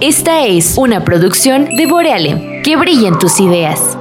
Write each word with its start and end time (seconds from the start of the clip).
Esta 0.00 0.44
es 0.44 0.76
una 0.76 1.02
producción 1.04 1.74
de 1.74 1.86
Boreale. 1.86 2.60
Que 2.62 2.76
brillen 2.76 3.18
tus 3.18 3.40
ideas. 3.40 3.96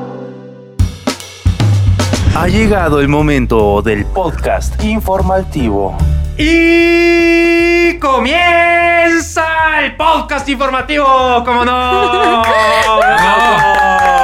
Ha 2.36 2.48
llegado 2.50 3.00
el 3.00 3.08
momento 3.08 3.82
del 3.82 4.04
podcast 4.04 4.84
informativo. 4.84 5.98
Y 6.38 7.98
comienza 8.00 9.46
el 9.84 9.96
podcast 9.96 10.50
informativo, 10.50 11.06
¿cómo 11.46 11.64
no? 11.64 12.42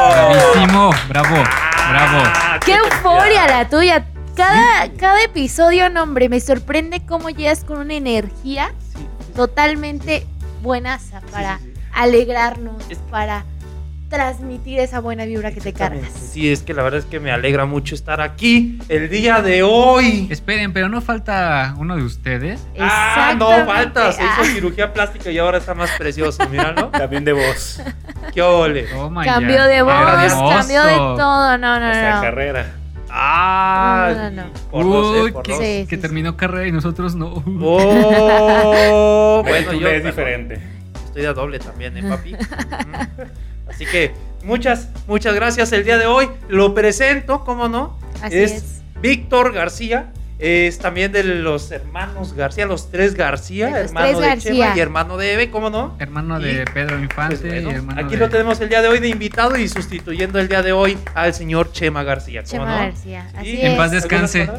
Bravísimo, 0.10 0.90
bravo, 1.08 1.36
bravo. 1.38 2.24
Ah, 2.26 2.60
¡Qué 2.66 2.74
euforia 2.74 3.48
la 3.48 3.70
tuya! 3.70 4.06
Cada, 4.36 4.92
cada 4.98 5.24
episodio, 5.24 5.90
no, 5.90 6.04
hombre, 6.04 6.28
me 6.28 6.42
sorprende 6.42 7.06
cómo 7.06 7.30
llegas 7.30 7.64
con 7.64 7.78
una 7.78 7.94
energía 7.94 8.74
totalmente 9.38 10.28
buenaza 10.62 11.21
para 11.32 11.59
alegrarnos, 11.94 12.84
Es- 12.90 12.98
para 13.09 13.44
transmitir 14.09 14.77
esa 14.80 14.99
buena 14.99 15.23
vibra 15.23 15.53
que 15.53 15.62
te 15.62 15.72
cargas. 15.72 16.12
Sí, 16.12 16.52
es 16.52 16.63
que 16.63 16.73
la 16.73 16.84
verdad 16.84 16.99
es 16.99 17.05
que 17.05 17.22
me 17.22 17.31
alegra 17.31 17.66
mucho 17.66 17.95
estar 17.95 18.20
aquí 18.20 18.77
el 18.89 19.09
día 19.09 19.41
de 19.41 19.63
hoy. 19.63 20.27
Esperen, 20.30 20.73
pero 20.73 20.89
no 20.89 21.00
falta 21.00 21.73
uno 21.77 21.95
de 21.95 22.03
ustedes. 22.03 22.59
Ah, 22.77 23.34
no 23.38 23.66
falta, 23.66 24.12
se 24.12 24.22
hizo 24.22 24.34
Ah, 24.41 24.45
cirugía 24.45 24.91
plástica 24.91 25.31
y 25.31 25.38
ahora 25.38 25.59
está 25.59 25.73
más 25.76 25.91
precioso, 25.91 26.45
míralo. 26.50 26.88
También 26.91 27.23
de 27.23 27.31
voz. 27.31 27.81
Qué 28.34 28.41
ole. 28.41 28.84
Toma 28.84 29.23
cambio 29.23 29.55
ya. 29.55 29.67
de 29.67 29.81
voz, 29.81 29.94
cambio 29.94 30.84
de 30.84 30.95
todo. 30.95 31.58
No, 31.58 31.80
no, 31.80 31.91
Esta 31.91 32.16
no. 32.16 32.22
carrera. 32.22 32.66
Ah, 33.14 34.14
No, 34.16 34.30
no, 34.32 34.44
no. 34.44 34.54
por 34.72 34.86
dos, 34.86 35.18
eh, 35.18 35.22
Uy, 35.24 35.32
por 35.32 35.44
que, 35.44 35.52
dos. 35.52 35.62
Sí, 35.62 35.86
que 35.90 35.96
sí, 35.96 36.02
terminó 36.02 36.38
carrera 36.38 36.68
y 36.68 36.72
nosotros 36.72 37.16
no. 37.16 37.44
Oh, 37.62 39.44
Bueno, 39.48 39.74
yo 39.74 39.80
perdón, 39.82 40.06
diferente. 40.06 40.62
Estoy 41.06 41.24
de 41.24 41.34
doble 41.34 41.60
también, 41.60 41.98
¿eh, 41.98 42.04
papi? 42.08 42.36
Así 43.70 43.86
que 43.86 44.14
muchas, 44.44 44.90
muchas 45.08 45.36
gracias 45.36 45.72
el 45.73 45.84
día 45.84 45.98
de 45.98 46.06
hoy. 46.06 46.30
Lo 46.48 46.73
presento, 46.73 47.44
¿cómo 47.44 47.68
no? 47.68 47.98
Así 48.22 48.38
es, 48.38 48.52
es. 48.53 48.81
Víctor 49.02 49.52
García. 49.53 50.12
Es 50.44 50.80
también 50.80 51.11
de 51.11 51.23
los 51.23 51.70
hermanos 51.72 52.34
García, 52.34 52.66
los 52.66 52.89
tres 52.89 53.14
García, 53.14 53.70
los 53.70 53.78
hermano 53.92 54.08
tres 54.08 54.20
de 54.20 54.25
García. 54.28 54.52
Chema 54.52 54.75
y 54.75 54.80
hermano 54.80 55.17
de 55.17 55.34
Eve, 55.34 55.52
¿cómo 55.52 55.70
no? 55.70 55.95
Hermano 56.00 56.39
Y, 56.39 56.44
de 56.44 56.66
Pedro 56.66 57.00
Infante 57.00 57.36
Pues 57.38 57.47
bueno, 57.47 57.70
y 57.72 57.73
hermano 57.75 58.02
aquí 58.02 58.16
de... 58.16 58.17
lo 58.17 58.30
tenemos 58.30 58.59
el 58.59 58.69
día 58.69 58.81
de 58.81 58.88
hoy 58.88 59.00
de 59.00 59.09
invitado 59.09 59.56
y 59.56 59.67
sustituyendo 59.67 60.39
el 60.39 60.47
día 60.47 60.64
de 60.64 60.72
hoy 60.72 60.97
al 61.14 61.36
señor 61.36 61.72
Chema 61.72 62.02
García, 62.02 62.42
¿cómo 62.42 62.64
Chema 62.64 62.75
no? 62.75 62.84
García. 62.86 63.30
Así 63.36 63.50
Y- 63.50 63.62
En 63.62 63.72
es. 63.73 63.78
paz 63.78 63.92
descanse. 63.92 64.50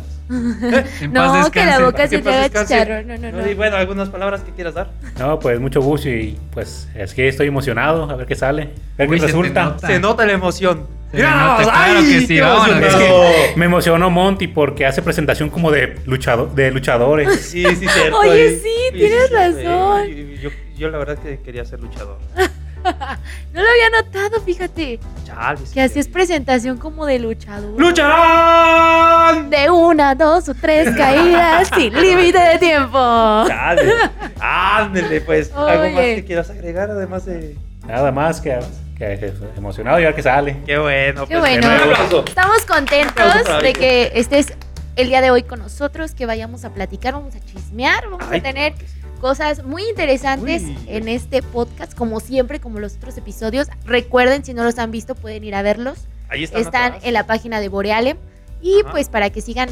En 1.01 1.13
paz 1.13 1.45
No, 1.45 1.51
que 1.51 1.65
la 1.65 1.81
boca 1.81 2.07
se 2.09 2.19
te 2.19 2.29
haga 2.35 2.49
chicharrón. 2.65 3.07
No, 3.09 3.17
no, 3.19 3.33
no. 3.33 3.49
Y 3.51 3.55
bueno, 3.55 3.77
algunas 3.77 4.09
palabras 4.09 4.41
que 4.43 4.53
quieras 4.53 4.75
dar. 4.75 4.91
No, 5.19 5.39
pues 5.39 5.61
mucho 5.61 5.81
gusto 5.83 6.09
y 6.09 6.39
pues 6.53 6.89
es 6.95 7.15
que 7.15 7.29
estoy 7.29 7.49
emocionado 7.49 8.11
a 8.11 8.17
ver 8.17 8.27
qué 8.27 8.35
sale. 8.35 8.71
A 8.95 8.99
ver 8.99 9.09
Uy, 9.11 9.17
qué 9.17 9.21
se 9.21 9.27
resulta. 9.29 9.65
nota. 9.65 9.87
Se 9.87 9.99
nota 10.01 10.27
la 10.27 10.33
emoción. 10.33 10.87
Nota, 11.13 11.59
claro 11.63 12.01
que 12.01 12.21
sí, 12.27 12.41
vámonos. 12.41 12.83
Es 12.87 12.95
que 12.95 13.53
me 13.57 13.67
emocionó 13.67 14.09
Monty 14.09 14.49
porque 14.49 14.87
hace 14.87 15.03
presentación 15.03 15.51
como 15.51 15.71
de 15.71 15.97
luchado, 16.07 16.47
de 16.47 16.71
luchadores. 16.71 17.29
Sí, 17.53 17.65
sí, 17.77 17.87
cierto. 17.87 18.19
Oye, 18.21 18.55
y- 18.55 18.59
sí, 18.61 18.71
y- 18.95 18.99
tienes 18.99 19.31
razón. 19.31 20.09
y- 20.09 20.13
y- 20.13 20.39
Yo, 20.41 20.49
yo 20.79 20.89
la 20.89 20.97
verdad 20.99 21.19
que 21.19 21.39
quería 21.41 21.65
ser 21.67 21.81
luchador. 21.81 22.17
No 23.53 23.61
lo 23.61 23.69
había 23.69 24.03
notado, 24.03 24.41
fíjate. 24.41 24.99
Chale, 25.27 25.59
sí, 25.59 25.75
Que 25.75 25.83
hacías 25.83 26.07
sí. 26.07 26.13
presentación 26.13 26.79
como 26.79 27.05
de 27.05 27.19
luchador. 27.19 27.79
¡Lucharán! 27.79 29.51
De 29.51 29.71
una, 29.71 30.15
dos 30.15 30.49
o 30.49 30.55
tres 30.55 30.95
caídas 30.97 31.71
sin 31.77 31.93
límite 31.93 32.39
de 32.39 32.59
tiempo. 32.59 33.45
Chale. 33.47 33.93
Ándele, 34.41 35.21
pues. 35.21 35.53
¿Algo 35.55 35.91
más 35.91 36.05
que 36.05 36.25
quieras 36.27 36.51
agregar 36.51 36.91
además 36.91 37.27
de.? 37.27 37.57
Nada 37.87 38.13
más 38.13 38.41
que, 38.41 38.59
que 38.97 39.33
emocionado 39.57 39.99
y 40.01 40.05
a 40.05 40.07
ver 40.07 40.15
qué 40.15 40.23
sale. 40.23 40.57
Qué 40.65 40.79
bueno. 40.79 41.27
Qué 41.27 41.39
pues, 41.39 41.61
bueno. 41.61 41.67
Un 41.67 41.93
aplauso. 41.93 42.25
Estamos 42.27 42.65
contentos 42.65 43.63
de 43.63 43.73
que 43.73 44.13
estés 44.15 44.55
el 44.97 45.09
día 45.09 45.21
de 45.21 45.31
hoy 45.31 45.43
con 45.43 45.59
nosotros, 45.59 46.15
que 46.15 46.27
vayamos 46.27 46.65
a 46.65 46.71
platicar, 46.71 47.15
vamos 47.15 47.35
a 47.35 47.41
chismear, 47.41 48.05
vamos 48.05 48.27
Ay, 48.31 48.41
a 48.41 48.43
tener 48.43 48.75
que 48.75 48.87
sí. 48.87 49.02
Cosas 49.23 49.63
muy 49.63 49.85
interesantes 49.89 50.65
Uy. 50.65 50.77
en 50.89 51.09
este 51.09 51.43
podcast, 51.43 51.95
como 51.95 52.19
siempre, 52.19 52.59
como 52.59 52.81
los 52.81 52.97
otros 52.97 53.17
episodios. 53.17 53.69
Recuerden, 53.85 54.45
si 54.45 54.53
no 54.53 54.65
los 54.65 54.79
han 54.79 54.91
visto, 54.91 55.15
pueden 55.15 55.45
ir 55.45 55.55
a 55.55 55.63
verlos. 55.63 56.09
Ahí 56.29 56.43
están. 56.43 56.61
Están 56.61 56.85
atrás. 56.87 57.05
en 57.05 57.15
la 57.15 57.25
página 57.25 57.61
de 57.61 57.69
Boreale. 57.69 58.17
Y 58.61 58.81
Ajá. 58.81 58.91
pues 58.91 59.09
para 59.09 59.31
que 59.31 59.41
sigan 59.41 59.69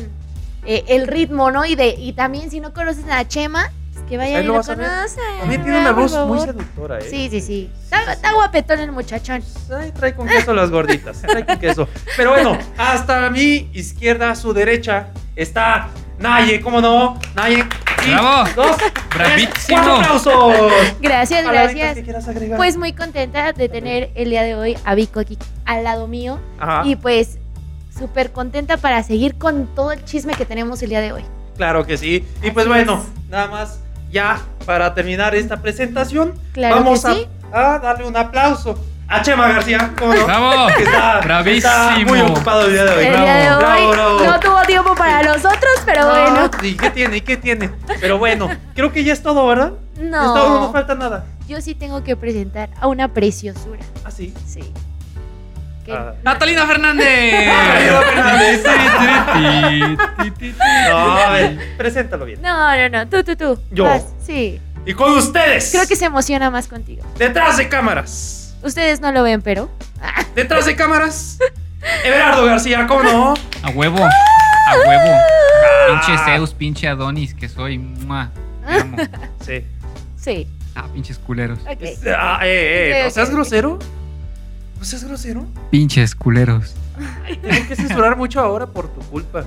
eh, 0.65 0.85
el 0.87 1.09
ritmo, 1.09 1.51
¿no? 1.51 1.67
Y, 1.67 1.75
de, 1.75 1.97
y 1.99 2.13
también 2.13 2.49
si 2.53 2.61
no 2.61 2.73
conocen 2.73 3.11
a 3.11 3.27
Chema, 3.27 3.73
que 4.11 4.19
vayan 4.19 4.37
Ahí 4.37 4.45
y 4.45 4.47
lo 4.47 4.53
lo 4.53 4.59
vas 4.59 4.69
a 4.69 4.75
ver. 4.75 4.87
conocen. 4.87 5.23
También 5.41 5.63
tiene 5.63 5.81
una 5.81 5.93
voz 5.93 6.27
muy 6.27 6.41
seductora, 6.41 6.99
¿eh? 6.99 7.07
Sí, 7.09 7.29
sí, 7.31 7.41
sí. 7.41 7.71
Está, 7.85 8.13
está 8.13 8.33
guapetón 8.35 8.81
el 8.81 8.93
muchachón. 8.93 9.43
Ay, 9.75 9.93
trae 9.93 10.15
con 10.15 10.29
queso 10.29 10.53
las 10.53 10.71
gorditas. 10.71 11.23
Trae 11.23 11.47
con 11.47 11.59
queso. 11.59 11.89
Pero 12.17 12.31
bueno, 12.33 12.59
hasta 12.77 13.31
mi 13.31 13.71
izquierda, 13.73 14.35
su 14.35 14.53
derecha, 14.53 15.09
está 15.37 15.89
Naye, 16.21 16.61
¿cómo 16.61 16.83
no? 16.83 17.19
Naye. 17.35 17.65
y 18.07 18.11
¡Bravo! 18.11 18.49
Dos. 18.55 18.77
¡Bravísimo! 19.15 19.79
aplausos. 19.79 20.73
Gracias, 21.01 21.45
gracias. 21.45 21.99
que. 21.99 22.55
Pues 22.57 22.77
muy 22.77 22.93
contenta 22.93 23.53
de 23.53 23.69
tener 23.71 24.11
el 24.15 24.29
día 24.29 24.43
de 24.43 24.55
hoy 24.55 24.77
a 24.85 24.95
Vico 24.95 25.21
aquí 25.21 25.39
al 25.65 25.85
lado 25.85 26.09
mío. 26.09 26.39
Ajá, 26.59 26.83
Y 26.85 26.97
pues 26.97 27.39
súper 27.99 28.33
contenta 28.33 28.77
para 28.77 29.03
seguir 29.03 29.37
con 29.37 29.67
todo 29.75 29.93
el 29.93 30.05
chisme 30.05 30.35
que 30.35 30.45
tenemos 30.45 30.83
el 30.83 30.91
día 30.91 31.01
de 31.01 31.13
hoy. 31.13 31.25
claro 31.57 31.87
que 31.87 31.97
sí. 31.97 32.27
Y 32.43 32.51
pues 32.51 32.67
bueno, 32.69 33.03
es. 33.03 33.31
nada 33.31 33.49
más 33.49 33.81
ya 34.11 34.41
para 34.67 34.93
terminar 34.95 35.35
esta 35.35 35.61
presentación, 35.61 36.35
Claro 36.53 36.77
vamos 36.77 37.05
a, 37.05 37.15
sí. 37.15 37.27
a 37.53 37.79
darle 37.79 38.07
un 38.07 38.17
aplauso 38.17 38.79
a 39.09 39.23
Chema 39.23 39.49
García, 39.49 39.91
¿cómo 39.99 40.15
no? 40.15 40.25
¡Bravo! 40.25 40.67
Que 40.77 40.83
está, 40.85 41.21
Bravísimo. 41.21 41.57
está 41.73 41.99
muy 42.07 42.21
ocupado 42.21 42.67
el 42.67 42.73
día 42.75 42.85
de 42.85 42.91
hoy. 42.97 43.05
El 43.07 43.11
Bravo, 43.11 43.25
día 43.25 43.35
de 43.35 43.51
hoy 43.51 43.63
bravo, 43.63 43.91
bravo. 43.91 44.21
no 44.25 44.41
tuvo 44.41 44.63
tiempo 44.63 44.95
para 44.95 45.23
los 45.25 45.39
otros, 45.45 45.83
pero 45.85 46.03
No, 46.05 46.11
bueno. 46.11 46.51
¿Y 46.63 46.77
qué 46.77 46.91
tiene? 46.91 47.17
¿Y 47.17 47.21
qué 47.23 47.37
tiene? 47.37 47.71
Pero 48.01 48.19
bueno, 48.19 48.49
creo 48.77 48.93
que 48.93 49.03
ya 49.03 49.13
es 49.13 49.21
todo, 49.23 49.47
¿verdad? 49.49 49.73
Es 49.97 50.11
todo, 50.11 50.49
no 50.49 50.55
nos 50.55 50.61
No, 50.69 50.73
falta 50.73 50.95
nada. 50.95 51.25
yo 51.49 51.61
sí 51.61 51.75
tengo 51.75 52.05
que 52.05 52.15
presentar 52.15 52.71
a 52.81 52.87
una 52.87 53.09
preciosura. 53.09 53.81
Ah, 54.05 54.13
sí. 54.13 54.33
Sí. 54.47 54.73
Ah. 55.89 56.13
¡Natalina 56.23 56.67
Fernández! 56.67 57.47
Natalina 57.47 58.03
Fernández. 58.03 58.63
Ti, 59.33 59.97
ti, 60.23 60.31
ti, 60.31 60.53
ti. 60.53 60.59
No, 60.89 61.17
a 61.17 61.31
ver, 61.31 61.77
preséntalo 61.77 62.25
bien. 62.25 62.41
No, 62.43 62.77
no, 62.77 62.89
no, 62.89 63.09
tú, 63.09 63.25
tú, 63.25 63.37
tú. 63.37 63.61
Yo. 63.71 63.85
Vas, 63.85 64.05
sí. 64.25 64.61
Y 64.87 64.95
con 64.95 65.13
ustedes. 65.17 65.71
Creo 65.73 65.87
que 65.87 65.97
se 65.97 66.07
emociona 66.07 66.51
más 66.51 66.69
contigo. 66.69 67.05
Detrás 67.19 67.57
de 67.57 67.69
cámaras. 67.69 68.55
Ustedes 68.63 69.01
no 69.01 69.11
lo 69.13 69.23
ven, 69.23 69.43
pero. 69.43 69.71
Detrás 70.35 70.67
de 70.67 70.77
cámaras. 70.77 71.39
Everardo 72.05 72.45
García, 72.45 72.87
¿cómo 72.87 73.03
no? 73.03 73.35
A 73.63 73.71
huevo, 73.71 73.99
a 73.99 74.77
huevo. 74.87 75.11
Ah. 75.15 75.87
Pinche 75.89 76.19
Zeus, 76.25 76.53
pinche 76.53 76.87
Adonis, 76.89 77.35
que 77.35 77.49
soy. 77.49 77.79
mua, 77.79 78.31
te 78.67 78.75
amo. 78.81 78.97
Sí. 79.41 79.65
Sí. 80.17 80.47
Ah, 80.75 80.87
pinches 80.93 81.19
culeros. 81.19 81.59
Ok. 81.61 81.83
Ah, 82.17 82.41
eh, 82.43 83.01
eh, 83.01 83.05
¿no 83.05 83.11
seas 83.11 83.31
grosero? 83.31 83.79
¿No 84.81 84.87
seas 84.87 85.05
grosero? 85.05 85.47
Pinches 85.71 86.15
culeros. 86.15 86.75
Tengo 87.43 87.69
que 87.69 87.77
censurar 87.77 88.17
mucho 88.17 88.41
ahora 88.41 88.67
por 88.67 88.89
tu 88.89 89.01
culpa. 89.03 89.45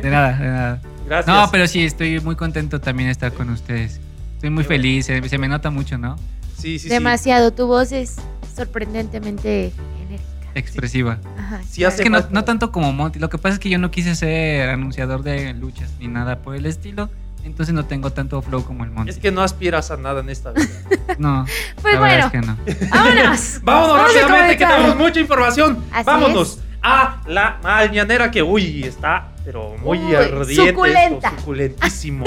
De 0.00 0.08
nada, 0.08 0.38
de 0.38 0.46
nada. 0.48 0.80
Gracias. 1.06 1.36
No, 1.36 1.50
pero 1.50 1.66
sí, 1.66 1.84
estoy 1.84 2.20
muy 2.20 2.36
contento 2.36 2.80
también 2.80 3.08
de 3.08 3.12
estar 3.12 3.32
con 3.32 3.50
ustedes. 3.50 4.00
Estoy 4.34 4.50
muy 4.50 4.62
Qué 4.62 4.68
bueno. 4.68 4.82
feliz, 4.82 5.06
se, 5.06 5.28
se 5.28 5.38
me 5.38 5.48
nota 5.48 5.70
mucho, 5.70 5.98
¿no? 5.98 6.16
Sí, 6.56 6.78
sí, 6.78 6.84
sí. 6.84 6.88
Demasiado. 6.90 7.52
Tu 7.52 7.66
voz 7.66 7.90
es 7.90 8.16
sorprendentemente 8.54 9.72
enérgica. 10.00 10.48
Expresiva. 10.54 11.18
Ajá. 11.36 11.60
Sí, 11.68 11.82
hace 11.84 11.96
Es 11.96 12.02
que 12.02 12.10
no 12.10 12.44
tanto 12.44 12.70
como 12.70 12.92
Monty. 12.92 13.18
Lo 13.18 13.28
que 13.30 13.38
pasa 13.38 13.54
es 13.54 13.58
que 13.58 13.68
yo 13.68 13.78
no 13.78 13.90
quise 13.90 14.14
ser 14.14 14.70
anunciador 14.70 15.24
de 15.24 15.54
luchas 15.54 15.90
ni 15.98 16.06
nada 16.06 16.38
por 16.38 16.54
el 16.54 16.66
estilo. 16.66 17.10
Entonces 17.44 17.74
no 17.74 17.84
tengo 17.84 18.10
tanto 18.12 18.40
flow 18.42 18.64
como 18.64 18.84
el 18.84 18.90
Monty. 18.90 19.10
Es 19.10 19.18
que 19.18 19.30
no 19.32 19.42
aspiras 19.42 19.90
a 19.90 19.96
nada 19.96 20.20
en 20.20 20.30
esta 20.30 20.52
vida. 20.52 20.66
No, 21.18 21.44
Pues 21.82 21.94
la 21.94 22.00
bueno, 22.00 22.30
verdad 22.30 22.56
es 22.66 22.76
que 22.76 22.86
no. 22.86 22.90
vámonos. 22.90 23.60
Vámonos 23.62 23.64
Vamos 23.64 24.14
rápidamente 24.14 24.56
que 24.56 24.66
tenemos 24.66 24.96
mucha 24.96 25.20
información. 25.20 25.84
Así 25.92 26.04
Vámonos 26.06 26.58
a 26.82 27.20
la 27.26 27.58
mañanera 27.62 28.30
que, 28.30 28.42
uy, 28.42 28.84
está, 28.84 29.28
pero 29.44 29.74
muy 29.82 29.98
Uy, 29.98 30.14
ardiente. 30.14 30.70
suculenta. 30.70 31.28
esto, 31.28 31.40
suculentísimo. 31.40 32.24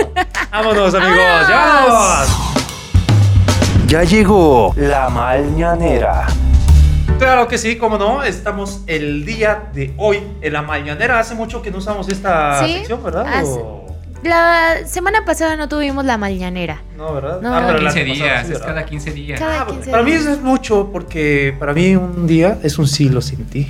Vámonos, 0.51 0.93
amigos. 0.93 1.17
Vámonos. 1.17 1.49
ya 1.49 1.85
vámonos. 1.87 2.29
Ya 3.87 4.03
llegó 4.03 4.73
la 4.77 5.09
mañanera. 5.09 6.27
Claro 7.19 7.47
que 7.47 7.57
sí, 7.57 7.77
cómo 7.77 7.97
no. 7.97 8.23
Estamos 8.23 8.81
el 8.87 9.25
día 9.25 9.69
de 9.73 9.93
hoy 9.97 10.21
en 10.41 10.53
la 10.53 10.61
mañanera. 10.61 11.19
Hace 11.19 11.33
mucho 11.35 11.61
que 11.61 11.71
no 11.71 11.77
usamos 11.79 12.07
esta 12.09 12.65
Sí, 12.65 12.73
sección, 12.75 13.03
¿verdad? 13.03 13.25
hace- 13.27 13.59
La 14.23 14.77
semana 14.87 15.23
pasada 15.23 15.55
no 15.55 15.69
tuvimos 15.69 16.03
la 16.05 16.17
mañanera. 16.17 16.81
No, 16.97 17.13
¿verdad? 17.13 17.41
No. 17.41 17.49
Ah, 17.53 17.59
Cada 17.59 17.67
pero 17.67 17.81
la 17.83 17.93
15 17.93 17.99
antepasada 17.99 18.31
días, 18.33 18.47
sí, 18.47 18.53
es 18.53 18.59
cada 18.59 18.85
15 18.85 19.11
días. 19.11 19.39
Cada 19.39 19.61
Ah, 19.61 19.67
15 19.67 19.91
para 19.91 20.03
mí 20.03 20.11
eso 20.13 20.31
es 20.31 20.41
mucho 20.41 20.89
porque 20.91 21.55
para 21.59 21.73
mí 21.73 21.95
un 21.95 22.25
día 22.25 22.57
es 22.63 22.79
un 22.79 22.87
siglo 22.87 23.21
sin 23.21 23.45
ti. 23.45 23.67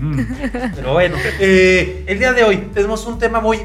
Mm. 0.00 0.20
Pero 0.76 0.92
bueno, 0.92 1.16
eh, 1.40 2.04
el 2.06 2.18
día 2.18 2.32
de 2.32 2.42
hoy 2.44 2.56
tenemos 2.72 3.04
un 3.06 3.18
tema 3.18 3.40
muy 3.40 3.58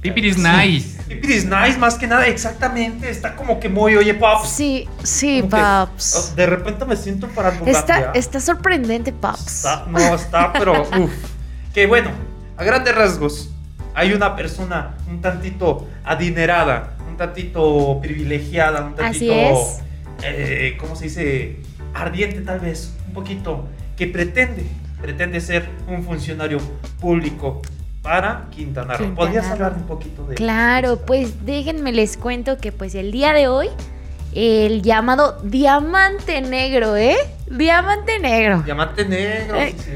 Pipiris 0.00 0.36
nice. 0.38 0.96
Pipiris 1.08 1.44
Nice, 1.44 1.78
más 1.78 1.94
que 1.94 2.06
nada, 2.08 2.26
exactamente. 2.26 3.08
Está 3.10 3.36
como 3.36 3.60
que 3.60 3.68
muy, 3.68 3.96
oye, 3.96 4.14
Pops. 4.14 4.48
Sí, 4.48 4.88
sí, 5.04 5.40
Como 5.42 5.50
que, 5.56 5.62
oh, 5.62 6.34
De 6.34 6.46
repente 6.46 6.84
me 6.84 6.96
siento 6.96 7.28
para 7.28 7.50
Está, 7.66 8.10
está 8.14 8.40
sorprendente, 8.40 9.12
Paps. 9.12 9.46
Está- 9.46 9.84
no, 9.88 9.98
está, 10.14 10.52
pero 10.52 10.82
uff. 10.98 11.12
Que 11.72 11.86
bueno, 11.86 12.10
a 12.56 12.64
grandes 12.64 12.94
rasgos, 12.94 13.50
hay 13.96 14.12
una 14.12 14.36
persona 14.36 14.94
un 15.08 15.20
tantito 15.22 15.88
adinerada, 16.04 16.96
un 17.08 17.16
tantito 17.16 17.98
privilegiada, 18.00 18.82
un 18.84 18.92
Así 19.02 19.26
tantito. 19.26 19.32
es. 19.32 19.80
eh, 20.22 20.76
¿Cómo 20.78 20.94
se 20.94 21.04
dice? 21.04 21.56
Ardiente, 21.94 22.42
tal 22.42 22.60
vez, 22.60 22.94
un 23.08 23.14
poquito. 23.14 23.66
Que 23.96 24.06
pretende, 24.06 24.64
pretende 25.00 25.40
ser 25.40 25.66
un 25.88 26.02
funcionario 26.04 26.58
público 27.00 27.62
para 28.02 28.48
Quintana 28.50 28.98
Roo. 28.98 29.14
¿Podrías 29.14 29.46
hablar 29.46 29.72
un 29.72 29.84
poquito 29.84 30.26
de 30.26 30.34
Claro, 30.34 30.98
pues 31.06 31.46
déjenme 31.46 31.90
les 31.92 32.18
cuento 32.18 32.58
que 32.58 32.72
pues 32.72 32.94
el 32.94 33.10
día 33.12 33.32
de 33.32 33.48
hoy 33.48 33.68
el 34.36 34.82
llamado 34.82 35.38
diamante 35.42 36.42
negro, 36.42 36.94
¿eh? 36.94 37.16
Diamante 37.50 38.18
negro. 38.18 38.62
Diamante 38.62 39.06
negro. 39.06 39.56
Eh, 39.56 39.74
sí. 39.78 39.92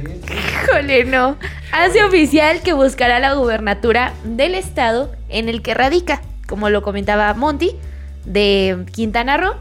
Híjole, 0.65 1.05
no. 1.05 1.37
Hace 1.73 2.03
oficial 2.03 2.63
que 2.63 2.73
buscará 2.73 3.19
la 3.19 3.35
gubernatura 3.35 4.15
del 4.25 4.55
estado 4.55 5.13
en 5.29 5.51
el 5.51 5.61
que 5.61 5.75
radica, 5.75 6.23
como 6.49 6.71
lo 6.71 6.81
comentaba 6.83 7.35
Monty, 7.35 7.77
de 8.25 8.87
Quintana 8.93 9.37
Roo, 9.37 9.57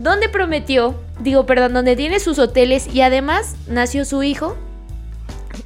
donde 0.00 0.28
prometió, 0.28 1.00
digo, 1.20 1.46
perdón, 1.46 1.74
donde 1.74 1.94
tiene 1.94 2.18
sus 2.18 2.40
hoteles 2.40 2.92
y 2.92 3.02
además 3.02 3.54
nació 3.68 4.04
su 4.04 4.24
hijo. 4.24 4.56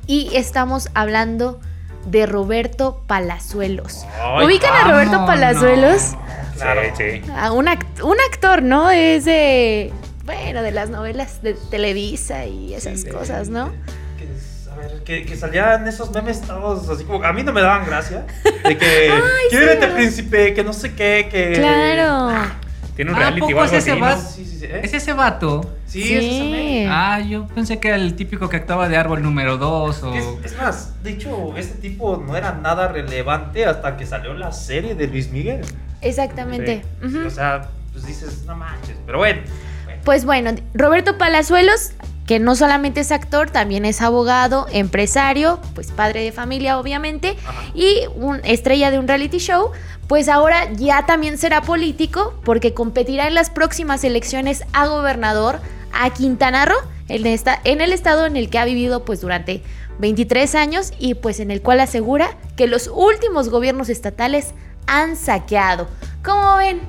Y 0.07 0.37
estamos 0.37 0.91
hablando 0.93 1.61
de 2.05 2.27
Roberto 2.27 3.03
Palazuelos. 3.07 4.05
Ay, 4.23 4.47
¿Ubican 4.47 4.75
a 4.75 4.91
Roberto. 4.93 5.25
Palazuelos? 5.25 6.15
Claro. 6.61 6.81
Sí, 6.97 7.05
sí. 7.25 7.31
A 7.37 7.53
un, 7.53 7.67
act- 7.67 8.03
un 8.03 8.17
actor, 8.33 8.63
¿no? 8.63 8.91
Es 8.91 9.25
de, 9.25 9.93
bueno, 10.25 10.63
de 10.63 10.71
las 10.73 10.91
novelas 10.91 11.43
de 11.43 11.55
Televisa 11.71 12.45
y 12.47 12.75
esas 12.75 13.01
Sí, 13.03 13.09
cosas, 13.09 13.49
¿no? 13.49 13.71
Que, 14.19 14.25
es- 14.25 14.69
a 14.71 14.77
ver, 14.77 15.03
que, 15.05 15.25
que 15.25 15.37
salían 15.37 15.87
esos 15.89 16.11
memes 16.13 16.41
todos 16.43 16.89
así 16.89 17.05
como. 17.05 17.25
A 17.25 17.33
mí 17.33 17.43
no 17.43 17.53
me 17.53 17.61
daban 17.63 17.87
gracia. 17.87 18.27
De 18.65 18.77
que. 18.77 19.13
¡Quiérete, 19.51 19.87
príncipe! 19.89 20.55
Que 20.55 20.63
no 20.65 20.73
sé 20.73 20.95
qué. 20.95 21.29
Que. 21.31 21.53
Claro. 21.55 22.51
Tiene 22.97 23.13
un 23.13 23.17
¿A 23.17 23.21
reality 23.21 23.43
o 23.43 23.47
algo 23.61 23.65
es 23.65 23.73
ese 23.73 23.93
así, 23.93 24.01
¿no? 24.01 24.07
vato? 24.07 24.21
Sí, 24.23 24.45
sí, 24.45 24.59
sí. 24.59 24.65
¿eh? 24.67 24.81
¿Es 24.83 24.93
ese 24.93 25.13
vato? 25.15 25.63
Sí, 25.87 26.03
Sí. 26.03 26.15
es 26.17 26.25
ese 26.25 26.43
meme. 26.45 26.87
Ah, 26.91 27.21
yo 27.21 27.47
pensé 27.47 27.79
que 27.81 27.89
era 27.89 27.97
el 27.97 28.15
típico 28.15 28.49
que 28.51 28.57
actuaba 28.59 28.89
de 28.91 28.97
árbol 28.99 29.23
número 29.23 29.57
2 29.57 30.03
o... 30.03 30.15
Es, 30.15 30.25
es 30.53 30.59
más, 30.59 31.03
de 31.03 31.11
hecho, 31.13 31.57
este 31.57 31.79
tipo 31.79 32.23
no 32.25 32.37
era 32.37 32.53
nada 32.53 32.89
relevante 32.89 33.65
hasta 33.65 33.97
que 33.97 34.05
salió 34.05 34.35
la 34.35 34.53
serie 34.53 34.95
de 34.95 35.07
Luis 35.07 35.31
Miguel. 35.31 35.63
Exactamente. 36.03 36.83
O 37.27 37.31
sea, 37.31 37.69
pues 37.93 38.07
dices, 38.07 38.45
no 38.47 38.57
manches. 38.57 38.97
Pero 39.07 39.19
bueno. 39.19 39.41
bueno. 39.85 40.01
Pues 40.05 40.25
bueno, 40.25 40.53
Roberto 40.75 41.19
Palazuelos, 41.19 41.93
que 42.27 42.39
no 42.39 42.55
solamente 42.55 43.01
es 43.01 43.13
actor, 43.13 43.51
también 43.51 43.85
es 43.85 44.01
abogado, 44.01 44.67
empresario, 44.73 45.61
pues 45.75 45.91
padre 45.91 46.23
de 46.23 46.33
familia 46.33 46.79
obviamente, 46.79 47.37
Ajá. 47.47 47.63
y 47.75 48.03
un 48.17 48.41
estrella 48.45 48.91
de 48.91 48.99
un 48.99 49.09
reality 49.09 49.39
show, 49.39 49.73
pues 50.07 50.29
ahora 50.29 50.73
ya 50.73 51.07
también 51.07 51.39
será 51.39 51.63
político 51.63 52.41
porque 52.45 52.75
competirá 52.75 53.29
en 53.29 53.35
las 53.35 53.51
próximas 53.51 54.03
elecciones 54.05 54.65
a 54.73 54.87
gobernador 54.87 55.61
a 55.93 56.11
Quintana 56.11 56.65
Roo, 56.65 56.79
en, 57.09 57.27
esta, 57.27 57.61
en 57.65 57.81
el 57.81 57.93
estado 57.93 58.27
en 58.27 58.37
el 58.37 58.49
que 58.49 58.59
ha 58.59 58.65
vivido 58.65 59.05
pues 59.05 59.21
durante 59.21 59.63
23 59.99 60.55
años 60.55 60.93
y 60.99 61.15
pues 61.15 61.41
en 61.41 61.51
el 61.51 61.63
cual 61.63 61.81
asegura 61.81 62.37
que 62.57 62.67
los 62.67 62.91
últimos 62.93 63.51
gobiernos 63.51 63.89
estatales 63.89 64.55
han 64.91 65.17
saqueado. 65.17 65.89
¿Cómo 66.25 66.57
ven? 66.57 66.81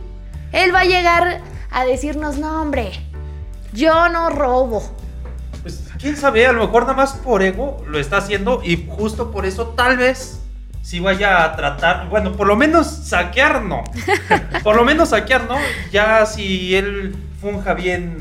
Él 0.51 0.73
va 0.73 0.79
a 0.79 0.85
llegar 0.85 1.41
a 1.69 1.85
decirnos, 1.85 2.37
no 2.37 2.61
hombre, 2.61 2.91
yo 3.73 4.09
no 4.09 4.29
robo. 4.31 4.83
Pues 5.61 5.87
quién 5.99 6.17
sabe, 6.17 6.47
a 6.47 6.51
lo 6.51 6.65
mejor 6.65 6.81
nada 6.83 6.95
más 6.95 7.13
por 7.13 7.43
ego 7.43 7.83
lo 7.87 7.99
está 7.99 8.17
haciendo 8.17 8.61
y 8.63 8.87
justo 8.89 9.31
por 9.31 9.45
eso 9.45 9.67
tal 9.67 9.97
vez 9.97 10.41
si 10.81 10.99
vaya 10.99 11.43
a 11.43 11.55
tratar, 11.55 12.09
bueno, 12.09 12.33
por 12.33 12.47
lo 12.47 12.55
menos 12.55 12.87
saquear 12.87 13.61
no. 13.61 13.83
por 14.63 14.75
lo 14.75 14.83
menos 14.83 15.09
saquear 15.09 15.47
no. 15.47 15.57
Ya 15.91 16.25
si 16.25 16.75
él 16.75 17.15
funja 17.39 17.75
bien, 17.75 18.17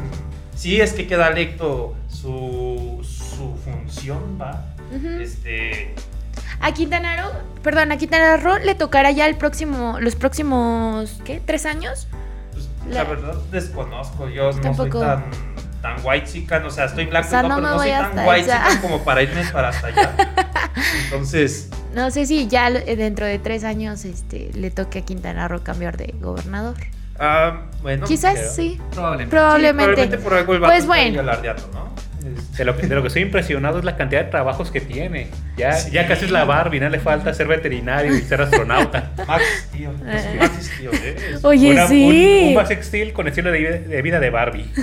si 0.55 0.79
es 0.79 0.93
que 0.93 1.07
queda 1.07 1.29
electo 1.29 1.97
su, 2.07 3.01
su 3.03 3.57
función, 3.65 4.39
va. 4.39 4.67
Este, 5.21 5.95
A 6.61 6.73
Quintana 6.75 7.17
Roo, 7.23 7.31
perdón, 7.63 7.91
a 7.93 7.97
Quintana 7.97 8.37
Roo 8.37 8.59
le 8.59 8.75
tocará 8.75 9.11
ya 9.11 9.27
el 9.27 9.37
próximo, 9.37 9.99
los 10.01 10.15
próximos, 10.17 11.21
¿qué? 11.25 11.41
¿Tres 11.45 11.65
años? 11.67 12.07
pues, 12.53 12.69
la... 12.89 13.03
La- 13.03 13.05
verdad 13.11 13.35
desconozco, 13.51 14.29
yo 14.29 14.53
no 14.53 14.61
Tampoco. 14.61 14.99
soy 14.99 15.07
tan 15.09 15.25
tan 15.83 15.97
white 16.05 16.27
chican, 16.31 16.63
o 16.67 16.71
sea, 16.71 16.85
estoy 16.85 17.07
blanco, 17.07 17.29
O 17.29 17.31
sea, 17.31 17.43
no, 17.43 17.49
no 17.49 17.55
pero 17.57 17.67
me 17.69 17.73
no 17.73 17.79
soy 17.79 17.91
tan 17.91 18.29
white 18.29 18.43
chican 18.45 18.79
como 18.83 19.03
para 19.03 19.23
irme 19.23 19.43
para 19.51 19.69
hasta 19.71 19.87
allá. 19.87 20.11
Entonces, 21.05 21.71
No 21.95 22.11
sé 22.11 22.27
si 22.27 22.47
ya 22.49 22.69
eh, 22.69 22.97
dentro 22.97 23.25
de 23.25 23.39
tres 23.39 23.65
años 23.65 24.05
este, 24.05 24.51
le 24.55 24.71
toque 24.71 24.99
a 24.99 25.03
Quintana 25.03 25.49
Roo 25.49 25.63
cambiar 25.65 25.97
de 25.97 26.15
gobernador. 26.21 26.77
ah, 27.19 27.63
bueno, 27.83 28.07
Quizás 28.07 28.35
creo. 28.35 28.51
sí, 28.53 28.81
Probablemente. 28.93 29.31
probablemente. 29.31 30.03
Sí, 30.03 30.09
probablemente 30.09 30.19
por 30.19 30.35
algo 30.35 30.55
el 30.55 30.61
Pues 30.61 30.87
bueno. 30.87 31.23
¿no? 31.23 31.89
Este, 32.21 32.59
De 32.59 32.65
lo, 32.65 32.77
que, 32.77 32.87
de 32.87 32.95
lo 32.95 33.01
que 33.03 33.09
estoy 33.09 33.23
impresionado 33.23 33.79
es 33.79 33.85
la 33.85 33.97
cantidad 33.97 34.25
de 34.25 34.31
trabajos 34.31 34.71
que 34.71 34.81
tiene. 34.81 35.29
Ya, 35.57 35.73
Sí. 35.73 35.91
ya 35.91 36.07
casi 36.07 36.27
es 36.27 36.31
la 36.31 36.45
Barbie, 36.45 36.81
no 36.81 36.89
le 36.89 37.01
falta 37.01 37.33
ser 37.35 37.47
veterinario 37.47 38.15
y 38.15 38.21
ser 38.23 38.43
astronauta. 38.43 39.13
Max, 39.27 39.43
tío. 39.73 39.91
Eh. 40.07 40.37
Max 40.39 40.71
¿eh? 40.81 41.17
Es- 41.35 41.45
Oye, 41.45 41.73
Una- 41.73 41.87
sí. 41.89 42.43
Un, 42.43 42.49
un 42.49 42.55
Max 42.55 42.87
Steel 42.87 43.13
con 43.13 43.27
estilo 43.29 43.51
de 43.53 43.59
vida, 43.59 43.71
de 43.79 44.03
vida 44.03 44.21
de 44.21 44.31
Barbie. 44.31 44.71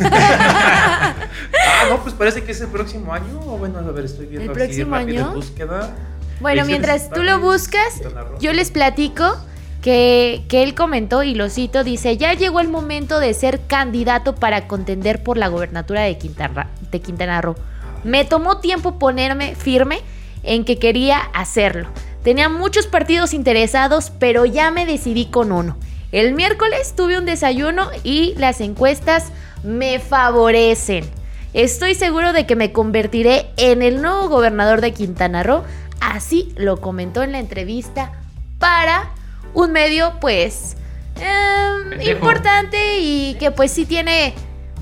Ah, 0.00 1.86
no, 1.90 2.02
pues 2.02 2.14
parece 2.14 2.42
que 2.42 2.52
es 2.52 2.60
el 2.60 2.68
próximo 2.68 3.12
año. 3.12 3.40
o 3.40 3.58
Bueno, 3.58 3.78
a 3.78 3.82
ver, 3.92 4.04
estoy 4.06 4.26
viendo 4.26 4.52
¿El 4.52 4.58
aquí 4.58 4.66
próximo 4.66 4.96
en 4.96 5.08
año? 5.08 5.32
búsqueda. 5.34 5.94
Bueno, 6.40 6.64
mientras 6.64 7.10
tú 7.10 7.22
lo 7.22 7.40
buscas, 7.40 8.00
yo 8.40 8.52
les 8.52 8.70
platico 8.70 9.36
que, 9.84 10.46
él 10.50 10.74
comentó, 10.74 11.22
y 11.22 11.34
lo 11.34 11.50
cito, 11.50 11.84
dice, 11.84 12.16
ya 12.16 12.32
llegó 12.32 12.60
el 12.60 12.68
momento 12.68 13.20
de 13.20 13.34
ser 13.34 13.60
candidato 13.66 14.34
para 14.34 14.66
contender 14.66 15.22
por 15.22 15.36
la 15.36 15.48
gobernatura 15.48 16.00
de 16.00 16.16
Quintana, 16.16 16.70
de 16.90 17.02
Quintana 17.02 17.42
Roo. 17.42 17.54
Me 18.02 18.24
tomó 18.24 18.60
tiempo 18.60 18.98
ponerme 18.98 19.54
firme 19.54 20.00
en 20.42 20.64
que 20.64 20.78
quería 20.78 21.18
hacerlo. 21.18 21.90
Tenía 22.22 22.48
muchos 22.48 22.86
partidos 22.86 23.34
interesados, 23.34 24.10
pero 24.18 24.46
ya 24.46 24.70
me 24.70 24.86
decidí 24.86 25.26
con 25.26 25.52
uno. 25.52 25.76
El 26.12 26.32
miércoles 26.32 26.94
tuve 26.96 27.18
un 27.18 27.26
desayuno 27.26 27.90
y 28.04 28.32
las 28.38 28.62
encuestas 28.62 29.32
me 29.64 29.98
favorecen. 29.98 31.04
Estoy 31.52 31.94
seguro 31.94 32.32
de 32.32 32.46
que 32.46 32.56
me 32.56 32.72
convertiré 32.72 33.50
en 33.58 33.82
el 33.82 34.00
nuevo 34.00 34.30
gobernador 34.30 34.80
de 34.80 34.94
Quintana 34.94 35.42
Roo. 35.42 35.62
Así 36.00 36.54
lo 36.56 36.80
comentó 36.80 37.22
en 37.22 37.32
la 37.32 37.38
entrevista 37.38 38.12
para 38.58 39.10
un 39.54 39.72
medio, 39.72 40.14
pues, 40.20 40.76
em, 41.16 42.00
importante 42.02 42.98
y 42.98 43.34
que 43.38 43.50
pues 43.50 43.70
sí 43.70 43.86
tiene 43.86 44.34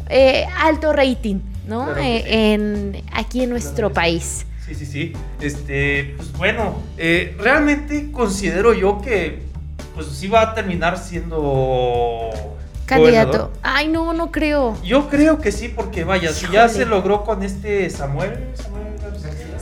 eh, 0.09 0.47
alto 0.59 0.93
rating, 0.93 1.41
¿no? 1.67 1.85
Claro 1.87 2.01
Eh, 2.01 2.23
sí. 2.25 2.31
en, 2.33 3.03
aquí 3.13 3.43
en 3.43 3.51
nuestro 3.51 3.89
Claro 3.89 3.95
país. 3.95 4.47
Sí, 4.67 4.75
sí, 4.75 4.87
sí. 4.87 5.13
Este, 5.41 6.15
pues 6.17 6.33
bueno, 6.33 6.77
eh, 6.97 7.37
realmente 7.39 8.11
considero 8.13 8.73
yo 8.75 9.01
que 9.03 9.43
pues 9.95 10.07
sí 10.07 10.29
va 10.29 10.41
a 10.43 10.55
terminar 10.55 10.97
siendo 10.99 12.31
Candidato. 12.87 13.27
gobernador. 13.31 13.51
Ay, 13.63 13.89
no, 13.89 14.13
no 14.15 14.31
creo. 14.31 14.77
Yo 14.83 15.09
creo 15.09 15.39
que 15.41 15.53
sí, 15.53 15.69
porque 15.69 16.05
vaya, 16.05 16.33
si 16.33 16.47
ya 16.51 16.69
se 16.69 16.87
logró 16.87 17.25
con 17.25 17.43
este 17.43 17.89
Samuel, 17.91 18.39
Samuel. 18.55 18.82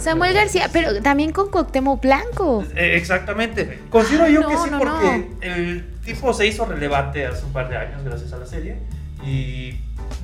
Samuel 0.01 0.35
García, 0.35 0.69
pero 0.73 1.01
también 1.03 1.33
con 1.33 1.51
Cuauhtémoc 1.51 2.01
Blanco. 2.03 2.65
Eh, 2.75 2.95
exactamente. 2.97 3.81
Considero 3.91 4.29
yo 4.29 4.41
No, 4.41 4.49
que 4.49 4.57
sí, 4.57 4.71
no, 4.71 4.79
porque 4.79 5.27
el 5.43 5.85
tipo 6.05 6.33
se 6.33 6.47
hizo 6.47 6.65
relevante 6.65 7.27
hace 7.27 7.45
un 7.45 7.53
par 7.53 7.69
de 7.69 7.77
años 7.77 8.03
gracias 8.05 8.33
a 8.33 8.39
la 8.39 8.47
serie. 8.47 8.77
Y 9.25 9.75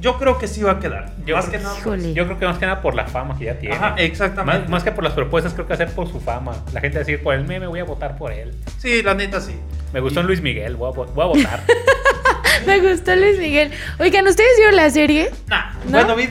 yo 0.00 0.18
creo 0.18 0.38
que 0.38 0.48
sí 0.48 0.62
va 0.62 0.72
a 0.72 0.78
quedar. 0.80 1.12
Yo 1.26 1.36
más 1.36 1.46
creo- 1.46 1.60
que 1.60 1.64
nada. 1.64 2.12
Yo 2.14 2.24
creo 2.26 2.38
que 2.38 2.46
más 2.46 2.58
que 2.58 2.66
nada 2.66 2.80
por 2.80 2.94
la 2.94 3.06
fama 3.06 3.36
que 3.38 3.44
ya 3.46 3.58
tiene. 3.58 3.76
Ajá, 3.76 3.94
exactamente. 3.98 4.60
Más, 4.62 4.68
más 4.70 4.84
que 4.84 4.92
por 4.92 5.04
las 5.04 5.12
propuestas, 5.12 5.52
creo 5.52 5.66
que 5.66 5.74
hacer 5.74 5.90
por 5.90 6.08
su 6.10 6.20
fama. 6.20 6.54
La 6.72 6.80
gente 6.80 6.98
decir, 6.98 7.22
por 7.22 7.34
el 7.34 7.44
meme 7.46 7.66
voy 7.66 7.80
a 7.80 7.84
votar 7.84 8.16
por 8.16 8.32
él. 8.32 8.54
Sí, 8.78 9.02
la 9.02 9.14
neta 9.14 9.40
sí. 9.40 9.54
Me 9.92 10.00
gustó 10.00 10.22
Luis 10.22 10.40
Miguel, 10.40 10.76
voy 10.76 10.90
a, 10.92 10.96
voy 10.96 11.24
a 11.24 11.26
votar. 11.26 11.62
Me 12.66 12.80
gustó 12.80 13.14
Luis 13.14 13.38
Miguel. 13.38 13.70
Oigan, 13.98 14.26
¿ustedes 14.26 14.50
vieron 14.56 14.76
la 14.76 14.88
serie? 14.90 15.30
Nah, 15.48 15.72
¿No? 15.84 15.90
bueno, 15.98 16.16
vi 16.16 16.28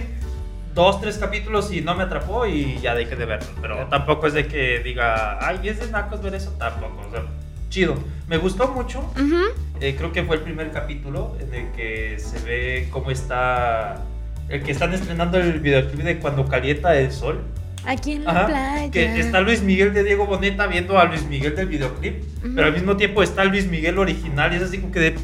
dos, 0.75 1.01
tres 1.01 1.17
capítulos 1.17 1.71
y 1.71 1.81
no 1.81 1.95
me 1.95 2.03
atrapó 2.03 2.45
y 2.45 2.77
ya 2.81 2.93
dejé 2.93 3.15
de 3.15 3.25
verlo. 3.25 3.47
Pero 3.61 3.87
tampoco 3.87 4.27
es 4.27 4.33
de 4.33 4.45
que 4.47 4.79
diga, 4.83 5.39
ay, 5.45 5.59
es 5.67 5.79
de 5.79 5.89
nacos 5.89 6.21
ver 6.21 6.35
eso. 6.35 6.51
Tampoco. 6.59 7.01
O 7.07 7.11
sea, 7.11 7.23
chido. 7.69 7.95
Me 8.27 8.37
gustó 8.37 8.67
mucho. 8.67 8.99
Ujú. 8.99 9.41
Eh, 9.81 9.95
creo 9.97 10.11
que 10.11 10.23
fue 10.23 10.35
el 10.35 10.41
primer 10.43 10.71
capítulo 10.71 11.35
en 11.39 11.53
el 11.53 11.71
que 11.71 12.17
se 12.19 12.39
ve 12.45 12.87
cómo 12.91 13.09
está. 13.09 14.03
El 14.49 14.61
que 14.61 14.71
están 14.71 14.93
estrenando 14.93 15.39
el 15.39 15.59
videoclip 15.59 16.01
de 16.03 16.19
Cuando 16.19 16.45
Calienta 16.47 16.95
el 16.95 17.11
Sol. 17.11 17.41
Aquí 17.87 18.13
en 18.13 18.23
la 18.23 18.31
Ajá, 18.31 18.45
playa. 18.47 18.91
que 18.91 19.19
está 19.19 19.41
Luis 19.41 19.61
Miguel 19.61 19.93
de 19.93 20.03
Diego 20.03 20.25
Boneta 20.25 20.65
viendo 20.67 20.97
a 20.97 21.05
Luis 21.05 21.23
Miguel 21.27 21.55
del 21.55 21.67
videoclip, 21.67 22.23
Ujú. 22.43 22.53
pero 22.55 22.65
al 22.67 22.73
mismo 22.73 22.97
tiempo 22.97 23.21
está 23.21 23.43
Luis 23.45 23.67
Miguel 23.67 23.99
original 23.99 24.51
y 24.53 24.55
es 24.55 24.63
así 24.63 24.79
como 24.79 24.91
que 24.91 24.99
de... 24.99 25.15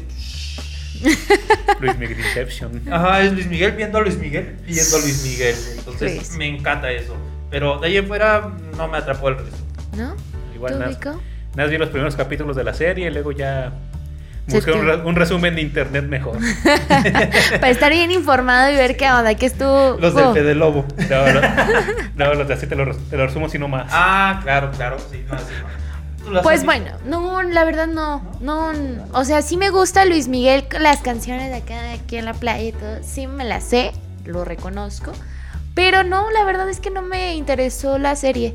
Luis 1.80 1.98
Miguel 1.98 2.18
Inception. 2.18 2.82
Ajá, 2.90 3.22
es 3.22 3.32
Luis 3.32 3.46
Miguel 3.46 3.72
viendo 3.72 3.98
a 3.98 4.00
Luis 4.02 4.18
Miguel 4.18 4.56
viendo 4.66 4.96
a 4.96 5.00
Luis 5.00 5.22
Miguel. 5.24 5.54
Entonces 5.78 6.36
me 6.36 6.48
encanta 6.48 6.90
eso. 6.90 7.16
Pero 7.50 7.78
de 7.78 7.88
ahí 7.88 7.96
en 7.96 8.06
fuera 8.06 8.50
no 8.76 8.88
me 8.88 8.98
atrapó 8.98 9.28
el 9.28 9.36
resto. 9.38 9.56
¿No? 9.96 10.14
Igual 10.54 10.72
¿Tú, 10.72 10.78
nada, 10.78 11.18
nada, 11.54 11.68
vi 11.68 11.76
los 11.76 11.90
primeros 11.90 12.16
capítulos 12.16 12.56
de 12.56 12.64
la 12.64 12.72
serie 12.72 13.08
y 13.08 13.10
luego 13.10 13.32
ya 13.32 13.72
busqué 14.46 14.72
un, 14.72 15.14
resumen 15.14 15.54
de 15.54 15.60
internet 15.60 16.04
mejor. 16.06 16.38
Para 17.60 17.68
estar 17.68 17.92
bien 17.92 18.10
informado 18.10 18.72
y 18.72 18.76
ver 18.76 18.96
qué 18.96 19.10
onda, 19.10 19.34
que 19.34 19.46
estuvo. 19.46 19.98
Los 20.00 20.14
del 20.14 20.32
Fede 20.32 20.54
Lobo. 20.54 20.86
No, 21.10 21.32
no, 21.32 21.40
no, 22.16 22.34
los 22.34 22.48
de 22.48 22.54
así 22.54 22.66
te 22.66 22.74
lo, 22.74 22.84
res- 22.84 22.98
te 23.10 23.16
lo 23.16 23.26
resumo 23.26 23.46
así 23.46 23.58
nomás. 23.58 23.86
Ah, 23.90 24.40
claro, 24.42 24.70
claro, 24.70 24.96
sí, 24.98 25.22
no, 25.30 25.38
sí, 25.38 25.44
no. 25.60 25.81
¿Tú 26.24 26.30
las 26.30 26.42
Pues 26.42 26.64
bueno, 26.64 26.90
no, 27.06 27.42
la 27.42 27.64
verdad 27.64 27.86
no, 27.86 28.22
no, 28.40 28.72
o 29.12 29.24
sea, 29.24 29.42
sí 29.42 29.56
me 29.56 29.70
gusta 29.70 30.04
Luis 30.04 30.28
Miguel, 30.28 30.64
las 30.80 31.00
canciones 31.00 31.48
de 31.50 31.56
acá, 31.56 31.82
de 31.82 31.90
aquí 31.94 32.16
en 32.16 32.24
la 32.26 32.34
playa 32.34 32.62
y 32.68 32.72
todo, 32.72 32.98
sí 33.02 33.26
me 33.26 33.44
las 33.44 33.64
sé, 33.64 33.92
lo 34.24 34.44
reconozco, 34.44 35.12
pero 35.74 36.04
no, 36.04 36.30
la 36.30 36.44
verdad 36.44 36.68
es 36.68 36.78
que 36.80 36.90
no 36.90 37.02
me 37.02 37.34
interesó 37.34 37.98
la 37.98 38.14
serie, 38.16 38.54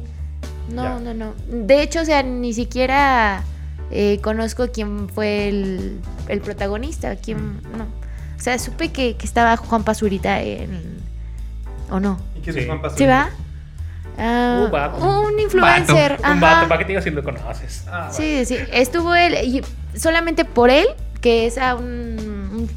no, 0.69 0.83
Ya. 0.83 0.99
no, 0.99 1.13
no, 1.13 1.33
de 1.49 1.81
hecho, 1.81 2.01
o 2.01 2.05
sea, 2.05 2.23
ni 2.23 2.53
siquiera 2.53 3.43
eh, 3.91 4.19
conozco 4.21 4.69
quién 4.71 5.09
fue 5.09 5.49
el, 5.49 5.99
el 6.29 6.39
protagonista, 6.41 7.15
quién, 7.17 7.61
no, 7.77 7.83
o 7.83 8.39
sea, 8.39 8.59
supe 8.59 8.91
que, 8.91 9.15
que 9.17 9.25
estaba 9.25 9.57
Juan 9.57 9.83
Pazurita 9.83 10.41
en, 10.41 10.99
o 11.89 11.99
no? 11.99 12.17
¿Y 12.37 12.41
qué 12.41 12.51
es 12.51 12.55
Sí. 12.55 12.65
Juan 12.65 12.81
Pazurita? 12.81 12.97
¿sí 12.97 13.05
va? 13.07 13.29
Ah, 14.17 14.61
Un 14.65 14.71
vato. 14.71 14.97
un 15.21 15.39
influencer, 15.39 16.17
un 16.19 16.25
ajá. 16.25 16.39
vato, 16.39 16.67
para 16.67 16.79
que 16.79 16.85
te 16.85 16.89
digas 16.89 17.03
si 17.03 17.11
lo 17.11 17.23
conoces. 17.23 17.85
Ah, 17.91 18.09
Sí, 18.11 18.45
sí, 18.45 18.57
estuvo 18.71 19.13
él 19.13 19.35
y 19.43 19.61
solamente 19.97 20.43
por 20.45 20.69
él, 20.69 20.87
que 21.21 21.45
es 21.45 21.57
a 21.57 21.75
un, 21.75 21.85
un- 21.85 22.69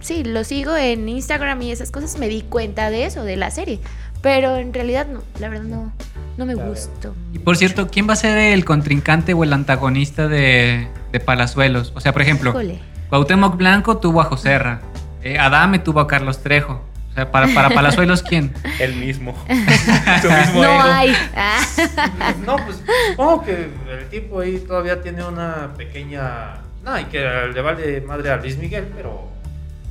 sí, 0.00 0.22
lo 0.24 0.44
sigo 0.44 0.76
en 0.76 1.08
Instagram 1.08 1.60
y 1.62 1.72
esas 1.72 1.90
cosas, 1.90 2.18
me 2.18 2.28
di 2.28 2.42
cuenta 2.42 2.90
de 2.90 3.06
eso, 3.06 3.24
de 3.24 3.36
la 3.36 3.50
serie, 3.50 3.80
pero 4.22 4.56
en 4.56 4.72
realidad 4.72 5.06
no, 5.06 5.22
la 5.40 5.48
verdad 5.48 5.64
no, 5.64 5.92
no 6.36 6.46
me 6.46 6.54
gustó. 6.54 7.14
Y 7.32 7.38
por 7.40 7.56
cierto, 7.56 7.88
¿quién 7.88 8.08
va 8.08 8.12
a 8.12 8.16
ser 8.16 8.36
el 8.38 8.64
contrincante 8.64 9.34
o 9.34 9.42
el 9.44 9.52
antagonista 9.52 10.28
de, 10.28 10.86
de 11.12 11.20
Palazuelos? 11.20 11.92
O 11.96 12.00
sea, 12.00 12.12
por 12.12 12.22
ejemplo, 12.22 12.50
Híjole. 12.50 12.78
Cuauhtémoc 13.08 13.56
Blanco 13.56 13.98
tuvo 13.98 14.20
a 14.20 14.24
Joserra, 14.24 14.80
eh, 15.22 15.38
Adame 15.38 15.78
tuvo 15.80 16.00
a 16.00 16.06
Carlos 16.06 16.42
Trejo. 16.42 16.82
O 17.14 17.16
sea, 17.16 17.30
para, 17.30 17.46
para 17.54 17.70
Palazuelos, 17.70 18.22
¿quién? 18.24 18.52
El 18.80 18.96
mismo. 18.96 19.34
Su 20.20 20.28
mismo 20.30 20.62
No 20.62 20.70
ego. 20.74 20.82
hay. 20.82 21.14
No, 22.44 22.56
pues 22.56 22.82
supongo 23.10 23.44
que 23.44 23.68
el 23.90 24.08
tipo 24.10 24.40
ahí 24.40 24.58
todavía 24.58 25.00
tiene 25.00 25.24
una 25.24 25.72
pequeña. 25.76 26.56
No, 26.82 26.98
y 26.98 27.04
que 27.04 27.20
le 27.54 27.60
vale 27.62 28.00
madre 28.00 28.30
a 28.30 28.36
Luis 28.36 28.58
Miguel, 28.58 28.90
pero 28.96 29.28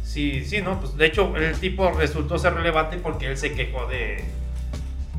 sí, 0.03 0.43
sí, 0.45 0.61
¿no? 0.61 0.79
Pues 0.81 0.95
de 0.97 1.05
hecho, 1.05 1.35
el 1.37 1.55
tipo 1.57 1.91
resultó 1.91 2.37
ser 2.37 2.53
relevante 2.55 2.97
porque 2.97 3.27
él 3.27 3.37
se 3.37 3.53
quejó 3.53 3.87
de, 3.87 4.23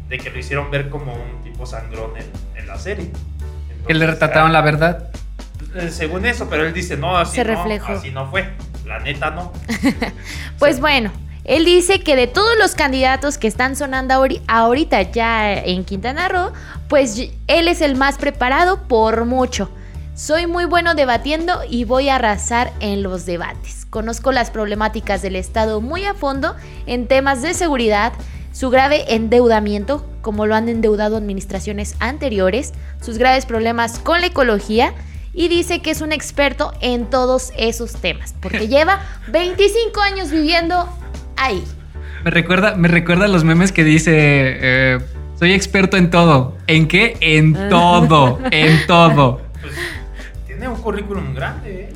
de 0.08 0.18
que 0.18 0.30
lo 0.30 0.38
hicieron 0.38 0.70
ver 0.70 0.90
como 0.90 1.14
un 1.14 1.42
tipo 1.42 1.64
sangrón 1.66 2.10
en, 2.18 2.26
en 2.60 2.66
la 2.68 2.78
serie. 2.78 3.10
Que 3.86 3.94
le 3.94 4.06
retrataron 4.06 4.52
la 4.52 4.58
ah, 4.60 4.62
verdad. 4.62 5.08
eh, 5.74 5.88
Según 5.90 6.26
eso, 6.26 6.48
pero 6.50 6.64
él 6.66 6.72
dice, 6.74 6.96
no, 6.98 7.16
así 7.16 7.36
Se 7.36 7.44
no, 7.44 7.54
reflejó. 7.54 7.92
así 7.92 8.10
no 8.10 8.30
fue. 8.30 8.50
La 8.86 8.98
neta 9.00 9.30
no. 9.30 9.50
Pues 10.58 10.78
bueno, 10.80 11.10
él 11.44 11.64
dice 11.64 12.00
que 12.00 12.16
de 12.16 12.26
todos 12.26 12.56
los 12.58 12.74
candidatos 12.74 13.38
que 13.38 13.46
están 13.46 13.76
sonando 13.76 14.14
ahori- 14.14 14.40
ahorita 14.46 15.02
ya 15.02 15.52
en 15.54 15.84
Quintana 15.84 16.28
Roo, 16.28 16.52
pues 16.88 17.18
él 17.46 17.68
es 17.68 17.80
el 17.80 17.96
más 17.96 18.16
preparado 18.16 18.82
por 18.88 19.24
mucho. 19.26 19.70
Soy 20.14 20.46
muy 20.46 20.64
bueno 20.64 20.94
debatiendo 20.94 21.60
y 21.68 21.84
voy 21.84 22.08
a 22.08 22.16
arrasar 22.16 22.72
en 22.80 23.02
los 23.02 23.26
debates. 23.26 23.84
Conozco 23.90 24.32
las 24.32 24.50
problemáticas 24.50 25.22
del 25.22 25.36
Estado 25.36 25.80
muy 25.80 26.04
a 26.04 26.14
fondo 26.14 26.54
en 26.86 27.06
temas 27.08 27.42
de 27.42 27.52
seguridad, 27.52 28.12
su 28.52 28.70
grave 28.70 29.12
endeudamiento, 29.14 30.06
como 30.22 30.46
lo 30.46 30.54
han 30.54 30.68
endeudado 30.68 31.16
administraciones 31.16 31.96
anteriores, 31.98 32.72
sus 33.02 33.18
graves 33.18 33.44
problemas 33.44 33.98
con 33.98 34.20
la 34.20 34.28
ecología 34.28 34.94
y 35.32 35.48
dice 35.48 35.82
que 35.82 35.90
es 35.90 36.00
un 36.00 36.12
experto 36.12 36.72
en 36.80 37.10
todos 37.10 37.52
esos 37.56 37.94
temas, 37.94 38.34
porque 38.40 38.68
lleva 38.68 39.00
25 39.28 40.00
años 40.00 40.30
viviendo 40.30 40.88
ahí. 41.44 41.64
Me 42.24 42.30
recuerda, 42.30 42.74
me 42.76 42.88
recuerda 42.88 43.28
los 43.28 43.44
memes 43.44 43.70
que 43.72 43.84
dice, 43.84 44.12
eh, 44.16 44.98
soy 45.38 45.52
experto 45.52 45.96
en 45.96 46.10
todo. 46.10 46.56
¿En 46.66 46.88
qué? 46.88 47.16
En 47.20 47.52
todo, 47.68 48.38
en 48.50 48.86
todo. 48.86 49.40
Pues 49.60 49.74
tiene 50.46 50.68
un 50.68 50.76
currículum 50.76 51.34
grande, 51.34 51.82
¿eh? 51.82 51.92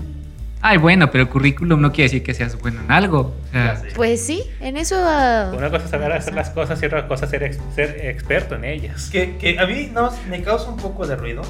Ay, 0.61 0.77
bueno, 0.77 1.09
pero 1.11 1.31
currículum 1.31 1.81
no 1.81 1.93
quiere 1.93 2.09
decir 2.11 2.23
que 2.25 2.35
seas 2.35 2.59
bueno 2.61 2.81
en 2.83 2.91
algo. 2.91 3.33
O 3.49 3.53
sea. 3.53 3.81
Pues 3.95 4.27
sí, 4.27 4.43
en 4.61 4.77
eso... 4.77 4.97
ah, 4.99 5.53
Una 5.57 5.71
cosa 5.71 5.85
es 5.85 5.91
saber 5.93 6.11
hacer 6.13 6.35
las 6.35 6.51
cosas 6.51 6.83
y 6.83 6.87
otra 6.87 7.07
cosa 7.07 7.27
es 7.27 7.31
ser, 7.31 7.45
ex- 7.45 7.61
ser 7.77 8.05
experto 8.07 8.57
en 8.57 8.65
ellas. 8.65 9.09
Que, 9.09 9.37
que 9.37 9.59
a 9.61 9.67
mí 9.67 9.89
no, 9.95 10.11
me 10.29 10.43
causa 10.43 10.69
un 10.69 10.77
poco 10.77 11.07
de 11.07 11.15
ruido. 11.15 11.43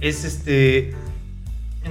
Es 0.00 0.24
este. 0.24 0.94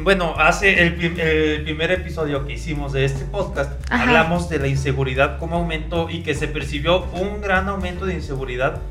Bueno, 0.02 0.36
hace 0.38 0.84
el, 0.84 0.96
prim- 0.96 1.20
el 1.20 1.64
primer 1.64 1.92
episodio 1.92 2.46
que 2.46 2.54
hicimos 2.54 2.94
de 2.94 3.06
este 3.06 3.26
podcast, 3.26 3.72
Ajá. 3.90 4.04
hablamos 4.04 4.50
de 4.50 4.60
la 4.60 4.68
inseguridad 4.68 5.40
como 5.40 5.56
aumentó 5.58 6.10
y 6.10 6.22
que 6.22 6.36
se 6.36 6.48
percibió 6.48 7.04
un 7.14 7.42
gran 7.42 7.68
aumento 7.70 8.06
de 8.06 8.14
inseguridad 8.14 8.82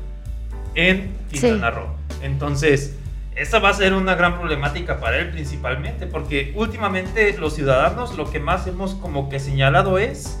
en 0.73 1.11
Quintana 1.31 1.71
Roo. 1.71 1.87
Entonces, 2.21 2.95
esa 3.35 3.59
va 3.59 3.69
a 3.69 3.73
ser 3.73 3.93
una 3.93 4.15
gran 4.15 4.37
problemática 4.39 4.99
para 4.99 5.17
él 5.19 5.29
principalmente, 5.31 6.05
porque 6.07 6.51
últimamente 6.55 7.37
los 7.37 7.53
ciudadanos 7.55 8.17
lo 8.17 8.29
que 8.29 8.39
más 8.39 8.65
hemos 8.67 8.95
como 8.95 9.29
que 9.29 9.39
señalado 9.39 9.99
es 9.99 10.39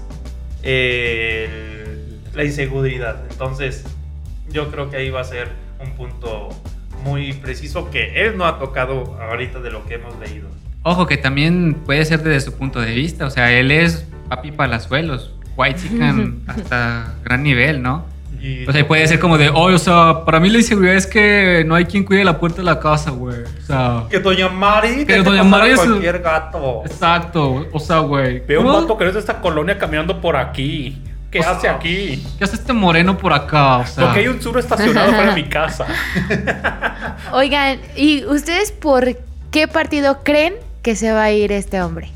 el- 0.63 2.19
la 2.33 2.43
inseguridad. 2.43 3.23
Entonces, 3.29 3.85
yo 4.49 4.69
creo 4.71 4.89
que 4.89 4.97
ahí 4.97 5.09
va 5.09 5.21
a 5.21 5.25
ser 5.25 5.49
un 5.79 5.91
punto 5.95 6.49
muy 7.05 7.33
preciso 7.33 7.89
que 7.91 8.25
él 8.25 8.35
no 8.37 8.45
ha 8.45 8.59
tocado 8.59 9.17
ahorita 9.21 9.59
de 9.59 9.71
lo 9.71 9.85
que 9.85 9.93
hemos 9.95 10.17
leído. 10.19 10.47
Ojo, 10.83 11.05
que 11.05 11.17
también 11.17 11.75
puede 11.85 12.03
ser 12.03 12.21
desde 12.23 12.41
su 12.41 12.53
punto 12.57 12.81
de 12.81 12.93
vista. 12.93 13.25
O 13.25 13.29
sea, 13.29 13.51
él 13.51 13.71
es 13.71 14.05
papi 14.27 14.51
palazuelos, 14.51 15.31
white 15.55 15.79
chican 15.81 16.41
hasta 16.47 17.13
gran 17.23 17.43
nivel, 17.43 17.81
¿no? 17.81 18.05
Y 18.41 18.67
O 18.67 18.71
sea, 18.71 18.87
puede 18.87 19.07
ser 19.07 19.19
como 19.19 19.37
de, 19.39 19.49
oh, 19.49 19.73
o 19.73 19.77
sea, 19.79 20.23
para 20.25 20.39
mí 20.39 20.49
la 20.49 20.57
inseguridad 20.59 20.95
es 20.95 21.07
que 21.07 21.63
no 21.65 21.73
hay 21.73 21.85
quien 21.85 22.03
cuide 22.03 22.23
la 22.23 22.37
puerta 22.39 22.57
de 22.57 22.63
la 22.65 22.79
casa, 22.79 23.09
güey. 23.11 23.37
O 23.41 23.61
sea, 23.65 24.03
Que 24.09 24.19
Doña 24.19 24.49
Mari, 24.49 25.05
Que 25.05 25.17
Doña 25.23 25.43
Mari 25.43 25.71
es- 25.71 25.79
cualquier 25.79 26.19
gato. 26.19 26.83
exacto. 26.85 27.65
O 27.71 27.79
sea, 27.79 27.99
güey. 27.99 28.39
Veo 28.45 28.61
un 28.61 28.67
vato 28.67 28.97
que 28.97 29.07
es 29.07 29.13
de 29.13 29.19
esta 29.19 29.39
colonia 29.41 29.77
caminando 29.79 30.19
por 30.21 30.35
aquí. 30.35 31.01
¿Qué 31.35 31.41
Pues, 31.41 31.51
hace 31.57 31.67
aquí? 31.67 32.25
¿Qué 32.37 32.45
hace 32.45 32.55
este 32.55 32.71
moreno 32.71 33.17
por 33.17 33.33
acá? 33.33 33.79
O 33.79 33.85
sea, 33.85 34.05
Porque 34.05 34.21
hay 34.21 34.27
un 34.29 34.41
sur 34.41 34.57
estacionado 34.57 35.11
fuera 35.11 35.35
de 35.35 35.41
mi 35.43 35.49
casa. 35.49 35.85
Oigan, 37.33 37.79
¿y 37.97 38.23
ustedes 38.23 38.71
por 38.71 39.17
qué 39.51 39.67
partido 39.67 40.23
creen 40.23 40.53
que 40.81 40.95
se 40.95 41.11
va 41.11 41.23
a 41.23 41.31
ir 41.31 41.51
este 41.51 41.81
hombre? 41.81 42.09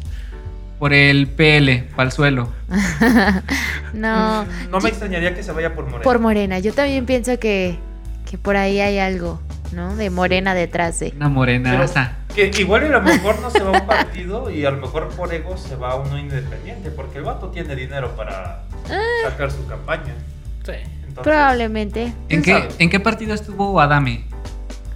por 0.77 0.93
el 0.93 1.27
PL, 1.27 1.89
pa'l 1.97 2.09
suelo. 2.13 2.47
No, 3.93 4.45
No 4.69 4.79
me 4.79 4.87
extrañaría 4.87 5.35
que 5.35 5.43
se 5.43 5.51
vaya 5.51 5.73
por 5.75 5.83
Morena. 5.83 6.03
por 6.03 6.19
Morena. 6.19 6.59
Yo 6.59 6.71
también 6.73 7.05
pienso 7.05 7.37
que, 7.39 7.77
que 8.29 8.37
por 8.37 8.55
ahí 8.55 8.79
hay 8.79 8.99
algo, 8.99 9.41
¿no? 9.73 9.97
De 9.97 10.09
Morena 10.09 10.53
detrás 10.53 10.99
de... 11.01 11.11
Una 11.17 11.27
morena. 11.27 11.71
Pero. 11.71 11.83
Que 12.51 12.61
igual 12.61 12.85
a 12.85 12.87
lo 12.89 13.01
mejor 13.01 13.39
no 13.41 13.49
se 13.49 13.59
va 13.63 13.77
a 13.77 13.81
un 13.81 13.87
partido 13.87 14.49
y 14.49 14.65
a 14.65 14.71
lo 14.71 14.77
mejor 14.77 15.09
por 15.09 15.33
ego 15.33 15.57
se 15.57 15.75
va 15.75 15.91
a 15.91 15.95
uno 15.95 16.17
independiente, 16.17 16.89
porque 16.91 17.17
el 17.19 17.23
vato 17.25 17.49
tiene 17.49 17.75
dinero 17.75 18.15
para 18.15 18.63
sacar 19.23 19.51
su 19.51 19.65
campaña. 19.67 20.13
Sí. 20.65 20.71
Entonces, 21.07 21.23
Probablemente. 21.23 22.03
¿En 22.03 22.13
¿quién 22.27 22.41
qué, 22.43 22.51
sabe? 22.53 22.67
¿En 22.79 22.89
qué 22.89 22.99
partido 22.99 23.33
estuvo 23.33 23.79
Adame? 23.81 24.25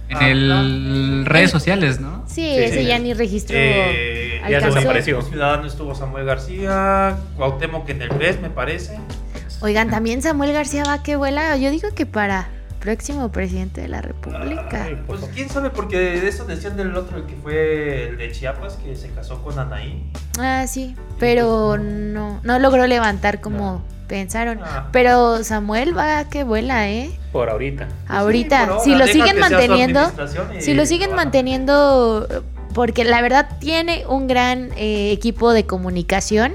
En 0.08 0.16
Ah, 0.16 0.28
el 0.30 1.24
redes 1.26 1.50
sociales, 1.50 1.98
¿no? 2.00 2.24
Sí, 2.26 2.34
Sí, 2.34 2.58
ese 2.58 2.80
sí. 2.80 2.86
ya 2.86 2.98
ni 2.98 3.14
registró. 3.14 3.56
Eh, 3.58 4.40
ya 4.48 4.60
desapareció. 4.60 5.22
Ciudadano 5.22 5.66
estuvo 5.66 5.94
Samuel 5.94 6.24
García, 6.26 7.16
Cuauhtémoc 7.36 7.88
en 7.88 8.02
el 8.02 8.10
PES, 8.10 8.40
me 8.40 8.50
parece. 8.50 8.98
Oigan, 9.60 9.90
también 9.90 10.20
Samuel 10.22 10.52
García 10.52 10.84
va 10.86 11.02
que 11.02 11.16
vuela. 11.16 11.56
Yo 11.56 11.70
digo 11.70 11.88
que 11.94 12.06
para 12.06 12.48
próximo 12.84 13.32
presidente 13.32 13.80
de 13.80 13.88
la 13.88 14.02
República. 14.02 14.84
Ay, 14.84 15.02
Pues 15.06 15.20
pues, 15.20 15.32
quién 15.34 15.48
sabe, 15.48 15.70
porque 15.70 15.96
de 15.96 16.28
eso 16.28 16.44
decían 16.44 16.76
del 16.76 16.94
otro, 16.94 17.16
el 17.16 17.24
que 17.24 17.34
fue 17.34 18.08
el 18.08 18.18
de 18.18 18.30
Chiapas, 18.30 18.74
que 18.74 18.94
se 18.94 19.08
casó 19.10 19.42
con 19.42 19.58
Anaí. 19.58 20.04
Ah, 20.38 20.66
sí, 20.68 20.94
pero 21.18 21.78
no, 21.78 22.40
no 22.42 22.58
logró 22.58 22.86
levantar 22.86 23.40
como 23.40 23.82
pensaron. 24.06 24.60
Ah. 24.62 24.88
Pero 24.92 25.42
Samuel 25.44 25.96
va 25.96 26.28
que 26.28 26.44
vuela, 26.44 26.90
¿eh? 26.90 27.10
por 27.32 27.48
ahorita. 27.48 27.88
Ahorita, 28.06 28.60
por 28.60 28.70
ahora, 28.72 28.84
si 28.84 28.94
lo 28.94 29.06
siguen 29.06 29.38
manteniendo, 29.40 30.12
y 30.56 30.60
si 30.60 30.74
lo 30.74 30.84
siguen 30.84 31.14
manteniendo, 31.14 32.28
porque 32.74 33.04
la 33.04 33.22
verdad 33.22 33.48
tiene 33.60 34.04
un 34.06 34.28
gran 34.28 34.70
eh, 34.76 35.10
equipo 35.10 35.54
de 35.54 35.64
comunicación, 35.64 36.54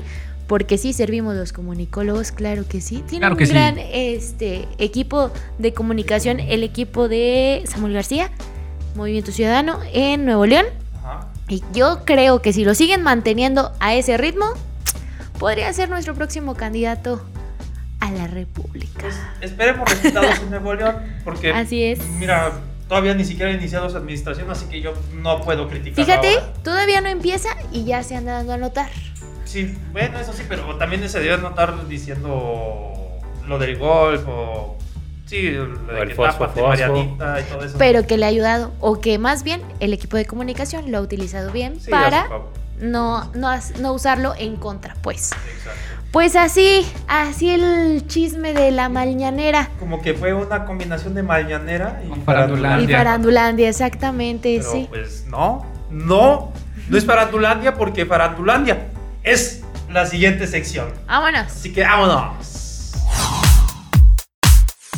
porque 0.49 0.79
sí 0.79 0.93
servimos 0.93 1.35
los 1.35 1.53
comunicólogos, 1.53 2.31
claro 2.31 2.67
que 2.67 2.81
sí. 2.81 3.03
Tiene 3.07 3.19
Claro 3.27 3.35
un 3.39 3.45
sí. 3.45 3.53
gran 3.53 3.77
este, 3.77 4.67
equipo 4.79 5.31
de 5.59 5.73
comunicación, 5.75 6.39
el 6.39 6.63
equipo 6.63 7.07
de 7.07 7.61
Samuel 7.67 7.93
García, 7.93 8.31
Movimiento 8.95 9.31
Ciudadano 9.31 9.79
en 9.93 10.25
Nuevo 10.25 10.47
León. 10.47 10.65
Ajá. 10.97 11.27
Y 11.47 11.61
yo 11.71 11.99
creo 12.03 12.41
que 12.41 12.51
si 12.51 12.65
lo 12.65 12.73
siguen 12.73 13.03
manteniendo 13.03 13.73
a 13.79 13.93
ese 13.93 14.17
ritmo, 14.17 14.47
podría 15.37 15.71
ser 15.71 15.87
nuestro 15.87 16.15
próximo 16.15 16.55
candidato 16.55 17.21
a 17.99 18.09
la 18.09 18.25
República. 18.25 19.01
Pues 19.01 19.15
esperemos 19.41 19.87
resultados 19.87 20.39
en 20.39 20.49
Nuevo 20.49 20.73
León, 20.73 20.95
porque 21.23 21.51
Así 21.53 21.83
es. 21.83 21.99
mira, 22.17 22.53
todavía 22.87 23.13
ni 23.13 23.23
siquiera 23.23 23.51
ha 23.51 23.53
iniciado 23.53 23.87
su 23.87 23.97
administración, 23.97 24.49
así 24.49 24.65
que 24.65 24.81
yo 24.81 24.93
no 25.13 25.41
puedo 25.41 25.69
criticar. 25.69 26.03
Fíjate, 26.03 26.39
todavía 26.63 27.01
no 27.01 27.09
empieza 27.09 27.49
y 27.71 27.85
ya 27.85 28.01
se 28.01 28.15
anda 28.15 28.31
dando 28.33 28.53
a 28.53 28.57
notar. 28.57 28.89
Sí, 29.49 29.75
bueno, 29.91 30.19
eso 30.19 30.31
sí, 30.31 30.43
pero 30.47 30.75
también 30.75 31.09
se 31.09 31.19
debe 31.19 31.39
notar 31.39 31.87
diciendo 31.87 32.93
lo 33.47 33.57
del 33.57 33.79
golf 33.79 34.21
o. 34.27 34.77
Sí, 35.25 35.49
lo 35.49 35.75
de 35.91 36.01
el 36.01 36.09
que 36.09 36.13
fosfo, 36.13 36.45
fosfo. 36.45 36.67
Marianita 36.67 37.39
y 37.39 37.43
todo 37.45 37.63
eso. 37.63 37.75
Pero 37.79 38.05
que 38.05 38.17
le 38.17 38.25
ha 38.25 38.27
ayudado, 38.27 38.71
o 38.79 39.01
que 39.01 39.17
más 39.17 39.41
bien 39.41 39.63
el 39.79 39.91
equipo 39.91 40.17
de 40.17 40.27
comunicación 40.27 40.91
lo 40.91 40.99
ha 40.99 41.01
utilizado 41.01 41.51
bien 41.51 41.79
Sí, 41.81 41.89
para 41.89 42.27
no, 42.79 43.31
no, 43.33 43.49
no 43.79 43.93
usarlo 43.93 44.35
en 44.37 44.55
contra, 44.55 44.93
pues. 45.01 45.31
Exacto. 45.31 45.79
Pues 46.11 46.35
así, 46.35 46.85
así 47.07 47.49
el 47.49 48.05
chisme 48.07 48.53
de 48.53 48.69
la 48.69 48.87
mañanera. 48.87 49.69
Como 49.79 49.99
que 49.99 50.13
fue 50.13 50.31
una 50.31 50.65
combinación 50.65 51.15
de 51.15 51.23
mañanera 51.23 52.03
y 52.05 52.09
Con 52.09 52.19
Y 52.19 52.21
farandulandia. 52.21 52.97
Farandulandia, 52.97 53.69
exactamente, 53.69 54.57
Pero 54.59 54.71
sí. 54.71 54.85
pues 54.89 55.25
no, 55.27 55.65
no, 55.89 56.53
no 56.87 56.97
es 56.97 57.05
Farandulandia 57.05 57.73
porque 57.73 58.05
Farandulandia 58.05 58.89
es 59.23 59.61
la 59.89 60.05
siguiente 60.05 60.47
sección. 60.47 60.93
Vámonos. 61.07 61.47
Así 61.47 61.73
que 61.73 61.81
vámonos. 61.83 62.91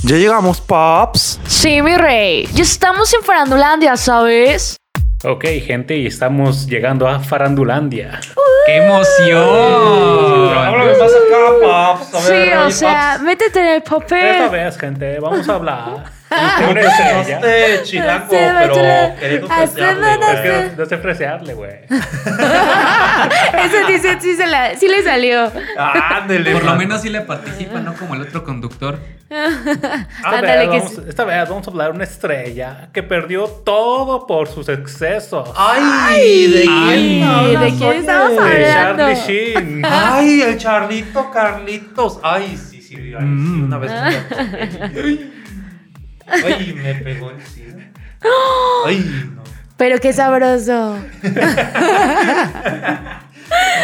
Ya 0.03 0.15
llegamos, 0.17 0.59
Pops. 0.61 1.39
Sí, 1.47 1.81
mi 1.81 1.95
rey. 1.95 2.47
Ya 2.53 2.63
estamos 2.63 3.13
en 3.13 3.21
Farandulandia, 3.23 3.95
¿sabes? 3.97 4.75
Ok, 5.23 5.45
gente, 5.65 5.95
y 5.95 6.07
estamos 6.07 6.65
llegando 6.65 7.07
a 7.07 7.19
Farandulandia. 7.19 8.19
¡Qué 8.65 8.77
emoción! 8.77 10.57
Háblame 10.57 10.91
más 10.97 11.11
acá, 11.11 11.37
Paps. 11.61 12.13
A 12.15 12.21
Sí, 12.21 12.31
ver, 12.33 12.57
o 12.57 12.65
ahí, 12.65 12.71
sea, 12.71 13.19
métete 13.23 13.59
en 13.59 13.67
el 13.67 13.77
Esta 13.77 13.89
papel. 13.99 14.49
vez, 14.49 14.77
gente, 14.79 15.19
vamos 15.19 15.47
a 15.47 15.53
hablar 15.53 16.03
No 16.31 16.79
estrella. 16.79 17.21
esté 17.21 17.83
chilango, 17.83 18.29
Sí, 18.31 18.37
pero 18.59 19.15
queriendo 19.19 19.47
Así 19.51 19.75
fresearle, 19.75 19.93
güey. 20.15 20.33
Es 20.33 20.39
que 20.41 20.49
no, 20.77 20.77
no 20.77 20.85
sé 20.85 20.97
fresearle, 20.97 21.53
güey. 21.53 21.73
Ese 23.65 23.85
dice, 23.91 24.17
sí, 24.21 24.35
se 24.35 24.47
la- 24.47 24.75
sí 24.75 24.87
le 24.87 25.03
salió. 25.03 25.51
Ándele, 25.77 26.53
Por 26.53 26.63
lo 26.63 26.75
menos 26.75 27.01
sí 27.01 27.09
le 27.09 27.21
participa, 27.21 27.79
no 27.79 27.93
como 27.95 28.15
el 28.15 28.21
otro 28.21 28.43
conductor. 28.43 28.97
Esta 29.29 30.07
Ándale, 30.23 30.67
vez, 30.67 30.69
que 30.69 30.79
vamos, 30.79 31.07
esta 31.07 31.23
vez 31.25 31.49
vamos 31.49 31.67
a 31.67 31.71
hablar 31.71 31.87
de 31.89 31.93
una 31.95 32.03
estrella 32.03 32.89
que 32.93 33.01
perdió 33.03 33.45
todo 33.45 34.25
por 34.27 34.47
sus 34.49 34.67
excesos. 34.69 35.49
Ay, 35.55 36.47
¿de 36.47 36.61
quién 36.63 37.23
Ay, 37.29 37.55
¿de 37.57 37.77
quién 37.77 37.91
estamos 37.93 38.31
De 38.31 38.71
hablando? 38.73 39.03
Charlie 39.03 39.15
Sheen. 39.25 39.81
Ay, 39.89 40.41
el 40.41 40.57
Charlito 40.57 41.29
Carlitos. 41.31 42.19
Ay, 42.23 42.57
sí, 42.57 42.81
sí, 42.81 42.95
ay, 43.17 43.21
sí, 43.21 43.61
una 43.61 43.77
vez. 43.77 43.91
Ay, 46.27 46.73
me 46.73 46.95
pegó 46.95 47.31
el 47.31 47.41
cine. 47.41 47.91
Ay, 48.85 49.29
no. 49.35 49.43
Pero 49.77 49.99
qué 49.99 50.13
sabroso. 50.13 50.97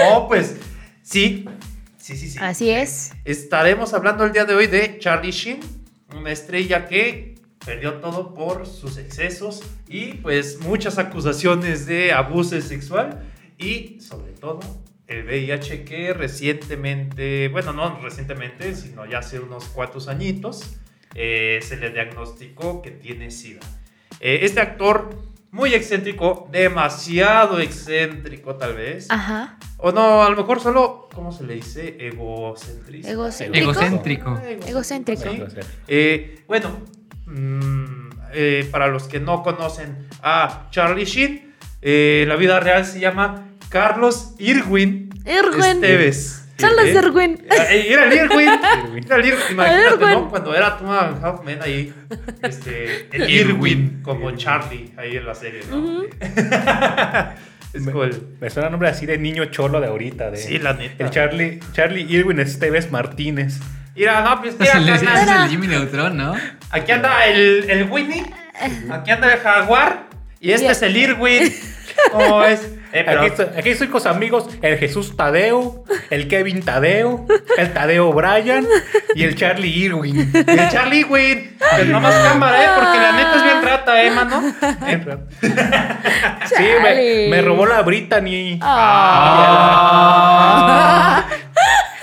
No, 0.10 0.27
pues 0.27 0.56
sí, 1.01 1.46
sí, 1.98 2.15
sí, 2.15 2.29
sí. 2.29 2.38
Así 2.39 2.70
es. 2.70 3.12
Estaremos 3.25 3.94
hablando 3.94 4.24
el 4.24 4.32
día 4.32 4.46
de 4.46 4.56
hoy 4.56 4.67
de 4.67 4.98
Charlie 5.00 5.32
Sheen, 5.32 5.60
una 6.15 6.32
estrella 6.32 6.86
que 6.86 7.36
perdió 7.65 7.96
todo 7.96 8.34
por 8.34 8.65
sus 8.65 8.98
excesos 8.98 9.62
y 9.88 10.13
pues 10.13 10.60
muchas 10.62 10.98
acusaciones 11.00 11.86
de 11.86 12.13
abuso 12.13 12.62
sexual 12.62 13.24
y 13.58 14.00
sobre 14.00 14.32
todo 14.34 14.60
el 15.08 15.25
VIH 15.25 15.84
que 15.84 16.13
recientemente, 16.13 17.50
bueno, 17.50 17.74
no 17.74 18.00
recientemente, 18.01 18.74
sino 18.75 19.06
ya 19.06 19.20
hace 19.20 19.39
unos 19.39 19.65
cuantos 19.65 20.08
añitos, 20.08 20.77
eh, 21.15 21.59
se 21.61 21.77
le 21.77 21.91
diagnosticó 21.91 22.81
que 22.81 22.91
tiene 22.91 23.31
SIDA. 23.31 23.61
Eh, 24.20 24.39
este 24.43 24.59
actor, 24.59 25.09
muy 25.51 25.74
excéntrico, 25.74 26.50
demasiado 26.51 27.59
excéntrico 27.59 28.55
tal 28.55 28.75
vez, 28.75 29.07
Ajá. 29.09 29.57
o 29.77 29.91
no, 29.91 30.24
a 30.24 30.29
lo 30.29 30.35
mejor 30.35 30.59
solo, 30.59 31.07
¿cómo 31.13 31.31
se 31.31 31.43
le 31.46 31.55
dice? 31.55 31.98
Egocéntrico. 32.00 33.07
Egocéntrico. 33.07 34.39
Egocéntrico. 34.67 35.24
Sí. 35.24 35.59
Eh, 35.87 36.43
bueno, 36.48 36.77
mm, 37.25 38.09
eh, 38.33 38.67
para 38.72 38.87
los 38.87 39.03
que 39.03 39.20
no 39.20 39.41
conocen 39.43 40.07
a 40.22 40.67
Charlie 40.72 41.05
Sheen, 41.05 41.55
eh, 41.81 42.22
en 42.24 42.29
la 42.29 42.35
vida 42.35 42.59
real 42.59 42.85
se 42.85 43.00
llama 43.00 43.50
Carlos 43.70 44.33
Irwin 44.39 45.09
Irwin. 45.25 45.63
Esteves. 45.63 46.47
Charles 46.57 46.96
Eh, 46.96 47.00
Irwin. 47.00 47.46
eh, 47.70 47.87
Era 47.89 48.03
el 48.05 48.13
Irwin. 48.13 48.50
Era 49.05 49.15
el 49.17 49.25
Irwin. 49.25 49.41
Imagínate, 49.51 49.93
Irwin. 49.96 50.09
¿no? 50.11 50.29
Cuando 50.29 50.55
era 50.55 50.77
Two 50.77 50.91
and 50.91 51.24
a 51.24 51.27
Half 51.27 51.43
Men 51.43 51.59
ahí, 51.61 51.93
este, 52.41 53.07
el 53.15 53.29
Irwin, 53.29 54.00
como 54.03 54.31
Charlie 54.35 54.91
ahí 54.98 55.17
en 55.17 55.25
la 55.25 55.35
serie, 55.35 55.61
¿no? 55.70 56.01
es 57.74 57.81
Me- 57.81 57.91
cool. 57.91 58.35
Me 58.39 58.50
suena 58.50 58.70
nombre 58.70 58.89
así 58.89 59.05
de 59.05 59.17
niño 59.17 59.46
cholo 59.46 59.79
de 59.79 59.87
ahorita. 59.87 60.31
De, 60.31 60.37
Sí, 60.37 60.57
la 60.59 60.74
neta. 60.74 61.03
El 61.03 61.09
Charlie, 61.11 61.59
Charlie 61.74 62.01
Irwin 62.09 62.39
Esteves 62.39 62.91
Martínez. 62.91 63.59
Mira, 63.96 64.22
no, 64.22 64.39
pues 64.41 64.55
Es 64.59 64.75
el, 64.75 64.89
es 64.89 65.01
el 65.01 65.50
Jimmy 65.50 65.67
Neutron, 65.67 66.15
¿no? 66.17 66.35
Aquí 66.70 66.91
anda 66.91 67.25
el, 67.25 67.67
el 67.70 67.89
Winnie, 67.89 68.25
aquí 68.91 69.09
anda 69.11 69.33
el 69.33 69.39
Jaguar 69.39 70.07
y 70.39 70.51
este 70.51 70.67
es 70.72 70.81
el 70.83 70.96
Irwin. 70.96 71.51
¿Cómo 72.11 72.43
es? 72.43 72.61
Eh, 73.00 73.03
pero- 73.05 73.22
Aquí, 73.22 73.27
estoy, 73.29 73.46
aquí 73.57 73.70
estoy 73.70 73.88
con 73.88 74.01
sus 74.01 74.10
amigos, 74.10 74.48
el 74.62 74.77
Jesús 74.77 75.16
Tadeo, 75.18 75.83
el 76.10 76.27
Kevin 76.27 76.64
Tadeo, 76.64 77.25
el 77.57 77.74
Tadeo 77.74 78.12
Bryan 78.14 78.66
y 79.16 79.24
el 79.24 79.36
Charlie 79.36 79.70
Irwin. 79.70 80.31
y 80.33 80.38
el 80.51 80.70
Charlie 80.70 81.00
Irwin. 81.01 81.57
Pues 81.75 81.88
nomás 81.88 82.16
cámara, 82.16 82.64
¿eh? 82.64 82.68
Porque 82.75 82.98
la 83.00 83.12
neta 83.14 83.36
es 83.38 83.44
bien 83.44 83.62
rata, 83.64 84.03
¿eh, 84.03 84.12
mano? 84.12 84.42
Sí, 86.55 86.64
me, 86.81 87.27
me 87.29 87.42
robó 87.42 87.66
la 87.66 87.81
Brittany. 87.81 88.60
Ah. 90.00 91.25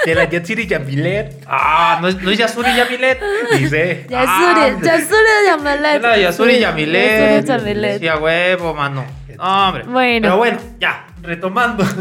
De 0.05 0.15
la 0.15 0.29
City 0.45 0.67
Yamilet. 0.67 1.45
Ah, 1.47 1.99
no 2.01 2.09
es, 2.09 2.21
no 2.21 2.31
es 2.31 2.39
Yasuri 2.39 2.75
Yamilet. 2.77 3.21
Dice. 3.59 4.07
Yasuri, 4.09 4.85
Yasuri 4.87 5.47
Yamilet. 5.47 6.03
La 6.03 6.19
Yasuri 6.19 6.59
Yamilet. 6.59 7.47
Yasuri 7.47 7.71
Yamilet. 7.71 8.01
Sí, 8.01 8.09
a 8.09 8.19
huevo, 8.19 8.75
mano. 8.75 9.05
No, 9.37 9.69
hombre. 9.69 9.85
Bueno. 9.85 10.23
Pero 10.23 10.37
bueno, 10.37 10.59
ya, 10.79 11.07
retomando. 11.23 11.85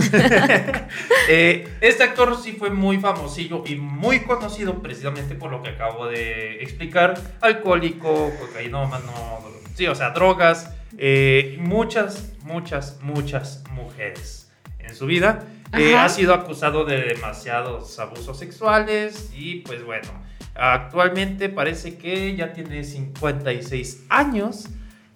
Eh, 1.29 1.65
este 1.79 2.03
actor 2.03 2.37
sí 2.37 2.51
fue 2.51 2.69
muy 2.69 2.97
famosillo 2.99 3.63
y 3.65 3.75
muy 3.75 4.19
conocido 4.19 4.81
precisamente 4.81 5.35
por 5.35 5.51
lo 5.51 5.63
que 5.63 5.69
acabo 5.69 6.07
de 6.07 6.61
explicar. 6.61 7.17
Alcohólico, 7.39 8.29
cocainómano, 8.39 9.39
sí, 9.73 9.87
o 9.87 9.95
sea, 9.95 10.09
drogas. 10.09 10.69
eh, 10.97 11.55
muchas, 11.61 12.33
muchas, 12.43 12.99
muchas 13.01 13.63
mujeres 13.71 14.51
en 14.79 14.93
su 14.93 15.05
vida. 15.05 15.45
Eh, 15.73 15.95
ha 15.95 16.07
sido 16.09 16.33
acusado 16.33 16.85
de 16.85 17.01
demasiados 17.01 17.97
abusos 17.99 18.37
sexuales 18.37 19.31
y 19.35 19.61
pues 19.61 19.83
bueno, 19.83 20.09
actualmente 20.55 21.49
parece 21.49 21.97
que 21.97 22.35
ya 22.35 22.53
tiene 22.53 22.83
56 22.83 24.05
años 24.09 24.69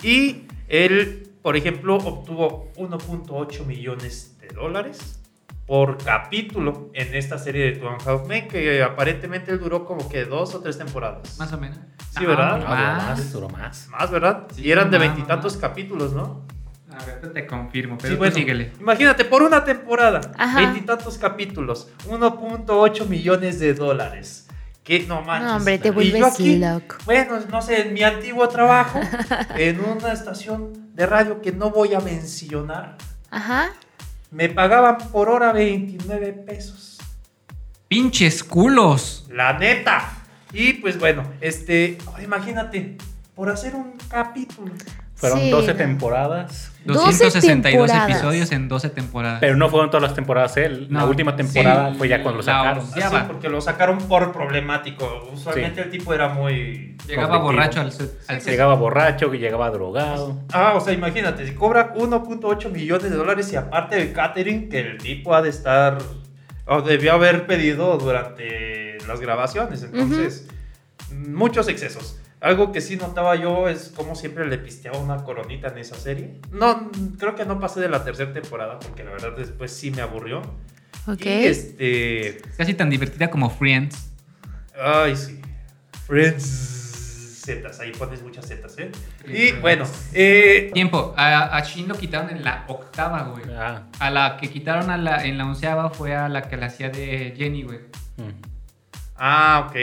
y 0.03 0.43
él, 0.67 1.29
por 1.41 1.55
ejemplo, 1.55 1.97
obtuvo 1.97 2.71
1.8 2.75 3.65
millones 3.65 4.37
de 4.41 4.47
dólares 4.49 5.21
por 5.65 5.97
capítulo 5.97 6.89
en 6.93 7.13
esta 7.13 7.37
serie 7.37 7.65
de 7.65 7.71
Two 7.79 7.89
and 7.89 8.01
Half 8.07 8.25
Men 8.27 8.47
que 8.47 8.81
aparentemente 8.81 9.51
él 9.51 9.59
duró 9.59 9.85
como 9.85 10.07
que 10.09 10.25
dos 10.25 10.55
o 10.55 10.61
tres 10.61 10.77
temporadas. 10.77 11.37
Más 11.37 11.51
o 11.53 11.57
menos. 11.57 11.77
Sí, 12.17 12.25
¿verdad? 12.25 12.59
No, 12.59 12.65
Más, 12.67 13.03
más. 13.09 13.33
duró 13.33 13.49
más. 13.49 13.87
Más, 13.89 14.09
¿verdad? 14.09 14.47
Sí, 14.55 14.61
y 14.63 14.71
eran 14.71 14.89
de 14.89 14.97
veintitantos 14.97 15.57
capítulos, 15.57 16.13
¿no? 16.13 16.45
A 16.99 17.05
ver, 17.05 17.33
te 17.33 17.45
confirmo, 17.45 17.97
pero 17.97 18.17
bueno, 18.17 18.33
síguele. 18.33 18.71
Imagínate, 18.79 19.23
por 19.25 19.43
una 19.43 19.63
temporada, 19.63 20.21
veintitantos 20.55 21.17
capítulos, 21.17 21.89
1.8 22.07 23.07
millones 23.07 23.59
de 23.59 23.73
dólares. 23.73 24.47
Que 24.83 25.01
no 25.01 25.21
manches. 25.21 25.47
No, 25.49 25.57
hombre, 25.57 25.77
te 25.79 25.89
Y 25.89 25.91
yo 25.91 25.93
vuelves 25.93 26.23
aquí, 26.23 26.57
loco. 26.57 26.95
Bueno, 27.05 27.39
no 27.51 27.61
sé, 27.61 27.81
en 27.81 27.93
mi 27.93 28.03
antiguo 28.03 28.47
trabajo, 28.47 29.01
en 29.57 29.81
una 29.81 30.13
estación 30.13 30.95
de 30.95 31.05
radio 31.05 31.41
que 31.41 31.51
no 31.51 31.69
voy 31.71 31.93
a 31.93 31.99
mencionar, 31.99 32.97
Ajá. 33.29 33.69
me 34.31 34.47
pagaban 34.49 34.97
por 35.11 35.29
hora 35.29 35.51
29 35.51 36.31
pesos. 36.47 36.97
¡Pinches 37.89 38.43
culos! 38.43 39.27
La 39.29 39.57
neta. 39.57 40.09
Y 40.53 40.73
pues 40.73 40.97
bueno, 40.97 41.23
este, 41.41 41.97
imagínate, 42.23 42.97
por 43.35 43.49
hacer 43.49 43.75
un 43.75 43.93
capítulo, 44.09 44.71
Fueron 45.17 45.39
Sí, 45.39 45.49
12 45.49 45.71
no. 45.71 45.77
temporadas. 45.77 46.71
262 46.85 47.87
temporadas. 47.87 48.09
episodios 48.09 48.51
en 48.51 48.69
12 48.69 48.89
temporadas. 48.91 49.39
Pero 49.41 49.57
no 49.57 49.67
fueron 49.67 49.89
todas 49.89 50.03
las 50.03 50.13
temporadas. 50.13 50.55
¿eh? 50.57 50.69
La 50.69 51.01
No, 51.01 51.07
última 51.07 51.35
temporada 51.35 51.91
sí, 51.91 51.97
fue 51.97 52.07
ya 52.07 52.21
cuando 52.21 52.37
lo 52.37 52.43
sacaron. 52.43 52.83
onceava. 52.85 53.17
Así, 53.19 53.27
porque 53.27 53.49
lo 53.49 53.59
sacaron 53.59 53.97
por 53.97 54.31
problemático. 54.31 55.29
Usualmente 55.33 55.81
Sí. 55.81 55.85
el 55.85 55.89
tipo 55.91 56.13
era 56.13 56.29
muy. 56.29 56.95
Llegaba 57.07 57.39
borracho 57.39 57.81
al 57.81 57.91
set. 57.91 58.11
al 58.27 58.41
set. 58.41 58.51
Llegaba 58.51 58.75
borracho, 58.75 59.29
que 59.31 59.39
llegaba 59.39 59.69
drogado. 59.71 60.39
Ah, 60.53 60.73
o 60.75 60.79
sea, 60.79 60.93
imagínate, 60.93 61.45
si 61.47 61.53
cobra 61.55 61.93
1.8 61.95 62.69
millones 62.69 63.09
de 63.09 63.17
dólares 63.17 63.51
y 63.51 63.55
aparte 63.55 63.95
de 63.97 64.13
catering 64.13 64.69
que 64.69 64.79
el 64.79 64.97
tipo 64.99 65.33
ha 65.35 65.41
de 65.41 65.49
estar 65.49 65.97
o 66.67 66.81
debió 66.83 67.13
haber 67.13 67.47
pedido 67.47 67.97
durante 67.97 68.97
las 69.07 69.19
grabaciones. 69.19 69.83
Entonces, 69.83 70.47
muchos 71.11 71.67
excesos. 71.69 72.19
Algo 72.47 72.71
que 72.71 72.79
sí 72.79 72.95
notaba 72.95 73.35
yo 73.35 73.67
es 73.67 73.91
cómo 73.93 74.15
siempre 74.15 74.47
le 74.47 74.57
pisteaba 74.57 74.97
una 74.99 75.17
coronita 75.25 75.67
en 75.67 75.79
esa 75.79 75.95
serie. 75.95 76.35
No, 76.51 76.89
creo 77.19 77.35
que 77.35 77.43
no 77.45 77.59
pasé 77.59 77.81
de 77.81 77.89
la 77.89 78.05
tercera 78.05 78.31
temporada 78.31 78.79
porque 78.79 79.03
la 79.03 79.11
verdad 79.11 79.33
después 79.37 79.69
sí 79.71 79.91
me 79.91 80.01
aburrió. 80.01 80.41
Ok. 81.07 81.25
Y 81.25 81.29
este... 81.45 82.41
Casi 82.57 82.73
tan 82.73 82.89
divertida 82.89 83.29
como 83.29 83.49
Friends. 83.49 84.11
Ay, 84.81 85.17
sí. 85.17 85.41
Friends. 86.05 87.41
Zetas, 87.45 87.79
ahí 87.81 87.91
pones 87.91 88.21
muchas 88.23 88.47
zetas, 88.47 88.77
¿eh? 88.77 88.91
Y 89.25 89.51
bueno, 89.59 89.85
eh, 90.13 90.69
Tiempo. 90.73 91.13
A, 91.17 91.55
a 91.57 91.61
Shin 91.65 91.87
lo 91.89 91.95
quitaron 91.95 92.29
en 92.29 92.43
la 92.45 92.63
octava, 92.69 93.23
güey. 93.23 93.43
Ah, 93.57 93.83
A 93.99 94.09
la 94.09 94.37
que 94.37 94.49
quitaron 94.49 94.89
a 94.89 94.97
la, 94.97 95.25
en 95.25 95.37
la 95.37 95.45
onceava 95.45 95.89
fue 95.89 96.15
a 96.15 96.29
la 96.29 96.43
que 96.43 96.55
la 96.57 96.67
hacía 96.67 96.89
de 96.89 97.33
Jenny, 97.37 97.63
güey. 97.63 97.79
mm. 98.17 98.31
Ah, 99.17 99.67
ok. 99.67 99.75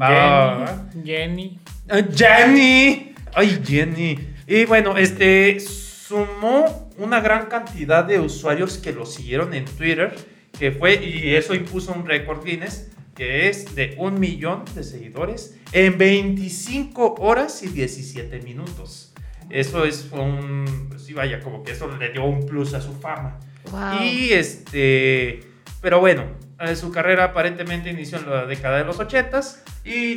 Va, 0.00 0.08
va. 0.10 0.82
Jenny. 1.04 1.58
Jenny. 1.90 2.06
Ah, 2.12 2.14
Jenny. 2.14 3.14
Ay, 3.34 3.62
Jenny. 3.64 4.18
Y 4.46 4.64
bueno, 4.64 4.96
este 4.96 5.58
sumó 5.60 6.90
una 6.98 7.20
gran 7.20 7.46
cantidad 7.46 8.04
de 8.04 8.18
usuarios 8.20 8.78
que 8.78 8.92
lo 8.92 9.06
siguieron 9.06 9.54
en 9.54 9.64
Twitter, 9.64 10.14
que 10.58 10.72
fue, 10.72 10.94
y 11.04 11.34
eso 11.34 11.54
impuso 11.54 11.92
un 11.92 12.06
récord 12.06 12.44
Guinness, 12.44 12.90
que 13.14 13.48
es 13.48 13.74
de 13.74 13.94
un 13.98 14.18
millón 14.18 14.64
de 14.74 14.82
seguidores 14.82 15.56
en 15.72 15.98
25 15.98 17.16
horas 17.18 17.62
y 17.62 17.68
17 17.68 18.40
minutos. 18.40 19.12
Eso 19.48 19.84
es 19.84 20.08
un, 20.12 20.86
pues 20.88 21.04
sí, 21.04 21.12
vaya, 21.12 21.40
como 21.40 21.62
que 21.62 21.72
eso 21.72 21.88
le 21.96 22.10
dio 22.10 22.24
un 22.24 22.46
plus 22.46 22.74
a 22.74 22.80
su 22.80 22.92
fama. 22.94 23.38
Wow. 23.70 24.02
Y 24.02 24.32
este, 24.32 25.40
pero 25.80 26.00
bueno, 26.00 26.24
eh, 26.60 26.76
su 26.76 26.90
carrera 26.90 27.24
aparentemente 27.24 27.90
inició 27.90 28.18
en 28.18 28.30
la 28.30 28.46
década 28.46 28.78
de 28.78 28.84
los 28.84 28.98
80s 28.98 29.62
y 29.84 30.16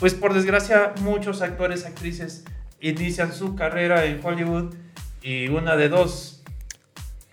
pues 0.00 0.14
por 0.14 0.34
desgracia 0.34 0.92
muchos 1.02 1.42
actores, 1.42 1.84
actrices 1.86 2.44
inician 2.80 3.32
su 3.32 3.54
carrera 3.54 4.04
en 4.06 4.20
Hollywood 4.24 4.74
y 5.22 5.48
una 5.48 5.76
de 5.76 5.88
dos 5.90 6.42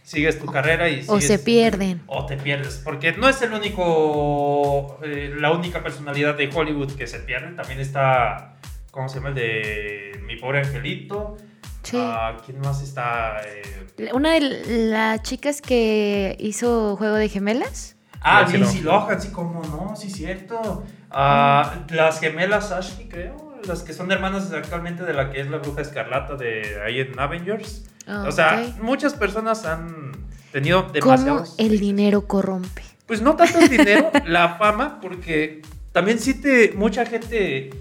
sigues 0.04 0.40
tu 0.40 0.46
carrera 0.46 0.88
y 0.90 1.04
O 1.08 1.20
se 1.20 1.40
pierden. 1.40 2.02
o 2.08 2.26
te 2.26 2.38
pierdes, 2.38 2.82
porque 2.84 3.12
no 3.14 3.28
es 3.28 3.42
el 3.42 3.54
único, 3.54 5.00
eh, 5.04 5.34
la 5.38 5.52
única 5.52 5.84
personalidad 5.84 6.36
de 6.36 6.50
Hollywood 6.54 6.94
que 6.94 7.08
se 7.08 7.20
pierde, 7.20 7.54
también 7.56 7.80
está, 7.80 8.56
¿cómo 8.92 9.10
se 9.10 9.16
llama? 9.16 9.30
El 9.30 9.36
de 9.36 10.20
Mi 10.26 10.36
Pobre 10.38 10.60
Angelito. 10.60 11.38
Sí. 11.84 11.98
Ah, 12.00 12.38
¿Quién 12.46 12.60
más 12.60 12.82
está? 12.82 13.38
Eh, 13.46 14.10
Una 14.14 14.34
de 14.34 14.42
las 14.90 15.22
chicas 15.24 15.62
que 15.62 16.36
hizo 16.40 16.96
Juego 16.98 17.16
de 17.16 17.30
Gemelas. 17.30 17.96
Ah, 18.22 18.46
Lindsay 18.52 18.82
Lohan, 18.82 19.22
sí, 19.22 19.30
como 19.30 19.62
no, 19.64 19.96
sí, 19.96 20.10
cierto. 20.10 20.84
Ah, 21.12 21.86
las 21.90 22.20
gemelas 22.20 22.72
Ashley, 22.72 23.08
creo. 23.08 23.60
Las 23.68 23.82
que 23.84 23.94
son 23.94 24.12
hermanas 24.12 24.52
actualmente 24.52 25.04
de 25.04 25.14
la 25.14 25.32
que 25.32 25.42
es 25.42 25.50
la 25.50 25.58
bruja 25.58 25.82
escarlata 25.82 26.36
de 26.36 26.82
ahí 26.86 27.00
en 27.00 27.20
Avengers. 27.20 27.86
Ah, 28.06 28.26
o 28.28 28.32
sea, 28.32 28.74
muchas 28.82 29.14
personas 29.14 29.66
han 29.66 30.12
tenido 30.52 30.84
¿Cómo 30.84 30.94
demasiados. 30.94 31.56
el 31.58 31.80
dinero 31.80 32.28
corrompe? 32.28 32.84
Pues 33.06 33.22
no 33.22 33.36
tanto 33.36 33.60
el 33.60 33.70
dinero, 33.70 34.12
la 34.26 34.56
fama, 34.56 35.00
porque 35.02 35.62
también 35.92 36.20
sí 36.20 36.40
te. 36.40 36.72
Mucha 36.74 37.06
gente 37.06 37.72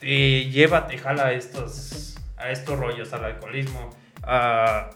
te 0.00 0.44
lleva, 0.50 0.86
te 0.86 0.98
jala 0.98 1.26
a 1.26 1.32
estos, 1.32 2.16
a 2.36 2.50
estos 2.50 2.78
rollos, 2.78 3.12
al 3.12 3.24
alcoholismo, 3.24 3.90
a. 4.22 4.90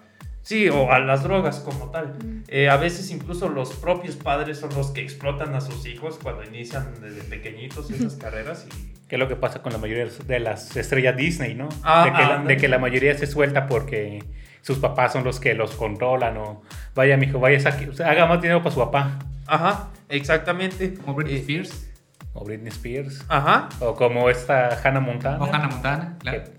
Sí, 0.46 0.68
o 0.68 0.92
a 0.92 1.00
las 1.00 1.24
drogas 1.24 1.58
como 1.58 1.90
tal. 1.90 2.14
Eh, 2.46 2.68
a 2.68 2.76
veces 2.76 3.10
incluso 3.10 3.48
los 3.48 3.72
propios 3.74 4.14
padres 4.14 4.60
son 4.60 4.72
los 4.76 4.92
que 4.92 5.00
explotan 5.00 5.56
a 5.56 5.60
sus 5.60 5.84
hijos 5.86 6.20
cuando 6.22 6.44
inician 6.44 6.94
desde 7.02 7.22
pequeñitos 7.24 7.90
esas 7.90 8.14
carreras 8.14 8.64
y 8.68 8.92
Que 9.08 9.16
es 9.16 9.18
lo 9.18 9.26
que 9.26 9.34
pasa 9.34 9.60
con 9.60 9.72
la 9.72 9.78
mayoría 9.78 10.06
de 10.06 10.38
las 10.38 10.76
estrellas 10.76 11.16
Disney, 11.16 11.56
¿no? 11.56 11.68
Ah, 11.82 12.04
de, 12.04 12.12
que 12.12 12.22
la, 12.22 12.40
ah, 12.40 12.44
de 12.44 12.56
que 12.58 12.68
la 12.68 12.78
mayoría 12.78 13.18
se 13.18 13.26
suelta 13.26 13.66
porque 13.66 14.22
sus 14.62 14.78
papás 14.78 15.14
son 15.14 15.24
los 15.24 15.40
que 15.40 15.54
los 15.54 15.72
controlan 15.72 16.36
o 16.36 16.62
vaya, 16.94 17.16
mijo, 17.16 17.40
vaya, 17.40 17.58
saque, 17.58 17.88
o 17.88 17.92
sea, 17.92 18.08
haga 18.12 18.26
más 18.26 18.40
dinero 18.40 18.60
para 18.62 18.70
su 18.72 18.78
papá. 18.78 19.18
Ajá, 19.48 19.88
exactamente. 20.08 20.94
Como 20.94 21.14
Britney 21.14 21.38
Eh, 21.38 21.40
Spears. 21.40 21.90
O 22.34 22.44
Britney 22.44 22.68
Spears. 22.68 23.24
Ajá, 23.28 23.68
O 23.80 23.96
como 23.96 24.30
esta 24.30 24.80
Hannah 24.84 25.00
Montana. 25.00 25.38
O 25.42 25.46
Hannah 25.52 25.68
Montana, 25.68 26.16
claro. 26.20 26.44
que- 26.44 26.50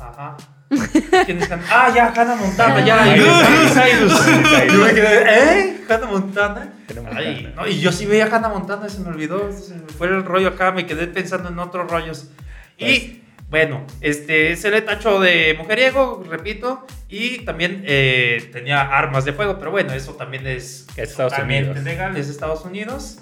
ajá. 0.00 0.36
¿Quién 1.26 1.38
es? 1.42 1.48
Ah, 1.70 1.92
ya, 1.94 2.12
Hannah 2.16 2.34
Montana, 2.36 2.84
ya. 2.84 3.02
Miley 3.04 3.24
Cyrus. 3.68 4.26
Yo 4.26 4.36
me 4.40 4.66
Cyrus. 4.68 4.92
quedé, 4.92 5.24
¿eh? 5.60 5.76
Hannah 5.88 6.06
Montana. 6.06 6.72
Ay, 7.14 7.52
no, 7.54 7.66
y 7.66 7.80
yo 7.80 7.92
sí 7.92 8.06
veía 8.06 8.26
Hannah 8.26 8.48
Montana, 8.48 8.88
se 8.88 9.00
me 9.00 9.08
olvidó. 9.08 9.52
Se 9.52 9.74
me 9.74 9.86
fue 9.96 10.08
el 10.08 10.24
rollo 10.24 10.48
acá, 10.48 10.72
me 10.72 10.86
quedé 10.86 11.06
pensando 11.06 11.48
en 11.50 11.58
otros 11.58 11.90
rollos. 11.90 12.30
Y 12.78 13.22
bueno, 13.50 13.86
este, 14.00 14.56
se 14.56 14.70
le 14.70 14.80
tachó 14.82 15.20
de 15.20 15.54
mujeriego, 15.56 16.24
repito, 16.28 16.86
y 17.08 17.44
también 17.44 17.84
eh, 17.86 18.48
tenía 18.52 18.80
armas 18.82 19.24
de 19.24 19.32
fuego, 19.32 19.58
pero 19.58 19.70
bueno, 19.70 19.92
eso 19.92 20.14
también 20.14 20.46
es 20.46 20.86
Es 20.96 21.10
Estados 21.10 21.32
totalmente 21.32 21.70
Unidos. 21.70 21.84
legal, 21.84 22.16
es 22.16 22.28
Estados 22.28 22.64
Unidos. 22.64 23.18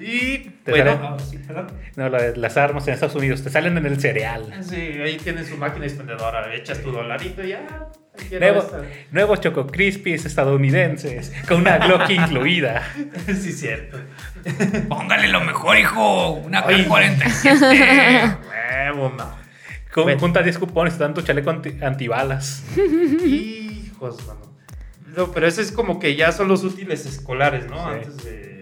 Y 0.00 0.38
Te 0.64 0.70
bueno, 0.72 0.90
ah, 1.02 1.16
sí, 1.18 1.38
perdón. 1.38 1.68
No, 1.96 2.08
la- 2.08 2.30
las 2.34 2.56
armas 2.56 2.86
en 2.88 2.94
Estados 2.94 3.14
Unidos 3.14 3.42
te 3.44 3.50
salen 3.50 3.76
en 3.78 3.86
el 3.86 4.00
cereal. 4.00 4.52
Sí, 4.62 4.74
ahí 4.76 5.16
tienes 5.18 5.48
su 5.48 5.56
máquina 5.56 5.86
expendedora, 5.86 6.52
echas 6.54 6.80
tu 6.82 6.90
dolarito 6.90 7.44
y 7.44 7.50
ya. 7.50 7.88
Nuevo- 8.38 8.70
nuevos 9.12 9.40
Choco 9.40 9.66
Crispies 9.66 10.24
estadounidenses 10.24 11.32
con 11.48 11.60
una 11.62 11.78
Glock 11.78 12.08
incluida. 12.10 12.82
sí, 13.26 13.52
cierto. 13.52 13.98
Póngale 14.88 15.28
lo 15.28 15.40
mejor, 15.40 15.76
hijo. 15.78 16.32
Una 16.32 16.64
Ay. 16.66 16.84
K-47. 16.84 18.36
Huevo, 18.94 19.12
no. 19.16 19.44
Con 19.92 20.04
Bueno. 20.04 20.18
junta 20.20 20.42
10 20.42 20.58
cupones, 20.58 20.98
tanto 20.98 21.22
chaleco 21.22 21.50
anti- 21.50 21.78
antibalas. 21.82 22.64
Hijos, 23.24 24.26
mano. 24.26 24.40
No, 25.16 25.30
pero 25.30 25.46
ese 25.46 25.62
es 25.62 25.70
como 25.70 26.00
que 26.00 26.16
ya 26.16 26.32
son 26.32 26.48
los 26.48 26.64
útiles 26.64 27.06
escolares, 27.06 27.66
¿no? 27.68 27.76
Sí. 27.76 27.94
Antes 27.94 28.24
de. 28.24 28.53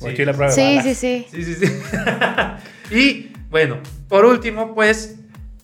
Sí. 0.00 0.06
Mochila 0.06 0.32
a 0.32 0.34
prueba 0.34 0.52
Sí, 0.52 0.80
sí, 0.82 0.94
sí. 0.94 1.26
Sí, 1.30 1.44
sí, 1.44 1.54
sí. 1.54 1.72
y 2.94 3.32
bueno, 3.50 3.78
por 4.08 4.24
último, 4.24 4.74
pues 4.74 5.18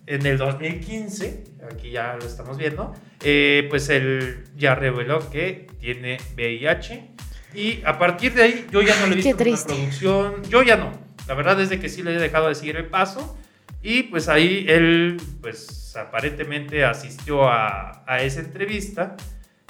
en 0.06 0.24
el 0.24 0.38
2015, 0.38 1.44
aquí 1.72 1.90
ya 1.90 2.16
lo 2.20 2.26
estamos 2.26 2.56
viendo, 2.58 2.94
eh, 3.22 3.66
pues 3.68 3.88
él 3.88 4.44
ya 4.56 4.74
reveló 4.74 5.30
que 5.30 5.66
tiene 5.80 6.18
VIH. 6.36 7.10
Y 7.54 7.80
a 7.84 7.98
partir 7.98 8.34
de 8.34 8.42
ahí, 8.42 8.66
yo 8.70 8.82
ya 8.82 8.98
no 9.00 9.06
le 9.06 9.14
he 9.14 9.16
visto 9.16 9.30
en 9.30 9.48
una 9.48 9.64
producción. 9.64 10.42
Yo 10.50 10.62
ya 10.62 10.76
no. 10.76 10.92
La 11.26 11.34
verdad 11.34 11.60
es 11.60 11.70
de 11.70 11.80
que 11.80 11.88
sí 11.88 12.02
le 12.02 12.14
he 12.14 12.18
dejado 12.18 12.48
de 12.48 12.54
seguir 12.54 12.76
el 12.76 12.86
paso. 12.86 13.38
Y 13.82 14.04
pues 14.04 14.28
ahí 14.28 14.66
él, 14.68 15.16
pues 15.40 15.96
aparentemente 15.96 16.84
asistió 16.84 17.48
a, 17.48 18.04
a 18.06 18.22
esa 18.22 18.40
entrevista 18.40 19.16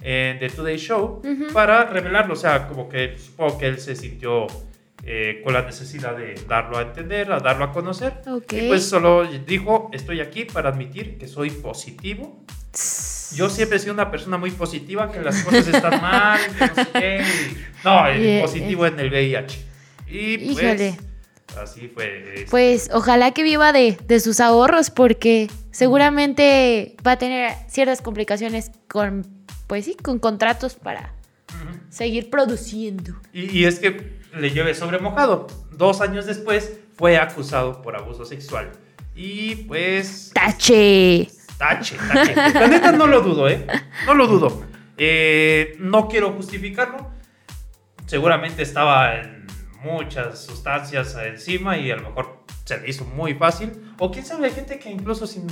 en 0.03 0.39
The 0.39 0.51
Today 0.51 0.77
Show 0.79 1.23
Ujú. 1.25 1.53
para 1.53 1.85
revelarlo. 1.87 2.35
O 2.35 2.37
sea, 2.37 2.69
como 2.69 2.89
que 2.89 3.17
supongo 3.19 3.59
que 3.59 3.67
él 3.67 3.79
se 3.81 3.97
sintió 3.97 4.47
eh, 5.05 5.41
con 5.45 5.53
la 5.55 5.63
necesidad 5.63 6.17
de 6.17 6.35
darlo 6.49 6.79
a 6.79 6.83
entender, 6.83 7.31
a 7.33 7.39
darlo 7.41 7.65
a 7.67 7.73
conocer. 7.73 8.15
Ok. 8.29 8.53
Y 8.53 8.69
pues 8.69 8.85
solo 8.89 9.25
dijo, 9.47 9.91
estoy 9.93 10.21
aquí 10.21 10.45
para 10.45 10.71
admitir 10.71 11.17
que 11.19 11.29
soy 11.29 11.51
positivo. 11.51 12.43
Yo 13.35 13.49
siempre 13.49 13.77
he 13.79 13.81
sido 13.81 13.95
una 13.95 14.11
persona 14.11 14.37
muy 14.37 14.51
positiva, 14.51 15.11
que 15.11 15.21
las 15.21 15.43
cosas 15.43 15.67
están 15.69 16.01
mal, 16.03 16.39
que 16.59 16.67
no 16.67 16.75
sé 16.75 16.87
qué. 16.93 17.25
No, 17.85 18.07
el 18.07 18.23
Y, 18.25 18.29
eh, 18.29 18.41
positivo 18.43 18.87
en 18.87 19.01
el 19.01 19.09
VIH. 19.11 19.59
Y 20.09 20.39
pues, 20.39 20.51
Híjole. 20.63 20.97
así 21.61 21.89
fue. 21.89 22.35
este, 22.35 22.51
Pues 22.51 22.91
ojalá 22.93 23.31
que 23.33 23.43
viva 23.43 23.73
de, 23.73 23.97
de 24.07 24.21
sus 24.21 24.41
ahorros 24.41 24.91
porque 24.91 25.49
seguramente 25.71 26.97
va 27.07 27.13
a 27.13 27.19
tener 27.19 27.53
ciertas 27.69 28.03
complicaciones 28.03 28.71
con, 28.89 29.27
pues 29.67 29.85
sí, 29.85 29.97
con 29.97 30.19
contratos 30.19 30.75
para 30.75 31.13
seguir 31.89 32.31
produciendo. 32.31 33.15
Y, 33.33 33.59
y 33.59 33.65
es 33.65 33.79
que 33.79 34.21
le 34.35 34.51
llueve 34.51 34.75
sobre 34.75 34.99
mojado. 34.99 35.47
Dos 35.73 36.01
años 36.01 36.27
después 36.27 36.79
fue 36.97 37.19
acusado 37.19 37.83
por 37.83 37.97
abuso 37.97 38.25
sexual. 38.25 38.73
Y 39.15 39.57
pues... 39.65 40.31
¡Tache! 40.35 41.29
Tache, 41.59 41.97
tache. 41.97 42.35
La 42.35 42.69
neta 42.69 42.93
no 42.93 43.07
lo 43.07 43.23
dudo, 43.23 43.49
¿eh? 43.49 43.67
No 44.05 44.15
lo 44.15 44.27
dudo. 44.27 44.63
Eh, 44.99 45.77
no 45.79 46.09
quiero 46.09 46.33
justificarlo. 46.33 47.11
Seguramente 48.07 48.63
estaba 48.63 49.17
en 49.17 49.47
muchas 49.83 50.45
sustancias 50.45 51.17
encima 51.25 51.79
y 51.79 51.91
a 51.91 51.97
lo 51.97 52.11
mejor 52.11 52.45
se 52.65 52.79
le 52.79 52.91
hizo 52.91 53.05
muy 53.05 53.35
fácil. 53.35 53.73
O 53.99 54.11
quién 54.11 54.27
sabe, 54.27 54.47
hay 54.47 54.53
gente 54.53 54.79
que 54.79 54.91
incluso 54.91 55.27
sin 55.27 55.47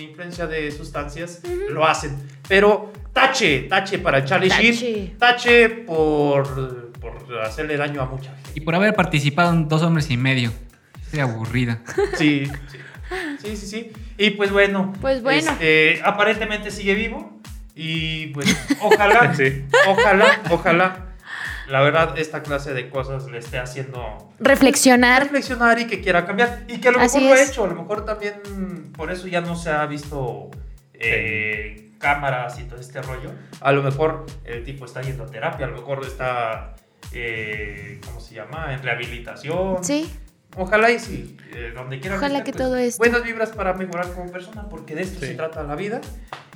influencia 0.00 0.46
de 0.46 0.70
sustancias 0.70 1.40
lo 1.70 1.86
hacen. 1.86 2.16
Pero 2.48 2.92
tache, 3.12 3.62
tache 3.62 3.98
para 3.98 4.24
Charlie 4.24 4.48
Tache. 4.48 4.72
Sheen, 4.72 5.18
tache 5.18 5.68
por, 5.68 6.92
por 7.00 7.38
hacerle 7.44 7.76
daño 7.76 8.00
a 8.02 8.06
mucha 8.06 8.34
gente. 8.34 8.50
Y 8.54 8.60
por 8.60 8.74
haber 8.74 8.94
participado 8.94 9.52
en 9.52 9.68
Dos 9.68 9.82
Hombres 9.82 10.10
y 10.10 10.16
Medio. 10.16 10.52
Estoy 11.04 11.20
aburrida. 11.20 11.80
Sí, 12.16 12.46
sí, 12.70 12.78
sí, 13.42 13.56
sí, 13.56 13.66
sí. 13.66 13.92
Y 14.18 14.30
pues 14.30 14.50
bueno, 14.50 14.92
Pues 15.00 15.22
bueno. 15.22 15.38
este, 15.52 16.00
aparentemente 16.04 16.70
sigue 16.70 16.94
vivo 16.94 17.40
y 17.74 18.28
pues 18.28 18.46
ojalá, 18.80 19.34
Sí. 19.34 19.64
ojalá, 19.88 20.40
ojalá, 20.50 21.11
la 21.72 21.80
verdad 21.80 22.18
esta 22.18 22.42
clase 22.42 22.74
de 22.74 22.90
cosas 22.90 23.24
le 23.30 23.38
esté 23.38 23.58
haciendo 23.58 24.28
Reflexionar. 24.38 25.22
reflexionar 25.22 25.78
y 25.78 25.86
que 25.86 26.02
quiera 26.02 26.26
cambiar 26.26 26.64
y 26.68 26.78
que 26.82 26.88
a 26.88 26.92
lo 26.92 27.00
Así 27.00 27.18
mejor 27.18 27.34
lo 27.36 27.40
ha 27.40 27.44
hecho, 27.44 27.64
a 27.64 27.66
lo 27.68 27.74
mejor 27.74 28.04
también 28.04 28.92
por 28.94 29.10
eso 29.10 29.26
ya 29.26 29.40
no 29.40 29.56
se 29.56 29.70
ha 29.70 29.86
visto 29.86 30.50
eh, 30.92 31.92
cámaras 31.98 32.58
y 32.58 32.64
todo 32.64 32.78
este 32.78 33.00
rollo. 33.00 33.30
A 33.62 33.72
lo 33.72 33.82
mejor 33.82 34.26
el 34.44 34.64
tipo 34.64 34.84
está 34.84 35.00
yendo 35.00 35.24
a 35.24 35.26
terapia, 35.28 35.64
a 35.64 35.70
lo 35.70 35.76
mejor 35.76 36.04
está, 36.04 36.74
eh, 37.12 37.98
¿cómo 38.04 38.20
se 38.20 38.34
llama? 38.34 38.74
En 38.74 38.82
rehabilitación. 38.82 39.82
Sí. 39.82 40.12
Ojalá 40.56 40.90
y 40.90 40.98
sí, 40.98 41.36
eh, 41.54 41.72
donde 41.74 41.98
quiera 42.00 42.16
Ojalá 42.16 42.44
que 42.44 42.52
todo 42.52 42.76
esto- 42.76 42.98
Buenas 42.98 43.22
vibras 43.22 43.50
para 43.50 43.72
mejorar 43.74 44.12
como 44.12 44.30
persona, 44.30 44.68
porque 44.68 44.94
de 44.94 45.02
esto 45.02 45.20
Sí. 45.20 45.26
se 45.28 45.34
trata 45.34 45.62
la 45.62 45.74
vida. 45.76 46.00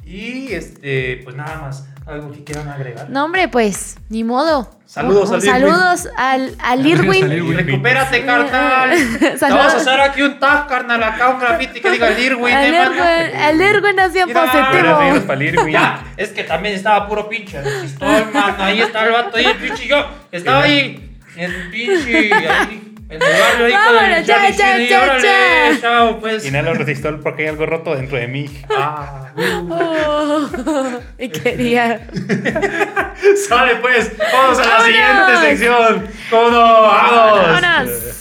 Y 0.04 0.52
este, 0.52 1.20
pues 1.24 1.34
nada 1.34 1.58
más, 1.62 1.88
algo 2.06 2.30
que 2.30 2.44
quieran 2.44 2.68
agregar. 2.68 3.10
No, 3.10 3.24
hombre, 3.24 3.48
pues, 3.48 3.96
ni 4.08 4.22
modo. 4.22 4.70
Saludos 4.84 5.32
al 5.32 5.38
Irwin. 5.42 5.52
Saludos 5.52 6.08
al, 6.16 6.42
al 6.60 6.78
Saludos 6.78 6.86
Irwin. 7.04 7.24
al 7.24 7.32
Irwin. 7.32 7.56
Recupérate, 7.56 8.24
carnal. 8.24 8.90
Te 9.18 9.36
Saludos. 9.36 9.64
vamos 9.64 9.74
a 9.74 9.76
hacer 9.78 10.00
aquí 10.00 10.22
un 10.22 10.38
tag, 10.38 10.68
carnal, 10.68 11.02
acá 11.02 11.30
un 11.30 11.40
graffiti 11.40 11.80
que 11.80 11.90
diga 11.90 12.08
el 12.08 12.18
Irwin. 12.22 12.54
Al 12.54 12.64
eh. 12.72 12.82
Irwin, 12.84 13.40
al 13.40 13.60
Irwin 13.76 13.98
hacía 14.00 14.26
positivo. 14.28 15.68
Ya, 15.68 16.04
es 16.16 16.28
que 16.28 16.44
también 16.44 16.76
estaba 16.76 17.08
puro 17.08 17.28
pinche. 17.28 17.58
Ahí 18.58 18.80
está 18.80 19.06
el 19.06 19.12
vato, 19.12 19.36
ahí 19.38 19.46
el 19.46 19.56
pinche 19.56 19.88
yo. 19.88 20.06
Estaba 20.30 20.62
ahí, 20.62 21.16
en 21.36 21.52
el 21.52 21.70
pinche, 21.70 22.32
ahí, 22.32 22.85
en 23.08 23.22
el 23.22 23.28
barrio 23.40 23.66
ahí 23.66 23.72
con 23.72 23.80
Vámonos, 23.84 24.18
el 24.18 24.24
ya, 24.24 24.50
ya, 24.50 24.78
ya, 24.78 25.02
órale, 25.02 25.22
ya. 25.22 25.80
chao, 25.80 26.18
pues. 26.20 26.44
Y 26.44 26.50
no 26.50 26.62
lo 26.62 26.74
resistó 26.74 27.20
porque 27.20 27.42
hay 27.44 27.48
algo 27.50 27.66
roto 27.66 27.94
dentro 27.94 28.18
de 28.18 28.26
mí. 28.28 28.50
Ah. 28.70 29.30
Oh, 29.70 30.48
y 31.18 31.28
quería. 31.28 32.08
Sale 33.48 33.76
pues, 33.76 34.12
vamos 34.18 34.58
a 34.58 34.62
la 34.62 34.68
¡Vámonos! 34.68 34.84
siguiente 34.86 35.36
sección. 35.48 36.08
¿Cómo 36.30 36.50
no? 36.50 36.82
¡Vamos! 36.82 37.62
Vámonos. 37.62 38.16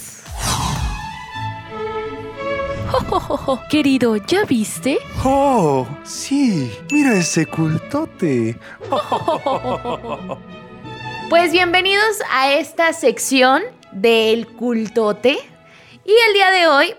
Querido, 3.70 4.16
¿ya 4.18 4.46
viste? 4.46 5.00
Oh, 5.24 5.86
sí, 6.04 6.72
mira 6.92 7.14
ese 7.16 7.46
cultote. 7.46 8.58
Pues 11.30 11.52
bienvenidos 11.52 12.22
a 12.32 12.54
esta 12.54 12.94
sección 12.94 13.64
del 13.96 14.48
cultote. 14.48 15.38
Y 16.06 16.12
el 16.28 16.34
día 16.34 16.52
de 16.52 16.68
hoy, 16.68 16.94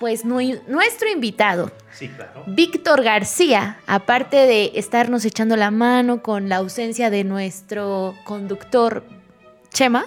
pues 0.00 0.24
nu- 0.24 0.60
nuestro 0.66 1.08
invitado, 1.08 1.70
Sí, 1.92 2.08
claro. 2.08 2.44
Víctor 2.46 3.02
García, 3.02 3.78
aparte 3.86 4.36
de 4.46 4.72
estarnos 4.74 5.24
echando 5.24 5.56
la 5.56 5.70
mano 5.70 6.22
con 6.22 6.48
la 6.48 6.56
ausencia 6.56 7.10
de 7.10 7.24
nuestro 7.24 8.14
conductor 8.24 9.04
Chema, 9.72 10.06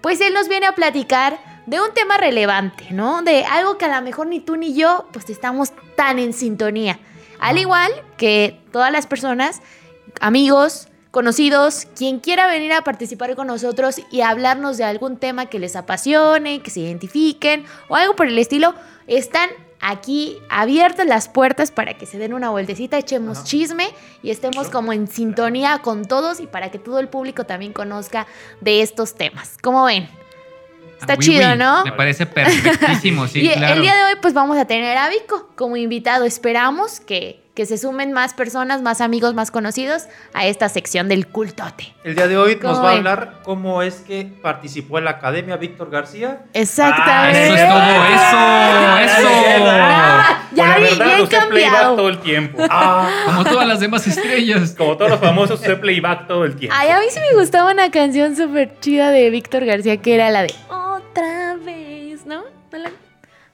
pues 0.00 0.20
él 0.20 0.32
nos 0.34 0.48
viene 0.48 0.66
a 0.66 0.74
platicar 0.74 1.38
de 1.66 1.80
un 1.80 1.92
tema 1.94 2.16
relevante, 2.18 2.88
¿no? 2.90 3.22
De 3.22 3.44
algo 3.44 3.78
que 3.78 3.84
a 3.86 3.94
lo 3.98 4.02
mejor 4.04 4.26
ni 4.26 4.40
tú 4.40 4.56
ni 4.56 4.74
yo 4.74 5.06
pues 5.12 5.28
estamos 5.30 5.72
tan 5.96 6.18
en 6.18 6.32
sintonía. 6.32 6.98
Al 7.40 7.58
igual 7.58 7.90
que 8.16 8.60
todas 8.72 8.90
las 8.92 9.06
personas, 9.06 9.60
amigos, 10.20 10.88
conocidos, 11.14 11.86
quien 11.96 12.18
quiera 12.18 12.48
venir 12.48 12.72
a 12.72 12.82
participar 12.82 13.36
con 13.36 13.46
nosotros 13.46 14.00
y 14.10 14.22
hablarnos 14.22 14.76
de 14.78 14.82
algún 14.84 15.16
tema 15.16 15.46
que 15.46 15.60
les 15.60 15.76
apasione, 15.76 16.60
que 16.60 16.70
se 16.70 16.80
identifiquen 16.80 17.64
o 17.88 17.94
algo 17.94 18.16
por 18.16 18.26
el 18.26 18.36
estilo, 18.36 18.74
están 19.06 19.48
aquí 19.80 20.38
abiertas 20.50 21.06
las 21.06 21.28
puertas 21.28 21.70
para 21.70 21.94
que 21.94 22.04
se 22.06 22.18
den 22.18 22.34
una 22.34 22.50
vueltecita, 22.50 22.98
echemos 22.98 23.38
Ajá. 23.38 23.46
chisme 23.46 23.86
y 24.24 24.30
estemos 24.30 24.68
como 24.70 24.92
en 24.92 25.06
sintonía 25.06 25.78
con 25.82 26.04
todos 26.04 26.40
y 26.40 26.48
para 26.48 26.72
que 26.72 26.80
todo 26.80 26.98
el 26.98 27.06
público 27.08 27.44
también 27.44 27.72
conozca 27.72 28.26
de 28.60 28.82
estos 28.82 29.14
temas. 29.14 29.56
¿Cómo 29.62 29.84
ven? 29.84 30.08
Está 31.00 31.12
Ah, 31.12 31.16
chido, 31.18 31.48
oui. 31.52 31.58
¿no? 31.58 31.84
Me 31.84 31.92
parece 31.92 32.26
perfectísimo, 32.26 33.28
sí, 33.28 33.40
y 33.44 33.50
claro. 33.52 33.74
el 33.76 33.82
día 33.82 33.94
de 33.94 34.02
hoy 34.04 34.14
pues 34.20 34.34
vamos 34.34 34.56
a 34.56 34.64
tener 34.64 34.96
a 34.98 35.08
Vico 35.10 35.48
como 35.54 35.76
invitado. 35.76 36.24
Esperamos 36.24 36.98
que, 36.98 37.43
que 37.54 37.66
se 37.66 37.78
sumen 37.78 38.12
más 38.12 38.34
personas, 38.34 38.82
más 38.82 39.00
amigos, 39.00 39.32
más 39.34 39.50
conocidos 39.52 40.06
a 40.32 40.44
esta 40.46 40.68
sección 40.68 41.08
del 41.08 41.28
cultote. 41.28 41.94
El 42.02 42.16
día 42.16 42.26
de 42.26 42.36
hoy 42.36 42.58
nos 42.60 42.72
¿Cómo 42.72 42.82
va 42.82 42.90
a 42.90 42.96
hablar 42.96 43.34
cómo 43.44 43.82
es 43.82 43.94
que 44.00 44.24
participó 44.42 44.98
en 44.98 45.04
la 45.04 45.12
academia 45.12 45.56
Víctor 45.56 45.88
García. 45.90 46.40
Exactamente. 46.52 47.44
Eso 47.46 47.54
es 47.54 47.68
todo, 47.68 47.78
eso, 49.04 49.28
eso. 49.28 49.28
Ah, 49.70 50.48
ya 50.52 50.66
la 50.66 50.76
vi, 50.78 50.82
verdad, 50.82 50.96
playback 51.06 51.30
cambiado. 51.30 51.96
todo 51.96 52.08
el 52.08 52.18
tiempo. 52.18 52.58
Ah, 52.68 53.08
Como 53.26 53.44
todas 53.44 53.68
las 53.68 53.78
demás 53.80 54.04
estrellas. 54.08 54.74
Como 54.76 54.96
todos 54.96 55.12
los 55.12 55.20
famosos, 55.20 55.60
usé 55.60 55.76
playback 55.76 56.26
todo 56.26 56.44
el 56.44 56.56
tiempo. 56.56 56.74
Ay, 56.76 56.90
a 56.90 56.98
mí 56.98 57.06
sí 57.10 57.20
me 57.20 57.38
gustaba 57.38 57.70
una 57.72 57.90
canción 57.92 58.34
súper 58.36 58.80
chida 58.80 59.10
de 59.10 59.30
Víctor 59.30 59.64
García 59.64 59.96
que 59.98 60.14
era 60.16 60.30
la 60.30 60.42
de 60.42 60.52
Otra 60.68 61.54
vez, 61.64 62.26
¿no? 62.26 62.42
¿No? 62.72 62.78
la- 62.78 62.90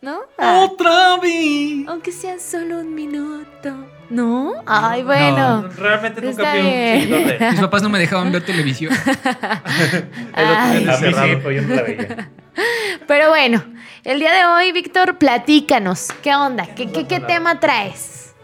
¿No? 0.02 0.20
Ah, 0.38 0.66
Otra 0.70 1.18
vez. 1.18 1.86
aunque 1.86 2.10
sea 2.10 2.38
solo 2.38 2.78
un 2.80 2.94
minuto. 2.94 3.86
¿No? 4.08 4.54
Ay, 4.66 5.02
bueno. 5.02 5.68
realmente 5.76 6.22
nunca 6.22 6.54
un 6.54 6.62
bien. 6.62 7.00
seguidor 7.02 7.38
de. 7.38 7.50
Mis 7.50 7.60
papás 7.60 7.82
no 7.82 7.90
me 7.90 7.98
dejaban 7.98 8.32
ver 8.32 8.44
televisión. 8.44 8.92
El 10.36 10.88
otro 10.88 10.96
sí, 10.96 11.36
pero 11.42 11.50
yo 11.52 11.62
no 11.62 11.74
la 11.74 11.82
veía. 11.82 12.30
Pero 13.06 13.28
bueno, 13.30 13.62
el 14.04 14.18
día 14.18 14.32
de 14.32 14.44
hoy, 14.44 14.72
Víctor, 14.72 15.18
platícanos. 15.18 16.08
¿Qué 16.22 16.34
onda? 16.34 16.66
¿Qué, 16.74 16.90
qué, 16.90 17.06
qué 17.06 17.20
tema 17.20 17.58
traes? 17.58 18.34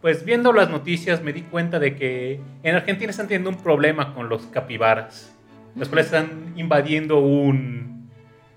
Pues 0.00 0.24
viendo 0.24 0.52
las 0.52 0.70
noticias 0.70 1.22
me 1.22 1.32
di 1.32 1.42
cuenta 1.42 1.78
de 1.78 1.96
que 1.96 2.40
en 2.62 2.76
Argentina 2.76 3.10
están 3.10 3.26
teniendo 3.26 3.50
un 3.50 3.56
problema 3.56 4.14
con 4.14 4.28
los 4.28 4.42
capibaras. 4.46 5.34
Los 5.74 5.88
cuales 5.88 6.06
están 6.06 6.52
invadiendo 6.56 7.18
un 7.18 8.10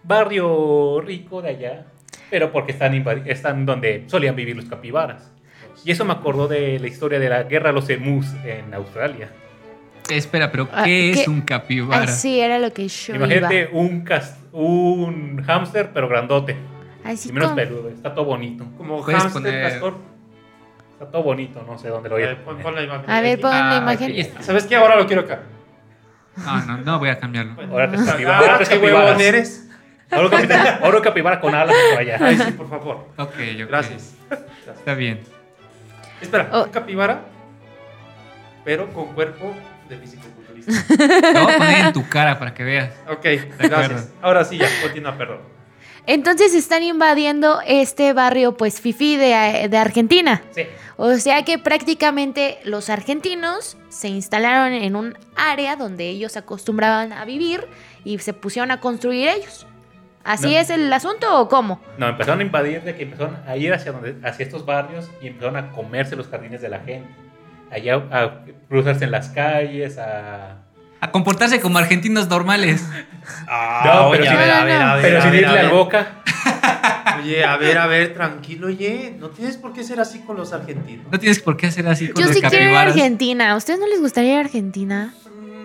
barrio 0.03 1.01
rico 1.01 1.41
de 1.41 1.49
allá, 1.49 1.85
pero 2.29 2.51
porque 2.51 2.71
están, 2.71 2.93
invadi- 2.93 3.23
están 3.25 3.65
donde 3.65 4.03
solían 4.07 4.35
vivir 4.35 4.55
los 4.55 4.65
capibaras. 4.65 5.31
Y 5.85 5.91
eso 5.91 6.03
me 6.05 6.13
acordó 6.13 6.47
de 6.47 6.77
la 6.79 6.87
historia 6.87 7.19
de 7.19 7.29
la 7.29 7.43
guerra 7.43 7.69
de 7.69 7.73
los 7.73 7.89
emus 7.89 8.27
en 8.43 8.73
Australia. 8.73 9.29
Espera, 10.09 10.51
pero 10.51 10.67
Ah, 10.73 10.83
¿qué 10.85 11.11
es 11.11 11.23
¿qué? 11.23 11.29
un 11.29 11.37
Ay, 11.37 11.45
capibara? 11.45 12.07
sí, 12.07 12.39
era 12.39 12.57
lo 12.59 12.73
que 12.73 12.87
yo 12.87 13.15
Imagínate 13.15 13.69
iba. 13.71 13.79
un, 13.79 14.05
un 14.51 15.43
hámster, 15.45 15.91
pero 15.93 16.07
grandote. 16.09 16.57
Así 17.03 17.29
Y 17.29 17.31
menos 17.31 17.49
como- 17.49 17.55
peludo. 17.61 17.89
Está 17.89 18.13
todo 18.13 18.25
bonito. 18.25 18.65
Como 18.77 19.01
hámster, 19.03 19.31
poner- 19.31 19.61
castor. 19.71 19.97
Está 20.93 21.11
todo 21.11 21.23
bonito, 21.23 21.63
no 21.65 21.77
sé 21.77 21.87
dónde 21.87 22.09
lo 22.09 22.15
voy 22.15 22.25
a 22.25 22.35
pon, 22.35 22.43
poner. 22.57 22.63
pon 22.63 22.75
la 22.75 22.81
imagen. 22.83 23.09
A 23.09 23.21
ver, 23.21 23.39
pon 23.39 23.51
la 23.51 23.71
Ah, 23.77 23.81
imagen. 23.81 24.11
está. 24.15 24.41
¿Sabes 24.41 24.65
qué? 24.65 24.75
Ahora 24.75 24.97
lo 24.97 25.05
quiero 25.07 25.21
acá. 25.21 25.43
No, 26.35 26.65
no, 26.65 26.77
no 26.79 26.99
voy 26.99 27.09
a 27.09 27.19
cambiarlo. 27.19 27.53
Ahora 27.71 27.85
Ah, 27.85 27.91
qué 27.97 28.05
capibaras. 28.05 28.69
huevón 28.81 29.21
eres. 29.21 29.68
Ahora 30.11 31.01
capibara 31.01 31.39
con 31.39 31.53
alas 31.53 31.75
por 31.91 31.99
allá. 31.99 32.17
Ay, 32.19 32.37
sí, 32.37 32.51
por 32.51 32.69
favor. 32.69 33.07
Ok, 33.17 33.29
ok. 33.29 33.67
Gracias. 33.67 34.13
Está 34.77 34.93
bien. 34.95 35.21
Espera, 36.21 36.49
Oh. 36.51 36.67
capibara, 36.71 37.21
pero 38.65 38.91
con 38.93 39.13
cuerpo 39.13 39.53
de 39.87 39.97
fisicoculturista. 39.97 40.71
Lo 41.33 41.43
voy 41.45 41.53
a 41.53 41.57
poner 41.57 41.85
en 41.87 41.93
tu 41.93 42.07
cara 42.09 42.37
para 42.37 42.53
que 42.53 42.63
veas. 42.63 42.91
Ok, 43.09 43.25
gracias. 43.57 44.09
Ahora 44.21 44.43
sí, 44.43 44.57
ya, 44.57 44.67
continúa, 44.81 45.17
perdón. 45.17 45.39
Entonces 46.05 46.53
están 46.55 46.81
invadiendo 46.83 47.61
este 47.67 48.13
barrio, 48.13 48.57
pues, 48.57 48.81
Fifi 48.81 49.15
de, 49.15 49.67
de 49.69 49.77
Argentina. 49.77 50.41
Sí. 50.51 50.63
O 50.97 51.15
sea 51.15 51.45
que 51.45 51.57
prácticamente 51.59 52.59
los 52.63 52.89
argentinos 52.89 53.77
se 53.89 54.07
instalaron 54.09 54.73
en 54.73 54.95
un 54.95 55.17
área 55.35 55.75
donde 55.75 56.09
ellos 56.09 56.35
acostumbraban 56.35 57.13
a 57.13 57.23
vivir 57.25 57.65
y 58.03 58.17
se 58.19 58.33
pusieron 58.33 58.71
a 58.71 58.79
construir 58.81 59.29
ellos. 59.29 59.65
¿Así 60.23 60.53
No. 60.53 60.59
es 60.59 60.69
el 60.69 60.91
asunto 60.91 61.39
o 61.39 61.47
cómo? 61.47 61.81
No, 61.97 62.07
empezaron 62.09 62.39
a 62.39 62.43
invadir 62.43 62.81
de 62.83 62.95
que 62.95 63.03
empezaron 63.03 63.37
a 63.47 63.55
ir 63.55 63.73
hacia, 63.73 63.91
donde, 63.91 64.15
hacia 64.27 64.43
estos 64.45 64.65
barrios 64.65 65.09
y 65.21 65.27
empezaron 65.27 65.55
a 65.57 65.71
comerse 65.71 66.15
los 66.15 66.27
jardines 66.27 66.61
de 66.61 66.69
la 66.69 66.79
gente. 66.79 67.09
Allá 67.71 67.95
a 68.11 68.39
cruzarse 68.67 69.05
en 69.05 69.11
las 69.11 69.29
calles, 69.29 69.97
a... 69.97 70.57
A 71.01 71.11
comportarse 71.11 71.61
como 71.61 71.77
argentinos 71.77 72.27
normales. 72.29 72.87
Ah, 73.47 73.81
No, 73.85 74.11
pero 74.11 74.23
oye, 74.23 74.29
sin- 74.31 74.37
a 74.37 74.41
ver, 74.41 74.51
a 74.51 74.63
ver, 74.65 74.81
a 74.81 74.95
ver. 74.95 75.01
pero 75.03 75.17
a 75.19 75.21
sin 75.21 75.31
ver, 75.31 75.45
a 75.45 75.47
irle 75.49 75.59
al 75.59 75.65
ver. 75.67 75.75
boca. 75.75 76.07
Oye, 77.21 77.43
a 77.43 77.57
ver, 77.57 77.77
a 77.77 77.85
ver, 77.87 78.13
tranquilo, 78.13 78.67
oye. 78.67 79.15
No 79.19 79.29
tienes 79.29 79.57
por 79.57 79.73
qué 79.73 79.83
ser 79.83 79.99
así 79.99 80.19
con 80.21 80.37
los 80.37 80.53
argentinos. 80.53 81.05
No 81.11 81.19
tienes 81.19 81.39
por 81.41 81.57
qué 81.57 81.67
hacer 81.67 81.85
así 81.87 82.07
con 82.07 82.21
Yo 82.21 82.27
los 82.27 82.35
sí 82.35 82.41
quiero 82.41 82.69
ir 82.69 82.75
a. 82.75 82.81
Argentina. 82.81 83.51
¿A 83.51 83.55
ustedes 83.57 83.79
no 83.79 83.87
les 83.87 83.99
gustaría 83.99 84.31
ir 84.33 84.37
a 84.37 84.41
Argentina? 84.41 85.13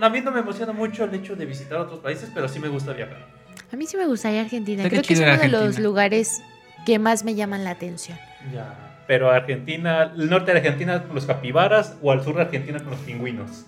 A 0.00 0.08
mí 0.10 0.20
no 0.20 0.30
me 0.32 0.40
emociona 0.40 0.72
mucho 0.72 1.04
el 1.04 1.14
hecho 1.14 1.36
de 1.36 1.46
visitar 1.46 1.78
otros 1.78 2.00
países, 2.00 2.30
pero 2.34 2.48
sí 2.48 2.58
me 2.58 2.68
gusta 2.68 2.92
viajar. 2.92 3.26
A 3.74 3.76
mí 3.76 3.88
sí 3.88 3.96
me 3.96 4.06
gustaría 4.06 4.42
Argentina. 4.42 4.84
Está 4.84 4.88
Creo 4.90 5.02
que 5.02 5.08
que 5.08 5.14
es 5.14 5.18
uno 5.20 5.30
de 5.37 5.48
los 5.48 5.60
Argentina. 5.62 5.84
lugares 5.88 6.42
que 6.87 7.00
más 7.00 7.24
me 7.24 7.34
llaman 7.34 7.64
la 7.64 7.70
atención. 7.70 8.16
Ya. 8.52 9.02
Pero 9.08 9.32
Argentina, 9.32 10.12
el 10.16 10.30
norte 10.30 10.52
de 10.52 10.58
Argentina 10.58 11.02
con 11.02 11.16
los 11.16 11.26
capibaras 11.26 11.96
o 12.00 12.12
al 12.12 12.22
sur 12.22 12.37
de 12.37 12.42
Argentina 12.42 12.78
con 12.78 12.90
los 12.92 13.00
pingüinos. 13.00 13.64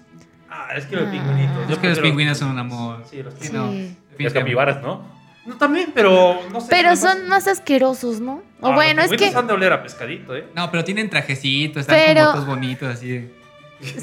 Ah, 0.49 0.69
es 0.77 0.87
que 0.87 0.95
los 0.95 1.09
Ah. 1.09 1.11
pingüinitos. 1.11 1.69
Yo 1.69 1.81
que 1.81 1.89
los 1.89 1.99
pingüinos 1.99 2.39
son 2.39 2.51
un 2.53 2.59
amor. 2.61 3.03
Sí, 3.11 3.21
los 3.21 3.35
Sí, 3.35 3.49
pingüinos. 3.49 3.67
no, 3.67 3.73
Sí. 4.17 4.23
Los 4.23 4.33
capibaras, 4.33 4.81
¿no? 4.81 5.05
No, 5.45 5.57
también, 5.57 5.91
pero 5.93 6.39
no 6.53 6.61
sé. 6.61 6.69
Pero 6.71 6.95
son 6.95 7.27
más 7.27 7.49
asquerosos, 7.49 8.21
¿no? 8.21 8.43
O 8.61 8.69
Ah, 8.69 8.75
bueno, 8.77 9.03
los 9.03 9.11
es 9.11 9.19
que 9.19 9.37
han 9.37 9.49
de 9.49 9.55
oler 9.55 9.73
a 9.73 9.83
pescadito, 9.83 10.37
¿eh? 10.37 10.47
No, 10.55 10.71
pero 10.71 10.85
tienen 10.85 11.11
trajecitos, 11.11 11.81
están 11.81 11.97
Pero- 11.97 12.21
con 12.27 12.31
fotos 12.35 12.47
bonitos 12.47 12.89
así. 12.95 13.29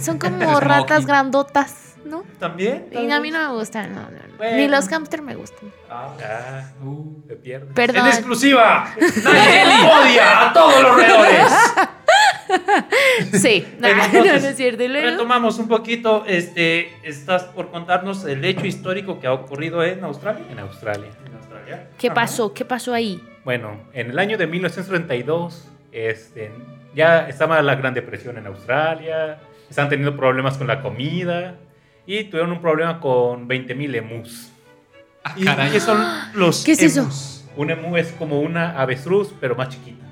son 0.02 0.20
como 0.20 0.60
ratas 0.60 1.06
grandotas, 1.06 1.93
¿no? 2.06 2.24
También. 2.40 2.88
Y 2.92 3.10
a 3.12 3.20
mí 3.20 3.32
no 3.32 3.40
me 3.40 3.56
gustan, 3.58 3.94
no, 3.94 4.02
no, 4.04 4.10
no. 4.12 4.38
Bueno. 4.38 4.58
Ni 4.58 4.68
los 4.68 4.88
hamster 4.88 5.22
me 5.22 5.36
gustan. 5.36 5.72
Ah. 5.90 6.16
Ah, 6.24 6.72
Uh. 6.84 7.22
te 7.28 7.36
pierdes. 7.36 7.74
Perdón. 7.74 8.06
En 8.08 8.08
exclusiva. 8.08 8.94
Nadie 9.24 9.64
odia 9.86 10.50
a 10.50 10.54
todos 10.54 10.82
los 10.82 10.96
roedores. 10.96 11.48
Sí, 13.34 13.66
no, 13.80 13.88
entonces, 13.88 14.44
no 14.44 14.50
es 14.50 14.56
cierto. 14.56 14.84
Retomamos 14.88 15.58
un 15.60 15.68
poquito. 15.68 16.24
Este, 16.28 16.94
estás 17.04 17.44
por 17.46 17.72
contarnos 17.72 18.26
el 18.26 18.44
hecho 18.46 18.66
histórico 18.66 19.20
que 19.20 19.28
ha 19.28 19.34
ocurrido 19.34 19.84
en 19.84 20.04
Australia. 20.04 20.46
En 20.52 20.60
Australia. 20.60 21.10
En 21.26 21.34
Australia. 21.36 21.88
¿Qué 21.98 22.08
Ajá. 22.08 22.14
pasó? 22.16 22.54
¿Qué 22.54 22.66
pasó 22.66 22.94
ahí? 22.94 23.24
Bueno, 23.44 23.80
en 23.94 24.12
el 24.12 24.20
año 24.20 24.38
de 24.38 24.46
1932 24.48 25.68
este, 25.92 26.52
ya 26.94 27.28
estaba 27.28 27.62
la 27.62 27.76
Gran 27.76 27.94
Depresión 27.94 28.38
en 28.38 28.46
Australia, 28.48 29.40
estaban 29.70 29.90
teniendo 29.90 30.16
problemas 30.16 30.58
con 30.58 30.68
la 30.68 30.82
comida 30.82 31.56
y 32.06 32.24
tuvieron 32.26 32.52
un 32.52 32.62
problema 32.62 33.00
con 33.00 33.48
20.000 33.48 33.96
emus. 33.96 34.52
Ah, 35.24 35.34
¿Y 35.38 35.46
caray. 35.46 35.72
qué 35.72 35.80
son 35.80 36.04
los 36.34 36.64
¿Qué 36.64 36.74
es 36.74 36.82
eso? 36.84 37.02
emus? 37.02 37.46
Un 37.56 37.70
emu 37.70 37.96
es 37.98 38.12
como 38.14 38.40
una 38.42 38.80
avestruz, 38.82 39.34
pero 39.40 39.56
más 39.56 39.70
chiquita. 39.70 40.04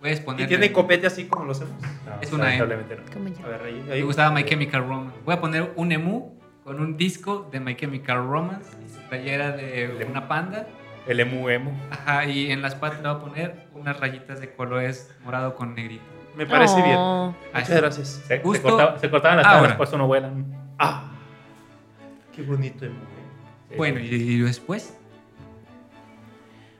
Puedes 0.00 0.20
¿Y 0.20 0.22
poner. 0.22 0.48
tiene 0.48 0.72
copete 0.72 1.06
así 1.06 1.24
como 1.26 1.44
los 1.46 1.60
emus? 1.60 1.80
No, 1.80 2.12
Es 2.20 2.32
una 2.32 2.54
emu. 2.54 2.66
lamentablemente 2.66 3.40
no. 3.40 3.46
A 3.46 3.50
ver, 3.50 3.62
ahí, 3.62 3.84
Me 3.86 3.92
ahí. 3.94 4.02
gustaba 4.02 4.30
My 4.34 4.44
Chemical 4.44 4.82
Romance. 4.86 5.18
Voy 5.24 5.34
a 5.34 5.40
poner 5.40 5.72
un 5.76 5.90
emu 5.92 6.38
con 6.64 6.80
un 6.80 6.96
disco 6.96 7.48
de 7.50 7.60
My 7.60 7.74
Chemical 7.76 8.18
Romance 8.28 8.70
y 8.84 8.88
su 8.88 9.00
playera 9.08 9.52
de 9.52 10.06
una 10.08 10.28
panda. 10.28 10.66
El 11.08 11.18
emu 11.18 11.48
emu. 11.48 11.72
Ajá, 11.90 12.26
y 12.26 12.52
en 12.52 12.62
las 12.62 12.76
patas 12.76 13.00
le 13.02 13.08
voy 13.08 13.16
a 13.16 13.20
poner 13.20 13.66
unas 13.74 13.98
rayitas 13.98 14.40
de 14.40 14.52
colores 14.54 15.12
morado 15.24 15.56
con 15.56 15.74
negrito. 15.74 16.04
Me 16.36 16.46
parece 16.46 16.76
bien. 16.82 16.96
Oh. 16.96 17.34
Muchas 17.52 17.70
Así. 17.70 17.80
gracias. 17.80 18.08
Se, 18.08 18.36
se 18.38 18.42
cortaba- 18.42 18.98
se 19.00 19.10
cortaban 19.10 19.38
las 19.38 19.74
por 19.76 19.86
eso 19.88 19.98
no 19.98 20.06
vuelan. 20.06 20.46
Ah, 20.78 21.11
qué 22.34 22.42
bonito 22.42 22.84
emu. 22.84 22.96
¿eh? 23.70 23.74
Bueno, 23.76 24.00
y, 24.00 24.06
y 24.14 24.38
después. 24.40 24.94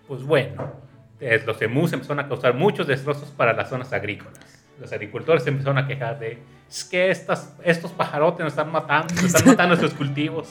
Pues 0.09 0.23
bueno, 0.25 0.73
eh, 1.21 1.43
los 1.47 1.61
emus 1.63 1.93
empezaron 1.93 2.21
a 2.25 2.29
causar 2.29 2.55
muchos 2.55 2.87
destrozos 2.87 3.31
para 3.31 3.53
las 3.53 3.69
zonas 3.69 3.93
agrícolas. 3.93 4.39
Los 4.81 4.93
agricultores 4.93 5.45
se 5.45 5.51
empezaron 5.51 5.79
a 5.79 5.87
quejar 5.87 6.19
de, 6.19 6.39
es 6.69 6.85
que 6.85 7.11
estas, 7.11 7.55
estos 7.65 7.93
pajarotes 7.93 8.41
nos 8.45 8.53
están 8.53 8.73
matando, 8.73 9.15
nos 9.15 9.25
están 9.25 9.47
matando 9.47 9.77
nuestros 9.77 9.95
cultivos, 9.95 10.51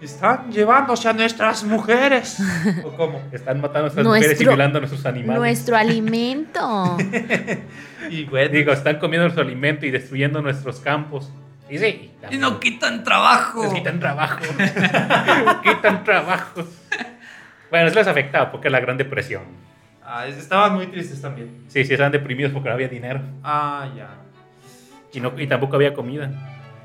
Están 0.00 0.50
llevándose 0.50 1.08
a 1.08 1.12
nuestras 1.12 1.62
mujeres. 1.64 2.38
¿O 2.84 2.96
cómo? 2.96 3.20
están 3.32 3.60
matando 3.60 3.78
a 3.80 3.82
nuestras 3.82 4.06
mujeres 4.06 4.26
y 4.26 4.28
Nuestro- 4.30 4.50
violando 4.52 4.78
a 4.78 4.80
nuestros 4.80 5.04
animales. 5.06 5.38
Nuestro 5.38 5.76
alimento. 5.76 6.96
Y 8.10 8.24
bueno, 8.24 8.50
Digo, 8.50 8.72
están 8.72 8.98
comiendo 8.98 9.24
nuestro 9.26 9.44
alimento 9.44 9.84
y 9.86 9.90
destruyendo 9.92 10.40
nuestros 10.42 10.80
campos. 10.80 11.30
Y 11.70 11.78
sí, 11.78 12.10
Y 12.30 12.36
no 12.38 12.58
quitan 12.58 13.04
trabajo. 13.04 13.62
les 13.62 13.72
quitan 13.74 14.00
trabajo. 14.00 14.40
quitan 15.62 16.04
trabajo. 16.04 16.64
Bueno, 17.70 17.86
eso 17.86 17.94
les 17.98 18.06
afectaba 18.08 18.50
porque 18.50 18.68
la 18.70 18.80
Gran 18.80 18.96
Depresión. 18.96 19.42
ah, 20.04 20.26
es- 20.26 20.36
estaban 20.36 20.74
muy 20.74 20.88
tristes 20.88 21.22
también. 21.22 21.64
Sí, 21.68 21.84
sí, 21.84 21.92
estaban 21.92 22.10
deprimidos 22.12 22.52
porque 22.52 22.68
no 22.68 22.74
había 22.74 22.88
dinero 22.88 23.20
Ah, 23.44 23.88
ya. 23.96 24.08
y, 25.12 25.20
no, 25.20 25.32
y 25.38 25.46
tampoco 25.46 25.76
había 25.76 25.94
comida. 25.94 26.30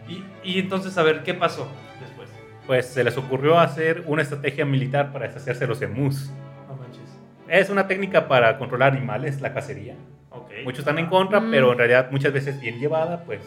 Y, 0.07 0.23
y 0.43 0.59
entonces, 0.59 0.95
a 0.99 1.03
ver, 1.03 1.23
¿qué 1.23 1.33
pasó 1.33 1.67
después? 1.99 2.29
Pues 2.67 2.85
se 2.85 3.03
les 3.03 3.17
ocurrió 3.17 3.59
hacer 3.59 4.03
una 4.05 4.21
estrategia 4.21 4.65
militar 4.65 5.11
para 5.11 5.25
deshacerse 5.27 5.61
de 5.61 5.67
los 5.67 5.81
emus. 5.81 6.29
No 6.67 6.75
manches. 6.75 7.01
Es 7.47 7.71
una 7.71 7.87
técnica 7.87 8.27
para 8.27 8.57
controlar 8.59 8.93
animales, 8.93 9.41
la 9.41 9.51
cacería. 9.53 9.95
Ok. 10.29 10.51
Muchos 10.63 10.79
están 10.79 10.99
en 10.99 11.07
contra, 11.07 11.39
Mm. 11.39 11.49
pero 11.49 11.71
en 11.71 11.77
realidad 11.79 12.09
muchas 12.11 12.31
veces 12.31 12.59
bien 12.61 12.77
llevada, 12.79 13.23
pues 13.23 13.41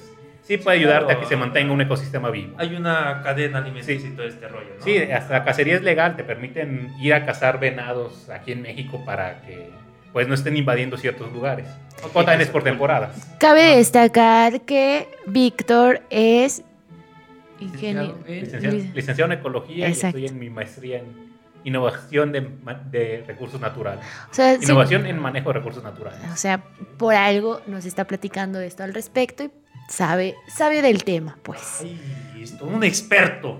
sí 0.49 0.57
puede 0.57 0.79
ayudarte 0.79 1.05
claro. 1.07 1.21
a 1.21 1.23
que 1.23 1.29
se 1.29 1.37
mantenga 1.37 1.73
un 1.73 1.81
ecosistema 1.81 2.31
vivo. 2.31 2.55
Hay 2.59 2.75
una 2.75 3.21
cadena 3.23 3.59
alimenticia 3.59 4.01
Sí. 4.01 4.13
y 4.13 4.17
todo 4.17 4.27
este 4.27 4.49
rollo, 4.49 4.71
¿no? 4.79 4.85
Sí, 4.85 4.97
hasta 4.99 5.35
la 5.35 5.45
cacería 5.45 5.77
es 5.77 5.83
legal, 5.83 6.17
te 6.17 6.25
permiten 6.25 6.91
ir 7.01 7.15
a 7.15 7.25
cazar 7.25 7.61
venados 7.61 8.29
aquí 8.31 8.51
en 8.53 8.63
México 8.63 9.05
para 9.05 9.43
que 9.43 9.71
pues 10.13 10.27
no 10.27 10.35
estén 10.35 10.57
invadiendo 10.57 10.97
ciertos 10.97 11.31
lugares. 11.33 11.69
O 12.03 12.09
también 12.25 12.41
es 12.41 12.49
por 12.49 12.65
temporadas. 12.65 13.29
Cabe 13.39 13.77
destacar 13.77 14.63
que 14.63 15.07
Víctor 15.27 16.01
es 16.11 16.63
ingeniero. 17.61 18.17
Licenciado 18.27 18.77
en- 18.77 18.95
Licenciado, 18.95 19.33
ecología 19.33 19.89
Exacto. 19.89 20.19
y 20.19 20.25
estoy 20.25 20.35
en 20.37 20.41
mi 20.41 20.51
maestría 20.51 20.99
en 21.01 21.29
innovación 21.65 22.33
de, 22.33 22.49
de 22.91 23.25
recursos 23.27 23.61
naturales. 23.61 24.05
O 24.31 24.35
sea, 24.35 24.57
sí- 24.57 24.65
Innovación 24.65 25.07
en 25.07 25.19
manejo 25.19 25.49
de 25.51 25.55
recursos 25.55 25.83
naturales. 25.83 26.21
o 26.33 26.37
sea, 26.37 26.63
por 26.97 27.15
algo 27.15 27.61
nos 27.67 27.85
está 27.85 28.07
platicando 28.07 28.61
esto 28.61 28.85
al 28.85 28.95
respecto 28.95 29.45
y 29.45 29.51
sabe, 29.89 30.35
sabe 30.49 30.83
del 30.83 31.05
tema, 31.05 31.37
pues. 31.43 31.81
Ay, 31.83 32.41
esto, 32.43 32.65
un 32.65 32.83
experto. 32.85 33.59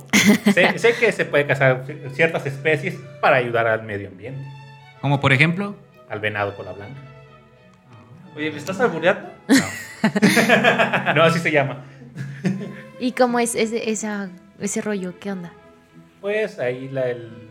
sé, 0.53 0.79
sé 0.79 0.95
que 0.99 1.13
se 1.13 1.25
puede 1.25 1.47
cazar 1.47 1.85
ciertas 2.13 2.47
especies 2.47 2.97
para 3.21 3.37
ayudar 3.37 3.67
al 3.67 3.83
medio 3.83 4.09
ambiente, 4.09 4.45
Como 5.01 5.21
por 5.21 5.33
ejemplo. 5.33 5.77
al 6.09 6.21
venado 6.21 6.57
cola 6.57 6.73
blanca. 6.73 7.01
Oye, 8.37 8.51
¿me 8.51 8.59
estás 8.59 8.79
albureando? 8.81 9.29
No, 9.49 11.15
no 11.15 11.23
así 11.25 11.39
se 11.41 11.51
llama. 11.51 11.85
¿Y 13.01 13.13
cómo 13.13 13.39
es 13.39 13.55
ese, 13.55 13.91
esa, 13.91 14.31
ese 14.61 14.81
rollo? 14.81 15.19
¿Qué 15.19 15.33
onda? 15.33 15.53
Pues 16.21 16.59
ahí 16.59 16.89
la, 16.89 17.09
el... 17.09 17.49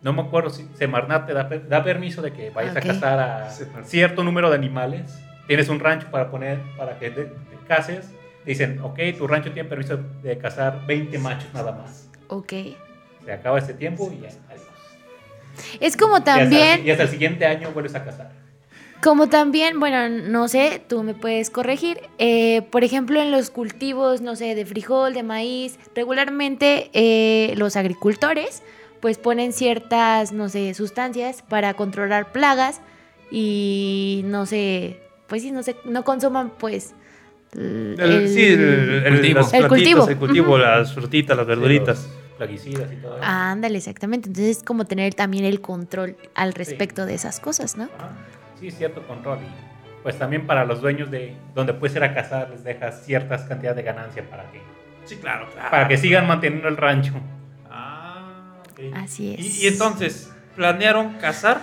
No 0.00 0.12
me 0.12 0.22
acuerdo 0.22 0.50
si 0.50 0.66
Semarnat 0.74 1.26
te 1.26 1.32
da, 1.34 1.44
da 1.44 1.82
permiso 1.84 2.22
de 2.22 2.32
que 2.32 2.50
vayas 2.50 2.76
a 2.76 2.80
cazar 2.80 3.18
a 3.18 3.50
cierto 3.84 4.22
número 4.22 4.48
de 4.48 4.56
animales. 4.56 5.18
Tienes 5.48 5.68
un 5.68 5.80
rancho 5.80 6.06
para 6.12 6.30
poner, 6.30 6.60
para 6.76 6.96
que 7.00 7.10
te, 7.10 7.24
te 7.24 7.32
cases. 7.66 8.06
Te 8.44 8.50
dicen, 8.52 8.78
ok, 8.80 8.98
tu 9.18 9.26
rancho 9.26 9.50
tiene 9.52 9.68
permiso 9.68 9.98
de 10.22 10.38
cazar 10.38 10.86
20 10.86 11.18
machos 11.18 11.52
nada 11.52 11.72
más. 11.72 12.08
Ok. 12.28 12.52
Se 13.24 13.32
acaba 13.32 13.58
ese 13.58 13.74
tiempo 13.74 14.08
y 14.12 14.20
ya, 14.20 14.28
adiós. 14.48 14.62
Es 15.80 15.96
como 15.96 16.14
Y 16.14 16.18
hasta- 16.18 16.38
también, 16.38 16.86
y 16.86 16.90
hasta 16.90 17.02
el 17.02 17.08
siguiente 17.08 17.44
año 17.46 17.72
vuelves 17.72 17.94
a 17.96 18.04
cazar. 18.04 18.30
como 19.02 19.28
también, 19.28 19.80
bueno, 19.80 20.08
no 20.08 20.48
sé, 20.48 20.80
tú 20.88 21.02
me 21.02 21.14
puedes 21.14 21.50
corregir. 21.50 22.00
eh, 22.18 22.62
por 22.70 22.84
ejemplo, 22.84 23.20
en 23.20 23.30
los 23.32 23.50
cultivos, 23.50 24.20
no 24.20 24.36
sé, 24.36 24.54
de 24.54 24.64
frijol, 24.66 25.14
de 25.14 25.22
maíz, 25.22 25.78
regularmente 25.94 26.90
eh, 26.92 27.54
los 27.56 27.74
agricultores 27.76 28.62
pues 29.00 29.16
ponen 29.18 29.52
ciertas, 29.52 30.32
no 30.32 30.48
sé, 30.48 30.74
sustancias 30.74 31.42
para 31.48 31.74
controlar 31.74 32.32
plagas 32.32 32.80
y 33.30 34.22
no 34.24 34.44
sé, 34.46 35.00
pues 35.28 35.42
sí, 35.42 35.50
no 35.52 35.62
sé, 35.62 35.76
no 35.84 36.02
consuman 36.04 36.50
pues 36.58 36.94
El- 37.54 37.96
el- 37.98 38.28
sí, 38.28 38.44
el, 38.46 38.60
el- 38.60 39.12
cultivo. 39.14 39.40
plantitas, 39.48 39.68
cultivo. 39.68 40.08
El 40.08 40.16
cultivo, 40.16 40.48
Ujú. 40.48 40.58
las 40.58 40.92
frutitas, 40.94 41.36
las 41.36 41.46
verduritas. 41.46 42.04
Los 42.06 42.18
Plaguicidas 42.38 42.92
y 42.92 42.96
todo 42.96 43.16
eso. 43.16 43.24
Ándale, 43.26 43.78
exactamente. 43.78 44.28
Entonces 44.28 44.58
es 44.58 44.62
como 44.62 44.84
tener 44.84 45.12
también 45.14 45.44
el 45.44 45.60
control 45.60 46.16
al 46.34 46.52
respecto 46.54 47.04
de 47.04 47.14
esas 47.14 47.40
cosas, 47.40 47.76
¿no? 47.76 47.84
Ajá. 47.84 48.10
Sí, 48.60 48.70
cierto 48.70 49.02
control. 49.06 49.38
Y 49.38 50.02
pues 50.04 50.18
también 50.18 50.46
para 50.46 50.64
los 50.64 50.80
dueños 50.80 51.10
de 51.10 51.34
donde 51.54 51.74
puedes 51.74 51.96
ir 51.96 52.04
a 52.04 52.14
cazar 52.14 52.50
les 52.50 52.62
dejas 52.64 53.04
ciertas 53.04 53.42
cantidades 53.42 53.76
de 53.76 53.82
ganancia 53.82 54.28
para 54.30 54.50
que, 54.52 54.60
Sí, 55.04 55.16
claro, 55.16 55.48
claro. 55.52 55.70
para 55.70 55.88
que 55.88 55.96
sigan 55.96 56.26
manteniendo 56.28 56.68
el 56.68 56.76
rancho. 56.76 57.14
Ah, 57.70 58.52
ok. 58.70 58.80
Así 58.94 59.34
es. 59.36 59.58
Y, 59.60 59.64
y 59.64 59.68
entonces, 59.68 60.30
¿planearon 60.54 61.14
cazar? 61.14 61.60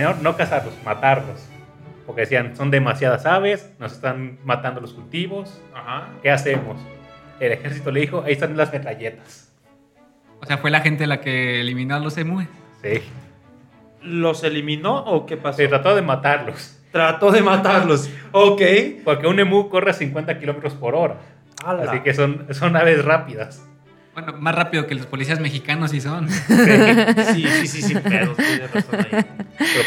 No, 0.00 0.14
no 0.14 0.36
cazarlos, 0.36 0.74
matarlos. 0.84 1.40
Porque 2.06 2.22
decían, 2.22 2.56
son 2.56 2.70
demasiadas 2.70 3.26
aves, 3.26 3.72
nos 3.78 3.92
están 3.92 4.38
matando 4.44 4.80
los 4.80 4.92
cultivos. 4.92 5.60
Ajá. 5.74 6.08
¿Qué 6.22 6.30
hacemos? 6.30 6.80
El 7.40 7.52
ejército 7.52 7.90
le 7.90 8.00
dijo, 8.00 8.22
ahí 8.24 8.32
están 8.32 8.56
las 8.56 8.72
metralletas. 8.72 9.52
O 10.40 10.46
sea, 10.46 10.58
fue 10.58 10.70
la 10.70 10.80
gente 10.80 11.06
la 11.06 11.20
que 11.20 11.60
eliminó 11.60 11.96
a 11.96 11.98
los 11.98 12.16
emúes. 12.16 12.48
Sí. 12.82 13.02
¿Los 14.02 14.44
eliminó 14.44 14.98
o 14.98 15.26
qué 15.26 15.36
pasó? 15.36 15.58
Se 15.58 15.68
trató 15.68 15.96
de 15.96 16.02
matarlos. 16.02 16.78
Trató 16.92 17.30
de 17.30 17.42
matarlos. 17.42 18.10
Ok. 18.32 18.60
Porque 19.02 19.26
un 19.26 19.40
emú 19.40 19.70
corre 19.70 19.92
a 19.92 19.94
50 19.94 20.38
kilómetros 20.38 20.74
por 20.74 20.94
hora. 20.94 21.16
Ala. 21.64 21.90
Así 21.90 22.00
que 22.00 22.12
son, 22.12 22.46
son 22.50 22.76
aves 22.76 23.02
rápidas. 23.02 23.66
Bueno, 24.16 24.32
más 24.40 24.54
rápido 24.54 24.86
que 24.86 24.94
los 24.94 25.04
policías 25.06 25.40
mexicanos 25.40 25.90
sí 25.90 26.00
son. 26.00 26.26
Sí, 27.34 27.46
sí, 27.46 27.66
sí, 27.66 27.82
sí, 27.82 27.94
pero 28.02 28.34
tienes 28.34 28.70
razón 28.72 29.00
ahí. 29.12 29.24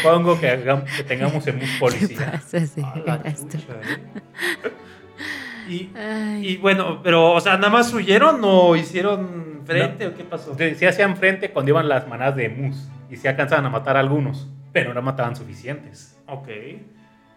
Propongo 0.00 0.38
que, 0.38 0.48
hagam- 0.48 0.84
que 0.96 1.02
tengamos 1.02 1.44
emus 1.48 1.68
¿Qué 1.68 1.78
policía. 1.80 2.32
pasa, 2.32 2.60
sí, 2.66 2.80
¿eh? 2.80 3.34
Y, 5.68 5.90
y 6.42 6.56
bueno, 6.56 7.00
pero, 7.02 7.32
o 7.32 7.40
sea, 7.40 7.56
¿nada 7.56 7.70
más 7.70 7.92
huyeron 7.92 8.40
o 8.42 8.74
hicieron 8.76 9.62
frente 9.64 10.06
o 10.08 10.14
qué 10.16 10.24
pasó? 10.24 10.56
Se 10.56 10.86
hacían 10.88 11.16
frente 11.16 11.50
cuando 11.50 11.70
iban 11.70 11.88
las 11.88 12.08
manadas 12.08 12.34
de 12.36 12.46
emus 12.46 12.88
y 13.08 13.16
se 13.16 13.28
alcanzaban 13.28 13.66
a 13.66 13.68
matar 13.70 13.96
a 13.96 14.00
algunos. 14.00 14.48
pero 14.72 14.94
no 14.94 15.02
mataban 15.02 15.34
suficientes. 15.36 16.16
Ok. 16.26 16.48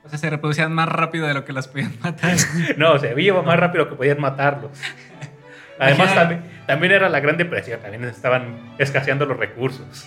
O 0.05 0.09
sea, 0.09 0.17
se 0.19 0.29
reproducían 0.29 0.71
más 0.73 0.87
rápido 0.89 1.27
de 1.27 1.33
lo 1.33 1.45
que 1.45 1.53
las 1.53 1.67
podían 1.67 1.93
matar. 2.01 2.35
No, 2.77 2.97
se 2.99 3.19
iba 3.21 3.41
más 3.41 3.59
rápido 3.59 3.89
que 3.89 3.95
podían 3.95 4.19
matarlos. 4.21 4.71
Además, 5.79 6.13
también, 6.15 6.41
también 6.67 6.93
era 6.93 7.09
la 7.09 7.19
Gran 7.19 7.37
Depresión, 7.37 7.79
también 7.81 8.03
estaban 8.05 8.73
escaseando 8.77 9.25
los 9.25 9.37
recursos. 9.37 10.05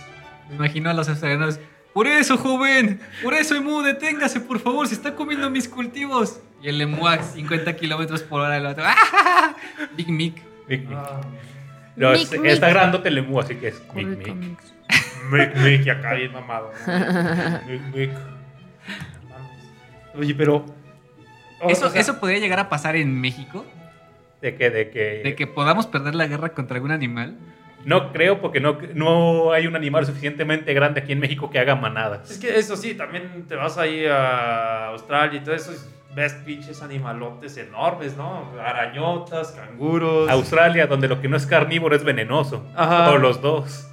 Me 0.49 0.55
imagino 0.55 0.89
a 0.89 0.93
los 0.93 1.09
australianos. 1.09 1.59
Por 1.93 2.07
eso, 2.07 2.37
joven. 2.37 2.99
Por 3.23 3.33
eso, 3.33 3.55
Emu, 3.55 3.81
deténgase, 3.81 4.39
por 4.39 4.59
favor. 4.59 4.87
Se 4.87 4.93
está 4.93 5.15
comiendo 5.15 5.49
mis 5.49 5.67
cultivos. 5.67 6.39
Y 6.61 6.69
el 6.69 6.79
Emu 6.79 7.07
a 7.07 7.17
50 7.23 7.75
kilómetros 7.75 8.21
por 8.23 8.41
hora. 8.41 8.55
El 8.57 8.65
otro. 8.67 8.83
¡Ah! 8.85 9.55
Big 9.95 10.07
Mick. 10.09 10.35
Mic, 10.67 10.87
mic. 10.87 10.97
Ah, 10.97 11.21
No, 11.95 12.11
Mic, 12.11 12.21
es- 12.21 12.31
mic. 12.39 12.45
está 12.51 12.69
grandote 12.69 13.09
el 13.09 13.17
emu, 13.17 13.39
así 13.39 13.55
que 13.55 13.69
es 13.69 13.79
mic, 13.95 14.03
Comic 14.05 14.17
mic. 14.19 14.27
Comics. 14.27 14.73
Mick, 15.31 15.55
Mick, 15.55 15.85
y 15.85 15.89
acá 15.89 16.13
bien 16.13 16.31
mamado. 16.33 16.71
¿no? 16.85 16.93
Mick, 17.67 17.81
Mick. 17.95 18.11
Oye, 20.15 20.35
pero. 20.35 20.65
o- 21.61 21.69
Eso, 21.69 21.87
o 21.87 21.89
sea, 21.89 22.01
eso 22.01 22.19
podría 22.19 22.39
llegar 22.39 22.59
a 22.59 22.69
pasar 22.69 22.95
en 22.95 23.19
México. 23.19 23.65
De 24.51 24.55
que, 24.55 24.69
de 24.69 24.89
que, 24.89 25.21
De 25.23 25.35
que 25.35 25.47
podamos 25.47 25.87
perder 25.87 26.15
la 26.15 26.27
guerra 26.27 26.49
contra 26.49 26.75
algún 26.75 26.91
animal. 26.91 27.35
no 27.85 28.11
creo 28.13 28.39
porque 28.41 28.59
no, 28.59 28.77
no 28.93 29.51
hay 29.51 29.67
un 29.67 29.75
animal 29.75 30.05
suficientemente 30.05 30.73
grande 30.73 31.01
aquí 31.01 31.11
en 31.13 31.19
México 31.19 31.49
que 31.49 31.59
haga 31.59 31.75
manadas. 31.75 32.29
Es 32.31 32.37
que 32.37 32.57
eso 32.57 32.75
sí, 32.77 32.93
también 32.95 33.45
te 33.47 33.55
vas 33.55 33.77
ahí 33.77 34.05
a 34.05 34.87
Australia 34.87 35.39
y 35.39 35.43
todo 35.43 35.55
eso. 35.55 35.71
y 35.73 35.75
Ves 36.15 36.33
pinches 36.45 36.81
animalotes 36.81 37.57
enormes, 37.57 38.17
¿no? 38.17 38.51
Arañotas, 38.59 39.51
canguros. 39.51 40.27
Australia, 40.29 40.87
donde 40.87 41.07
lo 41.07 41.21
que 41.21 41.27
no 41.27 41.37
es 41.37 41.45
carnívoro 41.45 41.95
es 41.95 42.03
venenoso. 42.03 42.65
Ajá. 42.75 43.11
O 43.11 43.17
los 43.19 43.39
dos. 43.41 43.87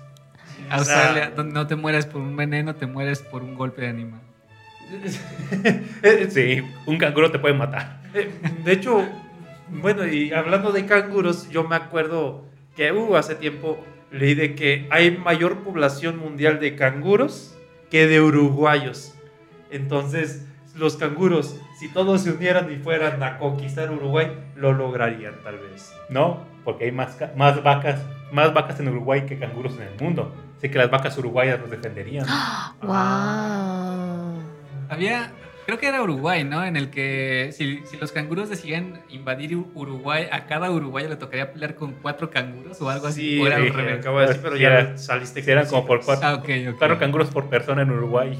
Australia, 0.70 1.30
donde 1.36 1.52
no 1.52 1.66
te 1.66 1.76
mueres 1.76 2.06
por 2.06 2.22
un 2.22 2.34
veneno, 2.36 2.74
te 2.76 2.86
mueres 2.86 3.20
por 3.20 3.42
un 3.42 3.54
golpe 3.54 3.82
de 3.82 3.88
animal. 3.88 4.20
Eh, 6.02 6.28
Sí, 6.30 6.62
un 6.86 6.98
canguro 6.98 7.30
te 7.30 7.38
puede 7.38 7.54
matar. 7.54 8.00
Eh, 8.14 8.30
De 8.64 8.72
hecho, 8.72 9.04
bueno, 9.68 10.06
y 10.06 10.32
hablando 10.32 10.72
de 10.72 10.86
canguros, 10.86 11.48
yo 11.50 11.64
me 11.64 11.76
acuerdo 11.76 12.44
que 12.76 12.92
uh, 12.92 13.16
hace 13.16 13.34
tiempo 13.34 13.78
leí 14.10 14.34
de 14.34 14.54
que 14.54 14.86
hay 14.90 15.16
mayor 15.16 15.62
población 15.62 16.18
mundial 16.18 16.60
de 16.60 16.76
canguros 16.76 17.56
que 17.90 18.06
de 18.06 18.20
uruguayos. 18.20 19.14
Entonces, 19.70 20.46
los 20.74 20.96
canguros, 20.96 21.60
si 21.78 21.88
todos 21.88 22.22
se 22.22 22.32
unieran 22.32 22.70
y 22.72 22.76
fueran 22.76 23.22
a 23.22 23.38
conquistar 23.38 23.90
Uruguay, 23.90 24.32
lo 24.56 24.72
lograrían 24.72 25.34
tal 25.42 25.58
vez. 25.58 25.92
No, 26.08 26.44
porque 26.64 26.86
hay 26.86 26.92
más, 26.92 27.16
más 27.36 27.62
vacas 27.62 28.00
más 28.34 28.52
vacas 28.52 28.80
en 28.80 28.88
Uruguay 28.88 29.24
que 29.26 29.38
canguros 29.38 29.76
en 29.76 29.82
el 29.82 30.00
mundo. 30.00 30.34
Así 30.58 30.68
que 30.68 30.78
las 30.78 30.90
vacas 30.90 31.16
uruguayas 31.16 31.60
los 31.60 31.70
defenderían. 31.70 32.26
Wow. 32.82 34.42
Había, 34.90 35.30
creo 35.66 35.78
que 35.78 35.86
era 35.86 36.02
Uruguay, 36.02 36.44
¿no? 36.44 36.64
En 36.64 36.76
el 36.76 36.90
que 36.90 37.50
si, 37.52 37.80
si 37.86 37.96
los 37.96 38.12
canguros 38.12 38.48
decían 38.48 39.00
invadir 39.08 39.56
Uruguay, 39.56 40.26
a 40.30 40.46
cada 40.46 40.70
uruguayo 40.70 41.08
le 41.08 41.16
tocaría 41.16 41.52
pelear 41.52 41.74
con 41.74 41.92
cuatro 41.92 42.30
canguros 42.30 42.80
o 42.80 42.90
algo 42.90 43.06
así. 43.06 43.20
Sí, 43.20 43.40
o 43.40 43.46
era 43.46 43.56
al 43.56 43.66
eh, 43.66 43.72
revés. 43.72 43.98
acabo 44.00 44.20
de 44.20 44.26
decir, 44.26 44.42
pero 44.42 44.56
Sí, 44.56 44.62
ya 44.62 44.68
era- 44.68 44.98
saliste 44.98 45.42
sí, 45.42 45.50
eran 45.50 45.66
como 45.66 45.86
por 45.86 46.04
cuatro. 46.04 46.26
Ah, 46.26 46.34
ok, 46.34 46.48
ok. 46.70 46.78
Cuatro 46.78 46.98
canguros 46.98 47.28
por 47.30 47.48
persona 47.48 47.82
en 47.82 47.90
Uruguay. 47.90 48.38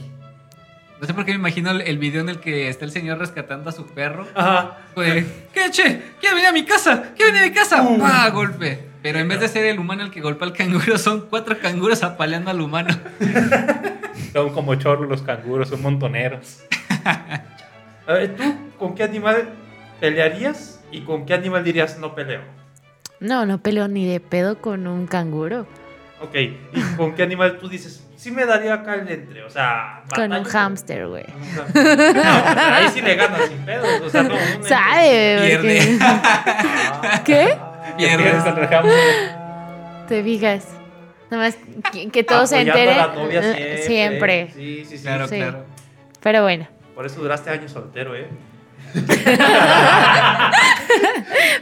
No 1.01 1.07
sé 1.07 1.13
por 1.13 1.25
qué 1.25 1.33
me 1.33 1.39
imagino 1.39 1.71
el, 1.73 1.99
video 1.99 2.21
en 2.23 2.29
el 2.29 2.39
que 2.39 2.69
está 2.69 2.85
el 2.85 2.91
señor 2.91 3.19
rescatando 3.19 3.69
a 3.69 3.73
su 3.73 3.85
perro. 3.87 4.27
Ajá. 4.35 4.79
Pues, 4.95 5.27
¿qué, 5.53 5.71
che? 5.71 6.01
¿Quién 6.21 6.35
viene 6.35 6.47
a 6.49 6.53
mi 6.53 6.65
casa? 6.65 7.13
¿Quién 7.17 7.33
viene 7.33 7.47
a 7.47 7.51
mi 7.51 7.55
casa? 7.55 7.83
Uh. 7.83 7.99
¡Pah! 7.99 8.31
Golpe. 8.31 8.79
Pero 9.03 9.19
en 9.19 9.29
vez 9.29 9.39
de 9.41 9.49
ser 9.49 9.67
el 9.67 9.79
humano 9.79 10.03
el 10.03 10.11
que 10.11 10.23
golpea 10.23 10.49
al 10.49 10.55
canguro, 10.55 10.97
son 10.97 11.27
cuatro 11.29 11.59
canguros 11.59 12.03
apaleando 12.03 12.51
al 12.51 12.61
humano. 12.61 12.97
Son 14.33 14.51
como 14.53 14.75
chorros 14.77 15.09
los 15.09 15.23
canguros, 15.23 15.69
son 15.69 15.83
montoneros. 15.83 16.65
A 17.05 18.13
ver, 18.13 18.37
¿tú 18.37 18.43
con 18.79 18.95
qué 18.95 19.03
animal 19.05 19.49
pelearías 20.01 20.81
y 20.91 21.01
con 21.03 21.25
qué 21.27 21.35
animal 21.35 21.65
dirías 21.65 21.99
no 21.99 22.15
peleo? 22.15 22.43
No, 23.21 23.47
no 23.47 23.59
peleo 23.59 23.89
ni 23.89 24.07
de 24.07 24.21
pedo 24.21 24.61
con 24.61 24.87
un 24.87 25.07
canguro. 25.07 25.67
Ok, 26.21 26.35
¿y 26.35 26.57
con 26.97 27.15
qué 27.15 27.23
animal 27.23 27.59
tú 27.59 27.69
dices? 27.69 28.07
Sí 28.17 28.31
me 28.31 28.47
daría 28.47 28.75
acá 28.75 28.95
el 28.95 29.09
entre, 29.09 29.43
o 29.43 29.51
sea... 29.51 30.03
Con 30.15 30.33
un 30.33 30.45
hámster, 30.45 31.07
güey. 31.09 31.25
No, 31.55 31.63
pero 31.73 32.23
ahí 32.23 32.89
sí 32.89 33.03
le 33.03 33.15
ganas 33.17 33.49
sin 33.49 33.59
pedos, 33.59 33.87
o 34.03 34.09
sea, 34.09 34.23
no... 34.23 34.35
un 34.35 34.65
Sabe, 34.65 35.39
Pierde. 35.45 35.79
porque- 35.81 35.99
Ah, 36.01 37.23
¿Qué? 37.25 37.49
ah, 37.61 37.95
Pierdes 37.99 38.43
contra 38.45 38.63
el 38.65 38.69
hámster. 38.71 40.07
Te 40.09 40.23
fijas. 40.23 40.67
Nada 41.31 41.45
más 41.45 41.57
que, 41.93 42.09
que 42.11 42.25
todos 42.25 42.49
se 42.49 42.57
apoyando 42.57 42.79
a 42.79 42.83
enteren. 42.83 42.97
la 42.99 43.15
novia 43.15 43.41
eh, 43.41 43.83
siempre. 43.83 44.49
siempre. 44.49 44.51
Sí, 44.55 44.85
sí, 44.89 44.97
sí. 44.99 45.03
Claro, 45.03 45.29
Sí. 45.29 45.37
claro. 45.37 45.65
Pero 46.23 46.43
bueno. 46.43 46.69
Por 46.95 47.07
eso 47.07 47.21
duraste 47.21 47.51
años 47.51 47.73
soltero, 47.73 48.15
¿eh? 48.15 48.29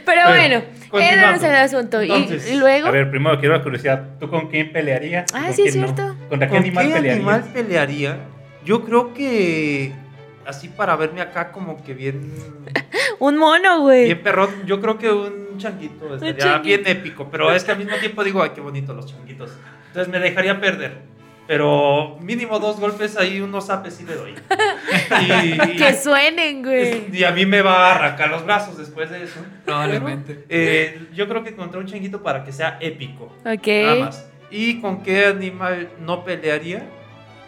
Pero 0.05 0.21
Bueno, 0.29 0.59
bueno, 0.59 0.63
continuando. 0.89 1.35
ese 1.37 1.47
no 1.47 1.53
es 1.53 1.71
el 1.73 1.77
asunto. 1.77 2.03
Y- 2.03 2.11
Entonces, 2.11 2.51
y, 2.51 2.55
luego. 2.57 2.87
A 2.87 2.91
ver, 2.91 3.09
primero 3.09 3.39
quiero 3.39 3.55
la 3.57 3.63
curiosidad. 3.63 4.03
¿Tú 4.19 4.29
con 4.29 4.47
quién 4.49 4.71
pelearías? 4.71 5.25
Ah, 5.33 5.45
con 5.47 5.53
sí, 5.53 5.63
es 5.67 5.75
no? 5.75 5.85
cierto. 5.85 6.15
¿Contra 6.29 6.47
qué 6.47 6.53
¿Con 6.55 6.63
animal 6.63 6.85
qué 6.87 6.93
pelearías? 6.93 7.15
animal 7.15 7.43
pelearía? 7.53 8.17
Yo 8.65 8.83
creo 8.85 9.13
que... 9.13 9.91
Así 10.45 10.67
para 10.67 10.95
verme 10.97 11.21
acá 11.21 11.51
como 11.51 11.81
que 11.83 11.93
bien... 11.93 12.31
Un 13.19 13.37
mono, 13.37 13.79
güey. 13.81 14.05
Bien 14.05 14.21
perrón, 14.21 14.49
yo 14.65 14.81
creo 14.81 14.97
que 14.97 15.09
un 15.09 15.57
changuito 15.57 16.13
estaría 16.15 16.37
changuito. 16.37 16.63
bien 16.63 16.81
épico, 16.85 17.29
pero 17.31 17.51
es 17.51 17.63
que 17.63 17.71
al 17.71 17.77
mismo 17.77 17.95
tiempo 17.97 18.23
digo, 18.23 18.43
ay, 18.43 18.51
qué 18.53 18.59
bonito 18.61 18.93
los 18.93 19.05
changuitos. 19.05 19.51
Entonces 19.87 20.11
me 20.11 20.19
dejaría 20.19 20.59
perder. 20.59 20.97
Pero 21.47 22.17
mínimo 22.21 22.57
dos 22.59 22.79
golpes 22.79 23.17
ahí, 23.17 23.41
unos 23.41 23.65
zapes 23.67 23.95
sí 23.95 24.05
le 24.05 24.15
doy. 24.15 24.35
Y, 25.33 25.77
Que 25.77 25.93
suenen, 25.93 26.63
güey. 26.63 27.05
y 27.15 27.23
a 27.23 27.31
mí 27.31 27.45
me 27.45 27.61
va 27.61 27.87
a 27.91 27.95
arrancar 27.95 28.29
los 28.29 28.45
brazos 28.45 28.77
después 28.77 29.09
de 29.09 29.23
eso. 29.23 29.39
Probablemente. 29.65 30.45
Eh, 30.49 31.07
yo 31.13 31.27
creo 31.27 31.43
que 31.43 31.55
contra 31.55 31.79
un 31.79 31.85
changuito 31.85 32.21
para 32.23 32.43
que 32.43 32.51
sea 32.51 32.77
épico. 32.79 33.25
Ok. 33.45 33.67
Nada 33.67 33.95
más. 34.05 34.25
¿Y 34.51 34.79
con 34.81 35.01
qué 35.03 35.25
animal 35.27 35.89
no 35.99 36.23
pelearía? 36.23 36.87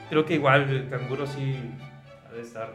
Creo 0.10 0.26
que 0.26 0.34
igual 0.36 0.70
el 0.70 0.90
canguro 0.90 1.26
sí 1.28 1.56
ha 2.30 2.34
de 2.34 2.42
estar. 2.42 2.74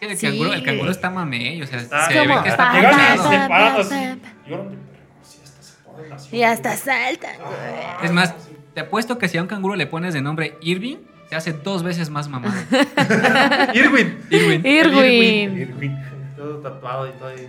El 0.00 0.16
Sí. 0.16 0.26
canguro, 0.26 0.52
el 0.52 0.62
canguro 0.64 0.90
está 0.90 1.10
mamey, 1.10 1.62
o 1.62 1.66
sea, 1.66 1.78
Está 1.80 2.08
se 2.08 2.18
como 2.18 2.36
ve 2.36 2.42
que 2.42 2.48
está 2.48 2.56
pa, 2.56 2.74
Llegan 2.74 3.48
pa, 3.48 3.58
y 3.58 5.42
hasta 5.42 5.62
se 5.62 5.72
ponen 5.84 6.12
así. 6.12 6.36
Y 6.36 6.42
hasta 6.42 6.76
saltan, 6.76 7.36
güey. 7.38 7.52
Ah, 7.86 8.00
Es 8.02 8.10
más, 8.12 8.34
te 8.74 8.80
apuesto 8.80 9.18
que 9.18 9.28
si 9.28 9.38
a 9.38 9.42
un 9.42 9.48
canguro 9.48 9.76
le 9.76 9.86
pones 9.86 10.14
de 10.14 10.22
nombre 10.22 10.56
Irving, 10.60 10.96
se 11.28 11.36
hace 11.36 11.52
dos 11.52 11.82
veces 11.82 12.10
más 12.10 12.28
mamado. 12.28 12.54
Irwin. 13.74 14.18
Irwin. 14.30 14.66
Irwin. 14.66 15.58
Irwin. 15.58 15.98
Todo 16.36 16.58
tatuado 16.58 17.08
y 17.08 17.12
todo 17.12 17.28
ahí. 17.28 17.48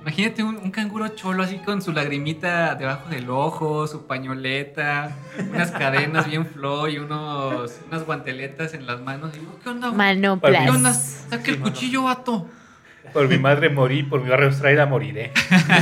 Imagínate 0.00 0.44
un, 0.44 0.56
un 0.58 0.70
canguro 0.70 1.08
cholo 1.08 1.42
así 1.42 1.58
con 1.58 1.82
su 1.82 1.92
lagrimita 1.92 2.76
debajo 2.76 3.08
del 3.08 3.28
ojo, 3.28 3.88
su 3.88 4.06
pañoleta, 4.06 5.16
unas 5.50 5.72
cadenas 5.72 6.28
bien 6.28 6.46
flow 6.46 6.86
y 6.86 6.98
unos, 6.98 7.80
unas 7.88 8.06
guanteletas 8.06 8.74
en 8.74 8.86
las 8.86 9.00
manos. 9.00 9.32
Y 9.34 9.40
digo, 9.40 9.58
¿qué 9.60 9.70
onda? 9.70 9.88
¿Qué 9.88 9.92
onda? 9.92 10.04
Manoplas. 10.04 11.26
Saca 11.28 11.50
el 11.50 11.58
mano. 11.58 11.72
cuchillo, 11.72 12.04
vato. 12.04 12.48
Por 13.12 13.28
mi 13.28 13.38
madre 13.38 13.68
morí, 13.70 14.02
por 14.02 14.20
mi 14.22 14.28
barrio 14.28 14.46
Australia 14.48 14.86
moriré. 14.86 15.32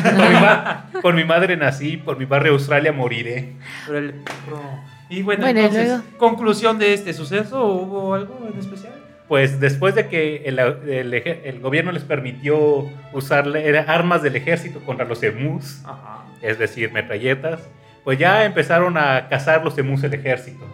por, 0.03 0.29
mi 0.29 0.35
ma- 0.35 0.87
por 1.03 1.15
mi 1.15 1.25
madre 1.25 1.57
nací, 1.57 1.97
por 1.97 2.19
mi 2.19 2.25
barrio 2.25 2.53
Australia 2.53 2.93
moriré. 2.93 3.53
Pero 3.87 3.99
el 3.99 4.13
perro. 4.15 4.61
Y 5.09 5.23
bueno, 5.23 5.43
Bueno, 5.45 5.61
entonces, 5.61 5.89
luego. 5.89 6.03
conclusión 6.19 6.79
de 6.79 6.95
este 6.95 7.13
suceso, 7.13 7.65
¿hubo 7.67 8.15
algo 8.15 8.49
en 8.53 8.59
especial? 8.59 8.95
Pues 9.29 9.59
después 9.61 9.95
de 9.95 10.09
que 10.09 10.43
el, 10.45 10.59
el 10.59 11.15
el 11.15 11.61
gobierno 11.61 11.93
les 11.93 12.03
permitió 12.05 12.89
usar 13.13 13.47
armas 13.89 14.23
del 14.23 14.37
ejército 14.37 14.81
contra 14.81 15.07
los 15.07 15.23
emus, 15.23 15.81
Ajá. 15.85 16.25
es 16.43 16.59
decir, 16.59 16.93
metralletas, 16.93 17.61
pues 18.05 18.19
ya 18.19 18.45
empezaron 18.45 18.97
a 18.99 19.29
cazar 19.29 19.65
los 19.65 19.77
emus 19.79 20.03
el 20.05 20.13
ejército. 20.15 20.67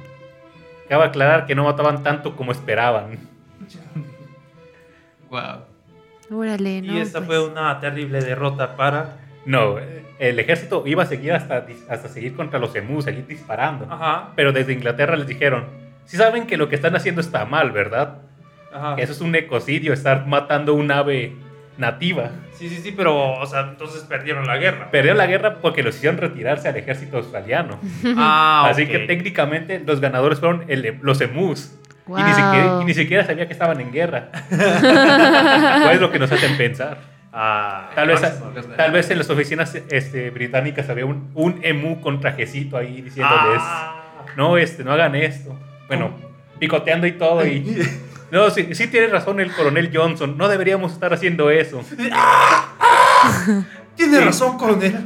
Cabe 0.89 1.05
aclarar 1.05 1.47
que 1.47 1.55
no 1.55 1.63
mataban 1.65 2.03
tanto 2.03 2.35
como 2.37 2.51
esperaban. 2.51 3.19
Wow. 5.31 5.65
Órale, 6.31 6.83
no. 6.83 6.93
y 6.97 7.05
pues. 7.05 7.25
fue 7.27 7.45
una 7.47 7.79
terrible 7.81 8.21
derrota 8.21 8.77
para. 8.77 9.17
No, 9.47 9.77
el 10.19 10.39
ejército 10.39 10.83
iba 10.87 11.03
a 11.03 11.07
seguir 11.07 11.33
hasta, 11.33 11.67
hasta 11.89 12.09
seguir 12.09 12.35
contra 12.37 12.59
los 12.59 12.75
emus, 12.77 13.05
seguir 13.05 13.27
disparando. 13.27 13.87
Ajá. 13.91 14.29
Pero 14.37 14.53
desde 14.53 14.73
Inglaterra 14.75 15.17
les 15.17 15.27
dijeron, 15.27 15.65
si 16.05 16.17
saben 16.17 16.47
que 16.47 16.57
lo 16.57 16.69
que 16.69 16.75
están 16.77 16.95
haciendo 16.95 17.21
está 17.21 17.45
mal, 17.47 17.73
¿verdad? 17.73 18.19
Ajá. 18.73 18.97
Que 18.97 19.03
eso 19.03 19.13
es 19.13 19.21
un 19.23 19.35
ecocidio, 19.35 19.93
estar 19.93 20.27
matando 20.27 20.75
un 20.75 20.91
ave 20.93 21.33
nativa. 21.79 22.31
Sí, 22.53 22.69
sí, 22.69 22.77
sí, 22.77 22.93
pero, 22.95 23.33
o 23.41 23.47
sea, 23.47 23.61
entonces 23.71 24.03
perdieron 24.03 24.47
la 24.47 24.59
guerra. 24.59 24.91
Perdió 24.91 25.15
la 25.15 25.27
guerra 25.27 25.57
porque 25.63 25.83
los 25.83 25.97
hicieron 25.97 26.19
retirarse 26.19 26.69
al 26.69 26.77
ejército 26.77 27.17
australiano. 27.17 27.81
Ah, 28.17 28.67
Así 28.69 28.87
que 28.87 28.99
técnicamente 29.01 29.81
los 29.85 30.01
ganadores 30.01 30.39
fueron 30.39 30.65
el- 30.69 30.99
los 31.01 31.21
emus. 31.23 31.75
Y, 32.19 32.23
ni 32.23 32.33
siquiera, 32.35 32.79
y 32.81 32.85
ni 32.85 32.95
siquiera 32.95 33.27
sabía 33.27 33.47
que 33.47 33.53
estaban 33.53 33.81
en 33.81 33.93
guerra. 33.93 34.31
Pues 34.51 35.95
es 35.95 36.01
lo 36.01 36.11
que 36.11 36.19
nos 36.19 36.33
hacen 36.33 36.57
pensar. 36.57 36.99
Ah, 37.33 37.91
Tal 37.95 38.09
vez, 38.09 38.21
tal 38.77 38.91
vez 38.93 39.09
en 39.11 39.19
las 39.19 39.31
oficinas 39.31 39.75
este, 39.91 40.31
británicas 40.31 40.89
había 40.91 41.07
un, 41.07 41.31
un 41.35 41.61
emu 41.63 42.01
con 42.01 42.19
trajecito 42.21 42.77
ahí 42.77 43.01
diciéndoles, 43.03 43.61
Ah. 43.63 44.03
no, 44.37 44.57
este, 44.59 44.83
no 44.83 44.93
hagan 44.93 45.15
esto. 45.15 45.57
Bueno, 45.87 46.11
picoteando 46.59 47.07
y 47.07 47.13
todo. 47.13 47.47
Y... 47.47 47.87
No, 48.31 48.49
sí, 48.49 48.77
sí 48.77 48.87
tiene 48.87 49.09
razón 49.09 49.41
el 49.41 49.53
coronel 49.53 49.91
Johnson. 49.93 50.39
No 50.39 50.47
deberíamos 50.49 50.93
estar 50.93 51.13
haciendo 51.13 51.51
eso. 51.51 51.83
Tiene 53.97 54.21
razón, 54.21 54.57
coronel. 54.57 54.97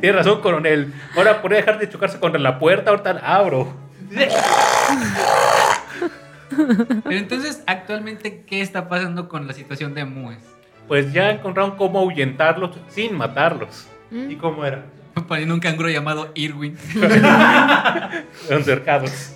Tiene 0.00 0.16
razón, 0.16 0.40
coronel. 0.40 0.92
Ahora 1.16 1.40
podría 1.40 1.60
dejar 1.60 1.78
de 1.78 1.88
chocarse 1.88 2.18
contra 2.18 2.40
la 2.40 2.58
puerta, 2.58 2.90
ahorita 2.90 3.12
la 3.12 3.20
abro. 3.20 3.72
Pero 7.04 7.18
entonces, 7.18 7.62
actualmente, 7.66 8.44
¿qué 8.46 8.60
está 8.60 8.88
pasando 8.88 9.28
con 9.28 9.46
la 9.46 9.52
situación 9.52 9.94
de 9.94 10.04
Mues? 10.04 10.38
Pues 10.88 11.12
ya 11.12 11.30
encontraron 11.30 11.76
cómo 11.76 11.98
ahuyentarlos 12.00 12.76
sin 12.88 13.16
matarlos. 13.16 13.86
¿Y 14.10 14.36
cómo 14.36 14.64
era? 14.64 14.84
Poniendo 15.28 15.54
un 15.54 15.60
canguro 15.60 15.88
llamado 15.88 16.30
Irwin. 16.34 16.76
Son 18.48 18.62
cercados. 18.64 19.32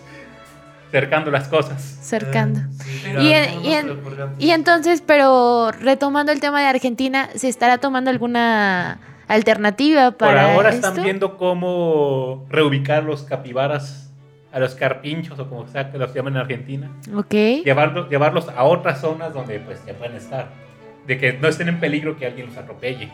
Cercando 0.91 1.31
las 1.31 1.47
cosas. 1.49 1.81
Cercando. 2.03 2.61
Eh, 2.61 2.65
sí, 2.81 3.09
Y, 3.21 3.33
en- 3.33 3.65
y 3.65 3.75
en- 3.75 4.01
y 4.39 4.51
entonces, 4.51 5.03
pero 5.07 5.71
retomando 5.71 6.33
el 6.33 6.41
tema 6.41 6.61
de 6.61 6.67
Argentina, 6.67 7.29
¿se 7.37 7.49
estará 7.49 7.79
tomando 7.79 8.11
alguna 8.11 8.99
alternativa 9.29 10.11
Por 10.11 10.29
para 10.29 10.53
ahora 10.53 10.71
esto? 10.71 10.89
están 10.89 11.05
viendo 11.05 11.37
cómo 11.37 12.45
reubicar 12.51 13.05
los 13.05 13.23
capibaras 13.23 14.10
a 14.53 14.59
los 14.59 14.75
carpinchos 14.75 15.39
o 15.39 15.49
como 15.49 15.67
sea 15.69 15.91
que 15.91 15.99
los 15.99 16.13
llaman 16.15 16.35
en 16.35 16.41
Argentina. 16.41 16.91
Ok. 17.15 17.33
Llevarlos, 17.65 18.09
llevarlos 18.11 18.49
a 18.49 18.65
otras 18.65 19.01
zonas 19.01 19.33
donde 19.33 19.61
pues 19.61 19.85
ya 19.87 19.95
pueden 19.95 20.17
estar. 20.17 20.49
De 21.07 21.19
que 21.19 21.33
no 21.35 21.49
estén 21.49 21.69
en 21.69 21.81
peligro 21.81 22.17
que 22.17 22.27
alguien 22.27 22.47
los 22.47 22.57
atropelle. 22.57 23.11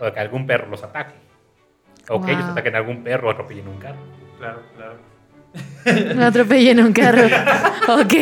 O 0.00 0.12
que 0.12 0.20
algún 0.20 0.46
perro 0.46 0.68
los 0.68 0.82
ataque. 0.82 1.14
O 2.08 2.20
que 2.20 2.26
Wow. 2.32 2.36
ellos 2.40 2.50
ataquen 2.50 2.74
a 2.74 2.78
algún 2.78 3.02
perro 3.02 3.28
o 3.28 3.30
atropellen 3.32 3.66
un 3.68 3.78
carro. 3.78 3.98
Claro, 4.38 4.62
claro. 4.76 4.94
Me 6.16 6.24
atropellé 6.24 6.70
en 6.72 6.80
un 6.80 6.92
carro. 6.92 7.22
ok. 7.88 8.12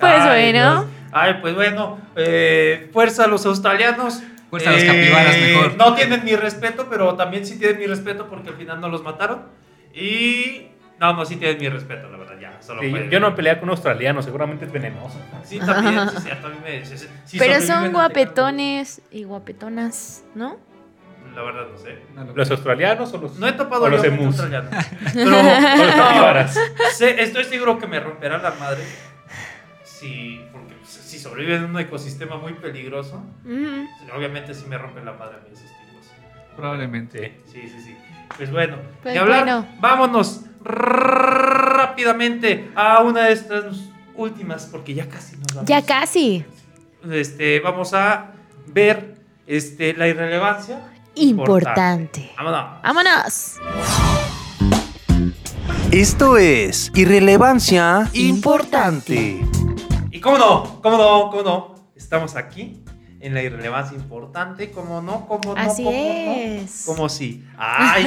Pues 0.00 0.12
Ay, 0.18 0.52
bueno. 0.52 0.82
Dios. 0.82 0.86
Ay, 1.12 1.34
pues 1.40 1.54
bueno. 1.54 1.98
eh, 2.16 2.88
fuerza 2.92 3.24
a 3.24 3.26
los 3.28 3.44
australianos. 3.46 4.20
Eh, 4.20 4.26
Fuerza 4.50 4.68
a 4.68 4.72
los 4.74 4.84
capibaras, 4.84 5.36
mejor. 5.38 5.76
No 5.78 5.94
tienen 5.94 6.24
mi 6.24 6.36
respeto, 6.36 6.86
pero 6.90 7.14
también 7.14 7.46
sí 7.46 7.58
tienen 7.58 7.78
mi 7.78 7.86
respeto 7.86 8.28
porque 8.28 8.50
al 8.50 8.56
final 8.56 8.80
no 8.82 8.88
los 8.88 9.02
mataron. 9.02 9.42
Y. 9.94 10.68
No, 11.00 11.14
no, 11.14 11.24
sí 11.24 11.34
tienen 11.36 11.58
mi 11.58 11.68
respeto, 11.68 12.08
la 12.08 12.16
verdad, 12.16 12.38
ya. 12.40 12.62
Solo 12.62 12.80
Sí, 12.80 12.92
yo 13.10 13.18
no 13.18 13.34
peleé 13.34 13.54
con 13.58 13.64
un 13.64 13.70
australiano, 13.70 14.22
seguramente 14.22 14.66
es 14.66 14.72
venenoso. 14.72 15.20
Sí, 15.42 15.58
también, 15.58 16.08
sí, 16.10 16.16
cierto, 16.22 16.46
a 16.46 16.50
mí 16.50 16.56
me. 16.62 16.84
sí, 16.84 16.96
sí, 16.96 17.08
sí 17.24 17.38
Pero 17.38 17.54
sobreviven 17.54 17.66
son 17.84 17.92
guapetones 17.92 19.02
y 19.10 19.24
guapetonas, 19.24 20.24
¿no? 20.36 20.58
La 21.34 21.42
verdad, 21.42 21.66
no 21.72 21.78
sé. 21.78 21.98
No 22.14 22.24
lo- 22.24 22.34
¿Los 22.36 22.50
australianos 22.52 23.12
o 23.14 23.18
los, 23.18 23.36
No 23.38 23.48
he 23.48 23.52
topado 23.52 23.88
los 23.88 24.04
emus? 24.04 24.26
australiano. 24.26 24.68
O 25.02 25.12
Pero. 25.14 25.30
los 25.30 25.94
capibaras. 25.96 26.58
sé- 26.92 27.20
estoy 27.22 27.44
seguro 27.44 27.78
que 27.78 27.86
me 27.88 27.98
romperá 27.98 28.38
la 28.38 28.50
madre. 28.52 28.82
Si. 29.82 30.40
Porque 30.52 30.74
si 30.84 31.18
sobrevive 31.18 31.56
en 31.56 31.64
un 31.64 31.78
ecosistema 31.80 32.36
muy 32.36 32.52
peligroso. 32.54 33.24
Ujú. 33.44 33.88
Obviamente 34.16 34.54
sí 34.54 34.66
me 34.68 34.78
rompen 34.78 35.04
la 35.04 35.12
madre 35.14 35.36
a 35.36 35.40
mí 35.40 35.48
esos 35.52 35.64
tipos. 35.64 36.04
Sí. 36.06 36.12
Probablemente. 36.56 37.40
Sí, 37.46 37.62
sí, 37.68 37.80
sí. 37.80 37.96
Pues 38.36 38.50
bueno, 38.50 38.76
Pues 39.02 39.16
hablar. 39.18 39.44
bueno. 39.44 39.66
Vámonos 39.80 40.40
rápidamente 40.64 42.70
a 42.74 43.00
una 43.02 43.24
de 43.26 43.32
estas 43.32 43.64
últimas, 44.14 44.66
porque 44.66 44.94
ya 44.94 45.08
casi 45.08 45.36
nos 45.36 45.46
vamos. 45.54 45.68
Ya 45.68 45.82
casi. 45.82 46.44
Este, 47.10 47.60
vamos 47.60 47.94
a 47.94 48.32
ver 48.66 49.16
este, 49.46 49.94
la 49.94 50.08
irrelevancia. 50.08 50.88
Importante. 51.14 52.30
Vámonos. 52.36 52.82
Vámonos. 52.82 53.56
Esto 55.90 56.38
es 56.38 56.90
Irrelevancia 56.94 58.08
Importante. 58.14 59.40
Y 60.10 60.20
cómo 60.20 60.38
no, 60.38 60.80
cómo 60.82 60.96
no, 60.96 61.30
cómo 61.30 61.42
no. 61.42 61.74
Estamos 61.94 62.34
aquí 62.36 62.81
en 63.22 63.34
la 63.34 63.42
irrelevancia 63.42 63.96
importante. 63.96 64.70
Cómo 64.70 65.00
no, 65.00 65.26
cómo 65.26 65.54
no, 65.54 65.60
Así 65.60 65.84
cómo 65.84 65.96
es. 65.96 66.86
no. 66.86 66.94
Como 66.94 67.08
sí. 67.08 67.44
Ay. 67.56 68.04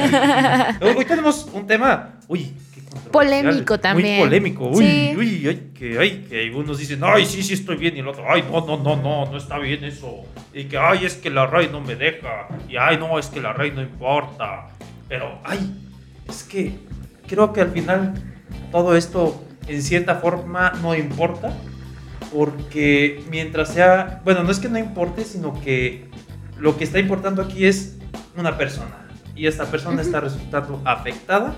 Hoy 0.96 1.04
tenemos 1.04 1.48
un 1.52 1.66
tema. 1.66 2.14
Uy, 2.28 2.52
qué 2.74 2.82
Polémico 3.10 3.80
también. 3.80 4.18
Muy 4.18 4.26
polémico. 4.26 4.68
Uy, 4.68 4.84
Sí. 4.84 5.14
uy, 5.16 5.48
ay, 5.48 5.70
que, 5.74 5.98
ay, 5.98 6.26
que 6.28 6.50
unos 6.54 6.78
dicen, 6.78 7.00
ay, 7.02 7.24
sí, 7.26 7.42
sí 7.42 7.54
estoy 7.54 7.76
bien. 7.76 7.96
Y 7.96 8.00
el 8.00 8.08
otro, 8.08 8.24
ay, 8.28 8.44
no, 8.50 8.64
no, 8.66 8.76
no, 8.76 8.96
no, 8.96 9.26
no 9.30 9.36
está 9.36 9.58
bien 9.58 9.84
eso. 9.84 10.22
Y 10.52 10.64
que, 10.64 10.78
ay, 10.78 11.04
es 11.06 11.14
que 11.16 11.30
la 11.30 11.46
RAI 11.46 11.68
no 11.70 11.80
me 11.80 11.96
deja. 11.96 12.48
Y, 12.68 12.76
ay, 12.76 12.98
no, 12.98 13.18
es 13.18 13.26
que 13.28 13.40
la 13.40 13.52
RAI 13.52 13.72
no 13.72 13.82
importa. 13.82 14.68
Pero, 15.08 15.38
ay, 15.44 15.74
es 16.28 16.42
que 16.42 16.78
creo 17.26 17.52
que 17.52 17.60
al 17.62 17.70
final 17.70 18.14
todo 18.72 18.96
esto 18.96 19.42
en 19.66 19.82
cierta 19.82 20.16
forma 20.16 20.72
no 20.82 20.94
importa. 20.94 21.52
Porque 22.32 23.22
mientras 23.30 23.72
sea, 23.72 24.20
bueno, 24.24 24.42
no 24.42 24.50
es 24.50 24.58
que 24.58 24.68
no 24.68 24.78
importe, 24.78 25.24
sino 25.24 25.60
que 25.60 26.08
lo 26.58 26.76
que 26.76 26.84
está 26.84 26.98
importando 26.98 27.42
aquí 27.42 27.66
es 27.66 27.96
una 28.36 28.56
persona. 28.58 29.06
Y 29.34 29.46
esta 29.46 29.64
persona 29.66 30.02
está 30.02 30.20
resultando 30.20 30.80
afectada 30.84 31.54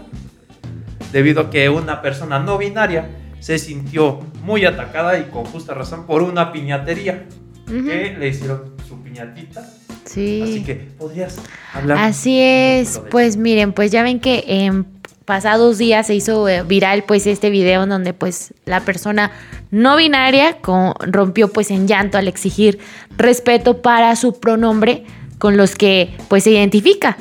debido 1.12 1.42
a 1.42 1.50
que 1.50 1.68
una 1.68 2.02
persona 2.02 2.38
no 2.38 2.58
binaria 2.58 3.08
se 3.40 3.58
sintió 3.58 4.20
muy 4.42 4.64
atacada 4.64 5.18
y 5.18 5.24
con 5.24 5.44
justa 5.44 5.74
razón 5.74 6.06
por 6.06 6.22
una 6.22 6.52
piñatería 6.52 7.26
Ujú. 7.66 7.86
que 7.86 8.16
le 8.18 8.28
hicieron 8.28 8.74
su 8.88 9.00
piñatita. 9.02 9.64
Sí. 10.04 10.40
Así 10.42 10.64
que 10.64 10.74
podrías 10.74 11.38
hablar. 11.72 11.98
Así 11.98 12.40
es, 12.40 13.00
pues 13.10 13.36
miren, 13.36 13.72
pues 13.72 13.92
ya 13.92 14.02
ven 14.02 14.20
que 14.20 14.42
en 14.46 14.97
pasados 15.28 15.76
días 15.76 16.06
se 16.06 16.14
hizo 16.14 16.48
eh, 16.48 16.62
viral 16.62 17.04
pues 17.04 17.26
este 17.26 17.50
video 17.50 17.82
en 17.82 17.90
donde 17.90 18.14
pues 18.14 18.54
la 18.64 18.80
persona 18.80 19.30
no 19.70 19.94
binaria 19.96 20.54
con- 20.62 20.94
rompió 21.00 21.48
pues 21.52 21.70
en 21.70 21.86
llanto 21.86 22.16
al 22.16 22.28
exigir 22.28 22.78
respeto 23.18 23.82
para 23.82 24.16
su 24.16 24.40
pronombre 24.40 25.04
con 25.38 25.58
los 25.58 25.74
que 25.76 26.16
pues 26.28 26.44
se 26.44 26.50
identifica. 26.52 27.18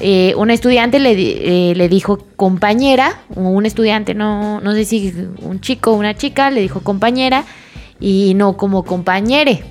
Eh, 0.00 0.34
una 0.36 0.54
estudiante 0.54 1.00
le, 1.00 1.10
eh, 1.70 1.74
le 1.74 1.88
dijo 1.88 2.24
compañera, 2.36 3.22
un 3.34 3.66
estudiante, 3.66 4.14
no, 4.14 4.60
no 4.60 4.72
sé 4.72 4.84
si 4.84 5.12
un 5.42 5.60
chico 5.60 5.90
o 5.90 5.94
una 5.96 6.14
chica, 6.16 6.52
le 6.52 6.60
dijo 6.60 6.82
compañera 6.84 7.42
y 7.98 8.34
no 8.36 8.56
como 8.56 8.84
compañere. 8.84 9.64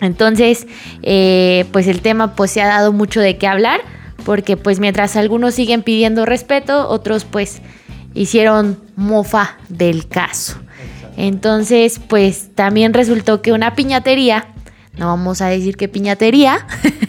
Entonces, 0.00 0.66
eh, 1.02 1.64
pues 1.70 1.86
el 1.86 2.00
tema 2.00 2.34
pues 2.34 2.50
se 2.50 2.60
ha 2.60 2.66
dado 2.66 2.92
mucho 2.92 3.20
de 3.20 3.36
qué 3.38 3.46
hablar, 3.46 3.80
porque 4.24 4.56
pues 4.56 4.80
mientras 4.80 5.16
algunos 5.16 5.54
siguen 5.54 5.82
pidiendo 5.82 6.26
respeto, 6.26 6.88
otros 6.88 7.24
pues 7.24 7.60
hicieron 8.14 8.80
mofa 8.96 9.58
del 9.68 10.08
caso. 10.08 10.58
Entonces, 11.16 12.00
pues 12.06 12.54
también 12.54 12.94
resultó 12.94 13.42
que 13.42 13.52
una 13.52 13.74
piñatería, 13.74 14.46
no 14.96 15.06
vamos 15.06 15.40
a 15.40 15.48
decir 15.48 15.76
qué 15.76 15.88
piñatería, 15.88 16.66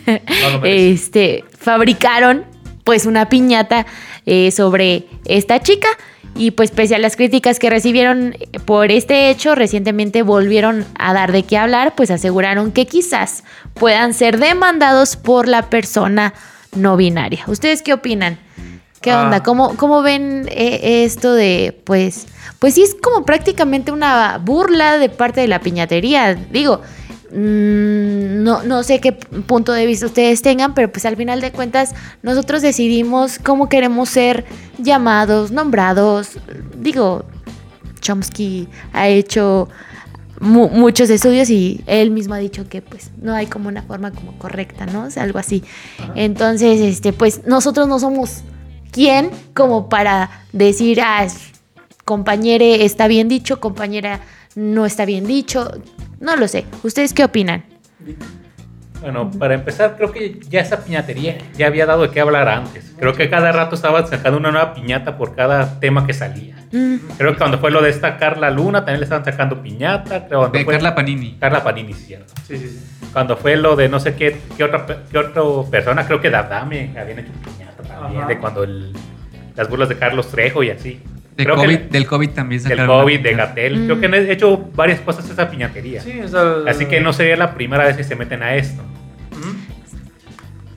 No 0.07 0.65
este, 0.65 1.43
fabricaron 1.57 2.45
pues 2.83 3.05
una 3.05 3.29
piñata 3.29 3.85
eh, 4.25 4.49
sobre 4.51 5.05
esta 5.25 5.59
chica 5.59 5.87
y 6.35 6.51
pues 6.51 6.71
pese 6.71 6.95
a 6.95 6.99
las 6.99 7.15
críticas 7.15 7.59
que 7.59 7.69
recibieron 7.69 8.35
por 8.65 8.91
este 8.91 9.29
hecho, 9.29 9.55
recientemente 9.55 10.23
volvieron 10.23 10.85
a 10.97 11.13
dar 11.13 11.31
de 11.31 11.43
qué 11.43 11.57
hablar, 11.57 11.93
pues 11.95 12.09
aseguraron 12.11 12.71
que 12.71 12.87
quizás 12.87 13.43
puedan 13.73 14.13
ser 14.13 14.39
demandados 14.39 15.15
por 15.15 15.47
la 15.47 15.69
persona 15.69 16.33
no 16.75 16.97
binaria. 16.97 17.43
¿Ustedes 17.47 17.81
qué 17.81 17.93
opinan? 17.93 18.37
¿Qué 19.01 19.11
Ah. 19.11 19.23
onda? 19.23 19.43
¿Cómo, 19.43 19.75
cómo 19.77 20.01
ven 20.01 20.47
eh, 20.51 21.03
esto 21.05 21.33
de, 21.33 21.79
pues, 21.85 22.27
pues 22.59 22.73
sí 22.73 22.81
es 22.83 22.95
como 23.01 23.25
prácticamente 23.25 23.91
una 23.91 24.37
burla 24.39 24.97
de 24.97 25.09
parte 25.09 25.39
de 25.41 25.47
la 25.47 25.59
piñatería? 25.61 26.33
Digo, 26.35 26.81
mm, 27.31 28.43
no, 28.43 28.63
no 28.63 28.83
sé 28.83 28.99
qué 28.99 29.13
punto 29.13 29.71
de 29.71 29.85
vista 29.85 30.05
ustedes 30.05 30.41
tengan, 30.41 30.73
pero 30.73 30.91
pues 30.91 31.05
al 31.05 31.15
final 31.15 31.39
de 31.41 31.51
cuentas 31.51 31.93
nosotros 32.23 32.61
decidimos 32.61 33.39
cómo 33.39 33.69
queremos 33.69 34.09
ser 34.09 34.45
llamados, 34.77 35.51
nombrados. 35.51 36.31
Digo, 36.75 37.23
Chomsky 38.01 38.67
ha 38.93 39.07
hecho 39.07 39.69
mu- 40.39 40.69
muchos 40.69 41.09
estudios 41.09 41.49
y 41.49 41.81
él 41.85 42.11
mismo 42.11 42.33
ha 42.33 42.37
dicho 42.37 42.67
que 42.69 42.81
pues 42.81 43.11
no 43.21 43.33
hay 43.33 43.47
como 43.47 43.67
una 43.69 43.81
forma 43.83 44.11
como 44.11 44.37
correcta, 44.37 44.85
¿no? 44.85 45.03
O 45.05 45.09
sea, 45.11 45.23
algo 45.23 45.39
así. 45.39 45.63
Entonces, 46.15 46.79
este, 46.81 47.13
pues 47.13 47.45
nosotros 47.45 47.87
no 47.87 47.99
somos 47.99 48.41
quién 48.91 49.29
como 49.53 49.89
para 49.89 50.29
decir, 50.53 51.01
ah, 51.01 51.27
compañere 52.05 52.85
está 52.85 53.07
bien 53.07 53.27
dicho, 53.27 53.59
compañera 53.59 54.21
no 54.55 54.85
está 54.85 55.05
bien 55.05 55.25
dicho. 55.27 55.69
No 56.19 56.35
lo 56.35 56.47
sé. 56.47 56.65
¿Ustedes 56.83 57.13
qué 57.13 57.23
opinan? 57.23 57.63
Bueno, 59.01 59.31
para 59.31 59.53
empezar, 59.53 59.95
creo 59.95 60.11
que 60.11 60.39
ya 60.49 60.59
esa 60.59 60.83
piñatería 60.83 61.37
ya 61.55 61.67
había 61.67 61.85
dado 61.85 62.01
de 62.03 62.09
qué 62.11 62.19
hablar 62.19 62.49
antes. 62.49 62.93
Creo 62.99 63.13
que 63.13 63.29
cada 63.29 63.51
rato 63.51 63.75
estaban 63.75 64.05
sacando 64.07 64.37
una 64.37 64.51
nueva 64.51 64.73
piñata 64.73 65.17
por 65.17 65.35
cada 65.35 65.79
tema 65.79 66.05
que 66.05 66.13
salía. 66.13 66.55
Mm, 66.71 66.95
Creo 67.17 67.31
que 67.31 67.37
cuando 67.37 67.59
fue 67.59 67.71
lo 67.71 67.81
de 67.81 67.89
esta 67.89 68.17
Carla 68.17 68.49
Luna, 68.51 68.79
también 68.79 68.99
le 68.99 69.05
estaban 69.05 69.23
sacando 69.23 69.61
piñata. 69.61 70.27
Creo 70.27 70.39
cuando 70.41 70.57
De 70.57 70.65
fue 70.65 70.73
Carla 70.73 70.95
Panini. 70.95 71.37
Carla 71.39 71.63
Panini, 71.63 71.93
sí, 71.93 72.05
cierto. 72.07 72.33
Sí, 72.45 72.57
sí, 72.57 72.67
sí. 72.69 72.79
Cuando 73.13 73.37
fue 73.37 73.55
lo 73.55 73.75
de 73.75 73.87
no 73.89 73.99
sé 73.99 74.15
qué, 74.15 74.37
qué 74.57 74.63
otra, 74.65 74.85
qué 75.09 75.17
otra 75.17 75.41
persona, 75.71 76.05
creo 76.05 76.19
que 76.19 76.29
Dadame 76.29 76.93
habían 76.99 77.19
hecho 77.19 77.31
piñata 77.43 77.81
también, 77.83 78.19
Ajá. 78.21 78.27
de 78.27 78.37
cuando 78.37 78.63
el- 78.63 78.93
las 79.55 79.69
burlas 79.69 79.89
de 79.89 79.97
Carlos 79.97 80.27
Trejo 80.29 80.61
y 80.61 80.69
así. 80.71 81.01
Creo 81.43 81.55
COVID, 81.55 81.77
que 81.77 81.87
del 81.89 82.05
COVID 82.05 82.29
también 82.29 82.63
Del 82.63 82.85
COVID, 82.85 83.19
de 83.19 83.33
Gatel. 83.33 83.85
Creo 83.85 83.99
que 83.99 84.05
han 84.05 84.13
hecho 84.13 84.69
varias 84.75 84.99
cosas 84.99 85.29
esa 85.29 85.49
piñatería. 85.49 86.01
Sí, 86.01 86.21
Así 86.67 86.85
que 86.85 86.99
no 87.01 87.13
sería 87.13 87.37
la 87.37 87.53
primera 87.53 87.85
vez 87.85 87.97
que 87.97 88.03
se 88.03 88.15
meten 88.15 88.43
a 88.43 88.55
esto. 88.55 88.83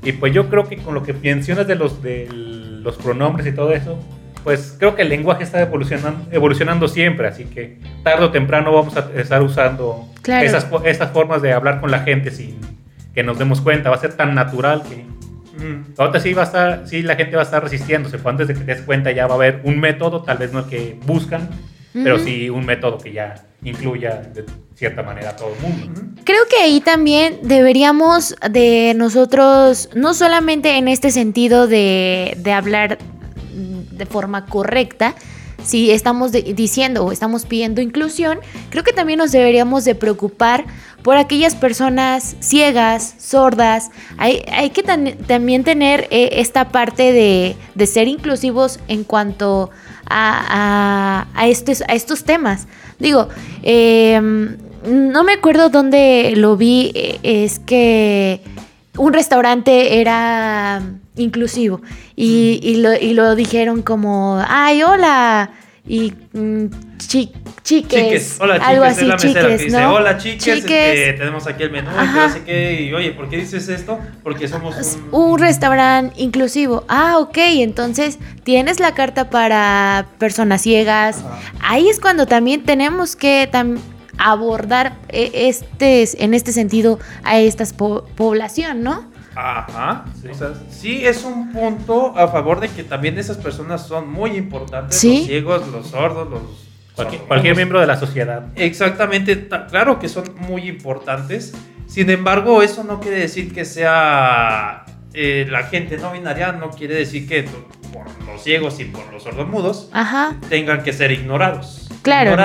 Y 0.04 0.12
pues 0.12 0.32
yo 0.32 0.48
creo 0.48 0.68
que 0.68 0.78
con 0.78 0.94
lo 0.94 1.02
que 1.04 1.12
mencionas 1.12 1.66
de 1.66 1.76
los, 1.76 2.02
de 2.02 2.26
los 2.28 2.96
pronombres 2.96 3.46
y 3.46 3.52
todo 3.52 3.72
eso, 3.72 3.98
pues 4.42 4.74
creo 4.76 4.96
que 4.96 5.02
el 5.02 5.08
lenguaje 5.08 5.44
está 5.44 5.62
evolucionando, 5.62 6.26
evolucionando 6.32 6.88
siempre, 6.88 7.28
así 7.28 7.44
que 7.44 7.78
tarde 8.02 8.24
o 8.24 8.30
temprano 8.32 8.72
vamos 8.72 8.96
a 8.96 9.08
estar 9.14 9.40
usando 9.42 10.08
esas, 10.26 10.66
esas 10.84 11.12
formas 11.12 11.40
de 11.40 11.52
hablar 11.52 11.80
con 11.80 11.92
la 11.92 12.00
gente 12.00 12.32
sin 12.32 12.58
que 13.14 13.22
nos 13.22 13.38
demos 13.38 13.60
cuenta. 13.60 13.90
Va 13.90 13.96
a 13.96 14.00
ser 14.00 14.14
tan 14.14 14.34
natural 14.34 14.82
que 14.82 15.04
mm. 15.56 15.94
ahorita 15.98 16.20
sí 16.20 16.32
va 16.32 16.42
a 16.42 16.44
estar, 16.46 16.88
sí 16.88 17.02
la 17.02 17.16
gente 17.16 17.36
va 17.36 17.42
a 17.42 17.44
estar 17.44 17.62
resistiéndose. 17.62 18.18
Pues 18.18 18.32
antes 18.32 18.48
de 18.48 18.54
que 18.54 18.60
te 18.60 18.74
des 18.74 18.82
cuenta 18.82 19.10
ya 19.12 19.26
va 19.26 19.34
a 19.34 19.36
haber 19.36 19.60
un 19.64 19.80
método, 19.80 20.22
tal 20.22 20.38
vez 20.38 20.52
no 20.52 20.60
el 20.60 20.66
que 20.66 20.98
buscan, 21.06 21.48
pero 21.92 22.18
sí 22.18 22.48
un 22.48 22.64
método 22.64 22.98
que 22.98 23.12
ya 23.12 23.34
incluya 23.62 24.22
de 24.34 24.46
cierta 24.74 25.02
manera 25.02 25.30
a 25.30 25.36
todo 25.36 25.52
el 25.54 25.60
mundo. 25.60 26.02
Creo 26.24 26.42
que 26.48 26.56
ahí 26.56 26.80
también 26.80 27.38
deberíamos 27.42 28.34
de 28.50 28.94
nosotros, 28.96 29.90
no 29.94 30.14
solamente 30.14 30.78
en 30.78 30.88
este 30.88 31.10
sentido 31.10 31.68
de, 31.68 32.36
de 32.38 32.52
hablar 32.52 32.98
de 33.52 34.06
forma 34.06 34.46
correcta, 34.46 35.14
si 35.64 35.90
estamos 35.90 36.32
diciendo 36.32 37.04
o 37.04 37.12
estamos 37.12 37.46
pidiendo 37.46 37.80
inclusión, 37.80 38.38
creo 38.70 38.84
que 38.84 38.92
también 38.92 39.18
nos 39.18 39.32
deberíamos 39.32 39.84
de 39.84 39.94
preocupar 39.94 40.64
por 41.02 41.16
aquellas 41.16 41.54
personas 41.54 42.36
ciegas, 42.40 43.14
sordas. 43.18 43.90
Hay, 44.18 44.42
hay 44.52 44.70
que 44.70 44.82
también 44.82 45.64
tener 45.64 46.06
eh, 46.10 46.30
esta 46.34 46.68
parte 46.68 47.12
de, 47.12 47.56
de, 47.74 47.86
ser 47.86 48.08
inclusivos 48.08 48.78
en 48.88 49.04
cuanto 49.04 49.70
a, 50.08 51.26
a, 51.34 51.48
estos, 51.48 51.82
a 51.82 51.94
estos 51.94 52.24
temas. 52.24 52.68
Digo, 52.98 53.28
em, 53.62 54.56
no 54.84 55.24
me 55.24 55.32
acuerdo 55.32 55.70
dónde 55.70 56.34
lo 56.36 56.56
vi, 56.56 56.92
eh, 56.94 57.18
es 57.22 57.58
que 57.58 58.40
un 58.96 59.12
restaurante 59.12 60.00
era 60.00 60.82
inclusivo 61.16 61.80
y, 62.16 62.60
y, 62.62 62.76
lo, 62.76 62.94
y 62.94 63.14
lo 63.14 63.34
dijeron 63.34 63.82
como, 63.82 64.42
ay, 64.46 64.82
hola, 64.82 65.50
y 65.86 66.14
mm, 66.32 66.66
chiques, 67.62 68.38
Hola, 68.40 68.54
algo 68.54 68.84
así, 68.84 69.08
chiques, 69.16 69.72
¿no? 69.72 69.94
Hola, 69.94 70.16
chiques, 70.16 70.64
este, 70.64 71.12
tenemos 71.14 71.46
aquí 71.48 71.64
el 71.64 71.72
menú, 71.72 71.90
y 72.46 72.52
y 72.52 72.94
oye, 72.94 73.10
¿por 73.12 73.28
qué 73.28 73.38
dices 73.38 73.68
esto? 73.68 73.98
Porque 74.22 74.46
somos 74.46 74.76
un... 75.10 75.32
un 75.32 75.38
restaurante 75.38 76.14
inclusivo. 76.22 76.84
Ah, 76.88 77.18
ok, 77.18 77.36
entonces 77.36 78.18
tienes 78.44 78.78
la 78.78 78.94
carta 78.94 79.28
para 79.28 80.06
personas 80.18 80.62
ciegas. 80.62 81.24
Ahí 81.60 81.88
es 81.88 81.98
cuando 81.98 82.26
también 82.26 82.62
tenemos 82.62 83.16
que 83.16 83.50
abordar 84.18 84.96
e, 85.08 85.48
este, 85.48 86.04
en 86.22 86.34
este 86.34 86.52
sentido 86.52 87.00
a 87.24 87.40
esta 87.40 87.64
población, 88.16 88.82
¿no? 88.82 89.11
Ajá. 89.34 90.04
Sí. 90.70 91.04
es 91.04 91.24
un 91.24 91.52
punto 91.52 92.16
a 92.16 92.28
favor 92.28 92.60
de 92.60 92.68
que 92.68 92.84
también 92.84 93.18
esas 93.18 93.36
personas 93.38 93.86
son 93.86 94.10
muy 94.10 94.32
importantes. 94.32 95.02
Los 95.02 95.26
ciegos, 95.26 95.68
los 95.68 95.88
sordos, 95.88 96.28
los... 96.30 96.42
Cualquier, 97.26 97.56
miembro 97.56 97.80
de 97.80 97.86
la 97.86 97.98
sociedad. 97.98 98.48
Exactamente, 98.54 99.48
claro 99.70 99.98
que 99.98 100.10
son 100.10 100.24
muy 100.36 100.68
importantes. 100.68 101.54
Sin 101.86 102.10
embargo, 102.10 102.62
eso 102.62 102.84
no 102.84 103.00
quiere 103.00 103.18
decir 103.18 103.52
que 103.52 103.64
sea 103.64 104.84
eh, 105.14 105.46
la 105.50 105.64
gente 105.64 105.96
no 105.96 106.12
binaria, 106.12 106.52
no 106.52 106.70
quiere 106.70 106.94
decir 106.94 107.26
que 107.26 107.44
por 107.92 108.06
los 108.26 108.42
ciegos 108.42 108.78
y 108.80 108.84
por 108.84 109.10
los 109.12 109.22
sordomudos 109.22 109.90
tengan 110.48 110.82
que 110.82 110.92
ser 110.92 111.12
ignorados. 111.12 111.90
Claro. 112.02 112.36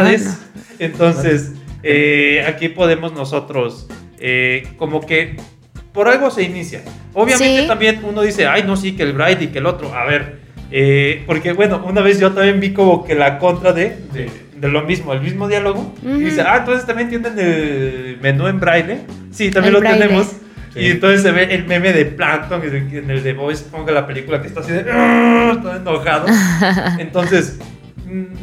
Entonces, 0.80 1.54
eh, 1.84 2.46
aquí 2.48 2.70
podemos 2.70 3.14
nosotros 3.14 3.88
eh, 4.20 4.68
como 4.78 5.02
que 5.02 5.38
por 5.98 6.08
algo 6.08 6.30
se 6.30 6.43
inicia. 6.43 6.84
Obviamente 7.16 7.64
también 7.64 8.02
uno 8.04 8.22
dice, 8.22 8.45
ay, 8.45 8.62
no, 8.62 8.78
sí, 8.78 8.95
que 8.95 9.02
el 9.02 9.14
Bride 9.14 9.45
y 9.45 9.48
que 9.48 9.58
el 9.58 9.66
otro. 9.66 9.95
A 9.95 10.06
ver, 10.06 10.38
eh, 10.70 11.24
porque 11.26 11.54
bueno, 11.54 11.84
una 11.84 12.02
vez 12.02 12.20
yo 12.20 12.32
también 12.34 12.60
vi 12.60 12.72
como 12.72 13.04
que 13.04 13.16
la 13.16 13.39
contra 13.39 13.74
de, 13.74 13.98
de, 14.14 14.68
lo 14.68 14.84
mismo, 14.84 15.12
el 15.12 15.22
mismo 15.22 15.48
diálogo. 15.48 15.95
Y 16.04 16.20
dice, 16.20 16.41
ah, 16.41 16.58
entonces 16.58 16.86
también 16.86 17.10
tienen 17.10 17.34
el 17.39 18.20
menú 18.22 18.45
en 18.45 18.60
braille. 18.60 19.00
Sí, 19.32 19.50
también 19.50 19.74
lo 19.74 19.82
tenemos. 19.82 20.34
Y 20.76 20.91
entonces 20.91 21.24
se 21.24 21.32
ve 21.32 21.52
el 21.56 21.66
meme 21.66 21.91
de 21.91 22.06
Plankton 22.06 22.62
en 22.64 23.10
el 23.10 23.24
de 23.24 23.34
Voice 23.34 23.66
ponga 23.72 23.91
la 23.91 24.06
película 24.06 24.39
que 24.39 24.50
está 24.50 24.60
así 24.60 24.74
de 24.74 24.84
todo 24.84 25.78
enojado. 25.78 26.28
Entonces, 27.00 27.58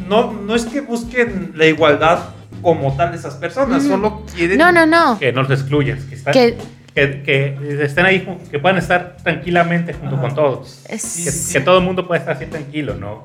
no, 0.09 0.33
no 0.33 0.55
es 0.55 0.65
que 0.65 0.81
busquen 0.81 1.53
la 1.55 1.67
igualdad 1.67 2.19
como 2.61 2.97
tal 2.97 3.11
de 3.11 3.17
esas 3.17 3.35
personas, 3.35 3.83
solo 3.83 4.25
quieren 4.35 4.57
no, 4.57 4.73
no, 4.73 4.85
no. 4.85 5.17
que 5.17 5.31
no 5.31 5.43
los 5.43 5.51
excluyas, 5.51 6.03
que, 6.03 6.17
que 6.31 6.57
que, 6.95 7.57
estén 7.81 8.05
ahí, 8.05 8.25
que 8.49 8.57
puedan 8.57 8.77
estar 8.77 9.17
tranquilamente 9.17 9.93
junto 9.93 10.19
con 10.19 10.33
todos. 10.33 10.83
Que, 11.51 11.59
todo 11.59 11.79
el 11.79 11.83
mundo 11.83 12.07
pueda 12.07 12.19
estar 12.19 12.35
así 12.35 12.45
tranquilo, 12.45 12.95
¿no? 12.95 13.23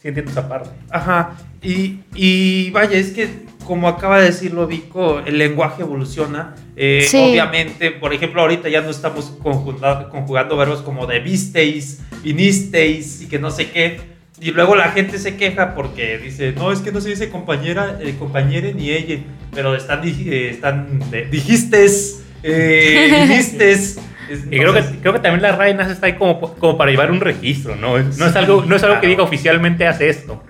Sí 0.00 0.08
entiendo 0.08 0.32
esa 0.32 0.48
parte. 0.48 0.70
Ajá. 0.90 1.36
Y, 1.62 2.00
y 2.14 2.70
vaya, 2.72 2.98
es 2.98 3.12
que 3.12 3.46
como 3.64 3.86
acaba 3.86 4.18
de 4.18 4.26
decirlo 4.26 4.66
Vico, 4.66 5.20
el 5.20 5.38
lenguaje 5.38 5.82
evoluciona. 5.82 6.56
Eh, 6.76 7.06
obviamente, 7.14 7.92
por 7.92 8.12
ejemplo, 8.12 8.42
ahorita 8.42 8.68
ya 8.68 8.80
no 8.80 8.90
estamos 8.90 9.32
conjugando 9.40 10.56
verbos 10.56 10.82
como 10.82 11.06
de 11.06 11.20
visteis, 11.20 12.00
vinisteis 12.24 13.22
y 13.22 13.28
que 13.28 13.38
no 13.38 13.52
sé 13.52 13.70
qué. 13.70 14.00
Y 14.40 14.50
luego 14.50 14.74
la 14.74 14.90
gente 14.90 15.18
se 15.18 15.36
queja 15.36 15.74
porque 15.74 16.18
dice, 16.18 16.52
no, 16.52 16.72
es 16.72 16.80
que 16.80 16.90
no 16.90 17.00
se 17.00 17.10
dice 17.10 17.30
compañera, 17.30 17.98
eh, 18.00 18.16
compañere 18.18 18.74
ni 18.74 18.90
ella, 18.90 19.20
pero 19.54 19.76
están, 19.76 20.00
eh, 20.04 20.48
están 20.50 20.98
dijistes 21.30 22.24
eh, 22.42 23.42
y 24.50 24.58
creo 24.58 24.72
que, 24.72 24.82
creo 25.00 25.12
que 25.12 25.18
también 25.20 25.42
la 25.42 25.52
RAE 25.52 25.76
está 25.90 26.06
ahí 26.06 26.14
como, 26.14 26.40
como 26.40 26.76
para 26.76 26.90
llevar 26.90 27.10
un 27.10 27.20
registro, 27.20 27.76
¿no? 27.76 27.98
No 27.98 28.26
es 28.26 28.36
algo, 28.36 28.64
no 28.64 28.76
es 28.76 28.82
algo 28.82 29.00
que 29.00 29.06
diga 29.06 29.22
oficialmente 29.22 29.86
hace 29.86 30.08
esto. 30.08 30.42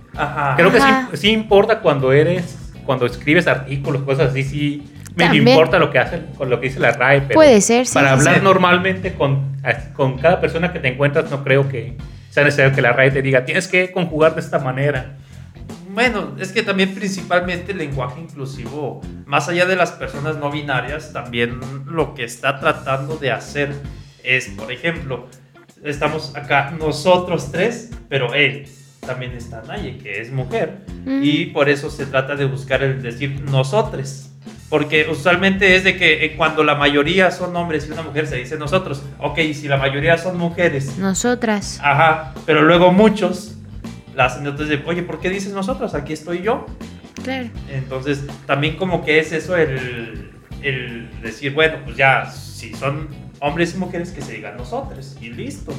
Creo 0.56 0.70
que 0.72 1.16
sí, 1.16 1.30
importa 1.30 1.80
cuando 1.80 2.12
eres, 2.12 2.58
cuando 2.84 3.06
escribes 3.06 3.46
artículos, 3.46 4.02
cosas 4.02 4.30
así, 4.30 4.44
sí 4.44 4.82
me 5.14 5.36
importa 5.36 5.78
lo 5.78 5.90
que 5.90 5.98
hace, 5.98 6.22
con 6.36 6.50
lo 6.50 6.60
que 6.60 6.68
dice 6.68 6.80
la 6.80 6.92
RAE. 6.92 7.22
Pero 7.22 7.34
Puede 7.34 7.60
ser, 7.60 7.86
Para 7.92 8.12
hablar 8.12 8.42
normalmente 8.42 9.14
con, 9.14 9.56
con 9.94 10.18
cada 10.18 10.40
persona 10.40 10.72
que 10.72 10.78
te 10.78 10.88
encuentras, 10.88 11.30
no 11.30 11.42
creo 11.44 11.68
que 11.68 11.96
sea 12.30 12.44
necesario 12.44 12.74
que 12.74 12.82
la 12.82 12.92
RAE 12.92 13.10
te 13.10 13.22
diga, 13.22 13.44
tienes 13.44 13.68
que 13.68 13.92
conjugar 13.92 14.34
de 14.34 14.40
esta 14.40 14.58
manera. 14.58 15.16
Bueno, 15.92 16.36
es 16.38 16.52
que 16.52 16.62
también 16.62 16.94
principalmente 16.94 17.72
el 17.72 17.78
lenguaje 17.78 18.20
inclusivo, 18.20 19.02
más 19.26 19.48
allá 19.48 19.66
de 19.66 19.76
las 19.76 19.92
personas 19.92 20.36
no 20.38 20.50
binarias, 20.50 21.12
también 21.12 21.60
lo 21.86 22.14
que 22.14 22.24
está 22.24 22.58
tratando 22.60 23.16
de 23.16 23.30
hacer 23.30 23.74
es, 24.24 24.48
por 24.48 24.72
ejemplo, 24.72 25.28
estamos 25.84 26.34
acá 26.34 26.74
nosotros 26.78 27.52
tres, 27.52 27.90
pero 28.08 28.32
él 28.34 28.66
también 29.00 29.32
está 29.32 29.62
Naye, 29.62 29.98
que 29.98 30.20
es 30.20 30.32
mujer, 30.32 30.78
y 31.06 31.46
por 31.46 31.68
eso 31.68 31.90
se 31.90 32.06
trata 32.06 32.36
de 32.36 32.46
buscar 32.46 32.82
el 32.82 33.02
decir 33.02 33.42
nosotros. 33.42 34.30
Porque 34.70 35.06
usualmente 35.10 35.76
es 35.76 35.84
de 35.84 35.98
que 35.98 36.24
eh, 36.24 36.34
cuando 36.34 36.64
la 36.64 36.74
mayoría 36.74 37.30
son 37.30 37.54
hombres 37.56 37.86
y 37.86 37.92
una 37.92 38.00
mujer 38.00 38.26
se 38.26 38.36
dice 38.36 38.56
nosotros. 38.56 39.02
Ok, 39.18 39.38
si 39.52 39.68
la 39.68 39.76
mayoría 39.76 40.16
son 40.16 40.38
mujeres. 40.38 40.96
Nosotras. 40.96 41.78
Ajá, 41.82 42.32
pero 42.46 42.62
luego 42.62 42.90
muchos 42.90 43.58
las 44.14 44.36
entonces 44.36 44.68
de, 44.68 44.82
oye, 44.86 45.02
¿por 45.02 45.20
qué 45.20 45.30
dices 45.30 45.52
nosotros? 45.52 45.94
Aquí 45.94 46.12
estoy 46.12 46.42
yo. 46.42 46.66
Claro. 47.22 47.48
Entonces, 47.70 48.24
también 48.46 48.76
como 48.76 49.04
que 49.04 49.18
es 49.18 49.32
eso 49.32 49.56
el, 49.56 50.30
el 50.62 51.10
decir, 51.20 51.52
bueno, 51.52 51.78
pues 51.84 51.96
ya, 51.96 52.26
si 52.26 52.74
son 52.74 53.08
hombres 53.40 53.74
y 53.74 53.78
mujeres, 53.78 54.10
que 54.12 54.22
se 54.22 54.32
digan 54.32 54.56
nosotros 54.56 55.16
y 55.20 55.30
listo. 55.30 55.72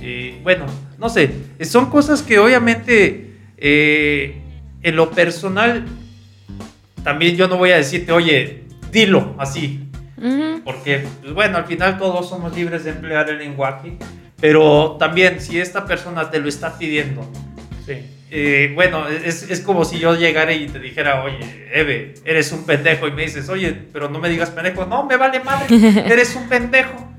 Y 0.00 0.32
bueno, 0.42 0.66
no 0.98 1.08
sé, 1.08 1.32
son 1.62 1.88
cosas 1.90 2.22
que 2.22 2.38
obviamente 2.38 3.36
eh, 3.56 4.42
en 4.82 4.96
lo 4.96 5.10
personal, 5.10 5.84
también 7.04 7.36
yo 7.36 7.48
no 7.48 7.56
voy 7.56 7.70
a 7.70 7.76
decirte, 7.76 8.12
oye, 8.12 8.64
dilo 8.90 9.34
así. 9.38 9.88
Porque, 10.64 11.04
pues 11.20 11.32
bueno, 11.32 11.56
al 11.58 11.64
final 11.64 11.98
todos 11.98 12.28
somos 12.28 12.54
libres 12.54 12.84
de 12.84 12.90
emplear 12.90 13.28
el 13.28 13.38
lenguaje, 13.38 13.96
pero 14.40 14.96
también 14.98 15.40
si 15.40 15.58
esta 15.58 15.84
persona 15.84 16.30
te 16.30 16.38
lo 16.38 16.48
está 16.48 16.78
pidiendo 16.78 17.28
Sí. 17.86 17.94
Eh, 18.34 18.72
bueno, 18.74 19.08
es, 19.08 19.50
es, 19.50 19.60
como 19.60 19.84
si 19.84 19.98
yo 19.98 20.14
llegara 20.14 20.54
y 20.54 20.66
te 20.66 20.78
dijera, 20.78 21.22
oye, 21.22 21.68
Eve, 21.70 22.14
eres 22.24 22.50
un 22.52 22.64
pendejo. 22.64 23.06
Y 23.06 23.12
me 23.12 23.22
dices, 23.22 23.48
oye, 23.50 23.76
pero 23.92 24.08
no 24.08 24.20
me 24.20 24.30
digas 24.30 24.50
pendejo. 24.50 24.86
No, 24.86 25.04
me 25.04 25.18
vale 25.18 25.40
madre, 25.40 25.66
eres 26.06 26.34
un 26.34 26.48
pendejo. 26.48 27.12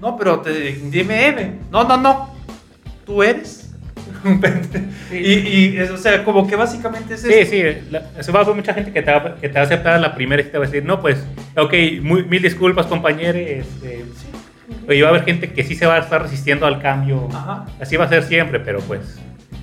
No, 0.00 0.16
pero 0.16 0.40
te, 0.40 0.50
dime 0.50 1.28
Eve. 1.28 1.52
No, 1.70 1.84
no, 1.84 1.96
no. 1.96 2.34
Tú 3.06 3.22
eres 3.22 3.70
un 4.24 4.40
pendejo. 4.40 4.84
Y, 5.12 5.76
y 5.76 5.80
o 5.80 5.96
sea, 5.96 6.24
como 6.24 6.44
que 6.48 6.56
básicamente 6.56 7.14
es 7.14 7.24
eso. 7.24 7.32
Sí, 7.32 7.44
sí. 7.44 7.88
se 8.20 8.32
va 8.32 8.40
a 8.40 8.42
haber 8.42 8.56
mucha 8.56 8.74
gente 8.74 8.92
que 8.92 9.02
te, 9.02 9.12
va, 9.12 9.36
que 9.36 9.48
te 9.48 9.54
va 9.54 9.60
a 9.60 9.64
aceptar 9.64 10.00
la 10.00 10.16
primera 10.16 10.42
y 10.42 10.46
te 10.46 10.58
va 10.58 10.64
a 10.64 10.66
decir, 10.66 10.84
no, 10.84 11.00
pues, 11.00 11.24
ok, 11.56 11.72
mil 12.02 12.42
disculpas, 12.42 12.86
compañeros. 12.86 13.36
Este, 13.36 14.04
y 14.88 15.00
va 15.00 15.08
a 15.08 15.10
haber 15.10 15.24
gente 15.24 15.52
que 15.52 15.62
sí 15.62 15.76
se 15.76 15.86
va 15.86 15.94
a 15.94 15.98
estar 16.00 16.22
resistiendo 16.22 16.66
al 16.66 16.82
cambio. 16.82 17.28
Así 17.80 17.96
va 17.96 18.06
a 18.06 18.08
ser 18.08 18.24
siempre, 18.24 18.58
pero 18.58 18.80
pues 18.80 19.20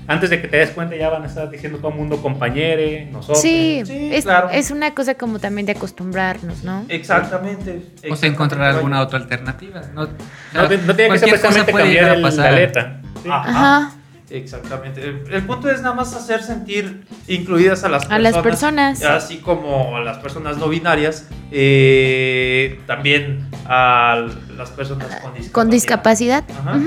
antes 0.07 0.29
de 0.29 0.41
que 0.41 0.47
te 0.47 0.57
des 0.57 0.69
cuenta 0.71 0.95
ya 0.95 1.09
van 1.09 1.23
a 1.23 1.27
estar 1.27 1.49
diciendo 1.49 1.79
todo 1.79 1.89
el 1.91 1.97
mundo 1.97 2.21
compañere, 2.21 3.07
nosotros. 3.11 3.41
Sí, 3.41 3.81
Sí, 3.85 4.09
es, 4.13 4.25
claro. 4.25 4.49
es 4.51 4.71
una 4.71 4.93
cosa 4.93 5.15
como 5.15 5.39
también 5.39 5.65
de 5.65 5.73
acostumbrarnos, 5.73 6.63
¿no? 6.63 6.85
Exactamente. 6.89 7.81
O 8.09 8.15
se 8.15 8.27
encontrar 8.27 8.61
alguna 8.75 9.01
otra 9.01 9.19
alternativa. 9.19 9.81
No, 9.93 10.05
sea, 10.05 10.13
No, 10.53 10.61
no 10.63 10.95
tiene 10.95 11.11
que 11.13 11.19
ser 11.19 11.29
precisamente 11.29 11.71
puede 11.71 11.85
cambiar 11.85 12.15
el- 12.15 12.37
la 12.37 12.51
letra. 12.51 13.01
Sí. 13.23 13.29
Ajá. 13.29 13.49
Ajá, 13.49 13.91
Exactamente. 14.29 15.01
El, 15.01 15.23
el 15.33 15.43
punto 15.43 15.69
es 15.69 15.81
nada 15.81 15.95
más 15.95 16.13
hacer 16.13 16.43
sentir 16.43 17.05
incluidas 17.29 17.85
a 17.85 17.89
las 17.89 18.03
a 18.03 18.09
personas. 18.09 18.33
las 18.33 18.43
personas. 18.43 19.03
Así 19.03 19.37
como 19.37 19.95
a 19.95 20.01
las 20.01 20.17
personas 20.17 20.57
no 20.57 20.67
binarias, 20.67 21.29
eh, 21.51 22.79
también 22.85 23.47
a 23.65 24.27
las 24.57 24.69
personas 24.71 25.07
con 25.07 25.33
discapacidad. 25.33 25.51
Con 25.53 25.69
discapacidad. 25.69 26.43
Ajá. 26.59 26.79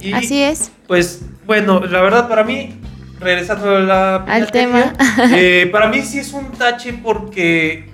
Y, 0.00 0.12
Así 0.12 0.42
es. 0.42 0.70
Pues 0.86 1.22
bueno, 1.46 1.80
la 1.80 2.00
verdad 2.00 2.28
para 2.28 2.44
mí, 2.44 2.74
regresando 3.18 3.76
a 3.76 3.80
la 3.80 4.16
Al 4.16 4.50
tema. 4.50 4.94
eh, 5.32 5.68
para 5.70 5.88
mí 5.88 6.02
sí 6.02 6.18
es 6.18 6.32
un 6.32 6.50
tache 6.52 6.92
porque 6.94 7.88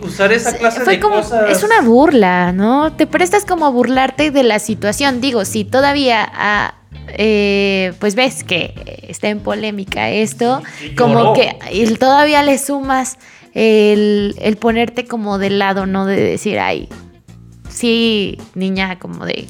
usar 0.00 0.32
esa 0.32 0.56
clase 0.56 0.80
Fue 0.80 0.94
de 0.94 1.00
como, 1.00 1.16
cosas. 1.16 1.50
es 1.50 1.62
una 1.62 1.80
burla, 1.82 2.52
¿no? 2.52 2.92
Te 2.92 3.06
prestas 3.06 3.44
como 3.44 3.66
a 3.66 3.70
burlarte 3.70 4.30
de 4.30 4.42
la 4.42 4.58
situación. 4.58 5.20
Digo, 5.20 5.44
si 5.44 5.64
todavía, 5.64 6.28
ah, 6.34 6.74
eh, 7.08 7.92
pues 8.00 8.14
ves 8.14 8.42
que 8.44 9.04
está 9.08 9.28
en 9.28 9.40
polémica 9.40 10.10
esto, 10.10 10.62
como 10.96 11.34
que 11.34 11.56
y 11.72 11.86
todavía 11.94 12.42
le 12.42 12.58
sumas 12.58 13.18
el, 13.54 14.34
el 14.40 14.56
ponerte 14.56 15.04
como 15.04 15.38
de 15.38 15.50
lado, 15.50 15.86
¿no? 15.86 16.06
De 16.06 16.16
decir, 16.20 16.58
ay, 16.58 16.88
sí, 17.68 18.38
niña, 18.54 18.98
como 18.98 19.24
de 19.26 19.46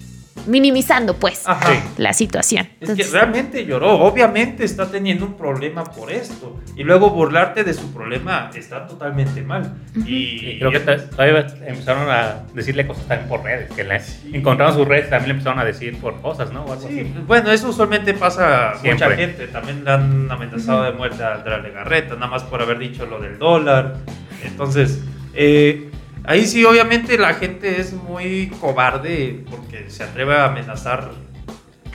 minimizando, 0.47 1.15
pues, 1.15 1.47
Ajá. 1.47 1.73
Sí. 1.73 1.79
la 1.99 2.13
situación. 2.13 2.63
Es 2.63 2.69
que 2.79 2.85
Entonces, 2.93 3.13
realmente 3.13 3.65
lloró, 3.65 3.91
obviamente 4.01 4.65
está 4.65 4.91
teniendo 4.91 5.25
un 5.27 5.35
problema 5.37 5.85
por 5.85 6.11
esto. 6.13 6.59
Y 6.77 6.83
luego 6.85 7.11
burlarte 7.11 7.65
de 7.65 7.75
su 7.75 7.93
problema 7.93 8.51
está 8.55 8.87
totalmente 8.87 9.43
mal. 9.43 9.75
Y, 10.07 10.51
Y 10.53 10.59
creo 10.59 10.71
que 10.71 10.81
todavía 10.81 11.47
empezaron 11.67 12.09
a 12.11 12.43
decirle 12.55 12.87
cosas 12.87 13.07
también 13.07 13.29
por 13.29 13.43
redes, 13.45 13.71
que 13.73 13.85
le 13.85 14.01
encontraron 14.33 14.75
sus 14.75 14.87
redes, 14.89 15.11
también 15.11 15.29
le 15.29 15.33
empezaron 15.35 15.59
a 15.59 15.65
decir 15.65 15.99
por 15.99 16.21
cosas, 16.21 16.53
¿no? 16.53 16.65
O 16.65 16.73
algo 16.73 16.89
Sí, 16.89 17.01
así. 17.01 17.15
bueno, 17.27 17.51
eso 17.53 17.69
usualmente 17.69 18.15
pasa 18.15 18.71
a 18.71 18.75
mucha 18.75 18.81
Siempre. 18.97 19.17
gente. 19.17 19.47
También 19.49 19.85
le 19.85 19.91
han 19.91 20.31
amenazado 20.31 20.83
de 20.85 20.93
muerte 20.93 21.23
a 21.23 21.35
Andrea 21.35 21.59
Legarreta, 21.59 22.15
nada 22.15 22.29
más 22.29 22.43
por 22.45 22.63
haber 22.63 22.79
dicho 22.79 23.07
lo 23.07 23.21
del 23.21 23.39
dólar. 23.39 23.97
Entonces, 24.45 25.01
eh, 25.35 25.91
ahí 26.25 26.47
sí, 26.47 26.65
obviamente 26.65 27.19
la 27.19 27.35
gente 27.35 27.81
es 27.81 27.93
muy 27.93 28.49
cobarde 28.61 29.45
porque 29.51 29.91
se 29.91 30.03
atreve 30.05 30.35
a 30.37 30.47
amenazar 30.47 31.11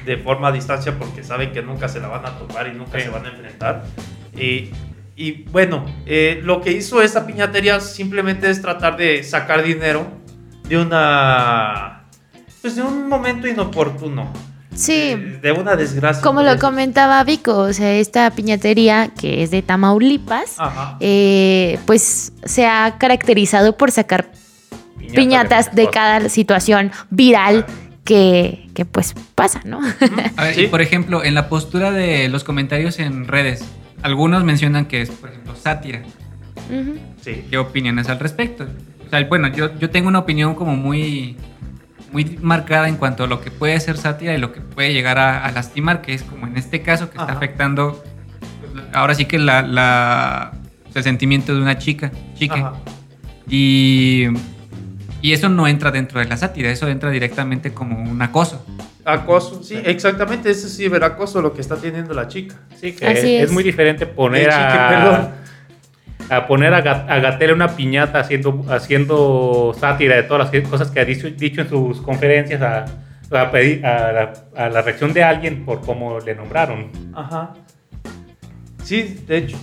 de 0.05 0.17
forma 0.17 0.47
a 0.49 0.51
distancia 0.51 0.97
porque 0.97 1.23
saben 1.23 1.51
que 1.51 1.61
nunca 1.61 1.87
se 1.89 1.99
la 1.99 2.07
van 2.07 2.25
a 2.25 2.37
topar 2.37 2.67
y 2.67 2.71
nunca 2.77 2.97
Sí. 2.97 3.05
se 3.05 3.09
van 3.09 3.25
a 3.25 3.29
enfrentar. 3.29 3.83
Y, 4.35 4.69
y 5.15 5.43
bueno, 5.51 5.85
eh, 6.05 6.39
lo 6.43 6.61
que 6.61 6.71
hizo 6.71 7.01
esa 7.01 7.25
piñatería 7.27 7.79
simplemente 7.79 8.49
es 8.49 8.61
tratar 8.61 8.95
de 8.97 9.23
sacar 9.23 9.63
dinero 9.63 10.07
de 10.69 10.77
una. 10.77 12.03
Pues 12.61 12.75
de 12.75 12.83
un 12.83 13.07
momento 13.09 13.47
inoportuno. 13.47 14.31
Sí. 14.77 15.15
De, 15.15 15.39
de 15.41 15.51
una 15.51 15.75
desgracia. 15.75 16.21
Como 16.23 16.41
lo 16.43 16.57
comentaba 16.59 17.23
Vico, 17.23 17.57
o 17.57 17.73
sea, 17.73 17.93
esta 17.93 18.29
piñatería 18.31 19.09
que 19.19 19.43
es 19.43 19.51
de 19.51 19.61
Tamaulipas, 19.61 20.55
eh, 20.99 21.79
pues 21.85 22.31
se 22.45 22.65
ha 22.65 22.97
caracterizado 22.97 23.75
por 23.77 23.91
sacar 23.91 24.31
piñatas 25.15 25.73
de 25.75 25.89
cada 25.89 26.29
situación 26.29 26.91
viral 27.09 27.65
que, 28.03 28.69
que 28.73 28.85
pues 28.85 29.13
pasa, 29.35 29.61
¿no? 29.65 29.79
A 30.37 30.43
ver, 30.43 30.53
Sí. 30.55 30.61
y 30.63 30.67
por 30.67 30.81
ejemplo, 30.81 31.23
en 31.23 31.33
la 31.35 31.49
postura 31.49 31.91
de 31.91 32.29
los 32.29 32.43
comentarios 32.43 32.99
en 32.99 33.27
redes, 33.27 33.63
algunos 34.01 34.43
mencionan 34.43 34.85
que 34.85 35.01
es, 35.01 35.09
por 35.09 35.29
ejemplo, 35.29 35.55
sátira. 35.55 36.03
Sí. 37.21 37.45
¿Qué 37.49 37.57
opiniones 37.57 38.09
al 38.09 38.19
respecto? 38.19 38.65
O 39.05 39.09
sea, 39.09 39.23
bueno, 39.25 39.47
yo, 39.49 39.77
yo 39.79 39.89
tengo 39.89 40.07
una 40.09 40.19
opinión 40.19 40.55
como 40.55 40.75
muy, 40.75 41.37
muy 42.11 42.37
marcada 42.41 42.87
en 42.87 42.95
cuanto 42.97 43.23
a 43.25 43.27
lo 43.27 43.41
que 43.41 43.51
puede 43.51 43.79
ser 43.79 43.97
sátira 43.97 44.33
y 44.33 44.37
lo 44.37 44.51
que 44.53 44.61
puede 44.61 44.93
llegar 44.93 45.17
a, 45.19 45.45
a 45.45 45.51
lastimar, 45.51 46.01
que 46.01 46.13
es 46.13 46.23
como 46.23 46.47
en 46.47 46.57
este 46.57 46.81
caso 46.81 47.09
que 47.09 47.17
está 47.17 47.33
afectando, 47.33 48.03
ahora 48.93 49.13
sí 49.15 49.25
que 49.25 49.37
la, 49.39 49.61
la- 49.61 50.51
el 50.93 51.03
sentimiento 51.03 51.53
de 51.53 51.61
una 51.61 51.77
chica, 51.77 52.11
chique. 52.33 52.59
Ajá. 52.59 52.73
Y, 53.49 54.25
y 55.21 55.31
eso 55.33 55.47
no 55.49 55.67
entra 55.67 55.91
dentro 55.91 56.19
de 56.19 56.25
la 56.25 56.37
sátira, 56.37 56.69
eso 56.71 56.87
entra 56.87 57.09
directamente 57.11 57.73
como 57.73 57.97
un 58.01 58.21
acoso. 58.21 58.65
Acoso, 59.05 59.63
sí, 59.63 59.79
exactamente. 59.85 60.49
Ese 60.49 60.67
es 60.67 60.75
ciberacoso 60.75 61.41
lo 61.41 61.53
que 61.53 61.61
está 61.61 61.77
teniendo 61.77 62.13
la 62.13 62.27
chica. 62.27 62.55
Sí, 62.79 62.91
que 62.93 63.07
Así 63.07 63.35
es. 63.37 63.43
es. 63.45 63.51
muy 63.51 63.63
diferente 63.63 64.05
poner 64.05 64.45
De 64.45 64.49
chique, 64.49 64.63
a. 64.63 64.89
perdón. 64.89 65.29
A 66.29 66.45
poner 66.45 66.73
a, 66.73 66.83
Ga- 66.83 67.05
a 67.07 67.19
Gatell 67.19 67.53
una 67.53 67.75
piñata 67.75 68.19
haciendo, 68.19 68.65
haciendo 68.69 69.73
sátira 69.79 70.15
de 70.17 70.23
todas 70.23 70.51
las 70.51 70.63
cosas 70.67 70.91
que 70.91 70.99
ha 70.99 71.05
dicho, 71.05 71.29
dicho 71.29 71.61
en 71.61 71.69
sus 71.69 72.01
conferencias 72.01 72.61
a, 72.61 72.85
a 73.31 73.51
pedir 73.51 73.85
a 73.85 74.11
la, 74.11 74.33
a 74.55 74.69
la 74.69 74.81
reacción 74.81 75.13
de 75.13 75.23
alguien 75.23 75.63
por 75.63 75.81
cómo 75.81 76.19
le 76.19 76.35
nombraron. 76.35 76.91
Ajá. 77.15 77.53
Sí, 78.83 79.21
de 79.27 79.37
hecho. 79.37 79.57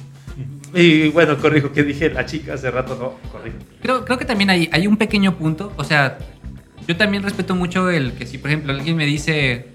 Y 0.73 1.09
bueno, 1.11 1.37
corrijo 1.39 1.71
que 1.71 1.83
dije 1.85 2.11
la 2.11 2.27
chica 2.27 2.55
hace 2.55 2.71
rato, 2.71 2.97
no, 2.99 3.31
corrijo. 3.31 3.57
Creo, 3.81 4.05
creo 4.05 4.19
que 4.19 4.25
también 4.25 4.51
hay, 4.51 4.69
hay 4.73 4.87
un 4.87 4.97
pequeño 4.97 5.37
punto. 5.37 5.73
O 5.77 5.85
sea, 5.85 6.19
yo 6.89 6.97
también 6.97 7.23
respeto 7.23 7.55
mucho 7.55 7.91
el 7.91 8.12
que 8.15 8.27
si, 8.27 8.39
por 8.39 8.51
ejemplo, 8.51 8.73
alguien 8.73 8.97
me 8.97 9.07
dice, 9.07 9.69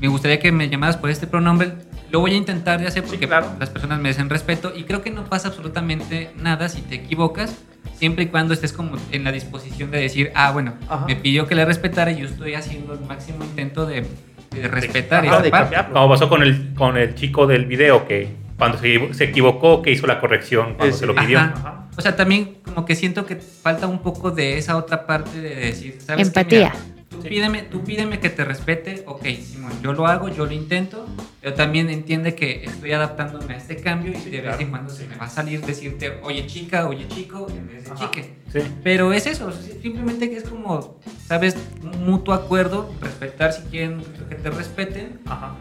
me 0.00 0.08
gustaría 0.08 0.38
que 0.38 0.52
me 0.52 0.68
llamaras 0.68 0.96
por 0.96 1.10
este 1.10 1.26
pronombre, 1.26 1.72
lo 2.14 2.20
voy 2.20 2.34
a 2.34 2.36
intentar 2.36 2.78
de 2.80 2.86
hacer 2.86 3.02
Sí, 3.02 3.08
porque 3.10 3.26
claro. 3.26 3.48
las 3.58 3.70
personas 3.70 3.98
merecen 3.98 4.30
respeto 4.30 4.72
y 4.72 4.84
creo 4.84 5.02
que 5.02 5.10
no 5.10 5.24
pasa 5.24 5.48
absolutamente 5.48 6.30
nada 6.36 6.68
si 6.68 6.80
te 6.80 6.94
equivocas, 6.94 7.58
siempre 7.96 8.22
y 8.22 8.26
cuando 8.28 8.54
estés 8.54 8.72
como 8.72 8.96
en 9.10 9.24
la 9.24 9.32
disposición 9.32 9.90
de 9.90 9.98
decir, 9.98 10.30
ah, 10.36 10.52
bueno, 10.52 10.74
Ajá. 10.88 11.06
me 11.08 11.16
pidió 11.16 11.48
que 11.48 11.56
le 11.56 11.64
respetara 11.64 12.12
y 12.12 12.20
yo 12.20 12.26
estoy 12.28 12.54
haciendo 12.54 12.92
el 12.92 13.00
máximo 13.00 13.42
intento 13.42 13.84
de, 13.84 14.06
de 14.52 14.68
respetar 14.68 15.24
Ajá, 15.26 15.34
esa 15.34 15.42
de 15.42 15.50
parte. 15.50 15.76
Como 15.92 16.08
pasó 16.08 16.28
con 16.28 16.44
el, 16.44 16.72
con 16.74 16.96
el 16.96 17.16
chico 17.16 17.48
del 17.48 17.66
video, 17.66 18.06
que 18.06 18.28
cuando 18.56 18.78
se, 18.78 19.12
se 19.12 19.24
equivocó, 19.24 19.82
que 19.82 19.90
hizo 19.90 20.06
la 20.06 20.20
corrección 20.20 20.74
cuando 20.74 20.84
Ese. 20.94 20.98
se 21.00 21.06
lo 21.06 21.16
pidió. 21.16 21.40
Ajá. 21.40 21.52
Ajá. 21.56 21.88
O 21.96 22.00
sea, 22.00 22.14
también 22.14 22.58
como 22.64 22.84
que 22.84 22.94
siento 22.94 23.26
que 23.26 23.34
falta 23.34 23.88
un 23.88 23.98
poco 23.98 24.30
de 24.30 24.56
esa 24.56 24.76
otra 24.76 25.04
parte 25.04 25.40
de 25.40 25.52
decir, 25.56 25.98
¿sabes 25.98 26.30
qué? 26.30 26.40
Empatía. 26.40 26.72
Mira, 26.72 26.93
tú, 27.14 27.28
pídeme, 27.28 27.62
tú 27.62 27.84
pídeme 27.84 28.20
que 28.20 28.30
te 28.30 28.44
respete, 28.44 29.02
ok, 29.06 29.24
Simón, 29.26 29.72
yo 29.82 29.92
lo 29.92 30.06
hago, 30.06 30.28
yo 30.28 30.46
lo 30.46 30.52
intento, 30.52 31.06
pero 31.40 31.54
también 31.54 31.90
entiende 31.90 32.34
que 32.34 32.64
estoy 32.64 32.92
adaptándome 32.92 33.54
a 33.54 33.56
este 33.56 33.76
cambio 33.76 34.12
y 34.12 34.30
de 34.30 34.40
vez 34.40 34.60
en 34.60 34.70
cuando 34.70 34.92
se 34.92 35.06
me 35.06 35.16
va 35.16 35.26
a 35.26 35.30
salir 35.30 35.60
decirte, 35.64 36.18
oye 36.22 36.46
chica, 36.46 36.88
oye 36.88 37.06
chico, 37.08 37.46
en 37.50 37.66
vez 37.66 37.84
de 37.84 37.90
Ajá. 37.90 38.10
chique. 38.10 38.34
Sí. 38.52 38.60
Pero 38.82 39.12
es 39.12 39.26
eso, 39.26 39.52
simplemente 39.52 40.30
que 40.30 40.36
es 40.36 40.44
como, 40.44 41.00
¿sabes? 41.26 41.56
Un 41.82 42.04
mutuo 42.04 42.34
acuerdo, 42.34 42.92
respetar 43.00 43.52
si 43.52 43.62
quieren 43.62 44.02
que 44.28 44.34
te 44.34 44.50
respeten 44.50 45.20
Ajá. 45.26 45.56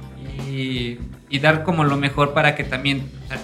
y, 0.47 0.99
y 1.29 1.39
dar 1.39 1.63
como 1.63 1.83
lo 1.83 1.97
mejor 1.97 2.33
para 2.33 2.55
que 2.55 2.63
también. 2.63 3.09
o 3.25 3.27
sea, 3.29 3.39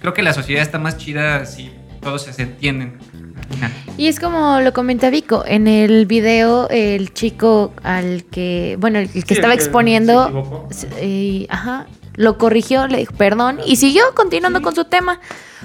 creo 0.00 0.14
que 0.14 0.22
la 0.22 0.32
sociedad 0.32 0.62
está 0.62 0.78
más 0.78 0.96
chida 0.96 1.46
si 1.46 1.70
todos 2.04 2.22
se 2.22 2.42
entienden. 2.42 2.98
al 3.36 3.54
final. 3.54 3.72
Y 3.98 4.06
es 4.08 4.20
como 4.20 4.60
lo 4.60 4.72
comenta 4.72 5.10
Vico, 5.10 5.42
en 5.46 5.66
el 5.66 6.06
video 6.06 6.68
el 6.70 7.12
chico 7.12 7.72
al 7.82 8.24
que, 8.24 8.76
bueno, 8.78 8.98
el 9.00 9.08
que 9.10 9.20
Sí, 9.22 9.34
estaba 9.34 9.52
el 9.54 9.58
que 9.58 9.64
exponiendo, 9.64 10.68
se 10.70 10.88
eh, 10.98 11.46
ajá, 11.50 11.86
lo 12.14 12.38
corrigió, 12.38 12.86
le 12.86 12.98
dijo 12.98 13.14
perdón 13.14 13.58
y 13.66 13.76
siguió 13.76 14.02
continuando 14.14 14.62
con 14.62 14.74
su 14.74 14.84
tema. 14.84 15.20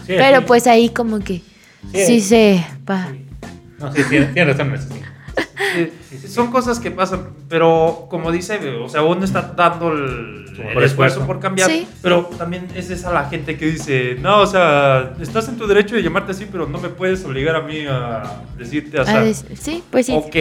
Sí, 0.07 0.13
Pero 0.17 0.39
sí. 0.39 0.43
pues 0.47 0.65
ahí 0.67 0.89
como 0.89 1.19
que 1.19 1.41
Sí. 1.93 2.05
sí 2.05 2.21
se 2.21 2.65
pa- 2.85 3.13
No, 3.79 3.93
sí, 3.93 4.01
tiene, 4.09 4.25
tiene 4.27 4.51
razón 4.51 4.73
son 6.27 6.51
cosas 6.51 6.79
que 6.79 6.91
pasan, 6.91 7.29
pero 7.47 8.07
como 8.09 8.31
dice, 8.31 8.57
o 8.77 8.89
sea, 8.89 9.03
uno 9.03 9.23
está 9.25 9.53
dando 9.55 9.91
el, 9.91 10.45
esfuerzo 10.51 10.85
esfuerzo. 10.85 11.25
por 11.27 11.39
cambiar, 11.39 11.69
Sí. 11.69 11.87
pero 12.01 12.23
también 12.37 12.67
es 12.75 12.89
esa 12.89 13.11
la 13.13 13.29
gente 13.29 13.57
que 13.57 13.65
dice, 13.67 14.17
no, 14.19 14.41
o 14.41 14.47
sea, 14.47 15.13
estás 15.21 15.47
en 15.49 15.57
tu 15.57 15.67
derecho 15.67 15.95
de 15.95 16.03
llamarte 16.03 16.31
así, 16.31 16.47
pero 16.51 16.67
no 16.67 16.79
me 16.79 16.89
puedes 16.89 17.23
obligar 17.25 17.55
a 17.55 17.61
mí 17.61 17.85
a 17.87 18.41
decirte 18.57 18.99
así. 18.99 19.45
sí, 19.55 19.83
pues 19.89 20.05
sí. 20.05 20.13
Ok, 20.13 20.35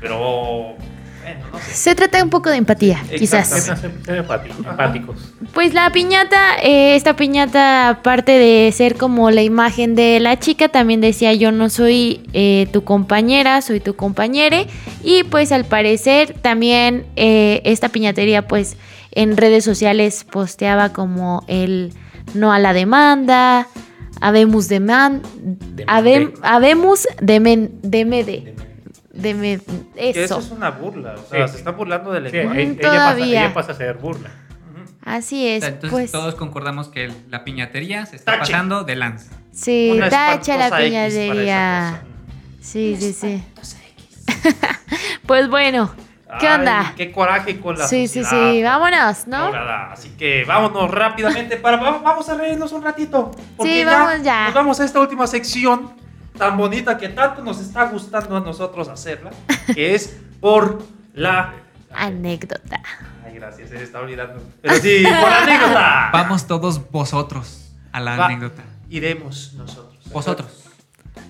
pero 0.00 0.76
bueno, 1.24 1.46
no 1.52 1.58
sé. 1.58 1.72
Se 1.74 1.94
trata 1.94 2.22
un 2.22 2.30
poco 2.30 2.50
de 2.50 2.56
empatía, 2.56 3.02
quizás. 3.18 3.70
Empáticos. 4.06 5.16
Pues 5.52 5.74
la 5.74 5.90
piñata, 5.90 6.56
eh, 6.62 6.94
esta 6.96 7.16
piñata, 7.16 7.88
aparte 7.88 8.32
de 8.32 8.70
ser 8.72 8.96
como 8.96 9.30
la 9.30 9.42
imagen 9.42 9.94
de 9.94 10.20
la 10.20 10.38
chica, 10.38 10.68
también 10.68 11.00
decía 11.00 11.32
yo 11.34 11.52
no 11.52 11.70
soy 11.70 12.20
eh, 12.32 12.68
tu 12.72 12.84
compañera, 12.84 13.60
soy 13.62 13.80
tu 13.80 13.94
compañere. 13.94 14.66
Y 15.02 15.24
pues 15.24 15.52
al 15.52 15.64
parecer 15.64 16.34
también 16.40 17.06
eh, 17.16 17.60
esta 17.64 17.88
piñatería 17.88 18.46
pues 18.48 18.76
en 19.12 19.36
redes 19.36 19.64
sociales 19.64 20.24
posteaba 20.24 20.92
como 20.92 21.44
el 21.46 21.92
no 22.34 22.52
a 22.52 22.58
la 22.58 22.72
demanda, 22.72 23.68
habemos 24.20 24.68
deman, 24.68 25.22
habem- 25.86 26.32
habemos 26.42 27.06
demen, 27.20 27.72
demede, 27.82 28.54
deme- 29.14 29.60
Que 29.94 30.10
eso 30.10 30.20
eso. 30.20 30.38
es 30.40 30.50
una 30.50 30.70
burla, 30.70 31.14
o 31.14 31.30
sea, 31.30 31.46
Sí. 31.46 31.52
se 31.52 31.58
está 31.58 31.70
burlando 31.72 32.12
del 32.12 32.30
Sí, 32.30 32.36
lenguaje. 32.36 32.66
Mm, 32.66 32.70
ella, 32.70 32.80
pasa, 32.82 32.92
todavía. 33.14 33.40
ella 33.44 33.54
pasa 33.54 33.72
a 33.72 33.74
ser 33.74 33.94
burla. 33.96 34.30
Así 35.04 35.46
es. 35.48 35.62
Entonces 35.64 35.90
pues 35.90 36.10
todos 36.12 36.34
concordamos 36.34 36.88
que 36.88 37.12
la 37.28 37.44
piñatería 37.44 38.06
se 38.06 38.16
está 38.16 38.38
pasando 38.38 38.84
de 38.84 38.96
lanza. 38.96 39.32
sí, 39.52 39.90
Una 39.94 40.08
tacha 40.08 40.56
la 40.56 40.76
piñatería. 40.76 41.88
esa 41.88 42.02
Sí, 42.60 42.96
sí, 42.98 43.12
sí. 43.12 43.44
pues 45.26 45.48
bueno, 45.48 45.90
¿qué 46.40 46.48
Ay, 46.48 46.58
onda? 46.58 46.94
Qué 46.96 47.12
coraje 47.12 47.60
con 47.60 47.78
la 47.78 47.86
Sí, 47.86 48.08
sí, 48.08 48.22
sociedad. 48.24 48.50
sí, 48.52 48.62
vámonos, 48.62 49.26
¿no? 49.26 49.46
Así 49.92 50.10
que 50.18 50.44
vámonos 50.44 50.90
rápidamente 50.90 51.56
para 51.56 51.76
va- 51.76 51.98
vamos 51.98 52.28
a 52.28 52.34
reírnos 52.36 52.72
un 52.72 52.82
ratito. 52.82 53.30
porque 53.56 53.80
Sí, 53.80 53.84
vamos 53.84 54.22
ya. 54.22 54.46
Nos 54.46 54.54
vamos 54.54 54.80
a 54.80 54.84
esta 54.84 55.00
última 55.00 55.26
sección 55.26 55.92
tan 56.36 56.56
bonita 56.56 56.96
que 56.98 57.08
tanto 57.08 57.42
nos 57.42 57.60
está 57.60 57.84
gustando 57.88 58.36
a 58.36 58.40
nosotros 58.40 58.88
hacerla, 58.88 59.30
que 59.74 59.94
es 59.94 60.20
por 60.40 60.82
la 61.14 61.54
Anécdota. 61.92 62.80
Ay, 63.24 63.34
gracias, 63.34 63.70
se 63.70 63.82
está 63.82 64.00
olvidando. 64.00 64.42
Pero 64.60 64.74
sí, 64.76 65.04
por 65.04 65.30
la 65.30 65.42
anécdota. 65.42 66.10
Vamos 66.12 66.46
todos 66.46 66.90
vosotros 66.90 67.72
a 67.92 68.00
la 68.00 68.16
Va, 68.16 68.26
anécdota. 68.26 68.62
Iremos 68.90 69.52
nosotros. 69.54 70.02
Vosotros. 70.12 70.64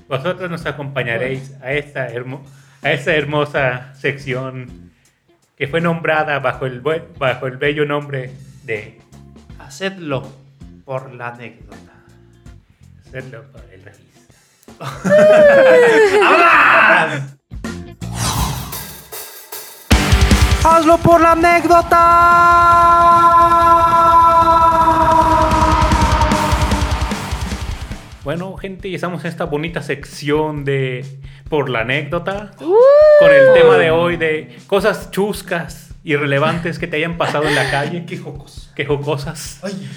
Vosotros 0.08 0.50
nos 0.50 0.64
acompañaréis 0.64 1.52
a 1.62 1.72
esta, 1.72 2.08
hermo- 2.08 2.42
a 2.82 2.92
esta 2.92 3.14
hermosa 3.14 3.92
sección 3.94 4.90
que 5.56 5.68
fue 5.68 5.80
nombrada 5.82 6.38
bajo 6.40 6.64
el, 6.66 6.80
bajo 6.80 7.46
el 7.46 7.58
bello 7.58 7.84
nombre 7.84 8.32
de 8.64 9.00
Hacedlo 9.58 10.26
por 10.86 11.12
la 11.14 11.28
anécdota. 11.28 11.92
hacerlo 13.06 13.44
por. 13.52 13.60
¡Hazlo 20.64 20.96
por 20.98 21.20
la 21.20 21.32
anécdota! 21.32 22.00
Bueno, 28.24 28.56
gente, 28.56 28.88
y 28.88 28.94
estamos 28.94 29.22
en 29.24 29.30
esta 29.30 29.44
bonita 29.44 29.82
sección 29.82 30.64
de 30.64 31.04
por 31.50 31.68
la 31.68 31.80
anécdota 31.80 32.52
Uh. 32.60 32.74
con 33.20 33.30
el 33.30 33.52
tema 33.52 33.76
de 33.76 33.90
hoy 33.90 34.16
de 34.16 34.56
cosas 34.66 35.10
chuscas 35.10 35.90
y 36.02 36.16
relevantes 36.16 36.78
que 36.78 36.86
te 36.86 36.96
hayan 36.96 37.18
pasado 37.18 37.46
en 37.46 37.54
la 37.54 37.70
calle, 37.70 38.04
¡Qué 38.06 38.16
jocos! 38.16 38.72
que 38.74 38.86
jocosas, 38.86 39.60
¡Ay! 39.62 39.88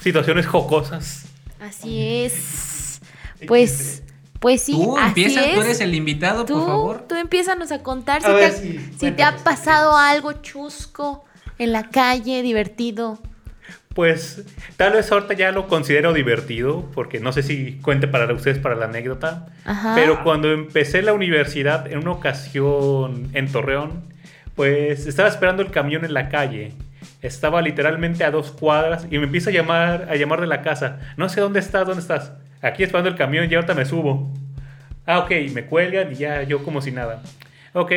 situaciones 0.00 0.46
jocosas. 0.46 1.24
Así 1.60 2.24
es. 2.24 3.00
Pues, 3.46 4.02
pues 4.40 4.62
sí, 4.62 4.72
tú 4.72 4.98
así 4.98 5.08
empiezas, 5.08 5.46
es. 5.46 5.54
tú 5.54 5.60
eres 5.60 5.80
el 5.80 5.94
invitado, 5.94 6.44
Tú, 6.44 6.54
por 6.54 6.66
favor. 6.66 7.04
tú 7.08 7.14
empiezanos 7.14 7.70
a 7.72 7.82
contar 7.82 8.22
A 8.24 8.26
si, 8.26 8.32
ver, 8.32 8.50
te, 8.50 8.56
sí, 8.56 8.90
si 8.98 9.10
te 9.12 9.22
ha 9.22 9.36
pasado 9.36 9.96
algo 9.96 10.32
chusco 10.32 11.24
en 11.58 11.72
la 11.72 11.90
calle, 11.90 12.42
divertido. 12.42 13.18
Pues 13.94 14.42
tal 14.76 14.92
vez 14.94 15.10
ahorita 15.10 15.34
ya 15.34 15.50
lo 15.52 15.66
considero 15.66 16.12
divertido, 16.12 16.88
porque 16.94 17.18
no 17.20 17.32
sé 17.32 17.42
si 17.42 17.72
cuente 17.82 18.06
para 18.08 18.32
ustedes 18.32 18.58
para 18.58 18.76
la 18.76 18.84
anécdota, 18.86 19.46
Ajá. 19.64 19.94
pero 19.96 20.22
cuando 20.22 20.50
empecé 20.52 21.02
la 21.02 21.12
universidad 21.12 21.86
en 21.90 21.98
una 21.98 22.12
ocasión 22.12 23.28
en 23.34 23.50
Torreón, 23.50 24.04
pues 24.54 25.06
estaba 25.06 25.28
esperando 25.28 25.62
el 25.62 25.70
camión 25.70 26.04
en 26.04 26.14
la 26.14 26.28
calle. 26.28 26.72
Estaba 27.20 27.60
literalmente 27.62 28.24
a 28.24 28.30
dos 28.30 28.52
cuadras 28.52 29.06
y 29.10 29.18
me 29.18 29.24
empieza 29.24 29.50
a 29.50 29.52
llamar, 29.52 30.06
a 30.08 30.14
llamar 30.16 30.40
de 30.40 30.46
la 30.46 30.62
casa. 30.62 31.00
No 31.16 31.28
sé 31.28 31.40
dónde 31.40 31.60
estás, 31.60 31.84
dónde 31.86 32.00
estás. 32.00 32.32
Aquí 32.62 32.82
esperando 32.82 33.08
el 33.10 33.16
camión 33.16 33.48
y 33.50 33.54
ahorita 33.54 33.74
me 33.74 33.84
subo. 33.84 34.32
Ah, 35.06 35.20
ok, 35.20 35.30
me 35.52 35.64
cuelgan 35.64 36.12
y 36.12 36.16
ya 36.16 36.42
yo 36.42 36.62
como 36.62 36.80
si 36.82 36.92
nada. 36.92 37.22
Ok, 37.72 37.92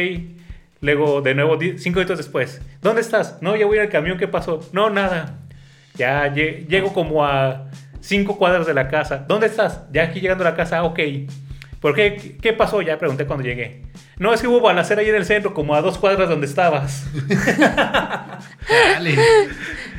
luego 0.81 1.21
de 1.21 1.35
nuevo, 1.35 1.57
cinco 1.77 1.99
minutos 1.99 2.17
después. 2.17 2.61
¿Dónde 2.81 3.01
estás? 3.01 3.37
No, 3.41 3.55
ya 3.55 3.65
voy 3.65 3.77
al 3.79 3.89
camión, 3.89 4.17
¿qué 4.17 4.27
pasó? 4.27 4.61
No, 4.71 4.89
nada. 4.89 5.37
Ya 5.95 6.27
lle- 6.33 6.65
llego 6.67 6.93
como 6.93 7.25
a 7.25 7.65
cinco 8.01 8.37
cuadras 8.37 8.65
de 8.65 8.73
la 8.73 8.87
casa. 8.87 9.25
¿Dónde 9.27 9.47
estás? 9.47 9.81
Ya 9.91 10.03
aquí 10.03 10.19
llegando 10.21 10.45
a 10.45 10.49
la 10.51 10.55
casa, 10.55 10.83
ok. 10.83 10.99
¿Por 11.79 11.93
qué? 11.95 12.37
¿Qué 12.41 12.53
pasó? 12.53 12.81
Ya 12.81 12.97
pregunté 12.97 13.25
cuando 13.25 13.43
llegué. 13.45 13.83
No, 14.17 14.33
es 14.33 14.41
que 14.41 14.47
hubo 14.47 14.61
balacera 14.61 15.01
ahí 15.01 15.09
en 15.09 15.15
el 15.15 15.25
centro, 15.25 15.53
como 15.53 15.75
a 15.75 15.81
dos 15.81 15.97
cuadras 15.97 16.29
donde 16.29 16.47
estabas. 16.47 17.05
Dale. 18.69 19.15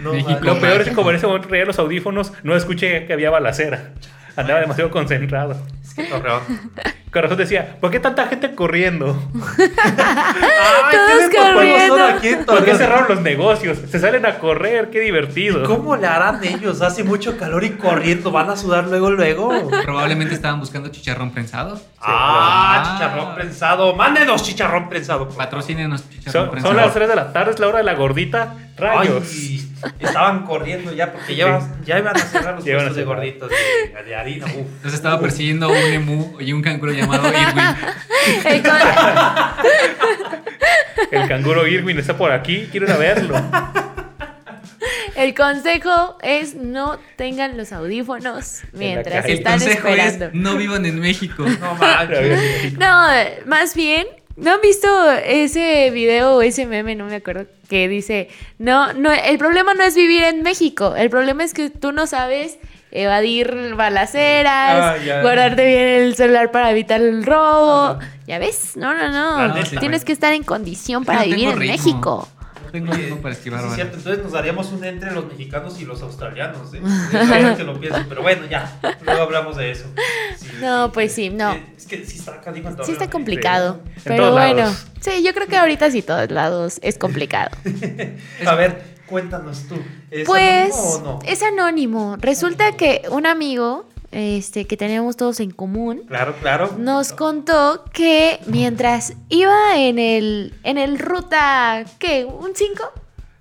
No 0.03 0.13
México. 0.13 0.39
Lo 0.43 0.61
peor 0.61 0.83
es 0.83 0.89
que 0.89 0.95
como 0.95 1.09
en 1.11 1.17
ese 1.17 1.27
momento 1.27 1.49
traía 1.49 1.65
los 1.65 1.79
audífonos, 1.79 2.33
no 2.43 2.55
escuché 2.55 3.07
que 3.07 3.13
había 3.15 3.31
balacera. 3.31 3.93
Andaba 4.37 4.61
demasiado 4.61 4.91
concentrado. 4.91 5.57
Es 5.83 5.95
que 5.95 6.05
Torreón. 6.05 6.41
Corazón 7.13 7.37
decía, 7.39 7.77
¿por 7.81 7.91
qué 7.91 8.01
tanta 8.01 8.27
gente 8.27 8.55
corriendo? 8.55 9.17
¡Ay, 9.59 10.97
Todos 11.31 11.53
corriendo. 11.55 12.05
aquí 12.05 12.31
¿Por 12.45 12.65
qué 12.65 12.75
cerraron 12.75 13.07
los 13.09 13.21
negocios? 13.23 13.79
Se 13.91 13.99
salen 14.01 14.27
a 14.27 14.39
correr, 14.39 14.91
qué 14.91 15.01
divertido. 15.01 15.63
¿Cómo 15.65 15.97
le 15.97 16.07
harán 16.07 16.43
ellos? 16.45 16.83
Hace 16.83 17.05
mucho 17.05 17.37
calor 17.37 17.63
y 17.65 17.71
corriendo. 17.73 18.31
¿Van 18.31 18.51
a 18.51 18.57
sudar 18.57 18.89
luego, 18.89 19.11
luego? 19.11 19.53
Probablemente 19.85 20.35
estaban 20.35 20.61
buscando 20.61 20.89
chicharrón 20.89 21.31
prensado. 21.31 21.81
ah, 22.01 22.83
Ah. 22.87 22.93
chicharrón 22.99 23.35
prensado. 23.35 23.95
Mándenos 23.95 24.43
chicharrón 24.43 24.89
prensado. 24.89 25.29
Patrocínenos 25.29 26.09
chicharrón 26.11 26.33
Son, 26.33 26.51
prensado. 26.51 26.75
son 26.75 26.83
las 26.85 26.95
3 26.95 27.09
de 27.09 27.17
la 27.17 27.33
tarde, 27.33 27.53
es 27.53 27.59
la 27.61 27.69
hora 27.69 27.79
de 27.79 27.85
la 27.85 27.95
gordita. 27.95 28.55
Rayos. 28.77 29.23
Ay, 29.31 29.71
estaban 30.01 30.45
corriendo 30.45 30.93
ya 30.93 31.13
porque 31.13 31.37
ya, 31.37 31.61
ya 31.85 31.99
iban 31.99 32.17
a 32.17 32.21
cerrar 32.21 32.55
los 32.55 32.65
puestos 32.65 32.97
de 32.97 33.05
gorditos 33.05 33.51
de, 33.51 34.03
de 34.03 34.17
harina. 34.17 34.47
Uf. 34.47 34.55
Entonces 34.57 34.95
estaba 34.95 35.21
persiguiendo 35.21 35.67
a 35.67 35.69
un 35.71 35.77
emu 35.77 36.41
y 36.41 36.53
un 36.53 36.63
canguro 36.63 36.93
llamado 36.93 37.29
Irwin. 37.29 37.65
El 41.11 41.29
canguro 41.29 41.67
Irwin 41.67 41.99
está 41.99 42.17
por 42.17 42.33
aquí, 42.33 42.69
quiero 42.71 42.87
ir 42.87 42.93
a 42.93 42.97
verlo. 42.97 43.37
El 45.17 45.35
consejo 45.35 46.19
es 46.23 46.55
no 46.55 46.99
tengan 47.17 47.57
los 47.57 47.73
audífonos 47.73 48.63
mientras 48.73 49.23
calle. 49.23 49.33
El 49.33 49.39
están 49.39 49.59
consejo 49.61 49.89
esperando. 49.89 50.27
es 50.27 50.35
no 50.35 50.57
vivan 50.57 50.85
en 50.87 50.99
México. 51.01 51.45
No. 51.45 51.79
No, 52.79 53.09
más 53.47 53.75
bien, 53.75 54.07
¿no 54.37 54.55
han 54.55 54.61
visto 54.61 54.89
ese 55.25 55.91
video 55.91 56.37
o 56.37 56.43
ese 56.43 56.67
meme, 56.67 56.97
no 56.97 57.07
me 57.07 57.17
acuerdo, 57.17 57.47
que 57.69 57.89
dice, 57.89 58.29
no, 58.59 58.93
no, 58.93 59.13
el 59.13 59.39
problema 59.39 59.75
no 59.75 59.83
es 59.85 59.95
vivir 59.95 60.23
en 60.25 60.43
México, 60.43 60.95
el 60.97 61.11
problema 61.11 61.45
es 61.45 61.55
que 61.55 61.71
tú 61.71 61.93
no 61.93 62.07
sabes 62.07 62.59
evadir 62.91 63.75
balaceras, 63.75 64.97
Ah, 65.01 65.21
guardarte 65.23 65.67
bien 65.67 65.87
el 65.89 66.15
celular 66.15 66.51
para 66.53 66.71
evitar 66.71 67.01
el 67.01 67.25
robo. 67.27 67.99
¿Ya 68.27 68.39
ves? 68.39 68.77
No, 68.77 68.95
no, 68.95 69.09
no. 69.11 69.55
Tienes 69.81 70.05
que 70.05 70.13
estar 70.13 70.33
en 70.33 70.45
condición 70.45 71.03
Es 71.03 71.09
que 71.09 71.13
para 71.13 71.19
no 71.21 71.27
vivir 71.27 71.49
en 71.49 71.59
ritmo. 71.61 71.73
México. 71.77 72.29
No 72.81 72.91
tengo 72.91 72.93
ritmo 72.93 73.17
para 73.23 73.35
esquivar 73.35 73.61
Sí, 73.63 73.69
cierto. 73.75 73.97
Entonces 73.99 74.23
nos 74.23 74.33
daríamos 74.33 74.73
un 74.73 74.85
entre 74.85 75.13
los 75.13 75.27
mexicanos 75.27 75.81
y 75.81 75.85
los 75.85 76.03
australianos. 76.03 76.73
¿eh? 76.75 76.81
Es 77.51 77.57
que 77.57 77.65
lo 77.65 77.79
pienso, 77.79 78.01
pero 78.09 78.23
bueno, 78.23 78.47
ya. 78.47 78.79
Luego 79.05 79.23
hablamos 79.23 79.57
de 79.57 79.71
eso. 79.71 79.85
Sí, 80.37 80.49
No, 80.61 80.87
sí, 80.87 80.91
pues 80.95 81.13
sí, 81.13 81.31
no. 81.31 81.53
Eh, 81.53 81.65
Es 81.77 81.87
que 81.87 82.05
sí 82.05 82.19
está 82.19 82.33
acá, 82.35 82.53
digo, 82.53 82.69
en 82.69 82.85
Sí 82.85 82.93
está 82.93 83.09
complicado, 83.11 83.81
En 83.97 84.03
pero 84.05 84.33
bueno. 84.33 84.57
lados. 84.63 84.87
Sí, 85.01 85.23
yo 85.23 85.33
creo 85.35 85.47
que 85.47 85.57
ahorita 85.57 85.91
sí 85.91 86.03
todos 86.03 86.31
lados 86.31 86.79
es 86.83 86.99
complicado. 86.99 87.51
A 88.47 88.55
ver, 88.55 88.83
cuéntanos 89.07 89.63
tú. 89.69 89.77
¿Es 90.11 90.27
Pues 90.27 90.73
anónimo 90.75 90.91
o 90.91 91.03
no? 91.03 91.19
es 91.27 91.43
anónimo. 91.43 92.17
Resulta 92.21 92.73
que 92.73 93.03
un 93.11 93.27
amigo 93.27 93.87
este, 94.15 94.65
que 94.67 94.77
teníamos 94.77 95.17
todos 95.17 95.41
en 95.41 95.51
común 95.51 96.03
Claro, 96.07 96.35
claro. 96.41 96.77
nos 96.79 97.13
contó 97.13 97.85
que 97.93 98.39
mientras 98.47 99.15
iba 99.29 99.77
en 99.79 99.99
el, 99.99 100.55
en 100.63 100.79
el 100.79 100.99
ruta, 100.99 101.85
¿qué? 101.99 102.25
¿Un 102.25 102.53
5? 102.55 102.83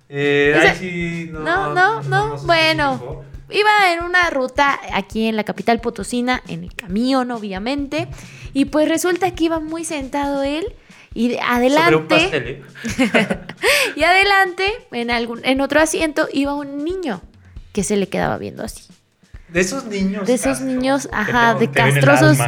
Eh, 0.08 0.52
Ese- 0.56 0.68
ay, 0.68 0.76
sí, 0.78 1.28
no, 1.32 1.40
No, 1.40 1.74
no, 1.74 2.02
no, 2.02 2.36
bueno. 2.38 3.22
Iba 3.50 3.92
en 3.92 4.02
una 4.02 4.30
ruta 4.30 4.80
aquí 4.92 5.26
en 5.28 5.36
la 5.36 5.44
capital 5.44 5.80
potosina, 5.80 6.42
en 6.48 6.64
el 6.64 6.74
camión 6.74 7.30
obviamente, 7.30 8.08
y 8.52 8.64
pues 8.64 8.88
resulta 8.88 9.30
que 9.34 9.44
iba 9.44 9.60
muy 9.60 9.84
sentado 9.84 10.42
él 10.42 10.74
y 11.12 11.28
de- 11.28 11.34
Sobre 11.36 11.46
un 11.46 11.52
adelante, 11.52 12.06
pastel, 12.08 12.48
¿eh? 12.48 12.62
y 13.96 14.02
adelante, 14.02 14.64
en, 14.92 15.10
algún, 15.10 15.44
en 15.44 15.60
otro 15.60 15.80
asiento, 15.80 16.26
iba 16.32 16.54
un 16.54 16.84
niño 16.84 17.20
que 17.72 17.84
se 17.84 17.96
le 17.96 18.08
quedaba 18.08 18.38
viendo 18.38 18.64
así. 18.64 18.83
De 19.54 19.60
esos 19.60 19.84
niños. 19.86 20.26
De 20.26 20.34
esos 20.34 20.46
castros, 20.58 20.68
niños, 20.68 21.08
ajá, 21.12 21.54
te- 21.56 21.66
de 21.68 21.72
castrosos, 21.72 22.38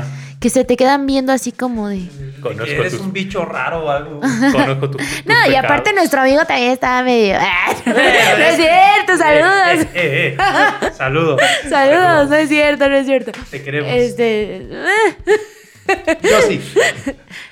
que 0.40 0.50
se 0.50 0.64
te 0.64 0.76
quedan 0.76 1.06
viendo 1.06 1.32
así 1.32 1.52
como 1.52 1.88
de... 1.88 2.08
Conozco 2.42 2.64
eres 2.64 2.92
tus- 2.92 3.00
un 3.00 3.12
bicho 3.12 3.44
raro 3.44 3.84
o 3.86 3.90
algo. 3.90 4.20
Conozco 4.52 4.90
tu- 4.90 4.98
tus 4.98 5.24
No, 5.24 5.34
y 5.50 5.54
aparte 5.54 5.84
pecados. 5.84 5.94
nuestro 5.94 6.20
amigo 6.22 6.44
también 6.44 6.72
estaba 6.72 7.02
medio... 7.04 7.34
no 7.86 7.94
es 7.94 8.56
cierto, 8.56 9.16
saludos. 9.16 9.86
Eh, 9.94 10.36
eh, 10.36 10.36
eh. 10.38 10.90
Saludos. 10.96 11.40
Saludos, 11.70 12.28
no 12.28 12.34
es 12.36 12.48
cierto, 12.48 12.88
no 12.88 12.96
es 12.96 13.06
cierto. 13.06 13.32
Te 13.50 13.62
queremos. 13.62 13.90
Este... 13.92 14.68
Yo 16.22 16.40
sí. 16.48 16.60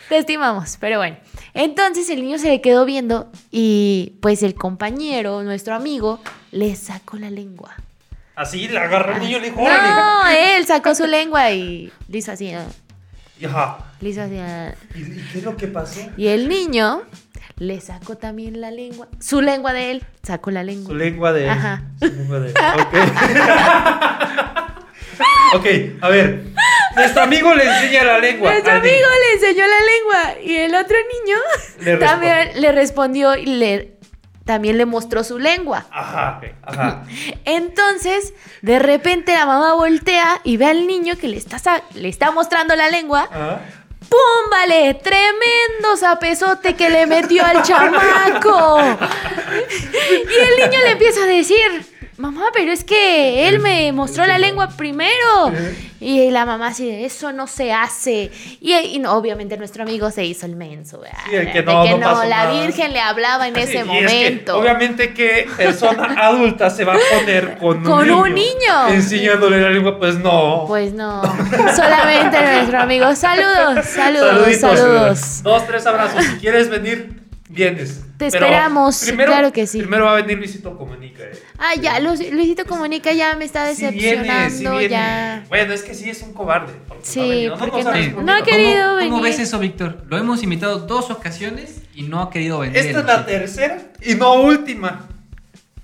Te 0.09 0.19
estimamos, 0.19 0.77
pero 0.81 0.99
bueno. 0.99 1.17
Entonces 1.55 2.11
el 2.11 2.21
niño 2.23 2.39
se 2.39 2.49
le 2.49 2.61
quedó 2.61 2.85
viendo 2.85 3.31
y 3.53 4.15
pues 4.21 4.43
el 4.43 4.55
compañero, 4.55 5.45
nuestro 5.45 5.77
amigo, 5.77 6.19
le 6.51 6.75
sacó 6.75 7.17
la 7.17 7.31
lengua. 7.31 7.77
Así 8.37 8.66
le 8.68 8.78
agarró 8.78 9.14
el 9.14 9.20
niño 9.20 9.39
y 9.39 9.41
le 9.41 9.51
dijo, 9.51 9.62
órale. 9.62 9.89
No, 9.89 10.28
él 10.28 10.66
sacó 10.66 10.95
su 10.95 11.07
lengua 11.07 11.51
y 11.53 11.93
le 12.09 12.18
hizo 12.18 12.32
así, 12.32 12.53
ajá. 12.53 13.78
le 14.01 14.09
hizo 14.09 14.22
así. 14.22 14.35
¿Y, 14.95 15.01
y 15.01 15.28
qué 15.32 15.39
es 15.39 15.45
lo 15.45 15.57
que 15.57 15.68
pasó? 15.68 16.01
Y 16.16 16.26
el 16.28 16.49
niño 16.49 17.03
le 17.57 17.80
sacó 17.80 18.16
también 18.16 18.61
la 18.61 18.70
lengua. 18.70 19.09
Su 19.20 19.41
lengua 19.41 19.72
de 19.72 19.93
él, 19.93 20.05
sacó 20.22 20.51
la 20.51 20.64
lengua. 20.64 20.89
Su 20.89 20.95
lengua 20.97 21.32
de 21.32 21.45
él. 21.45 21.51
Ajá. 21.51 21.82
Su 22.01 22.07
lengua 22.07 22.41
de 22.41 22.49
él. 22.49 22.55
Ok. 25.55 25.55
ok, 25.55 25.66
a 26.03 26.09
ver. 26.09 26.45
Nuestro 26.97 27.22
amigo 27.22 27.55
le 27.55 27.64
enseña 27.64 28.05
la 28.05 28.18
lengua. 28.18 28.51
Nuestro 28.51 28.72
amigo 28.72 28.95
niño. 28.95 29.07
le 29.07 29.32
enseñó 29.35 29.64
la 29.66 29.80
lengua 29.80 30.43
y 30.45 30.57
el 30.57 30.74
otro 30.74 30.97
niño 31.24 31.37
Le 31.80 31.97
también 31.97 32.61
le 32.61 32.72
respondió 32.72 33.37
y 33.37 33.47
le 33.47 33.94
también 34.45 34.79
le 34.79 34.87
mostró 34.87 35.25
su 35.25 35.39
lengua. 35.39 35.87
Ajá, 35.91 36.41
ajá. 36.63 37.05
Entonces, 37.45 38.35
de 38.63 38.79
repente 38.79 39.33
la 39.33 39.47
mamá 39.47 39.75
voltea 39.75 40.41
y 40.45 40.57
ve 40.57 40.67
al 40.67 40.87
niño 40.87 41.15
que 41.21 41.29
le 41.29 41.37
está, 41.37 41.83
le 41.95 42.09
está 42.09 42.31
mostrando 42.31 42.77
la 42.77 42.89
lengua. 42.91 43.29
ajá. 43.31 43.61
¡Pum! 44.09 44.51
Vale, 44.51 44.95
tremendo 44.95 45.97
zapezote 45.97 46.75
que 46.75 46.91
le 46.91 47.07
metió 47.07 47.45
al 47.45 47.63
chamaco. 47.63 48.79
Y 49.55 50.63
el 50.63 50.71
niño 50.71 50.83
le 50.85 50.91
empieza 50.93 51.23
a 51.23 51.27
decir, 51.27 51.94
mamá, 52.17 52.47
pero 52.53 52.73
es 52.73 52.85
que 52.85 53.49
él 53.49 53.61
me 53.61 53.93
mostró 53.93 54.27
la 54.27 54.39
lengua 54.39 54.69
primero. 54.69 55.53
Y 56.01 56.31
la 56.31 56.45
mamá 56.45 56.67
así, 56.69 56.87
de, 56.87 57.07
eso 57.07 57.33
no 57.33 57.47
se 57.47 57.73
hace. 57.73 58.31
Y, 58.61 58.75
y 58.75 58.99
no, 58.99 59.12
obviamente 59.15 59.57
nuestro 59.57 59.85
amigo 59.85 60.11
se 60.11 60.25
hizo 60.25 60.45
el 60.45 60.55
menso. 60.55 61.01
¿verdad? 61.01 61.19
Sí, 61.31 61.35
el 61.37 61.51
que 61.53 61.62
De 61.62 61.73
no, 61.73 61.83
que 61.85 61.95
no 61.97 62.25
la. 62.25 62.51
Virgen 62.51 62.93
le 62.93 63.01
hablaba 63.01 63.49
en 63.49 63.57
ese 63.57 63.75
y 63.75 63.77
es 63.79 63.85
que, 63.85 63.85
momento. 63.85 64.59
obviamente 64.59 65.15
que 65.15 65.49
persona 65.57 66.15
adulta 66.27 66.69
se 66.69 66.85
va 66.85 66.95
a 66.95 66.99
poner 67.19 67.57
con 67.59 67.87
un 67.87 68.03
niño. 68.07 68.21
un 68.23 68.35
niño. 68.35 68.89
Enseñándole 68.91 69.61
la 69.61 69.71
lengua, 69.71 69.99
pues 69.99 70.17
no. 70.19 70.65
Pues 70.67 70.93
no, 70.93 71.23
solamente 71.75 72.39
nuestro 72.41 72.81
amigo. 72.81 73.15
Saludos, 73.17 73.87
saludos, 73.87 74.35
Saluditos. 74.35 74.79
saludos. 74.79 75.43
Dos, 75.43 75.67
tres 75.67 75.87
abrazos. 75.87 76.23
Si 76.23 76.37
quieres 76.37 76.69
venir, 76.69 77.24
vienes. 77.49 78.05
Te 78.17 78.27
esperamos, 78.27 79.03
claro 79.17 79.53
que 79.53 79.67
sí. 79.67 79.79
Primero 79.79 80.05
va 80.07 80.13
a 80.13 80.23
venir 80.23 80.39
Luisito 80.39 80.77
Comunica. 80.77 81.23
eh. 81.25 81.33
Ah, 81.59 81.75
ya, 81.81 82.01
Luis- 82.01 82.33
Luisito 82.33 82.65
Comunica 82.65 83.13
ya 83.13 83.37
me 83.37 83.45
está 83.45 83.73
Sí 83.75 83.87
viene, 83.89 84.23
decepcionando, 84.23 84.57
sí 84.57 84.79
viene. 84.79 84.89
ya. 84.89 85.45
Bueno, 85.49 85.73
es 85.75 85.83
que 85.83 85.95
sí 85.95 86.09
es 86.11 86.23
un 86.23 86.33
cobarde. 86.33 86.73
porque 86.89 87.05
Sí, 87.05 87.47
no 87.49 87.57
porque 87.59 87.83
no- 87.85 87.91
respondido. 87.93 88.23
no 88.23 88.33
ha 88.35 88.43
querido 88.43 88.83
¿Cómo, 88.85 88.97
venir. 88.97 89.11
¿Cómo 89.11 89.23
ves 89.23 89.39
eso, 89.39 89.59
Víctor? 89.59 90.05
Lo 90.09 90.17
hemos 90.17 90.43
invitado 90.43 90.79
dos 90.81 91.11
ocasiones 91.11 91.83
y 91.95 92.03
no 92.05 92.23
ha 92.23 92.31
querido 92.31 92.59
venir. 92.61 92.77
Esta 92.77 93.01
es 93.01 93.05
la 93.05 93.27
tercera 93.27 93.79
y 94.03 94.15
no 94.15 94.35
última. 94.35 95.09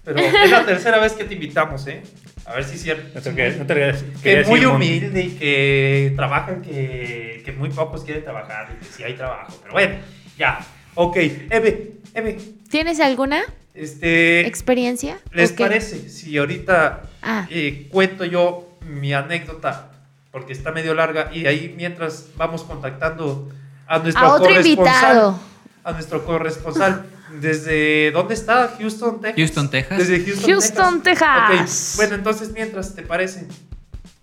Pero 0.05 0.19
es 0.19 0.51
la 0.51 0.65
tercera 0.65 0.99
vez 0.99 1.13
que 1.13 1.25
te 1.25 1.35
invitamos, 1.35 1.87
¿eh? 1.87 2.03
A 2.47 2.55
ver 2.55 2.65
si 2.65 2.77
es 2.77 2.83
cierto. 2.83 3.03
No 3.15 3.21
te 3.21 3.31
no 3.31 3.37
te 3.67 3.75
Que 3.75 4.07
querías 4.23 4.43
es 4.45 4.49
muy 4.49 4.65
humilde 4.65 5.23
y 5.23 5.31
que 5.33 6.13
trabajan, 6.17 6.63
que, 6.63 7.43
que 7.45 7.53
muy 7.53 7.69
pocos 7.69 8.03
quieren 8.03 8.25
trabajar 8.25 8.71
y 8.75 8.85
que 8.85 8.91
sí 8.93 9.03
hay 9.05 9.15
trabajo. 9.15 9.57
Pero 9.63 9.73
bueno, 9.75 9.97
ya. 10.39 10.59
Ok, 11.03 11.17
Eve, 11.17 11.93
Eve, 12.13 12.39
¿Tienes 12.69 13.01
alguna 13.01 13.41
este, 13.73 14.47
experiencia? 14.47 15.19
¿les 15.33 15.51
parece 15.53 16.11
si 16.11 16.37
ahorita 16.37 17.05
Ah. 17.23 17.47
eh, 17.51 17.89
cuento 17.91 18.27
yo 18.27 18.69
mi 18.87 19.15
anécdota? 19.15 19.93
Porque 20.31 20.53
está 20.53 20.73
medio 20.73 20.93
larga 20.93 21.31
y 21.33 21.47
ahí 21.47 21.73
mientras 21.75 22.27
vamos 22.37 22.65
contactando 22.65 23.49
a 23.87 23.99
nuestro 24.01 24.23
A 24.27 24.35
otro 24.35 24.49
corresponsal. 24.49 24.77
invitado. 24.77 25.41
A 25.85 25.93
nuestro 25.93 26.25
corresponsal. 26.27 27.07
¿Desde 27.41 28.11
dónde 28.11 28.35
está? 28.35 28.77
Houston, 28.79 29.23
Texas. 29.23 29.37
Houston, 29.39 29.71
Texas. 29.71 29.99
Desde 29.99 30.23
Houston, 30.23 30.51
Houston, 30.51 31.03
Texas. 31.03 31.93
Ok, 31.95 31.97
Bueno, 31.97 32.15
entonces 32.17 32.51
mientras 32.53 32.95
te 32.95 33.03
parece, 33.03 33.47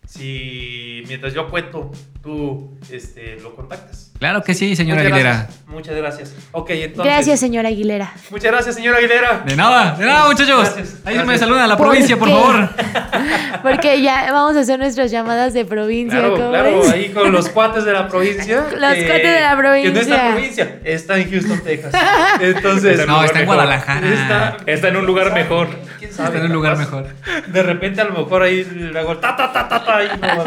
si 0.08 1.04
mientras 1.08 1.34
yo 1.34 1.50
cuento, 1.50 1.92
tú 2.24 2.78
este, 2.90 3.38
lo 3.42 3.56
contactas. 3.56 4.12
Claro 4.20 4.42
que 4.42 4.54
sí, 4.56 4.76
señora 4.76 5.02
Muchas 5.04 5.14
Aguilera. 5.14 5.36
gracias. 5.38 5.68
Muchas 5.68 5.96
gracias. 5.96 6.36
Ok, 6.54 6.70
entonces. 6.72 7.14
Gracias, 7.14 7.40
señora 7.40 7.70
Aguilera. 7.70 8.14
Muchas 8.32 8.52
gracias, 8.52 8.76
señora 8.76 8.98
Aguilera. 8.98 9.44
De 9.46 9.56
nada, 9.56 9.96
de 9.96 10.06
nada, 10.06 10.28
muchachos. 10.28 10.62
Gracias, 10.74 10.96
Ahí 11.06 11.16
me 11.18 11.24
gracias. 11.24 11.40
saludan 11.42 11.64
a 11.64 11.68
la 11.68 11.78
¿Por 11.78 11.88
provincia, 11.88 12.18
por 12.18 12.30
favor. 12.30 12.70
Porque 13.62 14.02
ya 14.02 14.32
vamos 14.32 14.56
a 14.56 14.62
hacer 14.62 14.80
nuestras 14.80 15.12
llamadas 15.12 15.54
de 15.54 15.66
provincia, 15.66 16.18
Claro, 16.20 16.36
¿cómo 16.36 16.50
claro, 16.50 16.90
ahí 16.92 17.10
con 17.10 17.32
los 17.32 17.50
cuates 17.50 17.84
de 17.86 17.94
la 17.94 18.08
provincia. 18.08 18.66
Los 18.72 18.96
cuates 18.96 19.08
de 19.08 19.42
la 19.42 19.56
Que 19.82 19.92
no 19.92 20.00
está 20.00 20.30
en 20.30 20.34
provincia. 20.34 20.34
provincia, 20.34 20.80
está 20.84 21.18
en 21.20 21.30
Houston, 21.30 21.60
Texas. 21.64 21.94
Entonces. 22.42 23.06
No, 23.06 23.24
está 23.24 23.40
en 23.42 23.46
Guadalajara. 23.46 24.08
Está, 24.08 24.58
Está 24.66 24.88
en 24.88 24.98
un 24.98 25.06
lugar 25.06 25.34
mejor. 25.34 25.68
¿Quién 25.98 26.12
sabe? 26.14 26.28
Está 26.30 26.40
en 26.40 26.46
un 26.46 26.54
lugar 26.54 26.74
capaz. 26.78 26.86
mejor. 26.86 27.08
De 27.48 27.64
repente 27.64 28.02
a 28.02 28.06
lo 28.06 28.14
mejor 28.14 28.42
ahí 28.44 28.64
le 28.64 28.98
hago 29.00 29.18
ta 29.18 29.36
ta 29.36 29.52
ta 29.52 29.68
ta 29.68 29.84
ta 29.84 30.04
y 30.04 30.08
no, 30.08 30.44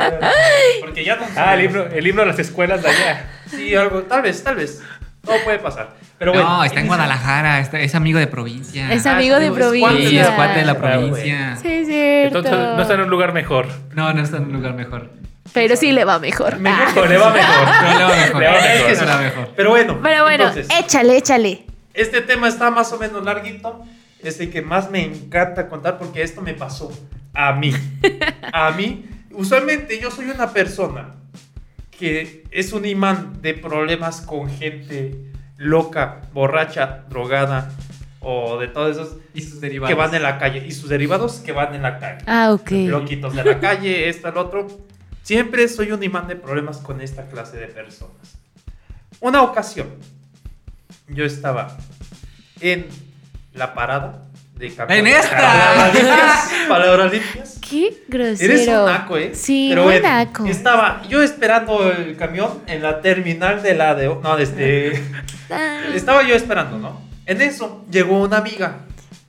porque 0.81 1.05
ya 1.05 1.17
no 1.17 1.23
Ah, 1.37 1.55
el 1.55 1.65
himno, 1.65 1.85
el 1.85 2.07
himno 2.07 2.23
de 2.23 2.29
las 2.29 2.39
escuelas 2.39 2.83
de 2.83 2.89
allá. 2.89 3.31
Sí, 3.51 3.75
algo, 3.75 4.03
tal 4.03 4.23
vez, 4.23 4.43
tal 4.43 4.57
vez. 4.57 4.81
Todo 5.25 5.37
puede 5.45 5.59
pasar. 5.59 5.91
Pero 6.19 6.33
bueno. 6.33 6.49
No, 6.49 6.65
está 6.65 6.81
en 6.81 6.87
Guadalajara, 6.87 7.61
está- 7.61 7.79
es 7.81 7.95
amigo 7.95 8.19
de 8.19 8.27
provincia. 8.27 8.91
Es 8.93 9.05
Ah, 9.07 9.17
amigo 9.17 9.39
de 9.39 9.47
es 9.47 9.53
cuate 9.53 9.65
de- 9.65 9.71
Sí, 9.71 9.85
es 10.19 10.27
provincia. 10.27 10.37
parte 10.37 10.59
de 10.61 10.65
la 10.65 10.73
Ah, 10.73 10.79
provincia. 10.79 11.57
Sí, 11.61 11.69
es 11.73 11.87
cierto. 11.87 12.39
Entonces 12.39 12.53
no 12.77 12.83
está 12.83 12.95
en 12.95 13.01
un 13.03 13.11
lugar 13.11 13.33
mejor. 13.33 13.67
No, 13.95 14.13
no 14.13 14.23
está 14.23 14.39
en 14.39 14.45
un 14.45 14.53
lugar 14.55 14.75
mejor. 14.75 15.11
Pero 15.53 15.77
sí 15.77 15.93
le 15.93 16.05
va 16.05 16.19
mejor. 16.21 16.59
Mejor 16.59 17.05
Ah. 17.05 17.09
Le 17.09 17.19
va 17.19 17.31
mejor. 17.33 17.65
No 17.83 17.99
le 17.99 18.05
va 18.05 18.17
mejor. 18.17 18.41
Le 18.41 18.47
va 18.49 18.59
Es 18.59 18.63
que 18.83 18.89
mejor. 18.89 18.97
sí. 18.97 19.05
Le 19.05 19.11
va 19.11 19.19
mejor. 19.21 19.49
Pero 19.57 19.71
bueno. 19.71 19.99
Pero 20.03 20.23
bueno, 20.25 20.45
entonces, 20.49 20.69
échale, 20.79 21.17
échale. 21.17 21.67
este 21.93 22.21
tema 22.23 22.49
está 22.49 22.71
más 22.71 22.93
o 22.93 22.99
menos 22.99 23.23
larguito. 23.25 23.85
Es 24.23 24.41
el 24.41 24.51
que 24.51 24.63
más 24.63 24.91
me 24.91 25.05
encanta 25.05 25.69
contar 25.69 25.99
porque 25.99 26.23
esto 26.23 26.43
me 26.43 26.55
pasó 26.55 26.93
a 27.35 27.53
mí. 27.53 27.73
A 28.53 28.73
mí. 28.73 29.07
Usualmente 29.33 30.01
yo 30.01 30.11
soy 30.11 30.27
una 30.27 30.53
persona 30.53 31.15
que 31.97 32.45
es 32.51 32.73
un 32.73 32.85
imán 32.85 33.41
de 33.43 33.55
problemas 33.55 34.21
con 34.23 34.51
gente 34.51 35.33
loca, 35.57 36.23
borracha, 36.33 37.05
drogada 37.09 37.71
o 38.21 38.59
de 38.59 38.69
todos 38.69 38.97
esos 38.97 39.17
Y 39.35 39.43
sus 39.43 39.61
derivados. 39.61 39.95
que 39.95 39.99
van 39.99 40.15
en 40.15 40.23
la 40.23 40.39
calle 40.39 40.67
y 40.67 40.73
sus 40.73 40.89
derivados 40.89 41.37
que 41.41 41.53
van 41.53 41.75
en 41.75 41.83
la 41.83 41.99
calle. 41.99 42.23
Ah, 42.27 42.53
ok. 42.53 42.71
Loquitos 42.89 43.35
de 43.35 43.45
la 43.45 43.61
calle, 43.61 44.09
esto, 44.09 44.29
el 44.29 44.37
otro. 44.37 44.67
Siempre 45.23 45.69
soy 45.69 45.93
un 45.93 46.03
imán 46.03 46.27
de 46.27 46.37
problemas 46.37 46.79
con 46.79 47.01
esta 47.01 47.27
clase 47.29 47.57
de 47.57 47.67
personas. 47.69 48.39
Una 49.21 49.43
ocasión, 49.43 49.89
yo 51.09 51.25
estaba 51.25 51.77
en 52.61 52.87
la 53.55 53.75
parada 53.75 54.27
de 54.55 54.75
camión. 54.75 54.99
¡En 54.99 55.07
esta! 55.07 55.37
Palabras 55.37 55.95
limpias. 55.95 56.51
Palabras 56.69 57.13
limpias. 57.13 57.59
Qué 57.69 58.03
grosero. 58.09 58.53
Eres 58.53 58.69
un 58.69 58.85
naco, 58.87 59.17
¿eh? 59.17 59.35
Sí, 59.35 59.69
Pero 59.71 59.85
muy 59.85 59.93
bueno, 59.95 60.09
naco. 60.09 60.47
Estaba 60.47 61.03
yo 61.09 61.23
esperando 61.23 61.91
el 61.91 62.17
camión 62.17 62.61
en 62.67 62.83
la 62.83 63.01
terminal 63.01 63.63
de 63.63 63.75
la 63.75 63.95
de... 63.95 64.07
No, 64.09 64.37
de 64.37 64.43
este... 64.45 65.03
Ah, 65.53 65.81
Estaba 65.93 66.23
yo 66.23 66.37
esperando, 66.37 66.79
¿no? 66.79 67.01
En 67.27 67.41
eso 67.41 67.85
llegó 67.91 68.21
una 68.23 68.37
amiga. 68.37 68.83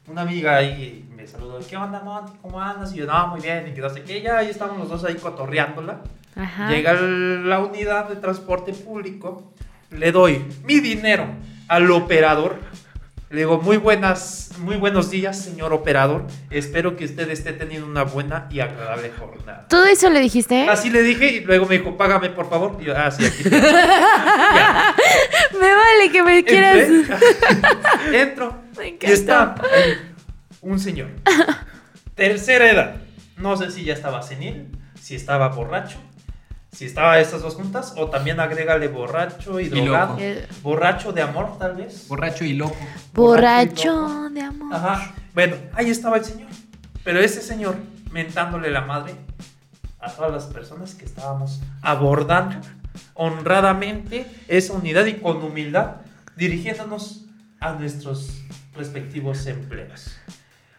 Una 0.08 0.22
amiga 0.22 0.62
y 0.62 1.04
me 1.16 1.26
saludó. 1.26 1.60
¿Qué 1.68 1.76
onda, 1.76 2.00
Monty? 2.02 2.34
¿Cómo 2.44 2.62
andas? 2.62 2.94
Y 2.94 2.98
yo, 2.98 3.08
no, 3.08 3.28
muy 3.30 3.42
bien. 3.42 3.68
Y 3.68 3.74
que 3.74 3.82
no 3.82 3.90
sé 3.90 4.04
qué. 4.04 4.22
Ya 4.22 4.38
ahí 4.38 4.50
estábamos 4.50 4.82
los 4.82 4.90
dos 4.90 5.04
ahí 5.04 5.16
cotorreándola. 5.16 6.02
Ajá. 6.36 6.70
Llega 6.70 6.94
la 6.94 7.60
unidad 7.60 8.08
de 8.10 8.18
transporte 8.18 8.72
público. 8.74 9.52
Le 9.90 10.12
doy 10.12 10.46
mi 10.64 10.80
dinero 10.80 11.26
al 11.68 11.90
operador. 11.90 12.60
Le 13.32 13.38
digo, 13.38 13.62
muy 13.62 13.78
buenas, 13.78 14.50
muy 14.58 14.76
buenos 14.76 15.10
días, 15.10 15.42
señor 15.42 15.72
operador. 15.72 16.28
Espero 16.50 16.98
que 16.98 17.06
usted 17.06 17.30
esté 17.30 17.54
teniendo 17.54 17.88
una 17.88 18.04
buena 18.04 18.50
y 18.52 18.60
agradable 18.60 19.10
jornada. 19.18 19.68
¿Todo 19.70 19.86
eso 19.86 20.10
le 20.10 20.20
dijiste? 20.20 20.68
Así 20.68 20.90
le 20.90 21.02
dije 21.02 21.32
y 21.32 21.40
luego 21.40 21.66
me 21.66 21.78
dijo, 21.78 21.96
págame 21.96 22.30
por 22.32 22.50
favor. 22.50 22.78
Y 22.82 22.86
yo, 22.88 22.94
ah, 22.98 23.10
sí, 23.10 23.26
aquí. 23.26 23.44
está". 23.44 23.58
Ya. 24.54 24.96
Me 25.54 25.74
vale 25.74 26.12
que 26.12 26.24
me 26.24 26.44
quieras. 26.44 26.90
Entro 28.14 28.54
Me 28.78 28.90
y 28.90 28.98
está 29.06 29.56
un 30.60 30.78
señor. 30.78 31.08
Tercera 32.16 32.70
edad. 32.70 32.96
No 33.38 33.56
sé 33.56 33.72
si 33.72 33.86
ya 33.86 33.94
estaba 33.94 34.24
senil, 34.24 34.78
si 35.02 35.16
estaba 35.16 35.48
borracho, 35.48 36.00
si 36.72 36.86
estaba 36.86 37.20
estas 37.20 37.42
dos 37.42 37.56
juntas, 37.56 37.94
o 37.98 38.10
también 38.10 38.40
agrégale 38.40 38.88
borracho 38.88 39.60
y 39.60 39.66
Y 39.66 39.70
drogado. 39.70 40.10
loco. 40.14 40.22
Eh, 40.22 40.48
Borracho 40.62 41.12
de 41.12 41.22
amor, 41.22 41.58
tal 41.58 41.76
vez. 41.76 42.08
Borracho 42.08 42.46
y 42.46 42.54
loco. 42.54 42.78
Borracho 43.14 44.30
de 44.30 44.42
amor. 44.42 44.74
Ajá. 44.74 45.14
Bueno, 45.34 45.58
ahí 45.74 45.90
estaba 45.90 46.18
el 46.18 46.26
señor. 46.26 46.50
Pero 47.04 47.20
ese 47.20 47.42
señor 47.42 47.76
mentándole 48.12 48.70
la 48.72 48.82
madre 48.82 49.16
a 50.00 50.10
todas 50.12 50.32
las 50.32 50.46
personas 50.46 50.96
que 50.96 51.06
estábamos 51.06 51.62
abordando 51.82 52.58
honradamente 53.14 54.26
esa 54.48 54.74
unidad 54.74 55.06
y 55.06 55.14
con 55.16 55.38
humildad 55.44 55.98
dirigiéndonos 56.36 57.26
a 57.60 57.74
nuestros 57.74 58.42
respectivos 58.76 59.46
empleos. 59.48 60.18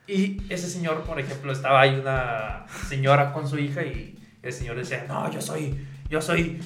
Y 0.07 0.43
ese 0.53 0.69
señor, 0.69 1.03
por 1.05 1.21
ejemplo, 1.21 1.53
estaba 1.53 1.81
ahí 1.81 1.95
una 2.01 2.67
señora 2.89 3.33
con 3.33 3.49
su 3.49 3.59
hija 3.59 3.83
y 3.83 4.19
el 4.43 4.53
señor 4.53 4.77
decía, 4.77 5.05
no, 5.09 5.31
yo 5.31 5.41
soy, 5.41 5.87
yo 6.09 6.21
soy 6.21 6.61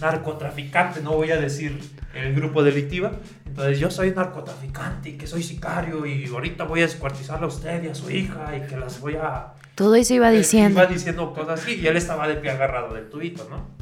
narcotraficante, 0.00 1.00
no 1.02 1.12
voy 1.12 1.30
a 1.30 1.36
decir 1.36 1.78
el 2.14 2.34
grupo 2.34 2.62
delictiva. 2.62 3.12
Entonces 3.46 3.78
yo 3.78 3.90
soy 3.90 4.12
narcotraficante 4.12 5.10
y 5.10 5.12
que 5.14 5.26
soy 5.26 5.42
sicario 5.42 6.06
y 6.06 6.26
ahorita 6.26 6.64
voy 6.64 6.80
a 6.80 6.84
descuartizarla 6.84 7.46
a 7.46 7.48
usted 7.48 7.82
y 7.84 7.88
a 7.88 7.94
su 7.94 8.10
hija 8.10 8.56
y 8.56 8.68
que 8.68 8.76
las 8.76 9.00
voy 9.00 9.16
a... 9.16 9.54
Todo 9.74 9.94
eso 9.94 10.14
iba 10.14 10.30
diciendo. 10.30 10.80
Iba 10.80 10.90
diciendo 10.90 11.32
cosas 11.32 11.60
así 11.60 11.76
y 11.76 11.86
él 11.86 11.96
estaba 11.96 12.28
de 12.28 12.36
pie 12.36 12.50
agarrado 12.50 12.94
del 12.94 13.08
tubito, 13.08 13.46
¿no? 13.48 13.80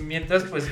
mientras 0.00 0.44
pues 0.44 0.66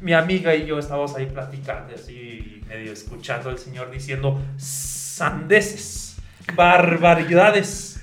mi 0.00 0.12
amiga 0.12 0.54
y 0.54 0.66
yo 0.66 0.78
estábamos 0.78 1.14
ahí 1.16 1.26
platicando, 1.26 1.94
así 1.94 2.60
medio 2.68 2.92
escuchando 2.92 3.50
al 3.50 3.58
señor 3.58 3.90
diciendo 3.90 4.40
sandeces, 4.56 6.16
barbaridades 6.54 7.95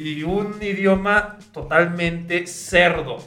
y 0.00 0.22
un 0.22 0.56
idioma 0.62 1.36
totalmente 1.52 2.46
cerdo. 2.46 3.18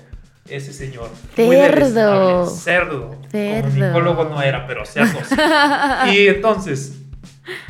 Ese 0.50 0.74
señor. 0.74 1.10
Cerdo. 1.36 2.48
Cerdo. 2.48 3.22
Cerdo. 3.32 3.70
Comunicólogo 3.72 4.26
no 4.26 4.42
era, 4.42 4.68
pero 4.68 4.86
cerdo. 4.86 5.20
sí. 5.24 5.36
y 6.12 6.28
entonces, 6.28 6.98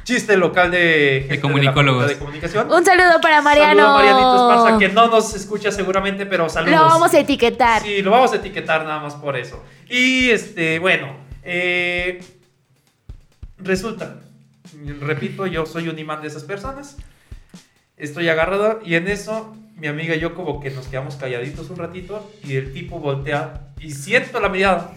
chiste 0.04 0.38
local 0.38 0.72
de, 0.72 1.28
De 1.30 1.40
comunicólogos. 1.40 2.08
de 2.08 2.18
comunicación. 2.18 2.72
Un 2.72 2.84
saludo 2.84 3.22
para 3.22 3.42
Mariano. 3.42 3.70
Saludo 3.70 3.90
a 3.90 3.94
Marianito 3.94 4.52
Esparza, 4.52 4.80
que 4.80 4.90
no 4.90 5.08
nos 5.08 5.36
escucha 5.36 5.72
seguramente, 5.72 6.26
pero 6.26 6.50
saludos. 6.50 6.80
Lo 6.80 6.86
vamos 6.86 7.14
a 7.14 7.20
etiquetar. 7.20 7.84
Sí, 7.84 8.02
lo 8.02 8.12
vamos 8.12 8.34
a 8.34 8.38
etiquetar 8.38 8.86
nada 8.86 9.00
más 9.02 9.14
por 9.16 9.38
eso. 9.38 9.64
Y 9.88 10.32
este, 10.32 10.80
bueno, 10.80 11.16
eh, 11.44 12.24
resulta, 13.60 14.16
repito, 15.02 15.46
yo 15.46 15.66
soy 15.68 15.90
un 15.90 16.00
imán 16.00 16.22
de 16.22 16.30
esas 16.30 16.44
personas. 16.44 16.98
Estoy 17.98 18.30
agarrado 18.30 18.80
y 18.84 18.96
en 18.96 19.08
eso 19.08 19.56
mi 19.76 19.88
amiga 19.88 20.16
y 20.16 20.20
yo 20.20 20.36
como 20.36 20.60
que 20.60 20.72
nos 20.72 20.88
quedamos 20.88 21.16
calladitos 21.16 21.70
un 21.70 21.78
ratito 21.78 22.32
y 22.44 22.56
el 22.56 22.74
tipo 22.74 23.00
voltea 23.00 23.74
y 23.80 23.92
siento 23.92 24.40
la 24.40 24.50
mirada 24.50 24.94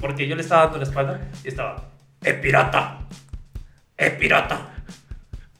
porque 0.00 0.26
yo 0.28 0.36
le 0.36 0.42
estaba 0.42 0.64
dando 0.64 0.78
la 0.78 0.84
espalda 0.84 1.30
y 1.44 1.48
estaba, 1.48 1.88
¡eh 2.22 2.34
pirata! 2.34 3.00
¡eh 3.96 4.10
pirata! 4.10 4.84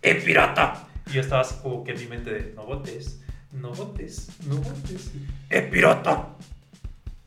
¡eh 0.03 0.15
pirata! 0.15 0.87
Y 1.07 1.13
yo 1.13 1.21
estaba 1.21 1.43
así 1.43 1.57
como 1.63 1.83
que 1.85 1.93
en 1.93 2.01
mi 2.01 2.07
mente 2.07 2.31
de, 2.31 2.53
no 2.55 2.65
voltees, 2.65 3.21
no 3.53 3.71
voltees, 3.73 4.29
no 4.47 4.57
voltees, 4.57 5.13
¡eh 5.51 5.63
pirata! 5.63 6.29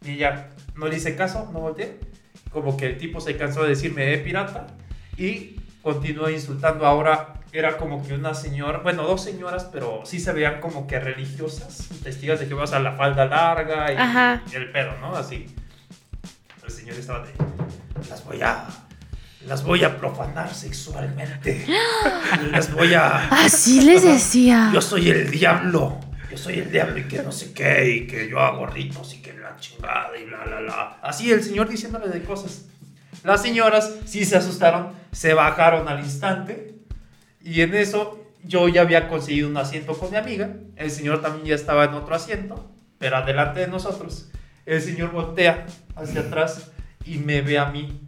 Y 0.04 0.18
ya, 0.18 0.50
no 0.76 0.88
le 0.88 0.98
hice 0.98 1.16
caso, 1.16 1.50
no 1.54 1.60
volteé. 1.60 2.00
Como 2.52 2.76
que 2.76 2.88
el 2.88 2.98
tipo 2.98 3.22
se 3.22 3.38
cansó 3.38 3.64
de 3.64 3.70
decirme, 3.70 4.14
eh, 4.14 4.18
pirata. 4.18 4.68
Y 5.16 5.58
continuó 5.82 6.30
insultando. 6.30 6.86
Ahora 6.86 7.41
era 7.54 7.78
como 7.78 8.06
que 8.06 8.14
una 8.14 8.34
señora, 8.34 8.80
bueno, 8.80 9.04
dos 9.04 9.24
señoras, 9.24 9.68
pero 9.72 10.04
sí 10.06 10.20
se 10.20 10.32
veían 10.32 10.62
como 10.62 10.88
que 10.88 11.00
religiosas, 11.00 11.90
testigos 12.04 12.40
de 12.40 12.48
que 12.48 12.54
vas 12.54 12.72
a 12.72 12.80
la 12.80 12.94
falda 12.94 13.26
larga 13.26 13.92
y, 13.92 14.52
y 14.52 14.56
el 14.56 14.72
pedo, 14.72 14.98
¿no? 15.02 15.16
Así. 15.16 15.54
El 16.64 16.72
señor 16.72 16.96
estaba 16.96 17.26
de, 17.26 17.34
las 18.10 18.24
voy 18.24 18.42
a, 18.42 18.68
las 19.46 19.64
voy 19.64 19.84
a 19.84 19.98
profanar 19.98 20.54
sexualmente. 20.54 21.66
Las 22.52 22.74
voy 22.74 22.94
a... 22.94 23.28
Así 23.46 23.82
les 23.82 24.04
decía. 24.04 24.72
Yo 24.74 24.82
soy 24.82 25.10
el 25.10 25.30
diablo. 25.30 26.00
Yo 26.30 26.38
soy 26.38 26.60
el 26.60 26.72
diablo 26.72 27.00
y 27.00 27.04
que 27.04 27.22
no 27.22 27.34
sé 27.34 27.52
qué, 27.52 27.90
y 27.90 28.08
que 28.08 28.30
yo 28.30 28.40
hago 28.40 28.66
ritos 28.66 29.14
y 29.14 29.22
que 29.22 29.34
la 29.34 29.58
chingada 29.58 30.18
y 30.18 30.26
la 30.30 30.46
la 30.46 30.62
la. 30.62 31.00
Así 31.02 31.30
el 31.30 31.44
señor 31.44 31.68
diciéndole 31.68 32.08
de 32.08 32.24
cosas. 32.24 32.68
Las 33.26 33.42
señoras 33.42 33.92
sí 34.06 34.24
se 34.24 34.38
asustaron, 34.38 34.94
se 35.12 35.34
bajaron 35.34 35.90
al 35.90 36.00
instante 36.00 36.81
y 37.44 37.62
en 37.62 37.74
eso 37.76 38.18
yo 38.44 38.68
ya 38.68 38.82
había 38.82 39.08
conseguido 39.08 39.48
un 39.50 39.58
asiento 39.58 39.94
con 39.98 40.12
mi 40.12 40.18
amiga. 40.18 40.50
El 40.76 40.90
señor 40.92 41.22
también 41.22 41.46
ya 41.46 41.56
estaba 41.56 41.86
en 41.86 41.94
otro 41.94 42.16
asiento, 42.16 42.72
pero 42.98 43.18
adelante 43.18 43.60
de 43.62 43.68
nosotros. 43.68 44.30
El 44.66 44.82
señor 44.82 45.12
voltea 45.12 45.66
hacia 45.96 46.22
atrás 46.22 46.72
y 47.06 47.18
me 47.18 47.42
ve 47.42 47.58
a 47.60 47.66
mí. 47.66 48.00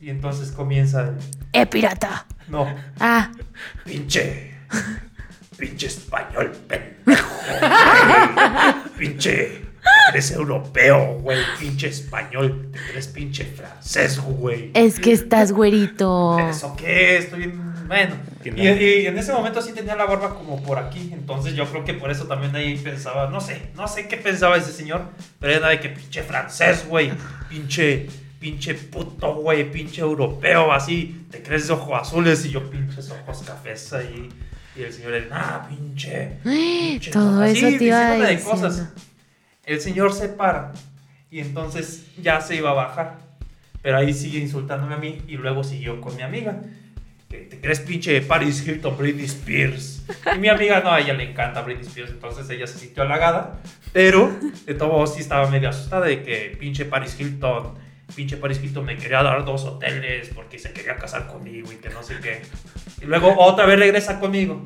Y 0.00 0.10
entonces 0.10 0.52
comienza 0.52 1.08
el... 1.08 1.16
Eh, 1.52 1.66
pirata. 1.66 2.26
No, 2.48 2.66
Ah, 3.00 3.30
Pinche. 3.84 4.54
Pinche 5.56 5.86
español, 5.88 6.52
pendejo. 6.68 7.28
Pinche. 8.96 9.62
Eres 10.10 10.30
europeo, 10.32 11.18
güey. 11.20 11.38
Pinche 11.58 11.88
español. 11.88 12.70
Te 12.72 12.78
crees 12.90 13.08
pinche 13.08 13.44
francés, 13.44 14.20
güey. 14.20 14.70
es 14.74 14.98
que 15.00 15.12
estás 15.12 15.52
güerito. 15.52 16.38
¿Eso 16.38 16.74
qué? 16.76 17.18
Estoy 17.18 17.38
bien. 17.40 17.67
Bueno. 17.88 18.16
Y, 18.44 18.60
y 18.60 19.06
en 19.06 19.18
ese 19.18 19.32
momento 19.32 19.62
sí 19.62 19.72
tenía 19.72 19.96
la 19.96 20.04
barba 20.04 20.34
como 20.34 20.62
por 20.62 20.78
aquí. 20.78 21.10
Entonces 21.12 21.54
yo 21.54 21.66
creo 21.66 21.84
que 21.84 21.94
por 21.94 22.10
eso 22.10 22.26
también 22.26 22.54
ahí 22.54 22.76
pensaba. 22.76 23.28
No 23.30 23.40
sé. 23.40 23.70
No 23.74 23.88
sé 23.88 24.06
qué 24.06 24.18
pensaba 24.18 24.56
ese 24.56 24.72
señor. 24.72 25.02
Pero 25.40 25.54
era 25.54 25.68
de 25.70 25.80
que 25.80 25.88
pinche 25.88 26.22
francés, 26.22 26.86
güey. 26.86 27.10
Pinche. 27.48 28.06
Pinche 28.38 28.74
puto, 28.74 29.34
güey. 29.36 29.70
Pinche 29.72 30.02
europeo, 30.02 30.70
así. 30.70 31.26
Te 31.30 31.42
crees 31.42 31.66
de 31.66 31.72
ojos 31.72 32.00
azules 32.00 32.44
y 32.44 32.50
yo 32.50 32.70
pinches 32.70 33.10
ojos 33.10 33.42
cafés 33.42 33.92
ahí. 33.94 34.28
Y 34.76 34.82
el 34.82 34.92
señor 34.92 35.14
era, 35.14 35.26
ah, 35.32 35.68
pinche. 35.68 36.38
pinche 36.44 37.10
Todo 37.10 37.42
así, 37.42 37.64
eso 37.64 37.78
te 37.78 37.84
iba 37.84 38.10
de 38.16 38.40
cosas. 38.40 38.92
El 39.64 39.80
señor 39.80 40.12
se 40.12 40.28
para 40.28 40.72
y 41.30 41.40
entonces 41.40 42.06
ya 42.22 42.40
se 42.40 42.56
iba 42.56 42.70
a 42.70 42.74
bajar. 42.74 43.18
Pero 43.82 43.96
ahí 43.96 44.12
sigue 44.12 44.38
insultándome 44.38 44.94
a 44.94 44.98
mí 44.98 45.22
y 45.26 45.36
luego 45.36 45.64
siguió 45.64 46.00
con 46.00 46.14
mi 46.16 46.22
amiga. 46.22 46.62
Que 47.28 47.38
¿Te 47.38 47.60
crees 47.60 47.80
pinche 47.80 48.20
Paris 48.22 48.66
Hilton, 48.66 48.96
Britney 48.96 49.26
Spears? 49.26 50.02
Y 50.34 50.38
mi 50.38 50.48
amiga 50.48 50.80
no, 50.80 50.90
a 50.90 51.00
ella 51.00 51.12
le 51.12 51.30
encanta 51.30 51.60
Britney 51.60 51.86
Spears, 51.86 52.10
entonces 52.12 52.48
ella 52.48 52.66
se 52.66 52.78
sintió 52.78 53.02
halagada. 53.02 53.60
Pero 53.92 54.34
de 54.66 54.74
todo 54.74 54.88
modo 54.88 55.06
sí 55.06 55.20
estaba 55.20 55.48
medio 55.50 55.68
asustada 55.68 56.06
de 56.06 56.22
que 56.22 56.56
pinche 56.58 56.86
Paris 56.86 57.16
Hilton, 57.18 57.74
pinche 58.14 58.38
Paris 58.38 58.60
Hilton 58.62 58.84
me 58.86 58.96
quería 58.96 59.22
dar 59.22 59.44
dos 59.44 59.64
hoteles 59.64 60.30
porque 60.34 60.58
se 60.58 60.72
quería 60.72 60.96
casar 60.96 61.26
conmigo 61.26 61.70
y 61.70 61.76
que 61.76 61.90
no 61.90 62.02
sé 62.02 62.14
qué. 62.22 62.40
Y 63.02 63.04
luego 63.04 63.34
otra 63.38 63.66
vez 63.66 63.78
regresa 63.78 64.18
conmigo 64.20 64.62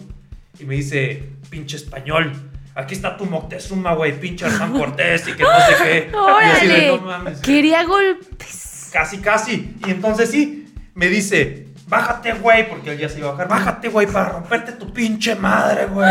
y 0.61 0.65
me 0.65 0.77
dice, 0.77 1.25
pinche 1.51 1.77
español, 1.77 2.33
aquí 2.77 2.95
está 2.95 3.17
tu 3.17 3.25
Moctezuma, 3.27 3.95
güey, 3.95 4.21
pinche 4.21 4.47
Hernán 4.47 4.73
Cortés 4.79 5.27
y 5.27 5.33
que 5.33 5.43
no 5.43 5.51
sé 5.67 5.75
qué. 5.83 6.11
Y 6.13 6.49
así 6.49 6.67
de, 6.69 6.91
Órale. 6.91 6.97
"No 6.97 6.99
mames". 7.01 7.41
Quería 7.41 7.83
golpes. 7.85 8.91
Casi, 8.93 9.19
casi. 9.19 9.75
Y 9.85 9.91
entonces 9.91 10.31
sí, 10.31 10.73
me 10.95 11.09
dice, 11.09 11.67
bájate, 11.93 12.33
güey, 12.33 12.71
porque 12.71 12.93
él 12.93 12.99
ya 12.99 13.09
se 13.09 13.19
iba 13.19 13.29
a 13.29 13.33
bajar. 13.33 13.49
Bájate, 13.49 13.89
güey, 13.89 14.07
para 14.07 14.31
romperte 14.31 14.73
tu 14.73 14.91
pinche 14.95 15.35
madre, 15.35 15.85
güey. 15.85 16.11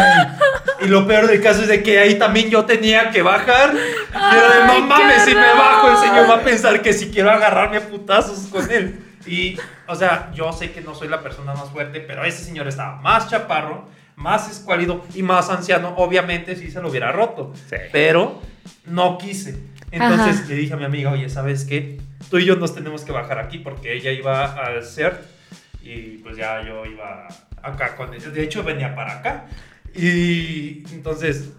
Y 0.79 0.85
lo 0.85 1.07
peor 1.07 1.25
del 1.25 1.41
caso 1.41 1.63
es 1.63 1.67
de 1.67 1.81
que 1.81 1.97
ahí 1.97 2.19
también 2.19 2.51
yo 2.51 2.65
tenía 2.65 3.09
que 3.09 3.23
bajar. 3.23 3.73
Y 3.73 4.35
era 4.37 4.59
de, 4.59 4.67
no 4.67 4.73
Ay, 4.73 4.83
mames, 4.83 5.23
si 5.23 5.33
me 5.33 5.41
bajo, 5.41 5.89
el 5.89 5.97
señor 5.97 6.29
va 6.29 6.35
a 6.35 6.41
pensar 6.41 6.81
que 6.83 6.93
si 6.93 7.09
quiero 7.09 7.31
agarrarme 7.31 7.77
a 7.77 7.81
putazos 7.81 8.47
con 8.51 8.69
él. 8.71 9.03
Y, 9.25 9.57
o 9.87 9.95
sea, 9.95 10.31
yo 10.35 10.53
sé 10.53 10.71
que 10.71 10.81
no 10.81 10.93
soy 10.93 11.07
la 11.07 11.21
persona 11.21 11.55
más 11.55 11.71
fuerte, 11.71 11.99
pero 11.99 12.23
ese 12.25 12.43
señor 12.43 12.67
estaba 12.67 12.97
más 12.97 13.27
chaparro, 13.27 13.85
más 14.15 14.51
escuálido 14.51 15.03
y 15.15 15.23
más 15.23 15.49
anciano. 15.49 15.95
Obviamente, 15.97 16.55
si 16.55 16.69
se 16.69 16.79
lo 16.79 16.89
hubiera 16.89 17.11
roto. 17.11 17.53
Sí. 17.69 17.77
Pero 17.91 18.39
no 18.85 19.17
quise. 19.17 19.57
Entonces 19.91 20.37
Ajá. 20.41 20.47
le 20.47 20.55
dije 20.55 20.73
a 20.75 20.77
mi 20.77 20.85
amiga, 20.85 21.11
oye, 21.11 21.27
¿sabes 21.27 21.65
qué? 21.65 21.99
Tú 22.29 22.37
y 22.37 22.45
yo 22.45 22.55
nos 22.55 22.75
tenemos 22.75 23.03
que 23.03 23.11
bajar 23.11 23.39
aquí 23.39 23.57
porque 23.57 23.93
ella 23.93 24.11
iba 24.11 24.45
al 24.45 24.85
CERT 24.85 25.40
y 25.81 26.17
pues 26.17 26.37
ya 26.37 26.63
yo 26.63 26.85
iba 26.85 27.27
acá 27.61 27.95
con 27.95 28.13
ella. 28.13 28.29
De 28.29 28.43
hecho, 28.43 28.63
venía 28.63 28.95
para 28.95 29.19
acá. 29.19 29.47
Y 29.93 30.83
entonces 30.93 31.51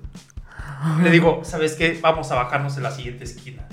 le 1.02 1.10
digo, 1.10 1.42
¿sabes 1.44 1.74
qué? 1.74 1.98
Vamos 2.00 2.30
a 2.30 2.36
bajarnos 2.36 2.76
en 2.76 2.82
la 2.84 2.90
siguiente 2.90 3.24
esquina. 3.24 3.66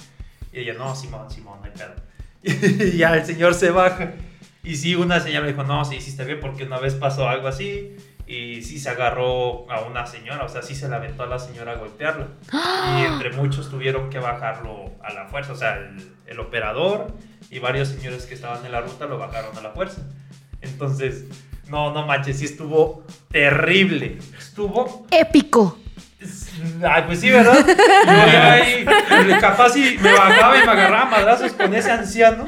Y 0.52 0.60
ella, 0.60 0.74
no, 0.74 0.96
Simón, 0.96 1.30
Simón, 1.30 1.60
no 1.62 1.66
hay 1.66 1.72
pedo. 1.72 1.96
Y 2.94 2.98
ya 2.98 3.16
el 3.16 3.26
señor 3.26 3.54
se 3.54 3.72
baja. 3.72 4.14
Y 4.64 4.76
sí, 4.76 4.96
una 4.96 5.20
señora 5.20 5.46
me 5.46 5.52
dijo, 5.54 5.64
no, 5.64 5.86
sí 5.86 5.96
hiciste 5.96 6.26
bien 6.26 6.40
porque 6.40 6.64
una 6.64 6.80
vez 6.80 6.96
pasó 6.96 7.28
algo 7.28 7.48
así. 7.48 7.96
Y 8.28 8.62
sí 8.62 8.78
se 8.80 8.90
agarró 8.90 9.70
a 9.72 9.82
una 9.82 10.06
señora, 10.06 10.44
o 10.44 10.50
sea, 10.50 10.62
sí 10.62 10.76
se 10.76 10.88
la 10.88 10.98
aventó 10.98 11.24
a 11.24 11.26
la 11.26 11.40
señora 11.40 11.72
a 11.72 11.76
golpearla. 11.76 12.28
Y 13.00 13.06
entre 13.06 13.32
muchos 13.32 13.72
tuvieron 13.72 14.10
que 14.10 14.20
bajarlo 14.20 14.92
a 15.02 15.14
la 15.14 15.26
fuerza. 15.26 15.54
O 15.54 15.56
sea, 15.56 15.78
el, 15.78 16.12
el 16.28 16.40
operador 16.40 17.12
y 17.50 17.58
varios 17.60 17.88
señores 17.88 18.26
que 18.26 18.36
estaban 18.36 18.64
en 18.66 18.72
la 18.72 18.82
ruta 18.82 19.08
lo 19.08 19.18
bajaron 19.18 19.58
a 19.58 19.62
la 19.62 19.72
fuerza. 19.72 20.04
Entonces, 20.80 21.26
no, 21.68 21.92
no 21.92 22.06
manches, 22.06 22.40
sí 22.40 22.46
estuvo 22.46 23.04
terrible. 23.30 24.18
Estuvo 24.38 25.06
Épico. 25.12 25.78
Ay, 26.90 27.04
pues 27.06 27.20
sí, 27.20 27.30
¿verdad? 27.30 27.66
Yo 27.68 28.32
ya 28.32 28.54
ahí, 28.54 28.86
capaz 29.42 29.76
y 29.76 29.98
me 29.98 30.14
bajaba 30.14 30.58
y 30.58 30.66
me 30.66 30.72
agarraba 30.72 31.02
a 31.02 31.10
madrazos 31.10 31.52
con 31.52 31.74
ese 31.76 31.92
anciano. 31.92 32.46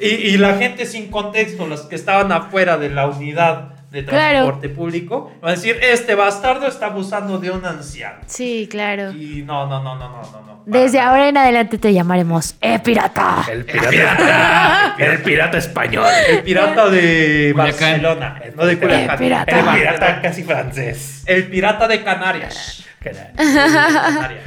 Y, 0.00 0.06
y 0.06 0.36
la 0.38 0.56
gente 0.56 0.86
sin 0.86 1.10
contexto, 1.10 1.66
los 1.66 1.82
que 1.82 1.94
estaban 1.94 2.32
afuera 2.32 2.78
de 2.78 2.88
la 2.88 3.06
unidad 3.06 3.73
de 4.02 4.04
Claro. 4.10 4.38
transporte 4.38 4.68
público, 4.68 5.32
va 5.44 5.48
a 5.48 5.50
decir, 5.52 5.78
este 5.82 6.14
bastardo 6.14 6.66
está 6.66 6.86
abusando 6.86 7.38
de 7.38 7.50
un 7.50 7.64
anciano. 7.64 8.18
Sí, 8.26 8.68
claro. 8.70 9.12
Y 9.12 9.42
no, 9.42 9.66
no, 9.66 9.82
no, 9.82 9.94
no, 9.96 10.08
no, 10.08 10.22
no. 10.22 10.40
no. 10.46 10.62
Desde 10.66 10.96
Para 10.98 11.10
ahora 11.10 11.28
en 11.28 11.36
adelante 11.36 11.76
te 11.78 11.92
llamaremos 11.92 12.56
Eh, 12.60 12.78
pirata. 12.80 13.44
El 13.50 13.64
pirata. 13.66 14.94
el 14.98 15.22
pirata 15.22 15.58
español. 15.58 16.04
nada. 16.04 16.22
El 16.26 16.42
pirata 16.42 16.88
de 16.88 17.52
Culiacán. 17.54 17.90
Barcelona, 18.02 18.42
no 18.56 18.66
de 18.66 18.78
Culiacán. 18.78 19.10
El 19.10 19.18
pirata. 19.18 19.58
El 19.58 19.78
pirata 19.78 20.20
casi 20.22 20.42
francés. 20.42 21.22
El 21.26 21.44
pirata 21.48 21.86
de 21.86 22.02
Canarias. 22.02 22.84
Canarias. 23.00 24.42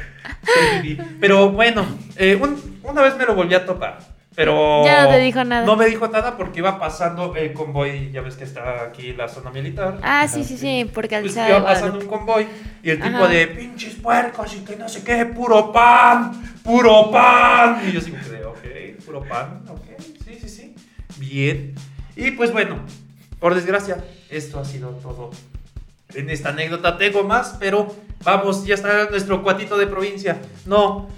Pero 1.20 1.50
bueno, 1.52 1.86
eh, 2.16 2.36
un- 2.42 2.80
una 2.84 3.02
vez 3.02 3.16
me 3.18 3.26
lo 3.26 3.36
volví 3.36 3.54
a 3.54 3.66
topar. 3.66 4.00
Pero 4.38 4.86
Ya 4.86 5.06
no 5.06 5.10
te 5.10 5.18
dijo 5.18 5.44
nada. 5.44 5.66
No 5.66 5.76
me 5.76 5.88
dijo 5.88 6.08
nada 6.10 6.38
porque 6.38 6.60
iba 6.60 6.78
pasando 6.78 7.36
el 7.36 7.54
convoy, 7.54 8.12
ya 8.12 8.22
ves 8.22 8.36
que 8.36 8.44
está 8.44 8.84
aquí 8.84 9.14
la 9.14 9.28
zona 9.28 9.50
militar. 9.50 9.98
Ah, 10.04 10.28
sí, 10.28 10.44
sí, 10.44 10.60
sí, 10.60 10.86
por 10.86 11.10
Pues 11.10 11.24
calzada. 11.24 11.50
iba 11.50 11.60
de 11.60 11.66
pasando 11.66 12.00
un 12.00 12.06
convoy 12.06 12.46
y 12.84 12.92
el 12.92 13.02
tipo 13.02 13.18
Ajá. 13.18 13.28
de 13.30 13.48
pinches 13.48 13.96
puercos 13.96 14.54
y 14.56 14.60
que 14.60 14.76
no 14.76 14.88
sé 14.88 15.04
qué, 15.04 15.26
puro 15.26 15.72
pan, 15.72 16.40
puro 16.64 17.10
pan. 17.10 17.82
Y 17.90 17.94
yo 17.94 18.00
que 18.00 18.12
de, 18.12 18.46
ok, 18.46 19.04
puro 19.08 19.24
pan, 19.24 19.64
ok, 19.70 19.82
sí, 20.24 20.38
sí, 20.40 20.50
sí, 20.50 20.76
bien. 21.18 21.74
Y 22.16 22.30
pues 22.30 22.52
bueno, 22.52 22.78
por 23.40 23.56
desgracia, 23.56 24.06
esto 24.30 24.60
ha 24.60 24.66
sido 24.66 24.92
todo 25.02 25.32
en 26.14 26.30
esta 26.30 26.50
anécdota. 26.50 26.96
Tengo 27.00 27.24
más, 27.24 27.56
pero 27.60 27.88
vamos, 28.24 28.68
ya 28.68 28.76
está 28.76 29.10
nuestro 29.10 29.42
cuatito 29.42 29.80
de 29.80 29.88
provincia. 29.88 30.38
No, 30.68 31.10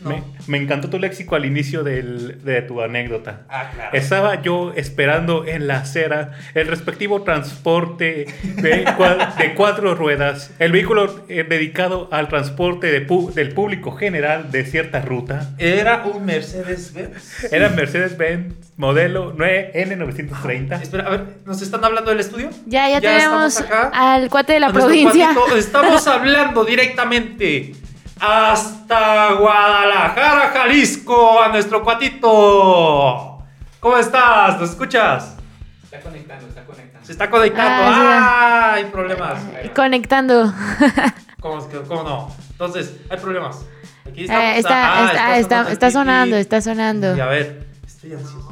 no. 0.00 0.10
Me, 0.10 0.22
me 0.46 0.58
encantó 0.58 0.88
tu 0.90 0.98
léxico 0.98 1.34
al 1.36 1.44
inicio 1.44 1.82
del- 1.82 2.42
de 2.44 2.62
tu 2.62 2.80
anécdota. 2.80 3.42
Ah, 3.48 3.70
claro. 3.74 3.90
Estaba 3.96 4.40
yo 4.42 4.72
esperando 4.76 5.44
en 5.46 5.66
la 5.66 5.78
acera 5.78 6.32
el 6.54 6.66
respectivo 6.68 7.22
transporte 7.22 8.26
de, 8.42 8.84
cua- 8.96 9.34
de 9.36 9.54
cuatro 9.54 9.94
ruedas, 9.94 10.52
el 10.58 10.72
vehículo 10.72 11.24
eh, 11.28 11.44
dedicado 11.48 12.08
al 12.12 12.28
transporte 12.28 12.90
de 12.92 13.06
pu- 13.06 13.32
del 13.32 13.52
público 13.52 13.92
general 13.92 14.50
de 14.52 14.64
cierta 14.64 15.00
ruta. 15.00 15.50
Era 15.58 16.04
un 16.04 16.24
Mercedes-Benz. 16.24 17.52
Era 17.52 17.68
Mercedes-Benz 17.70 18.54
modelo 18.76 19.34
9 19.36 19.72
N930. 19.74 20.80
Espera, 20.82 21.06
a 21.06 21.10
ver, 21.10 21.24
¿nos 21.44 21.60
están 21.62 21.84
hablando 21.84 22.10
del 22.10 22.20
estudio? 22.20 22.50
Ya, 22.66 22.88
ya, 22.88 23.00
tenemos 23.00 23.56
estamos 23.58 23.60
acá. 23.60 23.90
al 24.14 24.28
cuate 24.30 24.52
de 24.52 24.60
la 24.60 24.72
provincia. 24.72 25.30
cuatito. 25.34 25.56
Estamos 25.68 26.06
hablando 26.06 26.64
directamente 26.64 27.72
hasta 28.20 29.32
Guadalajara, 29.34 30.50
Jalisco, 30.50 31.40
a 31.42 31.48
nuestro 31.48 31.82
cuatito. 31.82 33.38
¿Cómo 33.80 33.96
estás? 33.96 34.60
¿Nos 34.60 34.70
escuchas? 34.70 35.36
Está 35.84 36.00
conectando, 36.00 36.46
está 36.48 36.64
conectando. 36.64 37.06
Se 37.06 37.12
está 37.12 37.30
conectando. 37.30 37.82
Ah. 37.96 38.70
Ah, 38.70 38.72
hay 38.74 38.84
problemas. 38.86 39.38
Conectando. 39.74 40.52
¿Cómo, 41.40 41.66
cómo 41.86 42.02
no? 42.02 42.34
Entonces, 42.50 42.94
hay 43.08 43.18
problemas. 43.18 43.64
Aquí 44.08 44.22
estamos. 44.24 44.42
Eh, 44.44 44.58
está, 44.58 44.98
Ah, 44.98 45.38
está, 45.38 45.70
está, 45.70 45.70
sonando 45.70 45.70
está 45.70 45.90
sonando, 45.90 46.36
pipí. 46.36 46.40
está 46.40 46.60
sonando. 46.60 47.16
Y 47.16 47.20
a 47.20 47.26
ver, 47.26 47.66
estoy 47.86 48.12
ansioso. 48.12 48.50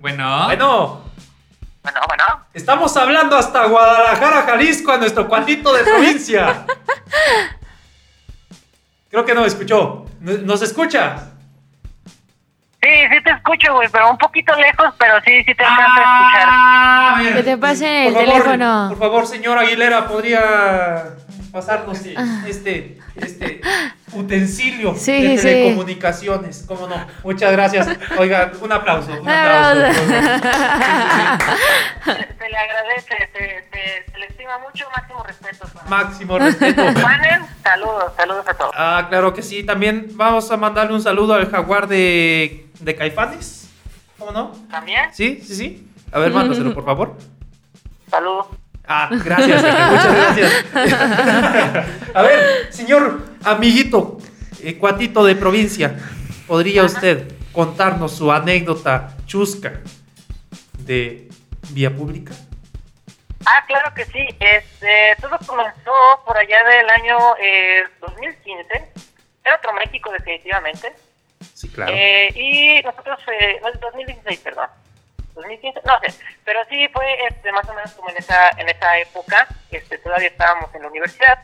Bueno, 0.00 0.44
Bueno, 0.46 1.00
Bueno, 1.82 2.00
bueno. 2.06 2.24
estamos 2.52 2.96
hablando 2.96 3.36
hasta 3.36 3.64
Guadalajara, 3.66 4.42
Jalisco, 4.42 4.92
a 4.92 4.98
nuestro 4.98 5.26
cuantito 5.28 5.72
de 5.72 5.82
provincia. 5.84 6.66
Creo 9.10 9.24
que 9.24 9.34
no 9.34 9.40
me 9.42 9.46
escuchó. 9.46 10.04
¿Nos 10.20 10.62
escucha? 10.62 11.16
Sí, 12.80 12.88
sí 13.10 13.22
te 13.24 13.30
escucho, 13.32 13.74
güey, 13.74 13.88
pero 13.90 14.10
un 14.10 14.18
poquito 14.18 14.54
lejos, 14.54 14.94
pero 14.98 15.14
sí, 15.24 15.42
sí 15.44 15.54
te 15.54 15.64
alcanzo 15.64 16.00
a 16.00 16.02
escuchar. 16.02 16.44
Ah, 16.46 17.16
a. 17.18 17.22
Que 17.34 17.42
te 17.42 17.58
pase 17.58 18.06
el 18.08 18.12
Por 18.14 18.22
favor, 18.24 18.34
teléfono. 18.42 18.86
Por 18.90 18.98
favor, 18.98 19.26
señor 19.26 19.58
Aguilera, 19.58 20.06
¿podría 20.06 21.04
pasarnos 21.52 21.98
Ah. 22.16 22.44
este, 22.46 22.98
este 23.16 23.60
utensilio 24.12 24.94
Sí, 24.94 25.22
de 25.22 25.36
sí. 25.38 25.42
telecomunicaciones? 25.42 26.64
¿Cómo 26.68 26.86
no? 26.86 27.04
Muchas 27.24 27.50
gracias. 27.52 27.88
Oiga, 28.16 28.52
un 28.60 28.70
aplauso. 28.72 29.10
Un 29.20 29.28
aplauso. 29.28 29.92
Se, 32.04 32.12
se 32.12 32.48
le 32.48 32.56
agradece, 32.56 33.28
se, 33.32 33.64
se- 33.72 34.04
se 34.12 34.18
le 34.18 34.26
estima 34.26 34.58
mucho, 34.58 34.86
máximo 34.96 35.22
respeto. 35.24 35.66
Máximo 35.88 36.38
respeto. 36.38 36.82
Saludos, 38.16 38.44
saludos 38.44 38.48
a 38.48 38.54
todos. 38.54 38.70
Ah, 38.74 39.06
claro 39.08 39.34
que 39.34 39.42
sí. 39.42 39.62
También 39.64 40.08
vamos 40.14 40.50
a 40.50 40.56
mandarle 40.56 40.94
un 40.94 41.02
saludo 41.02 41.34
al 41.34 41.50
jaguar 41.50 41.88
de, 41.88 42.66
de 42.80 42.94
Caifanes. 42.94 43.68
¿Cómo 44.18 44.32
no? 44.32 44.52
¿También? 44.70 45.10
Sí, 45.12 45.40
sí, 45.44 45.54
sí. 45.54 45.88
A 46.12 46.18
ver, 46.18 46.32
mándaselo, 46.32 46.74
por 46.74 46.84
favor. 46.84 47.16
Saludos. 48.10 48.46
Ah, 48.86 49.10
gracias, 49.22 49.62
muchas 49.62 50.14
gracias. 50.14 50.64
A 52.14 52.22
ver, 52.22 52.72
señor 52.72 53.22
amiguito, 53.44 54.18
eh, 54.62 54.78
cuatito 54.78 55.24
de 55.24 55.36
provincia, 55.36 55.98
¿podría 56.46 56.84
usted 56.84 57.30
contarnos 57.52 58.12
su 58.12 58.32
anécdota 58.32 59.14
chusca 59.26 59.80
de 60.78 61.28
vía 61.72 61.94
pública? 61.94 62.32
Ah, 63.46 63.64
claro 63.66 63.92
que 63.94 64.04
sí. 64.06 64.26
Este, 64.40 65.16
todo 65.20 65.38
comenzó 65.46 66.22
por 66.24 66.36
allá 66.36 66.64
del 66.64 66.90
año 66.90 67.18
eh, 67.40 67.84
2015. 68.00 68.92
Era 69.44 69.56
otro 69.56 69.72
México, 69.74 70.10
definitivamente. 70.12 70.92
Sí, 71.54 71.68
claro. 71.68 71.92
Eh, 71.94 72.30
y 72.34 72.82
nosotros, 72.82 73.18
eh, 73.32 73.60
no, 73.62 73.70
2016, 73.72 74.40
perdón. 74.40 74.68
2015, 75.34 75.80
no 75.84 75.98
sé, 76.00 76.18
pero 76.44 76.60
sí 76.68 76.88
fue 76.88 77.04
este, 77.28 77.52
más 77.52 77.68
o 77.68 77.74
menos 77.74 77.92
como 77.92 78.10
en 78.10 78.16
esa, 78.16 78.50
en 78.56 78.68
esa 78.68 78.98
época, 78.98 79.46
este, 79.70 79.98
todavía 79.98 80.28
estábamos 80.28 80.74
en 80.74 80.82
la 80.82 80.88
universidad 80.88 81.38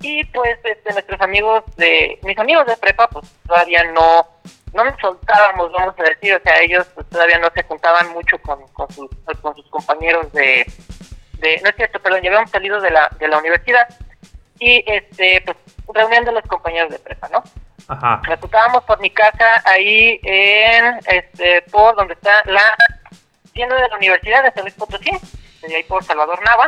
y 0.00 0.24
pues 0.24 0.58
este, 0.64 0.92
nuestros 0.92 1.20
amigos 1.20 1.64
de, 1.76 2.18
mis 2.22 2.38
amigos 2.38 2.66
de 2.66 2.76
prepa 2.76 3.08
pues 3.08 3.26
todavía 3.46 3.84
no, 3.84 4.26
no 4.72 4.84
nos 4.84 4.98
soltábamos, 5.00 5.72
vamos 5.72 5.94
a 5.98 6.02
decir, 6.02 6.34
o 6.34 6.40
sea, 6.40 6.60
ellos 6.60 6.86
pues, 6.94 7.08
todavía 7.08 7.38
no 7.38 7.48
se 7.54 7.62
juntaban 7.64 8.12
mucho 8.12 8.38
con, 8.38 8.66
con, 8.68 8.90
sus, 8.90 9.10
con 9.40 9.54
sus 9.54 9.68
compañeros 9.68 10.32
de, 10.32 10.66
de, 11.38 11.60
no 11.62 11.70
es 11.70 11.76
cierto, 11.76 12.00
perdón, 12.00 12.22
ya 12.22 12.30
habíamos 12.30 12.50
salido 12.50 12.80
de 12.80 12.90
la, 12.90 13.08
de 13.18 13.28
la 13.28 13.38
universidad 13.38 13.86
y 14.58 14.84
este, 14.86 15.42
pues 15.44 15.56
reunión 15.92 16.24
de 16.24 16.32
los 16.32 16.44
compañeros 16.44 16.90
de 16.90 16.98
prepa, 16.98 17.28
¿no? 17.28 17.42
Ajá. 17.88 18.22
Nos 18.26 18.84
por 18.84 19.00
mi 19.00 19.10
casa 19.10 19.62
ahí 19.66 20.18
en, 20.22 20.98
este, 21.06 21.62
por 21.70 21.94
donde 21.96 22.14
está 22.14 22.42
la 22.46 22.74
tienda 23.52 23.76
de 23.76 23.88
la 23.88 23.96
Universidad 23.96 24.42
de 24.42 24.52
San 24.52 24.62
Luis 24.62 24.74
Potosí, 24.74 25.10
de 25.62 25.76
ahí 25.76 25.82
por 25.84 26.02
Salvador 26.02 26.42
Nava, 26.44 26.66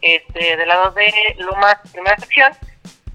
este, 0.00 0.56
del 0.56 0.68
lado 0.68 0.92
de 0.92 1.12
Lomas, 1.38 1.78
primera 1.92 2.16
sección, 2.16 2.52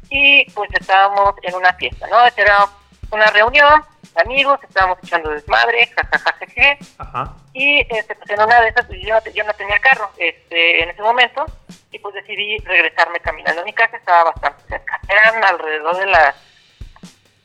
y 0.09 0.45
pues 0.51 0.69
estábamos 0.73 1.35
en 1.43 1.55
una 1.55 1.73
fiesta, 1.73 2.05
¿no? 2.07 2.25
Esta 2.25 2.41
era 2.41 2.67
una 3.11 3.27
reunión 3.27 3.83
amigos, 4.15 4.59
estábamos 4.63 4.97
echando 5.03 5.29
desmadre, 5.29 5.87
jajajajeje, 5.95 6.79
Ajá. 6.97 7.33
y 7.53 7.79
este, 7.95 8.13
pues 8.15 8.29
en 8.29 8.41
una 8.41 8.59
de 8.61 8.67
esas 8.69 8.85
pues, 8.85 8.99
yo, 9.01 9.13
no, 9.13 9.21
te- 9.21 9.31
yo 9.33 9.43
no 9.45 9.53
tenía 9.53 9.79
carro 9.79 10.09
este, 10.17 10.83
en 10.83 10.89
ese 10.89 11.01
momento 11.01 11.45
y 11.91 11.99
pues 11.99 12.13
decidí 12.15 12.57
regresarme 12.59 13.19
caminando. 13.21 13.63
Mi 13.63 13.71
casa 13.73 13.95
estaba 13.97 14.25
bastante 14.25 14.63
cerca. 14.67 14.99
Eran 15.07 15.43
alrededor 15.45 15.97
de 15.97 16.05
las, 16.07 16.35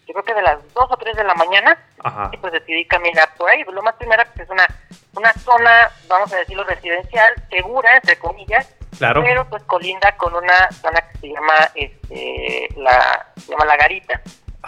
yo 0.06 0.12
creo 0.14 0.24
que 0.24 0.34
de 0.34 0.42
las 0.42 0.74
2 0.74 0.86
o 0.90 0.96
3 0.96 1.16
de 1.16 1.24
la 1.24 1.34
mañana 1.34 1.78
Ajá. 2.02 2.30
y 2.32 2.36
pues 2.38 2.52
decidí 2.52 2.84
caminar 2.86 3.32
por 3.36 3.48
ahí. 3.50 3.62
Lo 3.64 3.82
más 3.82 3.94
primero 3.94 4.22
pues 4.34 4.40
es 4.46 4.50
una, 4.50 4.66
una 5.14 5.32
zona, 5.34 5.90
vamos 6.08 6.32
a 6.32 6.36
decirlo, 6.36 6.64
residencial, 6.64 7.32
segura, 7.50 7.96
entre 7.96 8.18
comillas, 8.18 8.72
Claro. 8.98 9.22
pero 9.22 9.48
pues 9.50 9.62
colinda 9.64 10.16
con 10.16 10.34
una 10.34 10.70
zona 10.72 11.00
que 11.12 11.18
se 11.18 11.26
llama, 11.28 11.54
este, 11.74 12.68
la, 12.76 13.26
se 13.36 13.52
llama 13.52 13.66
La 13.66 13.76
Garita. 13.76 14.20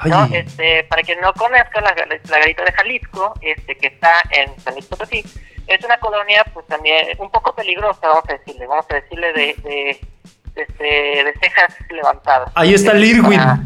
¿No? 0.04 0.24
Este, 0.32 0.84
para 0.84 1.02
quien 1.02 1.20
no 1.20 1.32
conozca 1.34 1.80
la, 1.80 1.94
la 1.94 2.38
garita 2.38 2.64
de 2.64 2.72
Jalisco, 2.72 3.34
este, 3.40 3.76
que 3.76 3.88
está 3.88 4.12
en 4.30 4.58
San 4.60 4.74
Luis 4.74 4.86
Potosí, 4.86 5.24
es 5.66 5.84
una 5.84 5.98
colonia, 5.98 6.44
pues 6.54 6.66
también 6.66 7.08
un 7.18 7.30
poco 7.30 7.54
peligrosa, 7.54 8.00
vamos 8.08 8.24
a 8.28 8.32
decirle, 8.34 8.66
vamos 8.66 8.86
a 8.90 8.94
decirle 8.94 9.32
de, 9.32 9.54
de, 9.62 10.00
de, 10.54 10.62
este, 10.62 10.84
de 11.24 11.34
cejas 11.40 11.74
levantadas. 11.90 12.50
Ahí 12.54 12.74
está 12.74 12.92
el 12.92 13.04
Irwin. 13.04 13.40
A, 13.40 13.60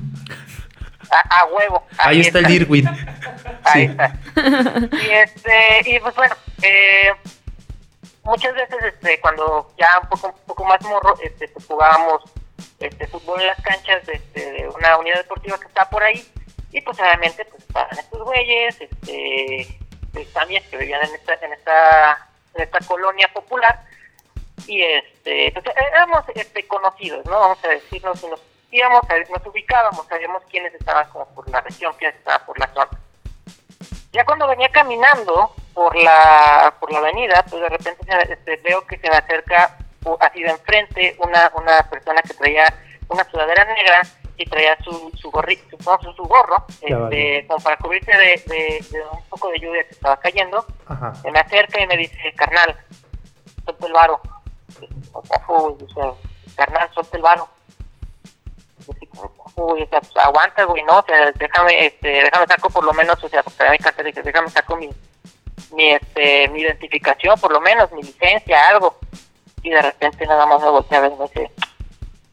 a- 1.10 1.40
a 1.40 1.44
huevo. 1.46 1.84
Ahí 1.98 2.20
está 2.22 2.38
el 2.40 2.50
Irwin. 2.50 2.88
Ahí 3.64 3.86
Sí. 3.86 3.90
está. 3.90 4.14
Y 4.96 5.10
este, 5.10 5.90
y 5.90 6.00
pues 6.00 6.14
bueno, 6.16 6.34
eh, 6.62 7.12
muchas 8.24 8.54
veces 8.54 8.78
este, 8.84 9.20
cuando 9.20 9.72
ya 9.78 9.98
un 10.02 10.08
poco, 10.08 10.28
un 10.28 10.46
poco 10.46 10.64
más 10.64 10.80
morro, 10.82 11.14
este, 11.22 11.48
pues 11.48 11.66
jugábamos 11.66 12.22
este, 12.80 13.06
fútbol 13.06 13.40
en 13.40 13.48
las 13.48 13.60
canchas 13.62 14.04
de, 14.06 14.14
este, 14.14 14.52
de 14.52 14.68
una 14.68 14.98
unidad 14.98 15.16
deportiva 15.16 15.58
que 15.58 15.66
está 15.66 15.88
por 15.88 16.02
ahí, 16.02 16.26
y 16.70 16.80
pues 16.80 16.98
obviamente 16.98 17.44
pues 17.44 17.62
estaban 17.62 17.98
estos 17.98 18.22
güeyes, 18.22 18.80
este, 18.80 19.78
pues, 20.12 20.32
también 20.32 20.62
que 20.70 20.76
vivían 20.76 21.04
en 21.06 21.14
esta, 21.14 21.34
en 21.34 21.52
esta, 21.52 22.28
en 22.54 22.62
esta 22.62 22.78
colonia 22.80 23.28
popular, 23.32 23.84
y 24.66 24.82
este, 24.82 25.52
pues 25.52 25.64
éramos 25.76 26.24
este, 26.34 26.66
conocidos, 26.66 27.24
¿no? 27.26 27.38
Vamos 27.38 27.64
a 27.64 27.68
decirnos, 27.68 28.22
y 28.72 28.80
nos 28.80 29.46
ubicábamos, 29.46 30.06
sabíamos 30.06 30.42
quiénes 30.50 30.72
estaban 30.74 31.06
como 31.10 31.26
por 31.34 31.48
la 31.50 31.60
región, 31.60 31.94
quiénes 31.98 32.16
estaban 32.16 32.44
por 32.46 32.58
la 32.58 32.66
zona. 32.72 32.90
Ya 34.12 34.24
cuando 34.24 34.46
venía 34.46 34.68
caminando 34.70 35.54
por 35.74 35.94
la 35.96 36.74
por 36.80 36.92
la 36.92 36.98
avenida, 36.98 37.44
pues 37.48 37.62
de 37.62 37.68
repente 37.68 38.06
este, 38.30 38.56
veo 38.56 38.86
que 38.86 38.98
se 38.98 39.08
me 39.08 39.16
acerca 39.16 39.78
así 40.20 40.42
de 40.42 40.50
enfrente 40.50 41.16
una 41.18 41.50
una 41.54 41.82
persona 41.90 42.22
que 42.22 42.34
traía 42.34 42.64
una 43.08 43.24
sudadera 43.30 43.64
negra 43.66 44.02
y 44.36 44.44
traía 44.46 44.76
su 44.82 45.10
su 45.16 45.30
gorrito, 45.30 45.76
su, 45.78 45.98
su, 46.02 46.12
su 46.14 46.22
gorro, 46.24 46.64
este, 46.80 46.94
vale. 46.94 47.46
como 47.46 47.62
para 47.62 47.76
cubrirse 47.76 48.10
de, 48.12 48.42
de- 48.46 48.84
de 48.90 49.02
un 49.12 49.22
poco 49.28 49.48
de 49.50 49.58
lluvia 49.60 49.84
que 49.84 49.90
estaba 49.94 50.16
cayendo. 50.18 50.64
Ajá. 50.86 51.14
Se 51.16 51.30
me 51.30 51.38
acerca 51.38 51.80
y 51.82 51.86
me 51.86 51.96
dice, 51.96 52.16
carnal, 52.36 52.76
suelta 53.64 53.86
el 53.86 53.92
varo. 53.92 54.20
O 55.12 55.22
sea, 55.24 55.42
uy, 55.48 55.76
carnal, 56.56 56.90
suelta 56.94 57.16
el 57.16 57.22
varo. 57.22 57.48
Uy, 59.54 59.82
o 59.82 59.86
sea, 59.86 60.00
pues, 60.00 60.16
aguanta, 60.24 60.64
güey, 60.64 60.82
¿no? 60.84 60.98
O 60.98 61.04
sea, 61.04 61.30
déjame, 61.32 61.86
este, 61.86 62.08
déjame 62.08 62.46
saco 62.46 62.70
por 62.70 62.84
lo 62.84 62.92
menos, 62.94 63.22
o 63.22 63.28
sea, 63.28 63.42
porque 63.42 63.68
mi 63.70 63.78
cartera 63.78 64.06
dice, 64.06 64.22
déjame 64.22 64.48
saco 64.48 64.76
mi, 64.76 64.88
mi, 65.72 65.90
este, 65.92 66.48
mi 66.48 66.60
identificación, 66.62 67.38
por 67.38 67.52
lo 67.52 67.60
menos, 67.60 67.92
mi 67.92 68.02
licencia, 68.02 68.68
algo. 68.68 68.98
Y 69.62 69.70
de 69.70 69.82
repente 69.82 70.26
nada 70.26 70.46
más 70.46 70.60
me 70.60 70.68
volteé 70.68 70.98
a 70.98 71.00
ver 71.02 71.12
y 71.12 71.16
me 71.16 71.24
dice, 71.24 71.50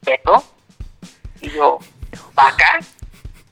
¿Beto? 0.01 0.43
Y 1.41 1.49
yo, 1.51 1.79
¿vaca? 2.33 2.79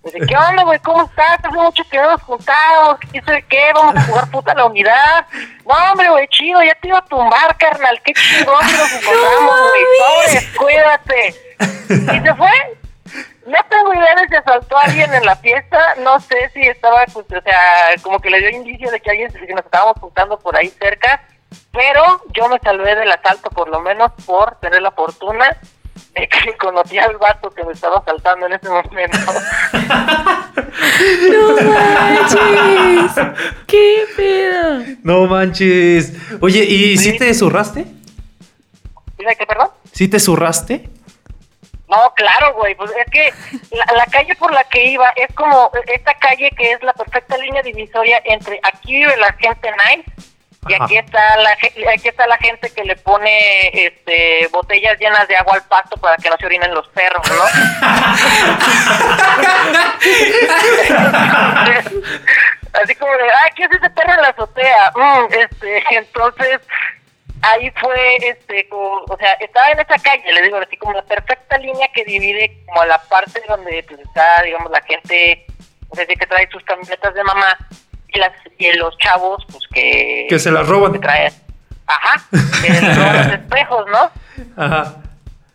Dice, 0.03 0.19
¿qué 0.27 0.37
onda, 0.37 0.63
güey? 0.63 0.79
¿Cómo 0.79 1.03
estás? 1.03 1.39
Hace 1.39 1.49
mucho 1.49 1.83
que 1.89 1.97
no 1.97 2.11
nos 2.11 2.21
juntamos. 2.21 2.97
¿Qué 3.11 3.21
sé 3.21 3.45
qué? 3.49 3.71
Vamos 3.73 3.95
a 3.95 4.01
jugar 4.03 4.31
puta 4.31 4.53
la 4.53 4.65
unidad. 4.65 5.27
No, 5.65 5.91
hombre, 5.91 6.09
güey, 6.09 6.27
chido. 6.29 6.63
Ya 6.63 6.75
te 6.75 6.87
iba 6.87 6.99
a 6.99 7.05
tumbar, 7.05 7.57
carnal. 7.57 8.01
Qué 8.03 8.13
chingón 8.13 8.59
que 8.59 8.77
nos 8.77 8.91
encontramos, 9.03 9.59
güey. 9.69 9.83
Sobres, 9.99 10.57
cuídate. 10.57 11.35
Y 11.89 12.25
se 12.25 12.35
fue. 12.35 12.77
No 13.45 13.57
tengo 13.69 13.93
idea 13.93 14.15
de 14.15 14.27
si 14.27 14.35
asaltó 14.35 14.77
a 14.77 14.83
alguien 14.83 15.13
en 15.13 15.25
la 15.25 15.35
fiesta. 15.35 15.95
No 15.99 16.19
sé 16.19 16.51
si 16.53 16.61
estaba, 16.61 17.05
pues, 17.11 17.25
o 17.25 17.41
sea, 17.41 17.95
como 18.01 18.19
que 18.19 18.29
le 18.29 18.39
dio 18.39 18.49
indicio 18.49 18.89
de 18.91 18.99
que 18.99 19.09
alguien, 19.09 19.31
que 19.31 19.53
nos 19.53 19.65
estábamos 19.65 19.97
juntando 19.99 20.39
por 20.39 20.55
ahí 20.55 20.69
cerca. 20.69 21.21
Pero 21.77 22.03
yo 22.33 22.49
me 22.49 22.57
salvé 22.57 22.95
del 22.95 23.11
asalto, 23.11 23.51
por 23.51 23.69
lo 23.69 23.79
menos 23.81 24.11
por 24.25 24.55
tener 24.55 24.81
la 24.81 24.89
fortuna 24.89 25.55
que 26.15 26.57
conocía 26.59 27.03
al 27.05 27.17
vato 27.17 27.51
que 27.51 27.63
me 27.63 27.73
estaba 27.73 28.03
saltando 28.03 28.47
en 28.47 28.53
ese 28.53 28.67
momento. 28.67 29.17
no 31.31 31.55
manches. 31.69 33.11
¿Qué 33.67 34.05
pedo? 34.15 34.85
No 35.03 35.27
manches. 35.27 36.13
Oye, 36.41 36.63
¿y 36.63 36.97
si 36.97 37.15
te 37.15 37.31
zurraste? 37.35 37.85
¿Dice 39.19 39.35
qué, 39.37 39.45
perdón? 39.45 39.69
¿Sí 39.91 40.07
te 40.07 40.19
zurraste? 40.19 40.89
No, 41.87 42.11
claro, 42.15 42.55
güey. 42.55 42.73
Pues 42.73 42.89
es 42.89 43.05
que 43.11 43.31
la, 43.69 43.85
la, 43.95 44.07
calle 44.07 44.35
por 44.35 44.51
la 44.51 44.63
que 44.63 44.83
iba 44.89 45.09
es 45.15 45.31
como 45.35 45.69
esta 45.93 46.15
calle 46.15 46.49
que 46.57 46.71
es 46.71 46.81
la 46.81 46.93
perfecta 46.93 47.37
línea 47.37 47.61
divisoria 47.61 48.19
entre 48.25 48.59
aquí 48.63 48.93
vive 48.93 49.15
la 49.17 49.31
gente 49.33 49.69
nice 49.71 50.11
y 50.67 50.73
aquí 50.73 50.97
está 50.97 51.37
la 51.37 51.51
aquí 51.93 52.07
está 52.07 52.25
la 52.27 52.37
gente 52.37 52.69
que 52.69 52.83
le 52.83 52.95
pone 52.95 53.69
este 53.73 54.47
botellas 54.51 54.99
llenas 54.99 55.27
de 55.27 55.35
agua 55.35 55.55
al 55.55 55.63
pasto 55.63 55.97
para 55.97 56.17
que 56.17 56.29
no 56.29 56.37
se 56.37 56.45
orinen 56.45 56.71
los 56.73 56.87
perros, 56.89 57.27
¿no? 57.29 57.43
Así 62.81 62.95
como 62.95 63.11
de, 63.13 63.23
ay, 63.23 63.51
¿qué 63.55 63.63
es 63.63 63.71
ese 63.71 63.89
perro 63.89 64.13
en 64.13 64.21
la 64.21 64.29
azotea? 64.29 64.91
Mm, 64.93 65.33
este, 65.33 65.83
entonces 65.91 66.59
ahí 67.41 67.71
fue, 67.79 68.17
este, 68.17 68.67
como, 68.69 69.03
o 69.07 69.17
sea, 69.17 69.33
estaba 69.33 69.69
en 69.69 69.79
esa 69.79 69.97
calle, 69.97 70.31
le 70.31 70.43
digo 70.43 70.57
así 70.57 70.77
como 70.77 70.93
la 70.93 71.03
perfecta 71.03 71.57
línea 71.57 71.87
que 71.93 72.05
divide 72.05 72.63
como 72.65 72.85
la 72.85 72.99
parte 73.03 73.41
donde 73.47 73.83
pues, 73.87 73.99
está, 74.01 74.41
digamos, 74.43 74.71
la 74.71 74.81
gente, 74.81 75.45
desde 75.93 76.15
que 76.15 76.27
trae 76.27 76.47
sus 76.51 76.63
camionetas 76.63 77.13
de 77.13 77.23
mamá 77.23 77.57
y, 78.17 78.19
las, 78.19 78.31
y 78.57 78.73
los 78.73 78.97
chavos, 78.97 79.45
pues 79.49 79.63
que... 79.73 80.25
Que 80.29 80.39
se 80.39 80.51
las 80.51 80.67
roban. 80.67 80.93
Que 80.93 80.99
traen, 80.99 81.33
ajá, 81.85 82.23
que 82.61 82.79
roban 82.95 83.17
los 83.17 83.33
espejos, 83.33 83.85
¿no? 83.87 84.11
Ajá. 84.63 84.95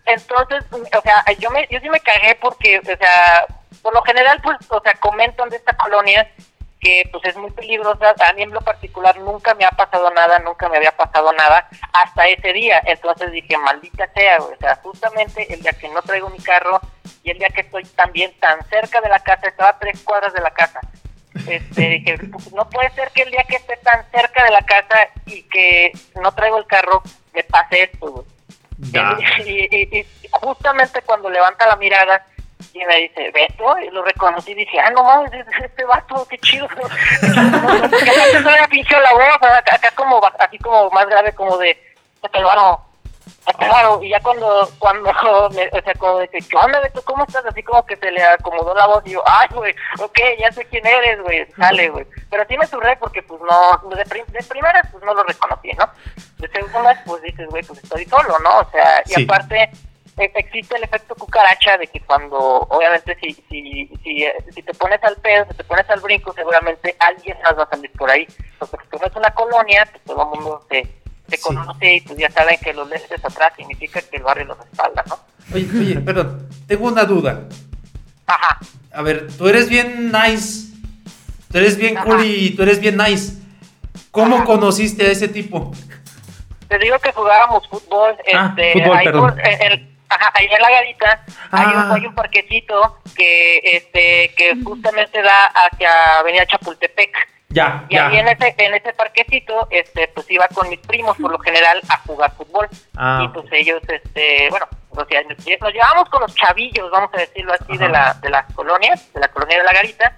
Entonces, 0.07 0.65
o 0.73 1.03
sea, 1.03 1.25
yo, 1.39 1.51
me, 1.51 1.67
yo 1.71 1.79
sí 1.81 1.89
me 1.89 2.01
cagué 2.01 2.37
porque, 2.41 2.79
o 2.79 2.85
sea, 2.85 3.47
por 3.83 3.95
lo 3.95 4.03
general, 4.03 4.41
pues, 4.43 4.57
o 4.69 4.81
sea, 4.81 4.95
comentan 4.95 5.49
de 5.49 5.57
esta 5.57 5.77
colonia 5.77 6.29
que 6.81 7.09
pues 7.13 7.25
es 7.25 7.37
muy 7.37 7.51
peligrosa. 7.53 8.13
A 8.29 8.33
mí 8.33 8.43
en 8.43 8.51
lo 8.51 8.61
particular 8.61 9.17
nunca 9.21 9.55
me 9.55 9.65
ha 9.65 9.71
pasado 9.71 10.11
nada, 10.11 10.41
nunca 10.41 10.69
me 10.69 10.79
había 10.79 10.91
pasado 10.97 11.33
nada 11.33 11.69
hasta 11.93 12.27
ese 12.27 12.53
día. 12.53 12.83
Entonces 12.85 13.31
dije, 13.31 13.57
maldita 13.57 14.09
sea, 14.13 14.39
o 14.39 14.57
sea, 14.59 14.75
justamente 14.83 15.53
el 15.53 15.63
día 15.63 15.73
que 15.73 15.89
no 15.89 16.03
traigo 16.03 16.29
mi 16.29 16.39
carro 16.39 16.81
y 17.23 17.31
el 17.31 17.39
día 17.39 17.51
que 17.51 17.61
estoy 17.61 17.85
también 17.85 18.33
tan 18.41 18.61
cerca 18.69 19.01
de 19.01 19.09
la 19.09 19.21
casa, 19.21 19.47
estaba 19.47 19.71
a 19.71 19.79
tres 19.79 20.01
cuadras 20.03 20.33
de 20.33 20.41
la 20.41 20.51
casa. 20.51 20.81
Este, 21.49 21.89
dije, 21.89 22.19
pues, 22.31 22.53
no 22.53 22.69
puede 22.69 22.91
ser 22.91 23.11
que 23.11 23.23
el 23.23 23.31
día 23.31 23.45
que 23.49 23.57
esté 23.57 23.77
tan 23.79 24.05
cerca 24.11 24.45
de 24.45 24.51
la 24.51 24.63
casa 24.63 25.09
y 25.27 25.43
que 25.45 25.93
no 26.21 26.33
traigo 26.33 26.59
el 26.59 26.67
carro, 26.67 27.03
me 27.33 27.43
pase 27.45 27.85
esto. 27.85 28.25
Y, 29.45 29.51
y, 29.51 29.99
y, 29.99 30.07
justamente 30.31 31.03
cuando 31.03 31.31
levanta 31.31 31.67
la 31.67 31.77
mirada, 31.77 32.27
y 32.75 32.85
me 32.85 32.97
dice, 32.97 33.31
Beto, 33.33 33.79
y 33.79 33.91
lo 33.91 34.03
reconocí 34.03 34.53
y 34.53 34.55
dije, 34.55 34.79
ah, 34.81 34.91
no 34.91 35.03
mames, 35.03 35.33
este 35.63 35.85
vato, 35.85 36.27
qué 36.29 36.39
chido. 36.39 36.69
que 36.69 36.77
se 36.79 38.69
pinchó 38.71 38.99
la 39.01 39.13
voz, 39.13 39.37
acá, 39.43 39.75
acá, 39.75 39.91
como, 39.95 40.21
así 40.39 40.59
como 40.59 40.91
más 40.91 41.07
grave, 41.07 41.33
como 41.33 41.59
de, 41.59 41.77
claro, 42.31 42.81
claro, 43.59 44.03
y 44.03 44.11
ya 44.11 44.21
cuando, 44.21 44.69
cuando, 44.79 45.11
me, 45.55 45.69
o 45.69 45.83
sea, 45.83 45.95
como 45.99 46.19
de 46.19 46.29
que, 46.29 46.39
¿qué 46.39 46.57
onda, 46.57 46.81
Beto, 46.81 47.03
cómo 47.03 47.25
estás? 47.25 47.45
Así 47.47 47.63
como 47.63 47.85
que 47.85 47.97
se 47.97 48.11
le 48.11 48.23
acomodó 48.23 48.75
la 48.75 48.87
voz 48.87 49.03
y 49.07 49.11
yo, 49.11 49.23
ay, 49.27 49.49
güey, 49.53 49.75
ok, 49.99 50.19
ya 50.39 50.53
sé 50.53 50.65
quién 50.67 50.87
eres, 50.87 51.21
güey, 51.23 51.47
sale, 51.53 51.89
güey. 51.91 52.07
Pero 52.31 52.45
sí 52.49 52.57
me 52.57 52.67
surré 52.67 52.97
porque, 52.97 53.23
pues, 53.23 53.41
no, 53.41 53.89
de, 53.97 54.05
prim 54.07 54.25
de 54.27 54.43
primeras, 54.45 54.87
pues, 54.91 55.03
no 55.05 55.15
lo 55.15 55.25
reconocí, 55.25 55.73
¿no? 55.73 55.89
De 56.39 56.49
segundas, 56.49 56.99
pues, 57.05 57.23
dices, 57.23 57.49
güey, 57.49 57.63
pues, 57.65 57.83
estoy 57.83 58.05
solo, 58.07 58.39
¿no? 58.41 58.61
O 58.61 58.71
sea, 58.71 59.03
y 59.07 59.15
sí. 59.15 59.25
aparte 59.25 59.71
existe 60.17 60.77
el 60.77 60.85
efecto 60.85 61.15
cucaracha 61.15 61.79
de 61.79 61.87
que 61.87 62.01
cuando, 62.01 62.39
obviamente, 62.39 63.17
si, 63.21 63.33
si, 63.33 63.91
si, 64.03 64.27
si 64.55 64.63
te 64.63 64.75
pones 64.75 65.03
al 65.03 65.17
pedo, 65.17 65.47
si 65.51 65.57
te 65.57 65.65
pones 65.65 65.89
al 65.89 66.01
brinco, 66.01 66.33
seguramente 66.33 66.95
alguien 66.99 67.37
más 67.43 67.59
va 67.59 67.65
a 67.65 67.71
salir 67.71 67.91
por 67.93 68.11
ahí. 68.11 68.27
Porque 68.59 68.77
si 68.85 68.91
tú 68.91 68.99
no 68.99 69.07
es 69.07 69.17
una 69.17 69.31
colonia, 69.33 69.89
pues 69.91 70.05
todo 70.05 70.23
el 70.23 70.39
mundo 70.39 70.67
sí. 71.37 71.43
conoce 71.43 71.95
y 71.95 72.01
pues 72.01 72.19
ya 72.19 72.31
saben 72.31 72.59
que 72.63 72.73
los 72.73 72.89
lentes 72.89 73.25
atrás 73.25 73.53
significa 73.57 74.01
que 74.03 74.17
el 74.17 74.23
barrio 74.23 74.47
los 74.47 74.59
respalda, 74.59 75.05
¿no? 75.09 75.19
Oye, 75.55 75.69
oye, 75.79 76.01
perdón, 76.01 76.49
tengo 76.67 76.89
una 76.89 77.05
duda. 77.05 77.45
Ajá. 78.27 78.59
A 78.93 79.03
ver, 79.03 79.29
tú 79.37 79.49
eres 79.49 79.69
bien 79.69 80.13
nice, 80.13 80.73
tú 81.51 81.59
eres 81.59 81.77
bien 81.77 81.97
Ajá. 81.97 82.07
cool 82.07 82.25
y 82.25 82.51
tú 82.51 82.63
eres 82.63 82.81
bien 82.81 82.97
nice. 82.97 83.35
¿Cómo 84.11 84.37
Ajá. 84.37 84.45
conociste 84.45 85.07
a 85.07 85.11
ese 85.11 85.29
tipo? 85.29 85.73
Te 86.69 86.79
digo 86.79 86.99
que 86.99 87.13
jugábamos 87.13 87.69
fútbol, 87.69 88.15
ah, 88.35 88.55
este, 88.57 88.73
fútbol, 88.73 88.97
ahí 88.97 89.05
perdón. 89.05 89.31
por, 89.35 89.41
en, 89.41 89.93
Ajá, 90.09 90.31
ahí 90.35 90.47
en 90.47 90.63
la 90.63 90.71
garita 90.71 91.25
ah. 91.51 91.61
hay, 91.61 91.77
un, 91.77 91.93
hay 91.93 92.07
un 92.07 92.15
parquecito 92.15 92.99
que 93.15 93.61
este 93.65 94.35
que 94.37 94.63
justamente 94.63 95.23
da 95.23 95.47
hacia 95.47 96.19
Avenida 96.19 96.47
Chapultepec. 96.47 97.11
Ya, 97.53 97.85
y 97.89 97.95
ya. 97.95 98.09
ahí 98.09 98.19
en 98.19 98.29
ese, 98.29 98.55
en 98.59 98.75
ese 98.75 98.93
parquecito, 98.93 99.69
este, 99.71 100.09
pues 100.09 100.31
iba 100.31 100.49
con 100.49 100.69
mis 100.69 100.79
primos 100.81 101.17
por 101.19 101.31
lo 101.31 101.39
general 101.39 101.81
a 101.89 101.99
jugar 101.99 102.33
fútbol. 102.37 102.69
Ah. 102.97 103.23
Y 103.25 103.29
pues 103.29 103.47
ellos, 103.53 103.83
este, 103.89 104.49
bueno, 104.51 104.67
o 104.91 105.05
sea, 105.05 105.23
nos, 105.23 105.45
llevamos 105.45 106.09
con 106.11 106.23
los 106.23 106.35
chavillos, 106.35 106.91
vamos 106.91 107.11
a 107.15 107.19
decirlo 107.19 107.53
así, 107.53 107.77
de 107.77 107.89
la, 107.89 108.15
de 108.15 108.31
las 108.31 108.53
colonias, 108.55 109.13
de 109.13 109.21
la 109.21 109.29
colonia 109.29 109.59
de 109.59 109.65
la 109.65 109.73
garita, 109.73 110.17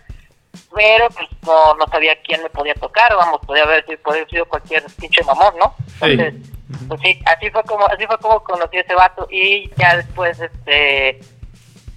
pero 0.75 1.09
pues 1.11 1.29
no, 1.45 1.75
no 1.75 1.87
sabía 1.89 2.21
quién 2.23 2.43
me 2.43 2.51
podía 2.51 2.75
tocar, 2.75 3.15
vamos, 3.17 3.41
podía 3.47 3.65
haber 3.65 3.85
sido, 3.85 3.99
podía 4.03 4.21
haber 4.21 4.31
sido 4.31 4.47
cualquier 4.47 4.85
pinche 5.01 5.23
mamón, 5.25 5.55
¿no? 5.59 5.75
Entonces, 6.01 6.35
Sí. 6.79 6.87
pues 6.89 7.01
sí, 7.03 7.23
así 7.27 7.51
fue 7.51 7.63
como, 7.65 7.87
así 7.87 8.07
fue 8.07 8.19
como 8.19 8.43
conocí 8.43 8.79
a 8.79 8.81
ese 8.81 8.95
vato 8.95 9.27
y 9.31 9.71
ya 9.77 9.97
después, 9.97 10.41
este, 10.41 11.21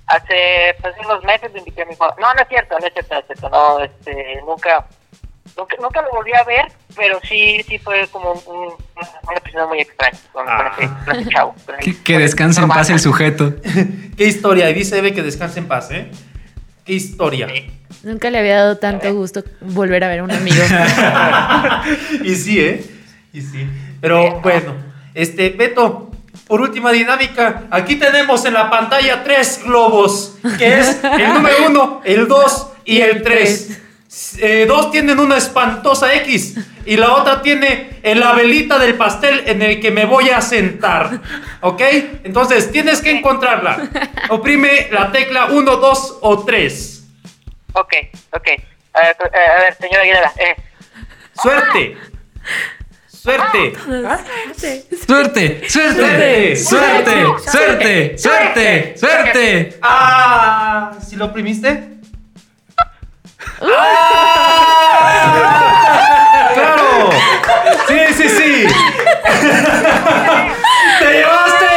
hace 0.08 0.76
pues 0.82 0.96
unos 1.06 1.24
meses 1.24 1.52
me 1.54 1.60
invité 1.60 1.84
a 1.84 1.86
mi 1.86 1.96
mamá. 1.96 2.16
No, 2.20 2.34
no 2.34 2.42
es 2.42 2.48
cierto, 2.48 2.78
no 2.80 2.86
es 2.86 2.94
cierto, 2.94 3.14
no 3.14 3.20
es 3.20 3.26
cierto, 3.26 3.50
no, 3.50 3.80
este, 3.80 4.42
nunca, 4.46 4.88
nunca, 5.58 5.76
nunca 5.82 6.02
lo 6.02 6.12
volví 6.12 6.32
a 6.34 6.44
ver, 6.44 6.72
pero 6.96 7.20
sí, 7.28 7.62
sí 7.68 7.78
fue 7.80 8.08
como 8.12 8.34
un, 8.34 8.40
un, 8.48 8.68
un 8.68 9.38
episodio 9.38 9.68
muy 9.68 9.80
extraño 9.80 10.18
con, 10.32 10.46
Ah. 10.48 10.74
con, 10.76 10.84
ese, 10.86 10.94
con 11.06 11.16
ese 11.20 11.30
chavo. 11.30 11.56
con 11.66 12.04
Que, 12.04 12.18
descanse 12.20 12.62
en 12.62 12.68
paz 12.68 12.90
el 12.90 13.00
sujeto. 13.00 13.54
Qué 14.18 14.26
historia, 14.26 14.70
y 14.70 14.74
dice 14.74 14.98
Eve 14.98 15.14
que 15.14 15.24
descanse 15.24 15.60
en 15.60 15.68
paz, 15.68 15.92
¿eh? 15.92 16.10
Qué 16.86 16.94
historia. 16.94 17.48
Nunca 18.04 18.30
le 18.30 18.40
había 18.40 18.56
dado 18.58 18.78
tanto 18.78 19.14
gusto 19.14 19.44
volver 19.62 20.04
a 20.04 20.08
ver 20.08 20.20
a 20.20 20.24
un 20.24 20.32
amigo. 20.32 20.64
y 22.24 22.36
sí, 22.36 22.60
¿eh? 22.62 22.86
Y 23.34 23.42
sí. 23.42 23.68
Pero 24.00 24.40
bueno, 24.40 24.74
este, 25.14 25.50
Beto, 25.50 26.12
por 26.48 26.62
última 26.62 26.92
dinámica, 26.92 27.64
aquí 27.72 27.96
tenemos 27.98 28.46
en 28.46 28.54
la 28.54 28.70
pantalla 28.70 29.24
tres 29.24 29.62
globos, 29.66 30.38
que 30.58 30.80
es 30.80 31.04
el 31.04 31.34
número 31.34 31.56
uno, 31.68 32.02
el 32.06 32.28
dos 32.28 32.70
y 32.86 33.02
el 33.02 33.22
tres. 33.22 33.82
Eh, 34.40 34.66
dos 34.68 34.92
tienen 34.92 35.20
una 35.20 35.38
espantosa 35.38 36.14
X 36.16 36.56
y 36.86 36.98
la 36.98 37.14
otra 37.14 37.42
tiene 37.42 38.00
la 38.04 38.34
velita 38.34 38.80
del 38.80 38.96
pastel 38.96 39.44
en 39.46 39.62
el 39.62 39.80
que 39.80 39.92
me 39.92 40.06
voy 40.06 40.30
a 40.30 40.42
sentar. 40.42 41.22
¿Ok? 41.62 41.82
Entonces 42.24 42.72
tienes 42.72 43.02
que 43.02 43.12
encontrarla. 43.12 43.90
Oprime 44.30 44.88
la 44.92 45.12
tecla 45.12 45.46
1, 45.48 45.76
2 45.78 46.18
o 46.22 46.46
3. 46.46 47.04
Ok, 47.74 47.94
ok. 48.32 48.48
A 48.94 49.02
ver, 49.02 49.18
eh, 49.34 49.52
a 49.56 49.60
ver 49.60 49.78
señora 49.80 50.02
Aguilera, 50.02 50.34
eh, 50.38 50.56
Suerte. 51.42 51.98
Suerte. 53.08 53.74
¡Suerte! 53.86 54.88
¡Suerte! 55.06 55.70
¡Suerte! 55.70 56.56
¡Suerte! 56.56 58.18
¡Suerte! 58.18 58.98
¡Suerte! 58.98 59.80
Ah, 59.82 60.94
¿sí 61.06 61.18
lo 61.18 61.26
oprimiste? 61.26 61.97
¡Ah! 63.62 64.98
¡Claro! 66.54 67.10
Sí, 67.88 68.00
sí, 68.16 68.30
sí. 68.30 68.68
¡Te 71.00 71.06
llevaste! 71.14 71.76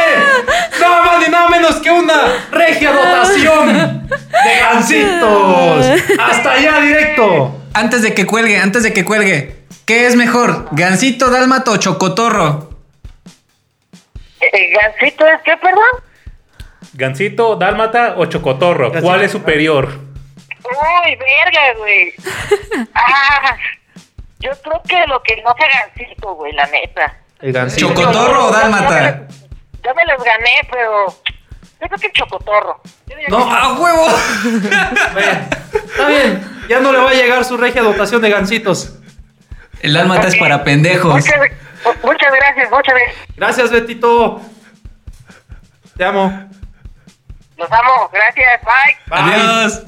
Nada 0.79 1.01
más 1.03 1.19
ni 1.19 1.27
nada 1.31 1.49
menos 1.49 1.75
que 1.75 1.91
una 1.91 2.47
regia 2.51 2.91
dotación 2.91 4.07
de 4.07 4.59
gancitos. 4.59 5.85
Hasta 6.19 6.51
allá 6.51 6.79
directo. 6.81 7.57
Antes 7.73 8.01
de 8.01 8.13
que 8.13 8.25
cuelgue, 8.25 8.57
antes 8.57 8.83
de 8.83 8.93
que 8.93 9.05
cuelgue. 9.05 9.61
¿Qué 9.85 10.07
es 10.07 10.15
mejor? 10.15 10.67
¿Gansito, 10.71 11.29
dálmato 11.29 11.71
o 11.71 11.77
chocotorro? 11.77 12.69
Eh, 14.39 14.73
¿Gansito 14.73 15.25
es 15.25 15.41
qué, 15.43 15.57
perdón? 15.57 15.83
¿Gansito, 16.93 17.55
dálmata 17.55 18.15
o 18.17 18.25
chocotorro? 18.25 18.91
¿Cuál 19.01 19.23
es 19.23 19.31
superior? 19.31 20.10
Uy, 20.63 21.15
verga, 21.15 21.73
güey. 21.77 22.13
Ah, 22.93 23.55
yo 24.39 24.51
creo 24.63 24.81
que 24.87 25.07
lo 25.07 25.21
que 25.23 25.41
no 25.43 25.53
sea 25.57 25.67
gansito, 25.95 26.33
güey, 26.35 26.51
la 26.53 26.65
neta. 26.67 27.15
El. 27.41 27.53
¿Chocotorro 27.75 28.45
o 28.47 28.51
dálmata? 28.51 29.27
Ya 29.83 29.93
me 29.93 30.05
los 30.05 30.23
gané, 30.23 30.67
pero 30.69 31.07
yo 31.07 31.87
creo 31.87 31.97
que 31.99 32.07
el 32.07 32.13
chocotorro. 32.13 32.81
Yo 33.07 33.15
No, 33.29 33.45
que- 33.45 33.55
¡a 33.55 33.73
huevo! 33.73 34.07
Bueno, 35.13 35.39
está 35.73 36.07
bien. 36.07 36.65
Ya 36.69 36.79
no 36.79 36.91
le 36.91 36.99
va 36.99 37.09
a 37.11 37.13
llegar 37.13 37.43
su 37.45 37.57
regia 37.57 37.81
dotación 37.81 38.21
de 38.21 38.29
gansitos. 38.29 38.97
El 39.81 39.93
dálmata 39.93 40.27
es 40.27 40.35
para 40.37 40.63
pendejos. 40.63 41.13
Muchas, 41.13 41.39
muchas 42.03 42.31
gracias, 42.33 42.69
muchas 42.71 42.95
gracias. 42.95 43.27
Gracias, 43.35 43.71
Betito. 43.71 44.41
Te 45.97 46.05
amo. 46.05 46.49
Los 47.57 47.71
amo, 47.71 48.09
gracias, 48.13 48.61
bye. 48.63 48.97
Bye. 49.07 49.33
Adiós. 49.33 49.83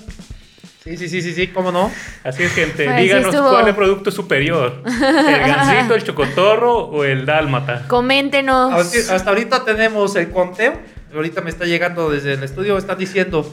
Sí, 0.83 0.97
sí, 0.97 1.07
sí, 1.07 1.21
sí, 1.21 1.33
sí, 1.33 1.47
¿cómo 1.47 1.71
no? 1.71 1.89
Así 2.25 2.43
es, 2.43 2.51
gente. 2.53 2.83
Pues, 2.83 2.97
díganos 2.97 3.33
cuál 3.33 3.61
es 3.61 3.67
el 3.67 3.75
producto 3.75 4.11
superior. 4.11 4.83
¿El 4.85 4.91
gansito, 5.47 5.95
el 5.95 6.03
chocotorro 6.03 6.77
o 6.77 7.05
el 7.05 7.25
dálmata? 7.25 7.85
Coméntenos. 7.87 8.73
Hasta 8.73 9.15
hasta 9.15 9.29
ahorita 9.29 9.63
tenemos 9.63 10.13
el 10.17 10.29
conteo. 10.29 10.73
Ahorita 11.15 11.39
me 11.41 11.51
está 11.51 11.63
llegando 11.65 12.09
desde 12.09 12.33
el 12.33 12.43
estudio. 12.43 12.77
Están 12.77 12.97
diciendo 12.97 13.49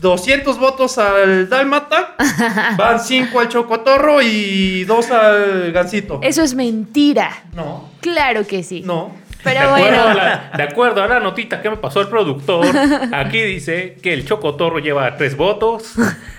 200 0.00 0.58
votos 0.58 0.98
al 0.98 1.48
Dálmata. 1.48 2.16
Van 2.78 3.00
5 3.00 3.38
al 3.38 3.48
Chocotorro 3.48 4.22
y 4.22 4.84
2 4.84 5.10
al 5.10 5.72
Gansito. 5.72 6.20
Eso 6.22 6.42
es 6.42 6.54
mentira. 6.54 7.44
No, 7.54 7.90
Claro 8.00 8.46
que 8.46 8.62
sí. 8.62 8.82
no. 8.84 9.14
Pero 9.44 9.60
de, 9.60 9.66
acuerdo 9.66 10.00
a 10.00 10.04
bueno. 10.04 10.14
la, 10.14 10.50
de 10.56 10.62
acuerdo 10.62 11.02
a 11.02 11.08
la 11.08 11.20
notita 11.20 11.60
que 11.62 11.70
me 11.70 11.76
pasó 11.76 12.00
el 12.00 12.08
productor, 12.08 12.66
aquí 13.12 13.40
dice 13.42 13.96
que 14.02 14.12
el 14.14 14.24
chocotorro 14.24 14.78
lleva 14.78 15.16
tres 15.16 15.36
votos, 15.36 15.94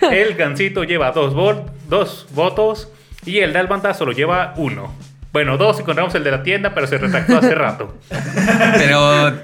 el 0.09 0.35
gansito 0.35 0.83
lleva 0.83 1.11
dos, 1.11 1.33
vo- 1.33 1.65
dos 1.89 2.27
votos 2.31 2.89
y 3.25 3.39
el 3.39 3.51
dálmata 3.53 3.93
solo 3.93 4.11
lleva 4.11 4.53
uno. 4.57 4.93
Bueno, 5.33 5.57
dos 5.57 5.77
si 5.77 5.83
contamos 5.83 6.13
el 6.15 6.23
de 6.23 6.31
la 6.31 6.43
tienda, 6.43 6.73
pero 6.73 6.85
se 6.87 6.97
retractó 6.97 7.37
hace 7.37 7.55
rato. 7.55 7.97
Pero 8.77 9.37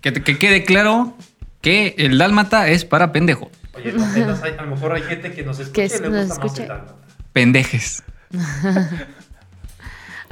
que, 0.00 0.12
que 0.12 0.38
quede 0.38 0.64
claro 0.64 1.14
que 1.60 1.94
el 1.98 2.18
dálmata 2.18 2.66
es 2.68 2.84
para 2.84 3.12
pendejos. 3.12 3.48
Oye, 3.74 3.92
no, 3.92 4.04
hay- 4.04 4.54
a 4.58 4.62
lo 4.62 4.68
mejor 4.74 4.92
hay 4.92 5.02
gente 5.02 5.30
que 5.32 5.42
nos 5.44 5.58
escucha 5.60 5.82
Que 5.82 5.86
y 5.86 6.00
le 6.00 6.08
nos 6.08 6.26
gusta 6.26 6.34
más 6.34 6.44
escucha. 6.44 6.62
el 6.62 6.68
Dálmata. 6.68 6.94
Pendejes. 7.32 8.02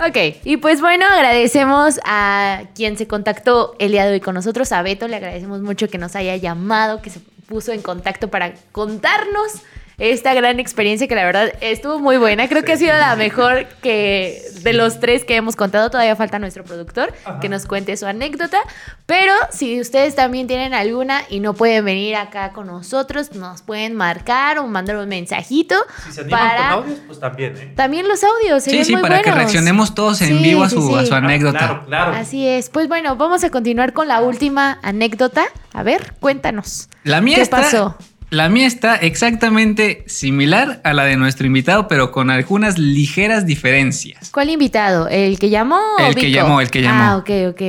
Ok, 0.01 0.17
y 0.45 0.59
pues 0.59 0.81
bueno, 0.81 1.05
agradecemos 1.07 1.99
a 2.05 2.63
quien 2.77 2.97
se 2.97 3.09
contactó 3.09 3.75
el 3.81 3.91
día 3.91 4.07
de 4.07 4.13
hoy 4.13 4.21
con 4.21 4.33
nosotros, 4.33 4.71
a 4.71 4.81
Beto, 4.83 5.09
le 5.09 5.17
agradecemos 5.17 5.61
mucho 5.61 5.89
que 5.89 5.99
nos 5.99 6.15
haya 6.15 6.37
llamado, 6.37 7.03
que 7.03 7.11
se 7.11 7.19
puso 7.49 7.73
en 7.73 7.83
contacto 7.83 8.29
para 8.29 8.55
contarnos 8.71 9.55
esta 9.99 10.33
gran 10.33 10.61
experiencia 10.61 11.09
que 11.09 11.15
la 11.17 11.25
verdad 11.25 11.53
estuvo 11.61 11.99
muy 11.99 12.19
buena. 12.19 12.49
Creo 12.49 12.63
que 12.63 12.73
ha 12.73 12.77
sido 12.77 12.97
la 12.97 13.17
mejor 13.17 13.67
que 13.83 14.41
de 14.63 14.73
los 14.73 15.01
tres 15.01 15.25
que 15.25 15.35
hemos 15.35 15.57
contado. 15.57 15.91
Todavía 15.91 16.15
falta 16.15 16.39
nuestro 16.39 16.63
productor 16.63 17.13
Ajá. 17.25 17.41
que 17.41 17.49
nos 17.49 17.67
cuente 17.67 17.97
su 17.97 18.07
anécdota. 18.07 18.59
Pero 19.07 19.33
si 19.51 19.81
ustedes 19.81 20.15
también 20.15 20.47
tienen 20.47 20.73
alguna 20.73 21.23
y 21.29 21.41
no 21.41 21.55
pueden 21.55 21.85
venir 21.85 22.15
acá 22.15 22.53
con 22.53 22.69
nosotros, 22.69 23.33
nos 23.35 23.63
pueden 23.63 23.97
marcar 23.97 24.59
o 24.59 24.67
mandar 24.69 24.97
un 24.99 25.09
mensajito 25.09 25.75
Si 26.05 26.13
se 26.13 26.21
animan 26.21 26.41
para 26.41 26.57
con 26.57 26.83
audios, 26.85 26.99
pues 27.07 27.19
también, 27.19 27.57
¿eh? 27.57 27.73
también 27.75 28.07
los 28.07 28.23
audios. 28.23 28.63
Sí, 28.63 28.85
sí, 28.85 28.93
muy 28.93 29.03
para 29.03 29.21
que 29.23 29.33
reaccionemos 29.33 29.95
todos 29.97 30.21
en 30.23 30.29
Sí, 30.29 30.35
vivo 30.45 30.63
a 30.63 30.69
sí, 30.69 30.77
su, 30.77 30.97
a 30.97 31.01
sí. 31.01 31.07
su 31.09 31.15
anécdota. 31.15 31.59
Claro, 31.59 31.87
claro. 31.87 32.13
Así 32.13 32.47
es. 32.47 32.71
Pues 32.71 32.87
bueno, 32.87 33.17
vamos 33.17 33.43
a 33.43 33.51
continuar 33.51 33.93
con 33.93 34.07
la 34.07 34.21
última 34.21 34.79
anécdota. 34.83 35.45
A 35.73 35.83
ver, 35.83 36.15
cuéntanos. 36.21 36.89
La 37.03 37.21
mía 37.21 37.37
¿Qué 37.37 37.43
está, 37.43 37.63
pasó? 37.63 37.97
La 38.31 38.49
mía 38.51 38.67
está 38.67 38.97
exactamente 38.97 40.05
similar 40.07 40.81
a 40.85 40.93
la 40.93 41.05
de 41.05 41.17
nuestro 41.17 41.47
invitado, 41.47 41.89
pero 41.89 42.13
con 42.13 42.29
algunas 42.31 42.79
ligeras 42.79 43.47
diferencias. 43.47 44.29
¿Cuál 44.31 44.51
invitado? 44.51 45.09
¿El 45.09 45.39
que 45.39 45.49
llamó? 45.49 45.81
El 45.99 46.15
que 46.15 46.31
llamó, 46.31 46.61
el 46.61 46.71
que 46.71 46.83
llamó. 46.83 47.05
Ah, 47.05 47.17
ok, 47.17 47.31
ok. 47.51 47.63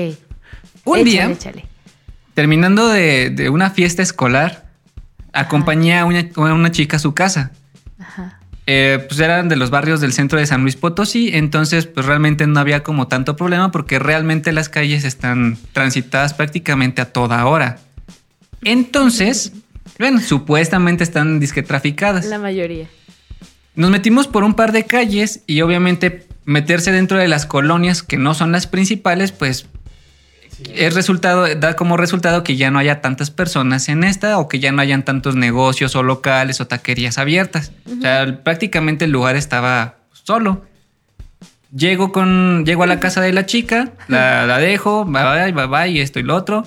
Un 0.83 0.97
Échale, 0.97 1.03
día, 1.09 1.29
échale. 1.31 1.65
terminando 2.33 2.89
de, 2.89 3.29
de 3.29 3.49
una 3.49 3.69
fiesta 3.69 4.01
escolar, 4.01 4.65
acompañé 5.31 5.97
a 5.97 6.05
una, 6.05 6.27
a 6.35 6.39
una 6.53 6.71
chica 6.71 6.97
a 6.97 6.99
su 6.99 7.13
casa. 7.13 7.51
Ajá. 7.97 8.39
Eh, 8.67 9.03
pues 9.07 9.19
eran 9.21 9.47
de 9.49 9.55
los 9.55 9.69
barrios 9.71 10.01
del 10.01 10.11
centro 10.13 10.39
de 10.39 10.45
San 10.45 10.61
Luis 10.61 10.75
Potosí, 10.75 11.31
entonces 11.33 11.85
pues 11.87 12.05
realmente 12.05 12.45
no 12.47 12.59
había 12.59 12.83
como 12.83 13.07
tanto 13.07 13.35
problema 13.35 13.71
porque 13.71 13.97
realmente 13.97 14.51
las 14.51 14.67
calles 14.69 15.05
están 15.05 15.57
transitadas 15.73 16.33
prácticamente 16.33 17.01
a 17.01 17.05
toda 17.13 17.45
hora. 17.47 17.79
Entonces, 18.61 19.53
bueno, 19.97 20.19
supuestamente 20.19 21.03
están 21.03 21.39
disque 21.39 21.63
traficadas. 21.63 22.25
La 22.25 22.39
mayoría. 22.39 22.87
Nos 23.75 23.91
metimos 23.91 24.27
por 24.27 24.43
un 24.43 24.53
par 24.53 24.71
de 24.71 24.85
calles 24.85 25.41
y 25.47 25.61
obviamente 25.61 26.27
meterse 26.45 26.91
dentro 26.91 27.17
de 27.17 27.27
las 27.27 27.45
colonias 27.45 28.03
que 28.03 28.17
no 28.17 28.33
son 28.33 28.51
las 28.51 28.67
principales, 28.67 29.31
pues 29.31 29.67
es 30.73 30.93
resultado, 30.93 31.47
da 31.55 31.75
como 31.75 31.95
resultado 31.95 32.43
que 32.43 32.55
ya 32.55 32.71
no 32.71 32.79
haya 32.79 33.01
tantas 33.01 33.31
personas 33.31 33.87
en 33.89 34.03
esta 34.03 34.37
o 34.39 34.47
que 34.47 34.59
ya 34.59 34.71
no 34.71 34.81
hayan 34.81 35.03
tantos 35.03 35.35
negocios 35.35 35.95
o 35.95 36.03
locales 36.03 36.59
o 36.59 36.67
taquerías 36.67 37.17
abiertas. 37.17 37.71
O 37.85 38.01
sea, 38.01 38.43
prácticamente 38.43 39.05
el 39.05 39.11
lugar 39.11 39.35
estaba 39.35 39.95
solo. 40.11 40.65
Llego 41.75 42.11
con. 42.11 42.65
Llego 42.65 42.83
a 42.83 42.87
la 42.87 42.99
casa 42.99 43.21
de 43.21 43.31
la 43.31 43.45
chica, 43.45 43.91
la, 44.07 44.47
la 44.47 44.57
dejo, 44.57 45.05
bye 45.05 45.23
bye, 45.23 45.51
bye 45.51 45.67
bye, 45.67 45.89
y 45.89 45.99
esto 45.99 46.19
y 46.19 46.23
lo 46.23 46.35
otro. 46.35 46.65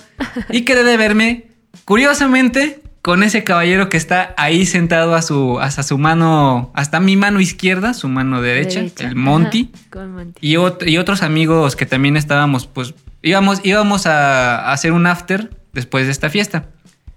Y 0.49 0.63
quedé 0.63 0.85
de 0.85 0.97
verme, 0.97 1.49
curiosamente, 1.85 2.82
con 3.03 3.23
ese 3.25 3.43
caballero 3.45 3.89
que 3.89 3.97
está 3.97 4.33
ahí 4.37 4.65
sentado 4.65 5.15
a 5.17 5.23
su, 5.23 5.59
hasta 5.61 5.83
su 5.83 5.99
mano, 5.99 6.71
hasta 6.75 7.01
mi 7.01 7.17
mano 7.17 7.41
izquierda, 7.41 7.95
su 7.95 8.09
mano 8.09 8.41
derecha, 8.41 8.79
Derecha. 8.79 9.09
el 9.09 9.17
Monty. 9.17 9.71
Ajá, 9.75 9.85
con 9.91 10.13
Monty. 10.13 10.39
Y, 10.41 10.55
ot- 10.55 10.89
y 10.89 10.99
otros 10.99 11.23
amigos 11.23 11.75
que 11.77 11.85
también 11.85 12.17
estábamos, 12.17 12.67
pues 12.69 12.95
íbamos, 13.23 13.61
íbamos 13.65 14.07
a, 14.07 14.57
a 14.69 14.73
hacer 14.73 14.93
un 14.93 15.07
after 15.09 15.51
después 15.73 16.07
de 16.07 16.13
esta 16.13 16.31
fiesta. 16.31 16.67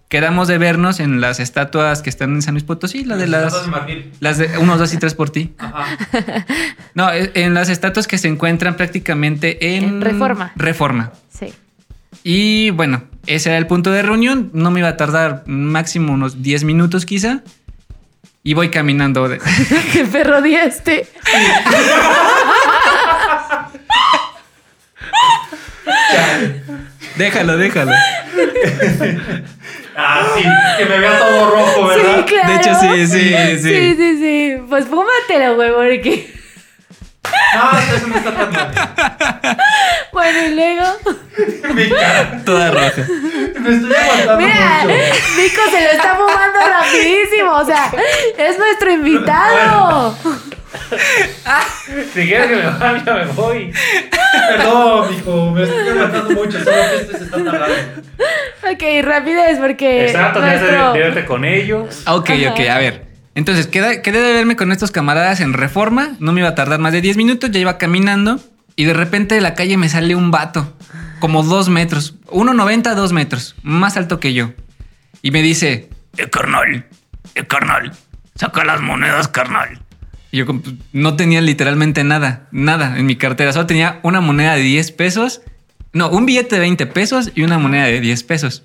Quedamos 0.08 0.48
de 0.48 0.58
vernos 0.60 1.00
en 1.00 1.20
las 1.20 1.40
estatuas 1.40 2.02
que 2.04 2.10
están 2.12 2.34
en 2.36 2.42
San 2.44 2.54
Luis 2.54 2.64
Potosí, 2.64 3.04
la 3.04 3.16
de 3.18 3.28
las... 3.28 3.46
Estatuas 3.54 3.66
de 3.66 3.72
marfil. 3.72 4.12
Las 4.20 4.38
de 4.38 4.58
unos, 4.60 4.78
dos 4.80 4.94
y 4.94 4.98
tres 4.98 5.14
por 5.16 5.30
ti. 5.32 5.54
Ajá. 5.60 5.86
No, 6.94 7.12
e- 7.12 7.32
en 7.34 7.54
las 7.56 7.70
estatuas 7.70 8.08
que 8.08 8.18
se 8.20 8.28
encuentran 8.28 8.76
prácticamente 8.78 9.76
en... 9.78 9.84
En 9.84 10.02
Reforma. 10.02 10.52
Reforma. 10.56 11.12
Y 12.28 12.72
bueno, 12.72 13.04
ese 13.28 13.50
era 13.50 13.60
el 13.60 13.68
punto 13.68 13.92
de 13.92 14.02
reunión. 14.02 14.50
No 14.52 14.72
me 14.72 14.80
iba 14.80 14.90
a 14.90 14.98
tardar 14.98 15.44
máximo 15.46 16.12
unos 16.12 16.42
10 16.42 16.64
minutos 16.64 17.06
quizá. 17.06 17.44
Y 18.42 18.56
voy 18.56 18.70
caminando. 18.72 19.30
de- 19.30 19.38
¿Qué 19.94 20.06
perro 20.06 20.42
día 20.42 20.64
este? 20.66 21.08
déjalo, 27.18 27.58
déjalo. 27.58 27.92
Ah, 29.98 30.28
sí, 30.36 30.44
que 30.78 30.86
me 30.90 31.00
vea 31.00 31.18
todo 31.18 31.52
rojo, 31.52 31.88
¿verdad? 31.88 32.18
Sí, 32.18 32.24
claro. 32.26 32.50
De 32.50 32.56
hecho, 32.58 32.76
sí, 32.82 33.08
sí, 33.08 33.30
sí. 33.60 33.70
Sí, 33.70 33.96
sí, 33.96 34.18
sí. 34.18 34.58
Pues 34.68 34.88
fúmatelo, 34.88 35.56
güey, 35.56 35.72
porque. 35.72 36.34
No, 37.56 37.80
eso 37.96 38.08
no 38.08 38.16
está 38.18 38.32
tan 38.34 38.52
mal. 38.52 39.58
Bueno, 40.12 40.40
y 40.48 40.56
luego. 40.56 40.84
Mi 41.74 41.90
cara. 41.90 42.42
Toda 42.46 42.72
roja. 42.72 43.02
Me 43.60 43.76
estoy 43.76 43.94
aguantando 43.96 44.38
Mira, 44.38 44.80
mucho. 44.84 44.96
Nico 45.42 45.62
se 45.72 45.82
lo 45.84 45.90
está 45.92 46.16
fumando 46.16 46.60
rapidísimo. 46.60 47.52
O 47.58 47.66
sea, 47.66 47.92
es 48.38 48.58
nuestro 48.58 48.92
invitado. 48.92 50.18
Si 52.14 52.28
quieres 52.28 52.48
que 52.48 52.56
me 52.56 52.64
vaya, 52.70 53.04
ya 53.06 53.14
me 53.14 53.26
voy. 53.26 53.74
Perdón, 54.50 55.10
mijo, 55.16 55.52
me 55.52 55.64
estoy 55.64 55.90
aguantando 55.90 56.30
mucho, 56.32 56.64
solo 56.64 56.76
que 56.90 56.96
este 57.02 57.18
se 57.18 57.24
está 57.26 57.38
tardando. 57.44 57.76
Ok, 58.72 58.84
rapidez, 59.04 59.58
porque. 59.60 60.06
Exacto, 60.08 60.40
nuestro- 60.42 60.94
de 60.94 61.00
verte 61.00 61.26
con 61.26 61.46
ellos. 61.46 62.04
Ok, 62.08 62.30
ok, 62.52 62.60
a 62.70 62.78
ver. 62.80 63.06
Entonces, 63.36 63.68
quedé, 63.68 64.02
quedé 64.02 64.22
de 64.22 64.34
verme 64.34 64.56
con 64.56 64.72
estos 64.72 64.92
camaradas 64.92 65.42
en 65.42 65.54
reforma. 65.54 66.16
No 66.20 66.32
me 66.32 66.40
iba 66.40 66.50
a 66.50 66.56
tardar 66.56 66.80
más 66.80 66.94
de 66.94 67.02
10 67.02 67.18
minutos. 67.18 67.52
Ya 67.52 67.60
iba 67.60 67.78
caminando. 67.78 68.40
Y 68.78 68.86
de 68.86 68.94
repente 68.94 69.36
de 69.36 69.42
la 69.42 69.54
calle 69.54 69.78
me 69.78 69.90
sale 69.90 70.16
un 70.16 70.32
vato. 70.32 70.74
Como 71.20 71.44
dos 71.44 71.70
metros. 71.70 72.16
1,90, 72.28 72.96
dos 72.96 73.14
metros. 73.14 73.56
Más 73.62 73.98
alto 73.98 74.20
que 74.20 74.34
yo. 74.34 74.54
Y 75.22 75.32
me 75.32 75.42
dice: 75.42 75.90
Eh, 76.18 76.30
carnal, 76.30 76.86
eh, 77.36 77.46
carnal, 77.46 77.94
saca 78.36 78.64
las 78.64 78.82
monedas, 78.82 79.28
carnal. 79.28 79.82
Y 80.32 80.38
yo 80.38 80.46
pues, 80.46 80.76
no 80.94 81.16
tenía 81.16 81.42
literalmente 81.42 82.04
nada, 82.04 82.48
nada 82.52 82.98
en 82.98 83.06
mi 83.06 83.16
cartera. 83.16 83.54
Solo 83.54 83.66
tenía 83.66 84.00
una 84.04 84.22
moneda 84.22 84.56
de 84.56 84.62
10 84.62 84.92
pesos. 84.92 85.42
No, 85.94 86.10
un 86.10 86.26
billete 86.26 86.56
de 86.56 86.62
20 86.62 86.86
pesos 86.88 87.32
y 87.36 87.44
una 87.44 87.58
moneda 87.58 87.86
de 87.86 88.02
10 88.02 88.24
pesos. 88.24 88.64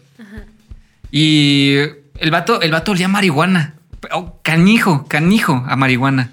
Y 1.13 1.77
el 2.19 2.31
vato, 2.31 2.61
el 2.61 2.73
vato 2.73 2.93
olía 2.93 3.09
marihuana. 3.09 3.75
Oh, 4.13 4.41
canijo, 4.43 5.07
canijo 5.07 5.65
a 5.69 5.77
marihuana. 5.77 6.31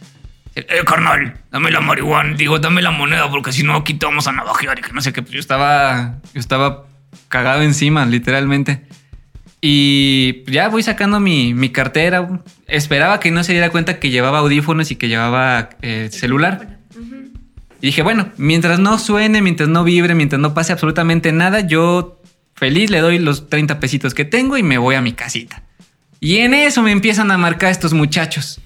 eh, 0.56 0.65
carnal, 0.85 1.35
dame 1.52 1.69
la 1.72 1.81
marihuana, 1.81 2.35
digo, 2.35 2.60
dame 2.60 2.81
la 2.81 2.91
moneda, 2.91 3.30
porque 3.30 3.52
si 3.52 3.64
no 3.64 3.76
aquí 3.76 3.94
te 3.94 4.06
vamos 4.06 4.27
a 4.27 4.31
navajear 4.31 4.80
y 4.80 4.81
que 4.81 4.94
no 4.94 5.02
sé 5.02 5.14
qué. 5.14 5.22
Pues 5.22 5.34
yo 5.34 5.39
estaba, 5.39 6.15
yo 6.34 6.39
estaba 6.39 6.85
cagado 7.27 7.61
encima, 7.61 8.06
literalmente. 8.06 8.84
Y 9.61 10.44
ya 10.52 10.69
voy 10.69 10.84
sacando 10.84 11.19
mi, 11.19 11.53
mi 11.53 11.69
cartera. 11.69 12.41
Esperaba 12.68 13.19
que 13.19 13.31
no 13.31 13.44
se 13.44 13.53
diera 13.53 13.69
cuenta 13.69 13.99
que 13.99 14.10
llevaba 14.11 14.39
audífonos 14.39 14.91
y 14.91 14.95
que 14.95 15.07
llevaba 15.10 15.69
eh, 15.81 16.10
celular. 16.11 16.77
Y 17.80 17.88
dije, 17.88 18.02
bueno, 18.02 18.30
mientras 18.38 18.80
no 18.80 18.98
suene, 18.98 19.41
mientras 19.41 19.69
no 19.69 19.84
vibre, 19.84 20.15
mientras 20.15 20.39
no 20.39 20.53
pase 20.53 20.73
absolutamente 20.73 21.31
nada, 21.31 21.61
yo 21.61 22.22
feliz 22.56 22.89
le 22.89 22.99
doy 22.99 23.19
los 23.19 23.49
30 23.49 23.80
pesitos 23.80 24.14
que 24.15 24.26
tengo 24.26 24.57
y 24.57 24.64
me 24.64 24.77
voy 24.80 24.95
a 24.95 25.02
mi 25.02 25.14
casita. 25.14 25.61
Y 26.19 26.38
en 26.38 26.53
eso 26.53 26.81
me 26.81 26.91
empiezan 26.91 27.30
a 27.31 27.38
marcar 27.38 27.72
estos 27.72 27.94
muchachos. 27.94 28.60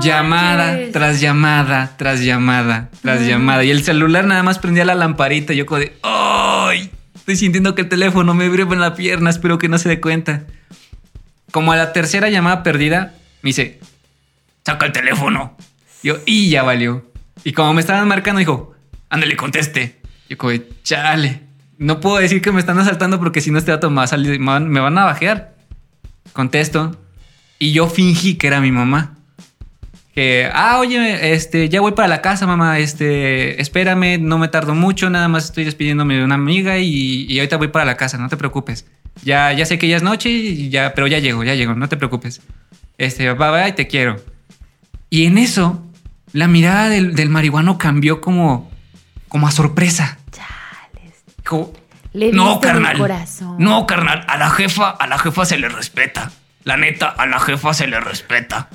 llamada 0.00 0.78
tras 0.92 1.20
llamada, 1.20 1.96
tras 1.96 2.22
llamada, 2.22 2.90
tras 3.02 3.26
llamada. 3.26 3.64
Y 3.64 3.70
el 3.70 3.82
celular 3.82 4.24
nada 4.24 4.42
más 4.42 4.58
prendía 4.58 4.84
la 4.84 4.94
lamparita. 4.94 5.52
Y 5.52 5.56
yo 5.56 5.66
como 5.66 5.80
de, 5.80 5.96
¡ay! 6.02 6.90
Estoy 7.14 7.36
sintiendo 7.36 7.74
que 7.74 7.82
el 7.82 7.88
teléfono 7.88 8.34
me 8.34 8.48
vibra 8.48 8.72
en 8.72 8.80
la 8.80 8.94
pierna, 8.94 9.30
espero 9.30 9.58
que 9.58 9.68
no 9.68 9.78
se 9.78 9.88
dé 9.88 10.00
cuenta. 10.00 10.44
Como 11.50 11.72
a 11.72 11.76
la 11.76 11.92
tercera 11.92 12.28
llamada 12.28 12.62
perdida, 12.62 13.14
me 13.42 13.48
dice, 13.48 13.80
saca 14.64 14.86
el 14.86 14.92
teléfono. 14.92 15.56
Yo, 16.04 16.18
y 16.24 16.50
ya 16.50 16.62
valió. 16.62 17.10
Y 17.42 17.52
como 17.52 17.74
me 17.74 17.80
estaban 17.80 18.06
marcando, 18.06 18.38
dijo, 18.38 18.74
ándale, 19.08 19.36
conteste. 19.36 20.00
Yo 20.28 20.38
como, 20.38 20.52
chale. 20.84 21.42
No 21.78 22.00
puedo 22.00 22.18
decir 22.18 22.40
que 22.40 22.52
me 22.52 22.60
están 22.60 22.78
asaltando 22.78 23.18
porque 23.18 23.40
si 23.40 23.50
no 23.50 23.58
este 23.58 23.72
dato 23.72 23.90
me, 23.90 23.96
va 23.96 24.04
a 24.04 24.06
salir, 24.06 24.38
me 24.38 24.80
van 24.80 24.98
a 24.98 25.04
bajear. 25.04 25.55
Contesto. 26.32 26.96
Y 27.58 27.72
yo 27.72 27.88
fingí 27.88 28.36
que 28.36 28.46
era 28.46 28.60
mi 28.60 28.70
mamá. 28.70 29.16
Que, 30.14 30.48
ah, 30.52 30.78
oye, 30.78 31.34
este, 31.34 31.68
ya 31.68 31.80
voy 31.80 31.92
para 31.92 32.08
la 32.08 32.22
casa, 32.22 32.46
mamá. 32.46 32.78
Este, 32.78 33.60
espérame, 33.60 34.18
no 34.20 34.38
me 34.38 34.48
tardo 34.48 34.74
mucho, 34.74 35.10
nada 35.10 35.28
más 35.28 35.44
estoy 35.46 35.64
despidiéndome 35.64 36.16
de 36.16 36.24
una 36.24 36.36
amiga 36.36 36.78
y, 36.78 37.38
ahorita 37.38 37.58
voy 37.58 37.68
para 37.68 37.84
la 37.84 37.96
casa, 37.96 38.16
no 38.16 38.28
te 38.28 38.36
preocupes. 38.36 38.86
Ya, 39.24 39.52
ya 39.52 39.66
sé 39.66 39.78
que 39.78 39.88
ya 39.88 39.96
es 39.96 40.02
noche, 40.02 40.30
y 40.30 40.70
ya, 40.70 40.94
pero 40.94 41.06
ya 41.06 41.18
llego, 41.18 41.44
ya 41.44 41.54
llego, 41.54 41.74
no 41.74 41.88
te 41.88 41.96
preocupes. 41.96 42.40
Este, 42.98 43.30
bye 43.32 43.50
bye, 43.50 43.72
te 43.72 43.86
quiero. 43.86 44.16
Y 45.10 45.26
en 45.26 45.36
eso, 45.38 45.84
la 46.32 46.48
mirada 46.48 46.88
del, 46.88 47.14
del 47.14 47.28
marihuano 47.28 47.76
cambió 47.76 48.20
como, 48.20 48.70
como 49.28 49.48
a 49.48 49.50
sorpresa. 49.50 50.18
Le 52.16 52.32
no, 52.32 52.60
carnal. 52.60 52.96
No, 53.58 53.86
carnal. 53.86 54.24
A 54.26 54.38
la 54.38 54.48
jefa, 54.48 54.88
a 54.88 55.06
la 55.06 55.18
jefa 55.18 55.44
se 55.44 55.58
le 55.58 55.68
respeta. 55.68 56.32
La 56.64 56.78
neta, 56.78 57.08
a 57.08 57.26
la 57.26 57.38
jefa 57.38 57.74
se 57.74 57.86
le 57.86 58.00
respeta. 58.00 58.70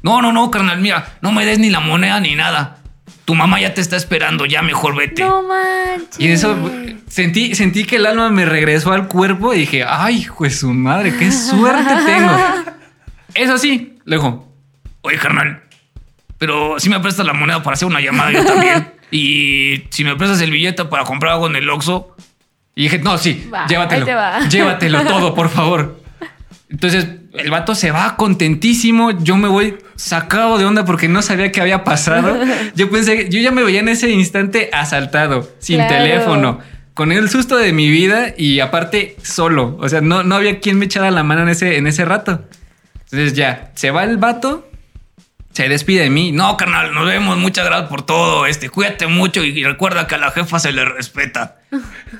No, 0.00 0.22
no, 0.22 0.32
no, 0.32 0.50
carnal, 0.50 0.80
mira, 0.80 1.06
no 1.20 1.30
me 1.30 1.44
des 1.44 1.58
ni 1.58 1.68
la 1.68 1.80
moneda 1.80 2.20
ni 2.20 2.34
nada. 2.36 2.78
Tu 3.26 3.34
mamá 3.34 3.60
ya 3.60 3.74
te 3.74 3.82
está 3.82 3.96
esperando, 3.96 4.46
ya 4.46 4.62
mejor 4.62 4.96
vete. 4.96 5.22
No 5.22 5.42
manches. 5.42 6.18
Y 6.18 6.28
eso 6.28 6.56
sentí, 7.06 7.54
sentí 7.54 7.84
que 7.84 7.96
el 7.96 8.06
alma 8.06 8.30
me 8.30 8.46
regresó 8.46 8.92
al 8.92 9.08
cuerpo 9.08 9.52
y 9.52 9.58
dije, 9.58 9.84
ay, 9.86 10.26
pues 10.38 10.60
su 10.60 10.72
madre, 10.72 11.14
qué 11.18 11.30
suerte 11.30 11.94
tengo. 12.06 12.34
Eso 13.34 13.58
sí, 13.58 13.98
le 14.06 14.16
dijo, 14.16 14.50
oye, 15.02 15.18
carnal, 15.18 15.64
pero 16.38 16.80
si 16.80 16.88
me 16.88 16.98
prestas 17.00 17.26
la 17.26 17.34
moneda 17.34 17.62
para 17.62 17.74
hacer 17.74 17.88
una 17.88 18.00
llamada 18.00 18.32
yo 18.32 18.42
también. 18.46 18.90
y 19.10 19.84
si 19.90 20.02
me 20.02 20.16
prestas 20.16 20.40
el 20.40 20.50
billete 20.50 20.86
para 20.86 21.04
comprar 21.04 21.34
algo 21.34 21.46
en 21.46 21.56
el 21.56 21.68
Oxxo. 21.68 22.15
Y 22.78 22.82
dije, 22.82 22.98
no, 22.98 23.16
sí, 23.16 23.50
llévatelo. 23.68 24.06
Llévatelo 24.50 25.04
todo, 25.06 25.34
por 25.34 25.48
favor. 25.48 25.98
Entonces 26.68 27.08
el 27.32 27.50
vato 27.50 27.74
se 27.74 27.90
va 27.90 28.16
contentísimo. 28.16 29.12
Yo 29.12 29.38
me 29.38 29.48
voy 29.48 29.78
sacado 29.96 30.58
de 30.58 30.66
onda 30.66 30.84
porque 30.84 31.08
no 31.08 31.22
sabía 31.22 31.50
qué 31.50 31.62
había 31.62 31.84
pasado. 31.84 32.38
Yo 32.74 32.90
pensé, 32.90 33.30
yo 33.30 33.40
ya 33.40 33.50
me 33.50 33.64
veía 33.64 33.80
en 33.80 33.88
ese 33.88 34.10
instante 34.10 34.68
asaltado, 34.74 35.48
sin 35.58 35.78
teléfono, 35.88 36.60
con 36.92 37.12
el 37.12 37.30
susto 37.30 37.56
de 37.56 37.72
mi 37.72 37.88
vida 37.88 38.34
y 38.36 38.60
aparte 38.60 39.16
solo. 39.22 39.78
O 39.80 39.88
sea, 39.88 40.02
no, 40.02 40.22
no 40.22 40.34
había 40.34 40.60
quien 40.60 40.78
me 40.78 40.84
echara 40.84 41.10
la 41.10 41.22
mano 41.22 41.42
en 41.42 41.48
ese, 41.48 41.78
en 41.78 41.86
ese 41.86 42.04
rato. 42.04 42.44
Entonces 43.04 43.32
ya, 43.32 43.70
se 43.74 43.90
va 43.90 44.04
el 44.04 44.18
vato, 44.18 44.68
se 45.52 45.66
despide 45.70 46.02
de 46.02 46.10
mí. 46.10 46.30
No, 46.30 46.58
carnal, 46.58 46.92
nos 46.92 47.06
vemos. 47.06 47.38
Muchas 47.38 47.64
gracias 47.64 47.88
por 47.88 48.02
todo. 48.02 48.44
Este, 48.44 48.68
cuídate 48.68 49.06
mucho 49.06 49.42
y 49.42 49.64
recuerda 49.64 50.06
que 50.06 50.16
a 50.16 50.18
la 50.18 50.30
jefa 50.30 50.58
se 50.58 50.72
le 50.72 50.84
respeta. 50.84 51.56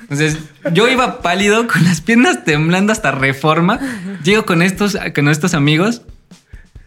Entonces, 0.03 0.39
yo 0.73 0.89
iba 0.89 1.23
pálido, 1.23 1.67
con 1.67 1.85
las 1.85 2.01
piernas 2.01 2.45
temblando 2.45 2.93
hasta 2.93 3.11
reforma. 3.11 3.79
Llego 4.23 4.47
con 4.47 4.63
estos, 4.63 4.97
con 5.15 5.29
estos 5.29 5.55
amigos 5.55 6.03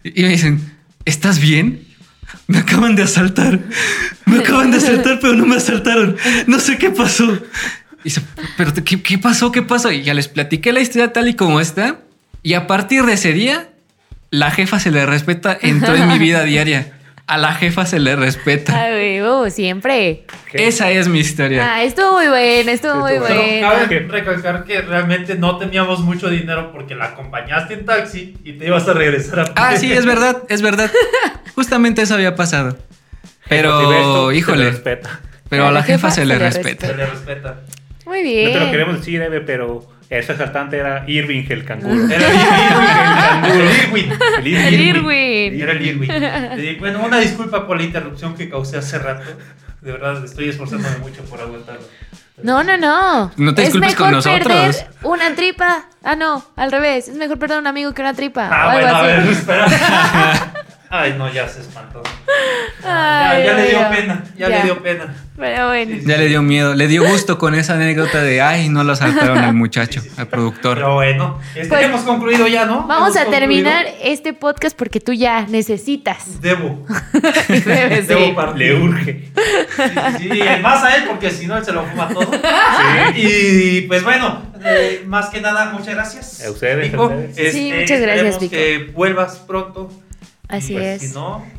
y 0.02 0.22
me 0.22 0.28
dicen, 0.28 0.60
¿estás 1.04 1.40
bien? 1.40 1.86
Me 2.46 2.58
acaban 2.58 2.96
de 2.96 3.02
asaltar. 3.02 3.60
Me 4.26 4.38
acaban 4.38 4.70
de 4.70 4.78
asaltar, 4.78 5.18
pero 5.20 5.34
no 5.34 5.46
me 5.46 5.56
asaltaron. 5.56 6.16
No 6.46 6.58
sé 6.58 6.78
qué 6.78 6.90
pasó. 6.90 7.38
Y 8.04 8.12
¿pero 8.56 8.72
qué, 8.74 9.02
qué 9.02 9.18
pasó? 9.18 9.52
¿Qué 9.52 9.62
pasó? 9.62 9.92
Y 9.92 10.02
ya 10.02 10.14
les 10.14 10.28
platiqué 10.28 10.72
la 10.72 10.80
historia 10.80 11.12
tal 11.12 11.28
y 11.28 11.34
como 11.34 11.60
está. 11.60 12.00
Y 12.42 12.54
a 12.54 12.66
partir 12.66 13.04
de 13.04 13.14
ese 13.14 13.32
día, 13.32 13.70
la 14.30 14.50
jefa 14.50 14.80
se 14.80 14.90
le 14.90 15.04
respeta 15.06 15.56
en 15.60 15.80
toda 15.80 16.06
mi 16.06 16.18
vida 16.18 16.44
diaria. 16.44 16.99
A 17.30 17.38
la 17.38 17.54
jefa 17.54 17.86
se 17.86 18.00
le 18.00 18.16
respeta. 18.16 18.76
Ay, 18.76 19.22
uh, 19.22 19.48
siempre. 19.50 20.24
Esa 20.52 20.90
es 20.90 21.06
mi 21.06 21.20
historia. 21.20 21.74
Ah, 21.74 21.84
estuvo 21.84 22.14
muy 22.14 22.26
bueno, 22.26 22.72
estuvo 22.72 22.96
muy 22.96 23.18
bueno. 23.18 23.40
Cabe 23.60 23.88
que 23.88 24.00
recalcar 24.00 24.64
que 24.64 24.82
realmente 24.82 25.36
no 25.36 25.56
teníamos 25.56 26.00
mucho 26.00 26.28
dinero 26.28 26.72
porque 26.72 26.96
la 26.96 27.04
acompañaste 27.04 27.74
en 27.74 27.84
taxi 27.84 28.36
y 28.42 28.54
te 28.54 28.66
ibas 28.66 28.88
a 28.88 28.94
regresar 28.94 29.38
a 29.38 29.44
Ah, 29.54 29.76
sí, 29.76 29.92
es 29.92 30.06
verdad, 30.14 30.42
es 30.48 30.60
verdad. 30.60 30.90
Justamente 31.54 32.02
eso 32.02 32.14
había 32.14 32.34
pasado. 32.34 32.76
Pero, 33.48 34.32
híjole. 34.32 34.72
Pero 35.48 35.68
a 35.68 35.70
la, 35.70 35.84
jefa, 35.84 36.10
se, 36.10 36.26
le, 36.26 36.36
respeta. 36.36 36.88
Se 36.88 36.96
le 36.96 37.06
respeta. 37.06 37.60
Muy 38.06 38.24
bien. 38.24 38.46
No 38.46 38.58
te 38.58 38.64
lo 38.64 38.70
queremos 38.72 38.98
decir, 38.98 39.22
Eve, 39.22 39.40
pero 39.40 39.88
ese 40.10 40.32
asaltante 40.32 40.76
era 40.76 41.04
Irving 41.06 41.44
el 41.48 41.64
canguro. 41.64 42.08
Era 42.08 42.28
Irving 42.28 42.88
el 42.90 43.28
canguro. 43.28 43.64
El 43.64 43.84
Irwin. 43.84 44.12
El 44.44 44.80
Irwin. 44.80 45.60
Era 45.60 45.72
el 45.72 45.86
Irwin. 45.86 46.78
Bueno, 46.80 47.04
una 47.04 47.18
disculpa 47.18 47.66
por 47.66 47.76
la 47.76 47.84
interrupción 47.84 48.34
que 48.34 48.50
causé 48.50 48.76
hace 48.78 48.98
rato. 48.98 49.24
De 49.80 49.92
verdad, 49.92 50.22
estoy 50.24 50.48
esforzándome 50.48 50.98
mucho 50.98 51.22
por 51.24 51.40
aguantarlo. 51.40 51.86
No, 52.42 52.64
no, 52.64 52.76
no. 52.76 53.32
No 53.36 53.54
te 53.54 53.62
disculpes 53.62 53.94
con 53.94 54.10
nosotros. 54.10 54.42
Perder 54.46 54.86
una 55.02 55.34
tripa. 55.34 55.86
Ah, 56.02 56.16
no, 56.16 56.44
al 56.56 56.72
revés. 56.72 57.08
Es 57.08 57.16
mejor 57.16 57.38
perder 57.38 57.58
a 57.58 57.60
un 57.60 57.66
amigo 57.66 57.92
que 57.94 58.02
una 58.02 58.14
tripa. 58.14 58.48
Ah, 58.50 58.72
bueno, 58.72 58.88
a 58.88 59.02
ver, 59.02 59.28
espera. 59.28 59.66
Ay, 60.92 61.14
no, 61.16 61.32
ya 61.32 61.46
se 61.46 61.60
espantó. 61.60 62.02
ya, 62.82 63.54
le 63.54 63.68
dio 63.68 63.88
pena, 63.90 64.24
ya, 64.36 64.48
le 64.48 64.62
dio 64.62 64.82
pena. 64.82 65.14
Pero 65.36 65.68
bueno. 65.68 65.96
Ya 66.04 66.16
le 66.16 66.26
dio 66.26 66.42
miedo, 66.42 66.74
le 66.74 66.88
dio 66.88 67.04
gusto 67.08 67.38
con 67.38 67.54
esa 67.54 67.74
anécdota 67.74 68.20
de, 68.20 68.42
ay, 68.42 68.68
no 68.70 68.82
lo 68.82 68.96
saltaron 68.96 69.38
al 69.38 69.54
muchacho, 69.54 70.02
al 70.16 70.26
productor. 70.26 70.78
Pero 70.78 70.94
bueno, 70.94 71.38
este, 71.54 71.68
pues, 71.68 71.84
hemos 71.84 72.00
concluido 72.00 72.48
ya, 72.48 72.66
¿no? 72.66 72.88
Vamos 72.88 73.16
a 73.16 73.26
terminar 73.26 73.86
este 74.02 74.32
podcast 74.32 74.76
porque 74.76 74.98
tú 74.98 75.12
ya 75.12 75.46
necesitas. 75.46 76.40
Debo. 76.40 76.84
Debo 78.08 78.34
partir. 78.34 78.58
Le 78.58 78.74
urge. 78.82 79.30
Sí, 80.18 80.28
sí, 80.28 80.42
más 80.60 80.82
a 80.82 80.96
él 80.96 81.04
porque 81.08 81.30
si 81.30 81.46
no 81.46 81.56
él 81.56 81.64
se 81.64 81.72
lo 81.72 81.84
fuma 81.84 82.08
todo. 82.08 82.32
Sí. 82.32 83.20
Y 83.20 83.80
pues 83.82 84.02
bueno, 84.02 84.42
eh, 84.64 85.04
más 85.06 85.28
que 85.28 85.40
nada, 85.40 85.66
muchas 85.66 85.94
gracias. 85.94 86.44
A 86.44 86.50
ustedes. 86.50 86.92
Este, 87.28 87.52
sí, 87.52 87.72
muchas 87.78 88.00
gracias, 88.00 88.40
Vico. 88.40 88.50
que 88.50 88.90
vuelvas 88.92 89.36
pronto 89.36 89.88
Así 90.50 90.72
pues, 90.72 91.02
es. 91.02 91.14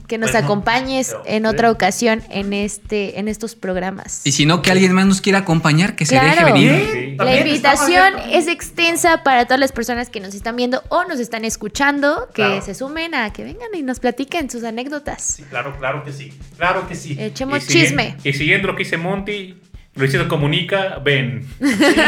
que 0.07 0.17
nos 0.17 0.31
pues 0.31 0.43
acompañes 0.43 1.15
en 1.25 1.45
otra 1.45 1.71
ocasión 1.71 2.21
en 2.29 2.53
este, 2.53 3.19
en 3.19 3.27
estos 3.27 3.55
programas. 3.55 4.21
Y 4.25 4.33
si 4.33 4.45
no, 4.45 4.61
que 4.61 4.71
alguien 4.71 4.91
más 4.93 5.05
nos 5.05 5.21
quiera 5.21 5.39
acompañar, 5.39 5.95
que 5.95 6.05
se 6.05 6.19
deje 6.19 6.43
venir. 6.43 7.15
La 7.17 7.37
invitación 7.37 8.13
es 8.31 8.47
extensa 8.47 9.23
para 9.23 9.45
todas 9.45 9.59
las 9.59 9.71
personas 9.71 10.09
que 10.09 10.19
nos 10.19 10.35
están 10.35 10.55
viendo 10.55 10.83
o 10.89 11.03
nos 11.05 11.19
están 11.19 11.45
escuchando, 11.45 12.29
que 12.33 12.61
se 12.61 12.75
sumen 12.75 13.15
a 13.15 13.31
que 13.31 13.43
vengan 13.43 13.69
y 13.73 13.81
nos 13.81 13.99
platiquen 13.99 14.49
sus 14.49 14.63
anécdotas. 14.63 15.23
Sí, 15.23 15.43
claro, 15.49 15.75
claro 15.79 16.03
que 16.03 16.11
sí. 16.11 16.33
Claro 16.57 16.87
que 16.87 16.95
sí. 16.95 17.15
Echemos 17.19 17.67
chisme. 17.67 18.17
Y 18.23 18.33
siguiendo 18.33 18.67
lo 18.67 18.75
que 18.75 18.83
dice 18.83 18.97
Monty, 18.97 19.55
Luisito 19.93 20.27
comunica, 20.29 20.99
ven. 21.03 21.45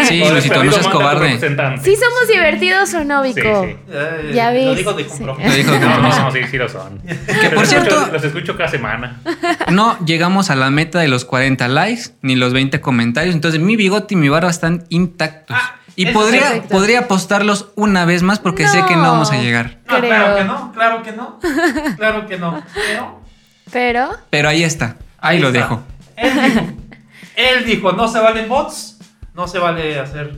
Sí, 0.08 0.24
Luisito, 0.30 0.64
no 0.64 0.72
seas 0.72 0.88
cobarde. 0.88 1.38
Sí 1.84 1.96
somos 1.96 2.28
divertidos 2.32 2.94
o 2.94 3.04
no, 3.04 3.22
Vico. 3.24 3.66
Sí, 3.66 3.76
sí. 3.88 4.34
ya 4.34 4.52
ves. 4.52 4.66
Lo 4.66 4.76
digo 4.76 4.94
de 4.94 5.06
compromiso. 5.06 5.50
Lo 5.50 5.56
dijo 5.56 5.72
de 5.72 5.80
compromiso. 5.80 6.22
No, 6.22 6.32
sí, 6.32 6.40
sí 6.50 6.58
lo 6.58 6.70
son. 6.70 7.02
Que 7.02 7.50
por 7.50 7.66
cierto... 7.68 8.10
los 8.12 8.24
escucho 8.24 8.56
cada 8.56 8.70
semana. 8.70 9.22
No 9.70 9.98
llegamos 10.06 10.50
a 10.50 10.56
la 10.56 10.70
meta 10.70 11.00
de 11.00 11.10
los 11.10 11.26
40 11.26 11.68
likes, 11.68 12.12
ni 12.22 12.36
los 12.36 12.54
20 12.54 12.80
comentarios. 12.80 13.36
Entonces 13.36 13.60
mi 13.60 13.76
bigote 13.76 14.14
y 14.14 14.18
mi 14.18 14.30
barba 14.30 14.50
están 14.50 14.86
intactos. 14.90 15.58
Ah, 15.60 15.76
y 15.96 16.08
podría, 16.08 16.64
podría 16.70 17.00
apostarlos 17.00 17.72
una 17.76 18.06
vez 18.06 18.24
más 18.24 18.40
porque 18.40 18.68
sé 18.68 18.84
que 18.86 18.96
no 18.96 19.04
vamos 19.04 19.32
a 19.32 19.42
llegar. 19.42 19.80
No, 19.88 20.00
claro 20.00 20.36
que 20.38 20.44
no, 20.44 20.72
claro 20.72 21.04
que 21.04 21.12
no. 21.12 21.40
Claro 21.98 22.28
que 22.28 22.38
no. 22.38 22.64
Pero... 22.74 23.22
Pero... 23.72 24.10
Pero 24.30 24.50
ahí 24.50 24.64
está. 24.64 24.96
Ahí, 25.20 25.40
lo 25.40 25.52
dejo. 25.52 25.84
Él 27.36 27.66
dijo, 27.66 27.92
no 27.94 28.08
se 28.08 28.20
valen 28.20 28.48
bots, 28.50 29.00
no 29.34 29.48
se 29.48 29.60
vale 29.60 30.00
hacer 30.00 30.38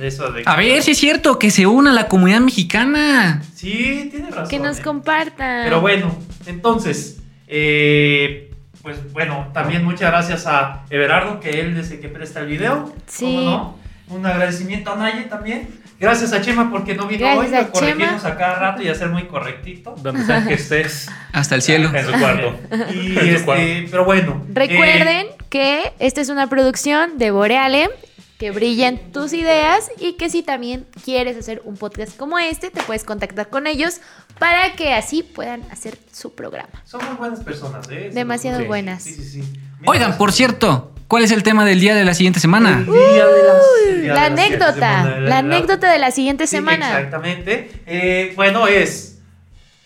eso 0.00 0.30
de... 0.32 0.42
A 0.46 0.56
ver, 0.56 0.82
si 0.82 0.92
es 0.92 0.98
cierto, 0.98 1.38
que 1.38 1.50
se 1.50 1.66
una 1.66 1.90
a 1.90 1.94
la 1.94 2.08
comunidad 2.08 2.40
mexicana. 2.40 3.42
Sí, 3.54 4.08
tiene 4.10 4.30
razón. 4.30 4.48
Que 4.48 4.58
nos 4.58 4.78
¿eh? 4.78 4.82
compartan. 4.82 5.64
Pero 5.64 5.80
bueno, 5.80 6.14
entonces, 6.46 7.16
Eh, 7.52 8.50
pues 8.82 9.12
bueno, 9.12 9.48
también 9.52 9.84
muchas 9.84 10.10
gracias 10.10 10.46
a 10.46 10.84
Everardo, 10.88 11.40
que 11.40 11.60
él 11.60 11.74
desde 11.74 11.98
que 12.00 12.08
presta 12.08 12.40
el 12.40 12.46
video. 12.46 12.94
Sí. 13.06 13.24
¿Cómo 13.26 13.40
no? 13.50 13.78
Un 14.16 14.24
agradecimiento 14.26 14.92
a 14.92 14.96
Naye 14.96 15.22
también. 15.24 15.68
Gracias 15.98 16.32
a 16.32 16.40
Chema 16.40 16.70
porque 16.70 16.94
no 16.94 17.06
vino 17.06 17.26
Gracias 17.26 17.48
hoy 17.50 17.54
a 17.56 17.60
a 17.60 17.70
corregirnos 17.70 18.22
Chema. 18.22 18.34
a 18.34 18.38
cada 18.38 18.54
rato 18.54 18.82
y 18.82 18.88
a 18.88 18.94
ser 18.94 19.08
muy 19.10 19.24
correctito. 19.24 19.94
Donde 20.00 20.24
sea 20.24 20.46
que 20.46 20.54
estés 20.54 21.10
Hasta 21.32 21.56
el 21.56 21.62
cielo. 21.62 21.90
en 21.94 22.06
su 22.06 22.12
cuarto. 22.12 22.58
Y 22.94 23.08
En 23.08 23.14
su 23.14 23.20
este, 23.20 23.44
cuarto. 23.44 23.64
pero 23.90 24.04
bueno. 24.04 24.46
Recuerden 24.54 25.26
eh, 25.26 25.36
que 25.50 25.92
esta 25.98 26.20
es 26.20 26.28
una 26.30 26.46
producción 26.48 27.18
de 27.18 27.30
Boreale, 27.30 27.90
que 28.38 28.52
brillen 28.52 29.12
tus 29.12 29.34
ideas 29.34 29.90
y 29.98 30.14
que 30.14 30.30
si 30.30 30.42
también 30.42 30.86
quieres 31.04 31.36
hacer 31.36 31.60
un 31.64 31.76
podcast 31.76 32.16
como 32.16 32.38
este, 32.38 32.70
te 32.70 32.82
puedes 32.84 33.04
contactar 33.04 33.50
con 33.50 33.66
ellos 33.66 34.00
para 34.38 34.72
que 34.76 34.94
así 34.94 35.22
puedan 35.22 35.62
hacer 35.70 35.98
su 36.10 36.34
programa. 36.34 36.70
son 36.84 37.04
muy 37.04 37.16
buenas 37.16 37.40
personas, 37.40 37.86
¿eh? 37.90 38.10
Demasiado 38.14 38.60
Sí. 38.60 38.64
buenas. 38.64 39.02
Sí, 39.02 39.12
sí, 39.14 39.24
sí. 39.42 39.60
Oigan, 39.84 40.16
por 40.16 40.32
cierto, 40.32 40.92
¿cuál 41.06 41.24
es 41.24 41.32
el 41.32 41.42
tema 41.42 41.66
del 41.66 41.80
día 41.80 41.94
de 41.94 42.04
la 42.06 42.14
siguiente 42.14 42.40
semana? 42.40 42.78
El 42.78 42.86
día 42.86 43.26
de 43.26 43.42
las- 43.42 43.62
el 43.90 44.02
día 44.02 44.14
La 44.14 44.30
de 44.30 44.36
siete 44.36 44.54
anécdota, 44.64 45.04
la 45.20 45.38
anécdota 45.38 45.92
de 45.92 45.98
la 45.98 46.10
siguiente 46.10 46.46
Sí, 46.46 46.56
semana. 46.56 46.86
Exactamente. 46.96 47.70
Eh, 47.86 48.32
bueno, 48.36 48.66
es. 48.68 49.18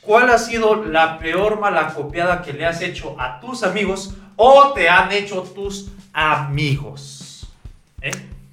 ¿Cuál 0.01 0.31
ha 0.31 0.39
sido 0.39 0.85
la 0.85 1.19
peor 1.19 1.59
mala 1.59 1.89
copiada 1.95 2.43
que 2.43 2.53
le 2.53 2.67
has 2.67 2.83
hecho 2.83 3.19
a 3.19 3.41
tus 3.41 3.63
amigos 3.65 4.15
o 4.37 4.73
te 4.73 4.89
han 4.89 5.11
hecho 5.13 5.43
tus 5.43 5.91
amigos? 6.13 7.47
¿Eh? 8.01 8.11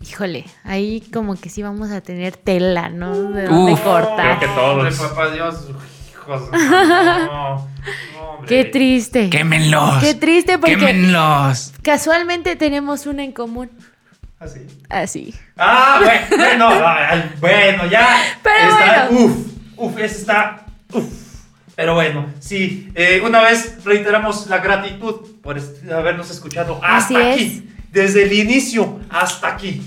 Híjole, 0.07 0.45
ahí 0.63 1.01
como 1.13 1.35
que 1.39 1.49
sí 1.49 1.61
vamos 1.61 1.91
a 1.91 2.01
tener 2.01 2.35
tela, 2.35 2.89
¿no? 2.89 3.15
De 3.31 3.45
dónde 3.45 3.73
Uf, 3.73 3.81
cortar. 3.81 4.37
creo 4.37 4.39
que 4.39 4.47
todos. 4.59 4.77
Hombre, 4.77 5.09
papá 5.09 5.29
Dios, 5.31 5.67
hijos. 6.11 6.41
No. 6.51 7.67
Qué 8.47 8.65
triste. 8.65 9.29
¡Quémenlos! 9.29 9.99
Qué 10.03 10.15
triste 10.15 10.57
porque 10.57 10.75
¡Quémenlos! 10.77 11.73
casualmente 11.83 12.55
tenemos 12.55 13.05
una 13.05 13.23
en 13.23 13.31
común. 13.31 13.69
Así. 14.39 14.59
Así. 14.89 15.35
Ah, 15.55 15.99
bueno, 16.01 16.67
bueno, 16.67 16.83
ay, 16.83 17.31
bueno, 17.39 17.85
ya. 17.85 18.17
Pero 18.43 18.69
está, 18.71 19.07
bueno. 19.11 19.25
Uf, 19.25 19.47
uf, 19.77 19.97
ese 19.99 20.15
está. 20.21 20.65
Uf. 20.93 21.03
Pero 21.75 21.93
bueno, 21.95 22.25
sí, 22.39 22.91
eh, 22.95 23.21
una 23.25 23.41
vez 23.41 23.83
reiteramos 23.83 24.47
la 24.47 24.59
gratitud 24.59 25.15
por 25.41 25.59
habernos 25.91 26.29
escuchado 26.29 26.79
hasta 26.83 26.97
Así 26.97 27.15
es. 27.15 27.33
aquí, 27.35 27.69
desde 27.91 28.23
el 28.23 28.33
inicio 28.33 28.99
hasta 29.09 29.47
aquí. 29.47 29.81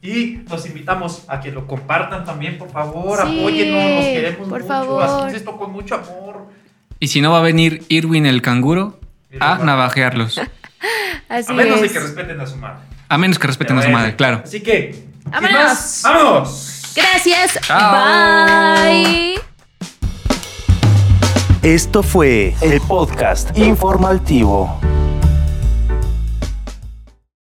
Y 0.00 0.36
los 0.48 0.64
invitamos 0.66 1.24
a 1.28 1.40
que 1.40 1.50
lo 1.50 1.66
compartan 1.66 2.24
también, 2.24 2.56
por 2.56 2.70
favor, 2.70 3.20
Sí, 3.26 3.38
apóyennos, 3.40 3.94
nos 3.96 4.04
queremos 4.04 4.48
por 4.48 4.60
mucho, 4.60 4.66
favor. 4.68 5.34
esto 5.34 5.56
con 5.56 5.72
mucho 5.72 5.94
amor. 5.96 6.48
Y 7.00 7.08
si 7.08 7.20
no 7.20 7.30
va 7.32 7.38
a 7.38 7.42
venir 7.42 7.84
Irwin 7.88 8.26
el 8.26 8.40
canguro 8.42 8.98
a 9.40 9.58
navajearlos. 9.58 10.40
Así 11.28 11.52
A 11.52 11.54
menos 11.54 11.80
de 11.80 11.86
es. 11.88 11.92
que 11.92 12.00
respeten 12.00 12.40
a 12.40 12.46
su 12.46 12.56
madre. 12.56 12.78
A 13.08 13.18
menos 13.18 13.38
que 13.38 13.46
respeten 13.48 13.76
a 13.78 13.82
su 13.82 13.90
madre, 13.90 14.16
claro. 14.16 14.40
Así 14.44 14.60
que, 14.60 15.04
¡Vámonos! 15.24 15.52
más, 15.52 16.00
¡vámonos! 16.04 16.92
Gracias. 16.96 17.58
Chao. 17.66 18.84
Bye. 18.84 19.47
Esto 21.62 22.04
fue 22.04 22.54
el 22.60 22.80
podcast 22.82 23.58
informativo. 23.58 24.78